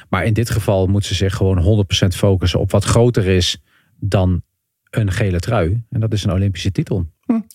Maar 0.09 0.25
in 0.25 0.33
dit 0.33 0.49
geval 0.49 0.87
moet 0.87 1.05
ze 1.05 1.15
zich 1.15 1.35
gewoon 1.35 1.57
100% 1.57 2.15
focussen 2.15 2.59
op 2.59 2.71
wat 2.71 2.83
groter 2.83 3.27
is 3.27 3.61
dan 3.99 4.41
een 4.89 5.11
gele 5.11 5.39
trui. 5.39 5.83
En 5.89 5.99
dat 5.99 6.13
is 6.13 6.23
een 6.23 6.31
Olympische 6.31 6.71
titel. 6.71 7.05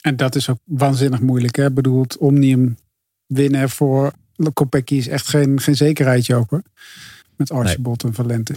En 0.01 0.17
dat 0.17 0.35
is 0.35 0.51
ook 0.51 0.59
waanzinnig 0.65 1.21
moeilijk. 1.21 1.57
Hè? 1.57 1.67
Ik 1.67 1.75
bedoel, 1.75 2.03
het 2.03 2.19
Omnium 2.19 2.77
winnen 3.27 3.71
voor 3.71 4.13
Kopecky 4.53 4.95
is 4.95 5.09
echt 5.09 5.29
geen, 5.29 5.61
geen 5.61 5.77
zekerheidje 5.77 6.35
ook 6.35 6.51
hoor. 6.51 6.63
Met 7.37 7.51
Archibald 7.51 8.05
en 8.05 8.15
Valente. 8.15 8.55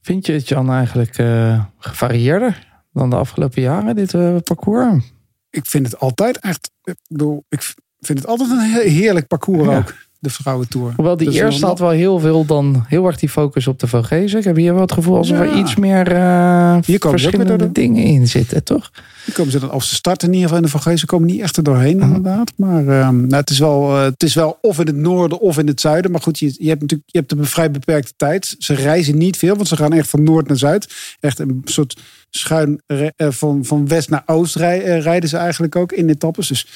Vind 0.00 0.26
je 0.26 0.32
het, 0.32 0.48
Jan, 0.48 0.70
eigenlijk 0.70 1.18
eh, 1.18 1.64
gevarieerder 1.78 2.66
dan 2.92 3.10
de 3.10 3.16
afgelopen 3.16 3.62
jaren, 3.62 3.94
dit 3.96 4.14
eh, 4.14 4.36
parcours? 4.44 5.04
Ik 5.50 5.66
vind 5.66 5.86
het 5.86 5.98
altijd 5.98 6.38
echt, 6.38 6.70
ik 6.82 6.96
bedoel, 7.08 7.44
ik 7.48 7.62
vind 8.00 8.18
het 8.18 8.26
altijd 8.28 8.50
een 8.50 8.58
he- 8.58 8.88
heerlijk 8.88 9.26
parcours 9.26 9.68
Ja. 9.68 9.76
ook. 9.78 9.94
De 10.18 10.30
vrouwentour. 10.30 10.92
Hoewel 10.96 11.16
die 11.16 11.28
is 11.28 11.34
eerste 11.34 11.66
had 11.66 11.78
wel 11.78 11.90
heel 11.90 12.18
veel 12.18 12.44
dan 12.44 12.84
heel 12.88 13.06
erg 13.06 13.18
die 13.18 13.28
focus 13.28 13.66
op 13.66 13.78
de 13.78 13.86
Vogezen. 13.86 14.38
Ik 14.38 14.44
heb 14.44 14.56
hier 14.56 14.72
wel 14.72 14.82
het 14.82 14.92
gevoel 14.92 15.16
alsof 15.16 15.38
er 15.38 15.56
iets 15.56 15.76
meer 15.76 16.06
Hier 16.06 16.14
komen 16.14 16.84
weer 16.84 17.00
verschillende 17.00 17.56
door 17.56 17.72
dingen 17.72 18.02
in 18.04 18.28
zitten, 18.28 18.64
toch? 18.64 18.90
Die 19.24 19.34
komen 19.34 19.52
ze 19.52 19.58
dan, 19.58 19.70
als 19.70 19.88
ze 19.88 19.94
starten 19.94 20.28
in 20.28 20.34
ieder 20.34 20.48
geval 20.48 20.64
in 20.64 20.70
de 20.70 20.78
Van 20.78 21.06
komen 21.06 21.26
niet 21.26 21.40
echt 21.40 21.56
er 21.56 21.62
doorheen 21.62 22.00
inderdaad. 22.00 22.52
Maar 22.56 22.88
ehm, 22.88 23.16
nou, 23.16 23.34
het, 23.34 23.50
is 23.50 23.58
wel, 23.58 23.96
eh, 23.96 24.02
het 24.02 24.22
is 24.22 24.34
wel 24.34 24.58
of 24.60 24.80
in 24.80 24.86
het 24.86 24.96
noorden 24.96 25.40
of 25.40 25.58
in 25.58 25.66
het 25.66 25.80
zuiden. 25.80 26.10
Maar 26.10 26.20
goed, 26.20 26.38
je, 26.38 26.54
je 26.58 26.68
hebt 26.68 26.80
natuurlijk 26.80 27.10
je 27.10 27.18
hebt 27.18 27.32
een 27.32 27.44
vrij 27.44 27.70
beperkte 27.70 28.12
tijd. 28.16 28.56
Ze 28.58 28.74
reizen 28.74 29.18
niet 29.18 29.36
veel, 29.36 29.56
want 29.56 29.68
ze 29.68 29.76
gaan 29.76 29.92
echt 29.92 30.08
van 30.08 30.22
noord 30.22 30.48
naar 30.48 30.56
zuid. 30.56 30.94
Echt 31.20 31.38
een 31.38 31.62
soort 31.64 32.00
schuin 32.30 32.82
eh, 32.86 33.06
van, 33.16 33.64
van 33.64 33.88
west 33.88 34.10
naar 34.10 34.22
oost 34.26 34.56
rij- 34.56 34.98
rijden 34.98 35.28
ze 35.28 35.36
eigenlijk 35.36 35.76
ook 35.76 35.92
in 35.92 36.08
etappes. 36.08 36.48
Dus 36.48 36.66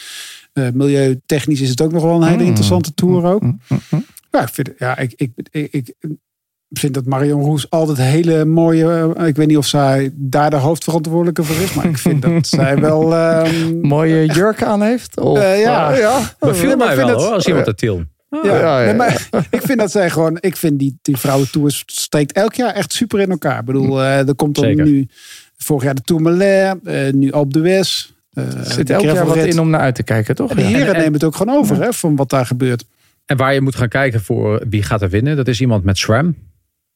milieutechnisch 0.53 1.61
is 1.61 1.69
het 1.71 1.81
ook 1.81 1.93
nog 1.93 2.03
wel 2.03 2.17
een 2.23 2.29
hele 2.29 2.41
Mm. 2.43 2.47
interessante 2.47 2.95
tour 2.95 3.25
ook. 3.25 3.43
Mm, 3.43 3.61
mm. 3.91 4.05
Ja, 4.31 4.43
ik 4.43 4.49
vind, 4.49 4.71
ja, 4.79 4.99
ik, 4.99 5.13
ik, 5.17 5.31
ik, 5.51 5.73
ik 5.73 6.79
vind 6.79 6.95
dat 6.95 7.05
Marion 7.05 7.43
Roes 7.43 7.71
altijd 7.71 7.99
hele 7.99 8.45
mooie... 8.45 9.15
eh, 9.17 9.27
Ik 9.27 9.37
weet 9.37 9.47
niet 9.47 9.57
of 9.57 9.67
zij 9.67 10.11
daar 10.15 10.51
de 10.51 10.57
hoofdverantwoordelijke 10.57 11.43
voor 11.45 11.63
is. 11.65 11.75
Maar 11.75 11.85
ik 11.85 11.99
vind 11.99 12.23
dat 12.23 12.47
zij 12.57 12.79
wel... 12.79 13.15
ehm, 13.15 13.81
Mooie 13.81 14.27
jurk 14.27 14.63
aan 14.63 14.83
heeft. 14.83 15.21
Of, 15.21 15.39
eh, 15.39 15.61
ja, 15.61 15.93
eh, 15.93 15.99
ja. 15.99 16.21
Beviel 16.39 16.77
mij 16.77 16.87
ik 16.87 16.93
vind 16.95 17.07
wel 17.07 17.17
dat- 17.17 17.25
hoor, 17.25 17.35
als 17.35 17.47
iemand 17.47 17.67
dat 17.67 17.79
til. 17.79 18.03
Ja, 18.29 18.41
Ja, 18.45 18.81
ja, 18.81 18.85
nee, 18.85 18.95
maar 18.95 19.29
ik 19.51 19.63
vind 19.63 19.79
dat 19.79 19.91
zij 19.91 20.11
gewoon... 20.11 20.37
Ik 20.41 20.57
vind 20.57 20.79
die, 20.79 20.99
die 21.03 21.17
vrouwentour 21.17 21.83
steekt 21.87 22.33
elk 22.33 22.55
jaar 22.55 22.75
echt 22.75 22.93
super 22.93 23.21
in 23.21 23.31
elkaar. 23.31 23.59
Ik 23.59 23.65
bedoel, 23.65 24.01
eh, 24.03 24.29
er 24.29 24.35
komt 24.35 24.55
dan 24.55 24.65
Zeker. 24.65 24.85
nu... 24.85 25.09
Vorig 25.57 25.83
jaar 25.85 25.95
de 25.95 26.03
Tour 26.03 26.23
Melin, 26.23 26.81
eh, 26.85 27.13
nu 27.13 27.33
Alpe 27.33 27.51
d'Huez. 27.53 28.05
eh, 28.07 28.11
Er 28.49 28.65
de 28.65 28.71
zit 28.73 28.91
elk 28.91 29.03
jaar 29.03 29.27
wat 29.27 29.37
in 29.37 29.59
om 29.61 29.71
naar 29.71 29.81
uit 29.81 29.95
te 29.95 30.03
kijken, 30.03 30.35
toch? 30.35 30.51
En 30.51 30.57
de 30.57 30.63
heren 30.63 30.87
En- 30.87 30.93
en- 30.95 30.99
nemen 30.99 31.13
het 31.13 31.25
ook 31.25 31.37
gewoon 31.37 31.57
over, 31.57 31.77
hè, 31.83 31.93
van 31.93 32.17
wat 32.17 32.31
daar 32.31 32.47
gebeurt. 32.47 32.85
En 33.27 33.37
waar 33.37 33.55
je 33.55 33.61
moet 33.61 33.77
gaan 33.77 33.89
kijken 33.89 34.21
voor 34.23 34.63
wie 34.69 34.83
gaat 34.83 35.03
er 35.03 35.09
winnen, 35.09 35.37
dat 35.37 35.49
is 35.49 35.61
iemand 35.61 35.85
met 35.85 35.99
SRAM. 35.99 36.37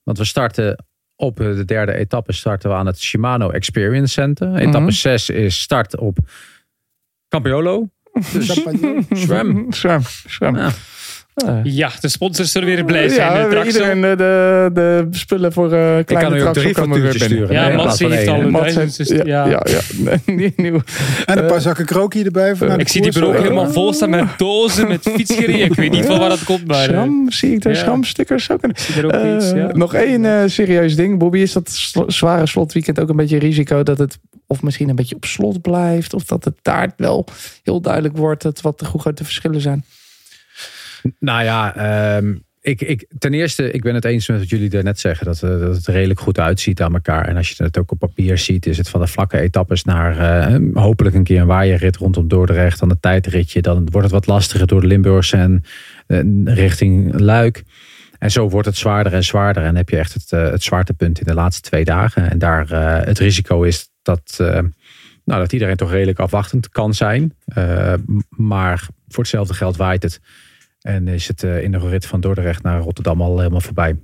Want 0.03 0.19
we 0.19 0.25
starten 0.25 0.85
op 1.17 1.37
de 1.37 1.65
derde 1.65 1.95
etappe 1.95 2.33
starten 2.33 2.71
we 2.71 2.77
aan 2.77 2.87
het 2.87 3.01
Shimano 3.01 3.51
Experience 3.51 4.13
Center. 4.13 4.55
Etappe 4.55 4.79
Mhm. 4.79 4.91
6 4.91 5.31
is 5.31 5.61
start 5.61 5.99
op 5.99 6.19
Campiolo. 7.29 7.89
Dus 8.33 8.49
Champagne. 8.51 9.03
SRAM. 9.11 9.67
Zwem, 10.27 10.55
zwem. 11.35 11.55
Ja. 11.55 11.63
Eh, 11.65 11.73
Ja, 11.73 11.91
de 12.01 12.09
sponsors 12.09 12.53
zullen 12.53 12.69
weer 12.69 12.85
blij 12.85 13.09
zijn. 13.09 13.21
ja, 13.21 13.27
eh, 13.27 13.33
we 13.33 13.39
hebben 13.39 13.59
Traxel. 13.61 13.81
iedereen 13.81 14.01
de, 14.01 14.17
de, 14.17 15.07
de 15.11 15.17
spullen 15.19 15.53
voor 15.53 15.73
eh 15.73 15.99
Ik 15.99 16.07
kleine 16.07 16.29
kan 16.31 16.39
Traxel 16.39 16.63
drie 16.63 16.75
komen 16.75 17.03
weer 17.03 17.15
sturen. 17.15 17.53
Ja, 17.53 17.69
Nee, 17.69 17.77
Mats 17.77 17.99
heeft 17.99 18.29
al 18.29 18.41
een 18.41 18.53
duizend, 18.53 18.97
dus- 18.97 19.09
ja, 19.09 19.23
ja. 19.25 19.47
ja, 19.47 19.63
ja. 19.65 19.81
Nee, 20.27 20.37
niet 20.37 20.57
nieuw. 20.57 20.81
En 21.27 21.39
een 21.39 21.47
paar 21.47 21.61
zakken 21.61 21.85
krokie 21.87 22.25
erbij. 22.25 22.57
Voor 22.57 22.69
Ik 22.69 22.89
zie 22.89 23.03
die 23.03 23.13
bureau 23.13 23.35
ook 23.37 23.43
helemaal 23.43 23.71
vol 23.73 23.93
staan 23.93 24.11
met 24.11 24.25
dozen, 24.37 24.89
met 24.89 25.03
fietsgereden. 25.03 25.65
Ik 25.67 25.75
weet 25.75 25.91
niet 25.91 26.05
van 26.07 26.19
waar 26.19 26.29
dat 26.29 26.45
komt, 26.45 26.67
maar... 26.67 26.77
eh, 26.79 26.85
Schram, 26.85 27.31
zie 27.31 27.53
ik 27.53 27.63
daar 27.63 27.73
ja. 27.73 27.79
schramstickers 27.79 28.51
ook? 28.51 28.63
in? 28.63 28.73
zie 28.77 28.95
er 29.03 29.07
ook 29.07 29.37
iets, 29.37 29.51
Eh, 29.53 29.57
ja. 29.59 29.71
Nog 29.73 29.95
één 29.95 30.25
eh, 30.25 30.43
serieus 30.47 30.97
ding. 30.97 31.19
Bobby, 31.19 31.39
is 31.39 31.53
dat 31.53 31.71
sl- 31.71 32.03
zware 32.07 32.47
slotweekend 32.47 33.01
ook 33.01 33.09
een 33.09 33.17
beetje 33.17 33.39
risico 33.39 33.83
dat 33.83 33.99
het 33.99 34.19
of 34.47 34.63
misschien 34.63 34.89
een 34.89 34.97
beetje 34.97 35.15
op 35.15 35.25
slot 35.25 35.63
blijft. 35.63 36.15
Of 36.15 36.25
dat 36.25 36.45
het 36.45 36.55
daar 36.63 36.93
wel 36.97 37.27
heel 37.63 37.81
duidelijk 37.81 38.17
wordt 38.17 38.43
dat 38.43 38.61
wat 38.61 38.79
de, 38.79 38.87
hoe 38.87 39.13
de 39.15 39.25
verschillen 39.25 39.61
zijn. 39.61 39.85
Nou 41.19 41.45
ja, 41.45 41.77
ehm, 41.77 42.35
ik, 42.65 42.81
ik, 42.81 43.07
ten 43.19 43.35
eerste, 43.35 43.71
ik 43.71 43.83
ben 43.83 43.95
het 43.95 44.05
eens 44.05 44.29
met 44.29 44.39
wat 44.39 44.49
jullie 44.49 44.69
daarnet 44.69 45.01
zeggen. 45.01 45.27
Dat, 45.27 45.43
eh, 45.43 45.51
dat 45.51 45.77
het 45.77 45.87
redelijk 45.87 46.21
goed 46.21 46.39
uitziet 46.39 46.83
aan 46.83 46.95
elkaar. 46.95 47.29
En 47.29 47.37
als 47.37 47.51
je 47.51 47.65
het 47.65 47.79
ook 47.79 47.91
op 47.91 47.99
papier 47.99 48.39
ziet, 48.39 48.67
is 48.67 48.77
het 48.77 48.89
van 48.89 49.01
de 49.01 49.07
vlakke 49.07 49.39
etappes 49.39 49.85
naar 49.85 50.19
eh, 50.19 50.61
hopelijk 50.75 51.15
een 51.15 51.25
keer 51.25 51.41
een 51.41 51.47
waaierrit 51.47 51.97
rondom 51.97 52.29
Dordrecht. 52.29 52.79
Dan 52.79 52.91
een 52.91 53.01
tijdritje. 53.01 53.61
Dan 53.61 53.77
wordt 53.77 54.03
het 54.03 54.11
wat 54.11 54.27
lastiger 54.27 54.67
door 54.67 54.81
de 54.81 54.87
Limburgse 54.87 55.37
en 55.37 55.65
eh, 56.07 56.21
richting 56.45 57.21
Luik. 57.21 57.63
En 58.19 58.31
zo 58.31 58.49
wordt 58.49 58.67
het 58.67 58.77
zwaarder 58.77 59.13
en 59.13 59.25
zwaarder. 59.25 59.63
En 59.63 59.77
heb 59.77 59.89
je 59.89 59.97
echt 59.97 60.15
het, 60.15 60.33
eh, 60.33 60.51
het 60.51 60.63
zwaartepunt 60.63 61.19
in 61.19 61.27
de 61.27 61.35
laatste 61.35 61.69
twee 61.69 61.85
dagen. 61.85 62.31
En 62.31 62.39
daar 62.39 62.69
het 63.07 63.19
risico 63.19 63.63
is 63.63 63.89
dat, 64.03 64.35
nou, 65.25 65.41
dat 65.41 65.53
iedereen 65.53 65.77
toch 65.77 65.91
redelijk 65.91 66.19
afwachtend 66.19 66.69
kan 66.69 66.95
zijn. 66.95 67.35
Maar 68.29 68.87
voor 69.09 69.23
hetzelfde 69.23 69.55
geld 69.55 69.77
waait 69.77 70.03
het. 70.03 70.21
En 70.87 71.09
is 71.09 71.29
het 71.29 71.43
eh, 71.43 71.63
in 71.63 71.73
de 71.73 71.79
rit 71.79 72.07
van 72.07 72.21
Dordrecht 72.21 72.63
naar 72.63 72.81
Rotterdam 72.81 73.21
al 73.23 73.39
helemaal 73.39 73.61
voorbij. 73.61 73.97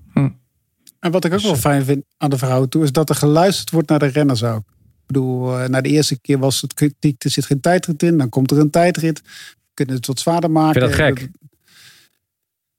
En 1.01 1.11
wat 1.11 1.24
ik 1.24 1.33
ook 1.33 1.41
wel 1.41 1.57
fijn 1.57 1.85
vind 1.85 2.05
aan 2.16 2.31
de 2.31 2.39
vrouwentour 2.39 2.85
is 2.85 2.93
dat 2.93 3.09
er 3.09 3.14
geluisterd 3.14 3.70
wordt 3.70 3.89
naar 3.89 3.99
de 3.99 4.07
renners 4.07 4.45
ook. 4.45 4.59
Ik 4.68 5.07
bedoel, 5.07 5.59
eh, 5.59 5.68
na 5.68 5.81
de 5.81 5.89
eerste 5.89 6.20
keer 6.20 6.39
was 6.39 6.61
het 6.61 6.74
kritiek, 6.74 7.24
er 7.24 7.31
zit 7.31 7.47
geen 7.47 7.61
tijdrit 7.61 8.03
in. 8.03 8.18
Dan 8.18 8.28
komt 8.28 8.51
er 8.51 8.59
een 8.59 8.70
tijdrit. 8.70 9.20
We 9.24 9.31
kunnen 9.74 9.95
het 9.97 10.07
wat 10.07 10.18
zwaarder 10.20 10.51
maken. 10.51 10.81
Vind 10.81 10.95
je 10.95 11.03
dat 11.03 11.18
gek? 11.18 11.28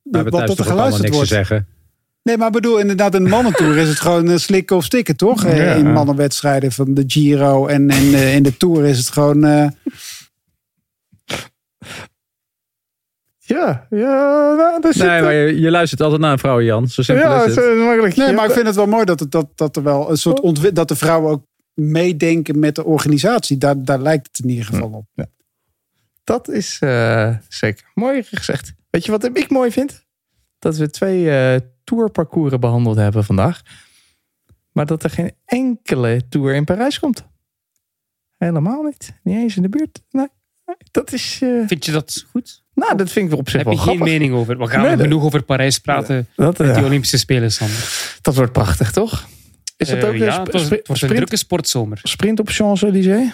Dat- 0.03 0.45
tot 0.47 0.59
er 0.59 0.65
geluisterd 0.65 1.01
niks 1.01 1.09
te 1.11 1.15
wordt. 1.15 1.29
zeggen. 1.29 1.67
Nee, 2.23 2.37
maar 2.37 2.47
ik 2.47 2.53
bedoel, 2.53 2.79
inderdaad, 2.79 3.15
in 3.15 3.23
de 3.23 3.29
mannentour 3.29 3.77
is 3.77 3.87
het 3.87 3.99
gewoon 3.99 4.29
eh, 4.29 4.37
slikken 4.37 4.75
of 4.75 4.83
stikken, 4.83 5.15
toch? 5.17 5.45
Eh, 5.45 5.57
Ja. 5.57 5.73
In 5.73 5.91
mannenwedstrijden 5.91 6.71
van 6.71 6.93
de 6.93 7.03
Giro 7.07 7.67
en, 7.67 7.89
en 7.89 8.13
eh, 8.13 8.35
in 8.35 8.43
de 8.43 8.57
Tour 8.57 8.85
is 8.85 8.97
het 8.97 9.09
gewoon... 9.09 9.43
eh, 9.43 9.67
Ja, 13.51 13.87
ja, 13.89 14.53
nou, 14.55 14.81
daar 14.81 14.93
zit 14.93 15.07
Nee, 15.07 15.21
maar 15.21 15.33
je, 15.33 15.59
je 15.59 15.71
luistert 15.71 16.01
altijd 16.01 16.21
naar 16.21 16.31
een 16.31 16.39
vrouw, 16.39 16.61
Jan. 16.61 16.87
Zo 16.87 17.01
simpel 17.01 17.25
ja, 17.29 17.43
is 17.43 17.55
het. 17.55 17.63
zo 17.65 17.75
makkelijk. 17.85 18.15
Nee, 18.15 18.33
maar 18.33 18.45
ik 18.45 18.51
vind 18.51 18.65
het 18.65 18.75
wel 18.75 18.85
mooi 18.87 19.05
dat, 19.05 19.19
het, 19.19 19.31
dat, 19.31 19.47
dat 19.55 19.75
er 19.75 19.83
wel 19.83 20.09
een 20.09 20.17
soort 20.17 20.39
ontwi- 20.39 20.71
dat 20.71 20.87
de 20.87 20.95
vrouwen 20.95 21.31
ook 21.31 21.45
meedenken 21.73 22.59
met 22.59 22.75
de 22.75 22.83
organisatie. 22.83 23.57
Daar, 23.57 23.83
daar 23.83 23.99
lijkt 24.01 24.27
het 24.27 24.39
in 24.39 24.49
ieder 24.49 24.65
geval 24.65 24.89
op. 24.89 25.27
Dat 26.23 26.49
is 26.49 26.77
eh, 26.79 27.35
zeker 27.47 27.91
mooi 27.93 28.23
gezegd. 28.23 28.73
Weet 28.89 29.05
je 29.05 29.11
wat 29.11 29.37
ik 29.37 29.49
mooi 29.49 29.71
vind? 29.71 30.05
Dat 30.59 30.77
we 30.77 30.89
twee 30.89 31.29
eh 31.31 31.59
tourparcoursen 31.83 32.59
behandeld 32.59 32.95
hebben 32.95 33.23
vandaag. 33.23 33.61
Maar 34.71 34.85
dat 34.85 35.03
er 35.03 35.09
geen 35.09 35.31
enkele 35.45 36.21
tour 36.29 36.53
in 36.53 36.63
Parijs 36.65 36.99
komt. 36.99 37.27
Helemaal 38.37 38.83
niet. 38.83 39.19
Niet 39.23 39.35
eens 39.35 39.55
in 39.55 39.61
de 39.61 39.69
buurt. 39.69 40.01
Nee. 40.09 40.27
Dat 40.91 41.13
is. 41.13 41.39
eh, 41.43 41.49
Vind 41.67 41.85
je 41.85 41.91
dat 41.91 42.25
goed? 42.31 42.63
nou, 42.73 42.97
dat 42.97 43.11
vind 43.11 43.31
ik 43.31 43.37
op 43.37 43.49
zich 43.49 43.57
Heb 43.57 43.65
wel 43.65 43.75
je 43.75 43.79
geen 43.81 43.99
mening 43.99 44.33
over? 44.33 44.57
We 44.57 44.67
gaan 44.67 44.81
Nee, 44.81 44.89
dat- 44.95 45.01
genoeg 45.01 45.23
over 45.23 45.43
Parijs 45.43 45.77
praten 45.79 46.27
Dat, 46.35 46.57
met 46.57 46.75
die 46.75 46.83
Olympische 46.85 47.17
Spelen, 47.17 47.51
Sander. 47.51 48.17
dat 48.21 48.35
wordt 48.35 48.51
prachtig, 48.51 48.91
toch? 48.91 49.27
Is 49.77 49.87
dat 49.89 49.97
Eh, 49.97 50.07
ook 50.07 50.13
een 50.13 50.19
ja, 50.19 50.31
sp- 50.31 50.37
het, 50.43 50.51
was- 50.51 50.61
spri- 50.63 50.77
het 50.77 50.87
wordt 50.87 50.89
een 50.89 50.95
sprint, 51.07 51.15
drukke 51.15 51.35
sportzomer. 51.35 51.99
sprint 52.03 52.39
op 52.39 52.49
Champs-Élysées? 52.49 53.31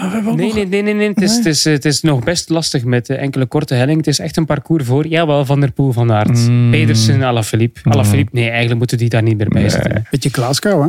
Oh, 0.00 0.12
Nee, 0.12 0.22
nog- 0.22 0.36
nee, 0.54 0.66
nee, 0.66 0.82
nee, 0.82 0.94
nee. 0.94 1.08
Het, 1.08 1.20
is, 1.22 1.28
Nee. 1.30 1.36
Het, 1.38 1.46
is, 1.46 1.64
het 1.64 1.84
is 1.84 2.00
nog 2.00 2.24
best 2.24 2.48
lastig 2.48 2.84
met 2.84 3.08
eh, 3.08 3.22
enkele 3.22 3.46
korte 3.46 3.74
hellingen. 3.74 3.98
Het 3.98 4.06
is 4.06 4.18
echt 4.18 4.36
een 4.36 4.44
parcours 4.46 4.84
voor, 4.84 5.06
jawel, 5.06 5.44
Van 5.44 5.60
der 5.60 5.72
Poel, 5.72 5.92
Van 5.92 6.12
Aert, 6.12 6.48
Mm. 6.48 6.70
Pedersen, 6.70 7.22
Alaphilippe. 7.22 7.80
Mm. 7.84 7.92
Alaphilippe, 7.92 8.30
nee, 8.34 8.48
eigenlijk 8.48 8.78
moeten 8.78 8.98
die 8.98 9.08
daar 9.08 9.22
niet 9.22 9.36
meer 9.36 9.48
bij 9.48 9.60
Nee. 9.60 9.70
zitten. 9.70 10.06
Beetje 10.10 10.30
Glasgow, 10.30 10.82
hè? 10.82 10.88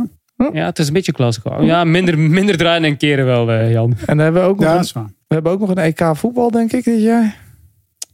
Ja, 0.54 0.66
het 0.66 0.80
is 0.80 0.88
een 0.88 0.94
beetje 0.94 1.12
Glasgow. 1.12 1.64
Ja, 1.64 1.84
minder, 1.84 2.20
minder 2.20 2.58
draaien 2.58 2.84
en 2.84 2.98
keren 2.98 3.26
wel, 3.26 3.52
eh, 3.52 3.72
Jan. 3.72 3.92
En 3.92 4.06
dan 4.06 4.18
hebben 4.18 4.42
we, 4.42 4.48
ook 4.48 4.60
nog 4.60 4.70
Ja, 4.70 5.02
een, 5.02 5.16
we 5.28 5.34
hebben 5.34 5.52
ook 5.52 5.60
nog 5.60 5.70
een 5.70 5.78
EK 5.78 6.12
voetbal, 6.14 6.52
denk 6.52 6.72
ik, 6.72 6.84
dit 6.84 7.02
jaar. 7.02 7.36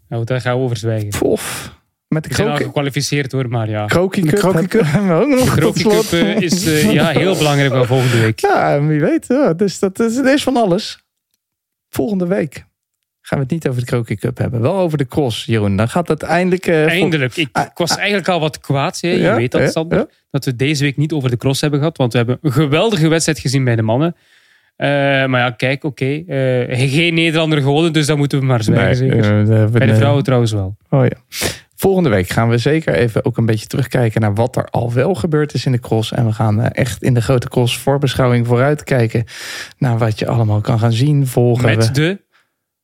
Nou, 0.10 0.24
daar 0.24 0.42
gaan 0.42 0.58
we 0.58 0.64
over 0.64 0.78
zwijgen. 0.78 1.10
Pof. 1.10 1.76
Met 2.08 2.24
de 2.24 2.34
gekwalificeerd 2.34 3.32
hoor, 3.32 3.50
maar 3.50 3.70
ja. 3.70 3.86
Kroki 3.86 4.22
De 4.22 4.28
Cup. 4.28 4.40
Kroki 4.40 4.58
hebben 4.58 4.70
Cup. 4.70 5.08
we 5.08 5.14
ook 5.14 5.28
nog 5.28 5.56
De 5.56 5.62
tot 5.62 5.74
Kroki 5.74 5.80
slot. 5.80 6.10
Cup 6.10 6.22
eh, 6.22 6.42
is 6.42 6.66
eh, 6.66 6.92
ja, 6.94 7.08
heel 7.08 7.38
belangrijk 7.38 7.74
voor 7.74 7.86
volgende 7.86 8.20
week. 8.20 8.40
Ja, 8.48 8.82
wie 8.82 9.00
weet. 9.00 9.26
Ja. 9.28 9.54
Dus 9.54 9.80
dat 9.80 10.00
is, 10.00 10.16
het 10.16 10.26
is 10.26 10.44
van 10.44 10.58
alles. 10.58 11.06
Volgende 11.90 12.28
week 12.28 12.66
gaan 13.28 13.38
we 13.38 13.44
het 13.44 13.52
niet 13.54 13.68
over 13.68 13.80
de 13.82 13.86
Kroki 13.88 14.16
Cup 14.16 14.38
hebben. 14.38 14.62
Wel 14.62 14.76
over 14.78 14.98
de 14.98 15.08
cross, 15.08 15.46
Jeroen. 15.46 15.76
Dan 15.76 15.90
gaat 15.90 16.08
het 16.08 16.24
eindelijk... 16.24 16.66
eh, 16.68 16.86
Eindelijk. 16.88 17.36
Ik, 17.38 17.48
ik 17.58 17.72
was 17.74 17.98
eigenlijk 17.98 18.28
al 18.28 18.40
wat 18.40 18.60
kwaad. 18.60 19.02
Hè. 19.02 19.08
Je 19.10 19.18
Ja, 19.18 19.36
weet 19.36 19.52
dat, 19.52 19.62
ja, 19.62 19.68
Sander. 19.70 19.98
ja. 19.98 20.06
Dat 20.32 20.46
we 20.46 20.56
deze 20.56 20.84
week 20.84 20.98
niet 20.98 21.12
over 21.12 21.30
de 21.30 21.38
cross 21.38 21.62
hebben 21.62 21.80
gehad. 21.80 21.98
Want 21.98 22.12
we 22.12 22.18
hebben 22.18 22.38
een 22.42 22.52
geweldige 22.52 23.08
wedstrijd 23.08 23.40
gezien 23.40 23.64
bij 23.64 23.76
de 23.76 23.82
mannen. 23.82 24.16
Eh, 24.76 24.88
maar 25.26 25.40
ja, 25.40 25.50
kijk, 25.52 25.84
oké. 25.84 26.06
eh, 26.28 26.90
geen 26.90 27.14
Nederlander 27.14 27.62
gewonnen, 27.62 27.94
dus 27.94 28.06
dan 28.06 28.18
moeten 28.18 28.40
we 28.40 28.46
maar 28.46 28.64
zwijgen. 28.64 29.08
Nee, 29.48 29.66
bij 29.68 29.86
de 29.88 29.96
vrouwen 29.96 30.24
trouwens 30.24 30.52
wel. 30.52 30.76
Oh 30.90 31.06
ja. 31.06 31.18
Volgende 31.76 32.10
week 32.10 32.30
gaan 32.30 32.50
we 32.50 32.58
zeker 32.58 32.94
even 32.94 33.26
ook 33.26 33.38
een 33.38 33.46
beetje 33.46 33.66
terugkijken 33.66 34.22
naar 34.22 34.34
wat 34.34 34.56
er 34.56 34.66
al 34.66 34.94
wel 34.94 35.14
gebeurd 35.16 35.54
is 35.54 35.66
in 35.66 35.72
de 35.72 35.80
cross. 35.80 36.12
En 36.12 36.26
we 36.26 36.32
gaan 36.34 36.62
echt 36.64 37.04
in 37.04 37.14
de 37.14 37.22
grote 37.22 37.50
cross 37.50 37.78
voorbeschouwing 37.78 38.48
vooruitkijken 38.48 39.24
naar 39.78 39.98
wat 39.98 40.20
je 40.20 40.28
allemaal 40.28 40.62
kan 40.62 40.80
gaan 40.80 40.92
zien, 40.92 41.28
volgen. 41.28 41.66
Met 41.66 41.86
we. 41.88 41.92
de 41.94 42.22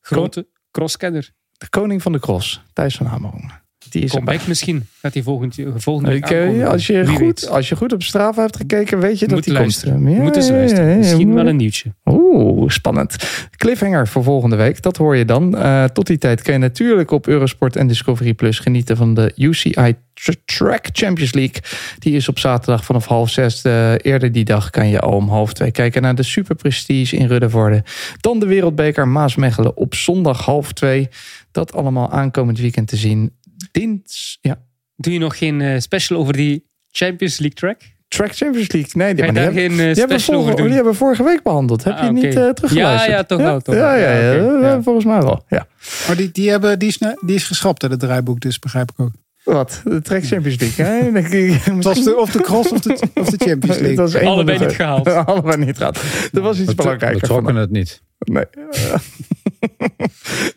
grote 0.03 0.47
crosskenner. 0.71 1.31
de 1.57 1.69
koning 1.69 2.01
van 2.01 2.11
de 2.11 2.19
cross, 2.19 2.61
Thijs 2.73 2.95
van 2.95 3.05
Hameren. 3.05 3.62
Die 3.93 4.03
is 4.03 4.11
Comeback 4.11 4.47
misschien. 4.47 4.85
Gaat 5.01 5.13
hij 5.13 5.23
volgend, 5.23 5.55
volgende 5.75 6.09
week 6.11 6.29
Ik, 6.29 6.63
als, 6.63 6.87
je 6.87 6.93
Wie 7.03 7.07
goed, 7.07 7.19
weet. 7.19 7.49
als 7.49 7.69
je 7.69 7.75
goed 7.75 7.93
op 7.93 8.03
Strava 8.03 8.41
hebt 8.41 8.55
gekeken, 8.57 8.99
weet 8.99 9.19
je 9.19 9.25
dat 9.25 9.35
Moet 9.35 9.43
die 9.43 9.53
luisteren. 9.53 9.93
komt. 10.03 10.15
Ja, 10.15 10.21
Moeten 10.21 10.43
ze 10.43 10.51
ja, 10.51 10.57
luisteren. 10.57 10.85
ja, 10.85 10.91
ja, 10.91 10.97
Misschien 10.97 11.33
wel 11.33 11.47
een 11.47 11.55
nieuwtje. 11.55 11.93
Oeh, 12.05 12.69
spannend. 12.69 13.15
Cliffhanger 13.57 14.07
voor 14.07 14.23
volgende 14.23 14.55
week, 14.55 14.81
dat 14.81 14.97
hoor 14.97 15.15
je 15.15 15.25
dan. 15.25 15.57
Eh, 15.57 15.83
tot 15.83 16.07
die 16.07 16.17
tijd 16.17 16.41
kun 16.41 16.53
je 16.53 16.59
natuurlijk 16.59 17.11
op 17.11 17.27
Eurosport 17.27 17.75
en 17.75 17.87
Discovery 17.87 18.33
Plus 18.33 18.59
genieten 18.59 18.97
van 18.97 19.13
de 19.13 19.31
UCI 19.35 19.95
Tr- 20.13 20.31
Track 20.45 20.85
Champions 20.91 21.33
League. 21.33 21.61
Die 21.99 22.15
is 22.15 22.29
op 22.29 22.39
zaterdag 22.39 22.85
vanaf 22.85 23.05
half 23.05 23.29
zes. 23.29 23.61
Eh, 23.61 23.93
eerder 24.01 24.31
die 24.31 24.43
dag 24.43 24.69
kan 24.69 24.89
je 24.89 24.99
al 24.99 25.11
om 25.11 25.29
half 25.29 25.53
twee 25.53 25.71
kijken 25.71 26.01
naar 26.01 26.15
de 26.15 26.23
Super 26.23 26.55
Prestige 26.55 27.15
in 27.15 27.27
Ruddervoorde. 27.27 27.83
Dan 28.21 28.39
de 28.39 28.45
Wereldbeker 28.45 29.07
Maasmechelen 29.07 29.77
op 29.77 29.95
zondag 29.95 30.45
half 30.45 30.71
twee. 30.71 31.09
Dat 31.51 31.73
allemaal 31.73 32.11
aankomend 32.11 32.59
weekend 32.59 32.87
te 32.87 32.95
zien. 32.97 33.31
Dins, 33.73 34.37
ja. 34.41 34.61
Doe 34.95 35.13
je 35.13 35.19
nog 35.19 35.37
geen 35.37 35.61
eh, 35.61 35.79
special 35.79 36.19
over 36.19 36.33
die 36.33 36.65
Champions 36.91 37.37
League 37.39 37.57
track? 37.57 37.81
Track 38.07 38.35
Champions 38.35 38.71
League. 38.71 38.91
Nee, 38.93 39.15
die, 39.15 39.31
daar 39.31 39.51
geen 39.51 39.71
eh, 39.71 39.77
die 39.77 39.85
hebben, 39.85 39.95
special 39.95 40.19
vorige, 40.19 40.41
over 40.43 40.55
doen? 40.55 40.65
die 40.65 40.75
hebben 40.75 40.91
we 40.91 40.97
vorige 40.97 41.23
week 41.23 41.43
behandeld. 41.43 41.83
Heb 41.83 41.93
Ah, 41.93 41.99
je 42.03 42.09
oké. 42.09 42.19
niet 42.19 42.31
teruggeluisterd? 42.55 43.09
Ja, 43.11 43.15
ja, 43.17 43.23
toch 43.23 43.37
wel, 43.39 43.59
toch 43.61 43.75
ja, 43.75 43.81
wel. 43.95 44.59
Ja, 44.61 44.67
Ja, 44.69 44.81
volgens 44.81 45.05
mij 45.05 45.21
wel. 45.21 45.45
Ja. 45.47 45.67
Maar 46.07 46.15
die, 46.15 46.31
die, 46.31 46.49
hebben, 46.49 46.79
die, 46.79 46.87
is, 46.87 46.97
die 46.97 47.35
is 47.35 47.43
geschrapt, 47.43 47.81
hè, 47.81 47.87
het 47.87 47.99
draaiboek, 47.99 48.39
dus 48.39 48.59
begrijp 48.59 48.91
ik 48.91 48.99
ook. 48.99 49.11
Wat? 49.43 49.81
De 49.83 50.01
Track 50.01 50.23
Champions 50.23 50.59
League. 50.59 50.85
Hè? 50.85 51.19
Het 51.73 51.83
was 51.83 52.03
de, 52.03 52.15
of 52.17 52.31
de 52.31 52.41
cross 52.41 52.71
of 52.71 52.79
de, 52.79 52.89
of 53.21 53.29
de 53.29 53.45
Champions 53.45 53.77
League. 53.77 53.95
was 53.95 54.13
één 54.13 54.23
van 54.23 54.31
Allebei 54.33 54.59
niet 54.59 54.71
gehaald. 54.75 55.07
Allebei 55.25 55.57
niet 55.65 55.77
gehaald. 55.77 55.99
Er 56.33 56.41
was 56.41 56.57
iets 56.59 56.69
We, 56.69 56.75
belangrijker. 56.75 57.19
we 57.21 57.27
trokken 57.27 57.55
het 57.55 57.69
niet. 57.71 58.01
Nee. 58.17 58.45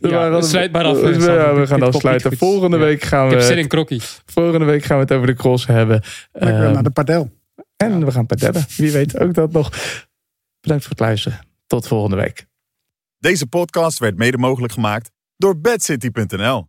Ja, 0.01 0.11
waren- 0.11 0.43
sluit 0.45 0.73
maar 0.73 0.85
af, 0.85 1.01
Ja, 1.01 1.55
we 1.55 1.67
gaan 1.67 1.83
afsluiten. 1.83 2.37
Volgende 2.37 2.77
Ja. 2.77 2.83
week 2.85 3.03
gaan 3.03 3.27
Ik 3.27 3.33
heb 3.33 3.41
zin 3.41 3.55
we, 3.55 3.61
in 3.61 3.69
krokkie. 3.69 4.01
volgende 4.27 4.65
week 4.67 4.85
gaan 4.85 4.97
we 4.97 5.03
het 5.03 5.13
over 5.13 5.27
de 5.27 5.35
cross 5.35 5.67
hebben. 5.67 6.03
Lekker 6.33 6.63
Ehm, 6.65 6.73
naar 6.73 6.83
de 6.83 6.91
padel. 6.91 7.31
en 7.77 8.05
we 8.05 8.11
gaan 8.13 8.27
padellen. 8.27 8.65
Wie 8.77 8.91
weet 8.93 9.19
ook 9.19 9.35
dat 9.35 9.53
nog. 9.53 9.71
Bedankt 10.61 10.83
voor 10.83 10.93
het 10.93 11.01
luisteren. 11.01 11.39
Tot 11.67 11.87
volgende 11.87 12.17
week. 12.17 12.47
Deze 13.19 13.47
podcast 13.47 13.99
werd 13.99 14.17
mede 14.17 14.39
mogelijk 14.39 14.73
gemaakt 14.73 15.11
door 15.37 15.59
bedcity.nl. 15.61 16.65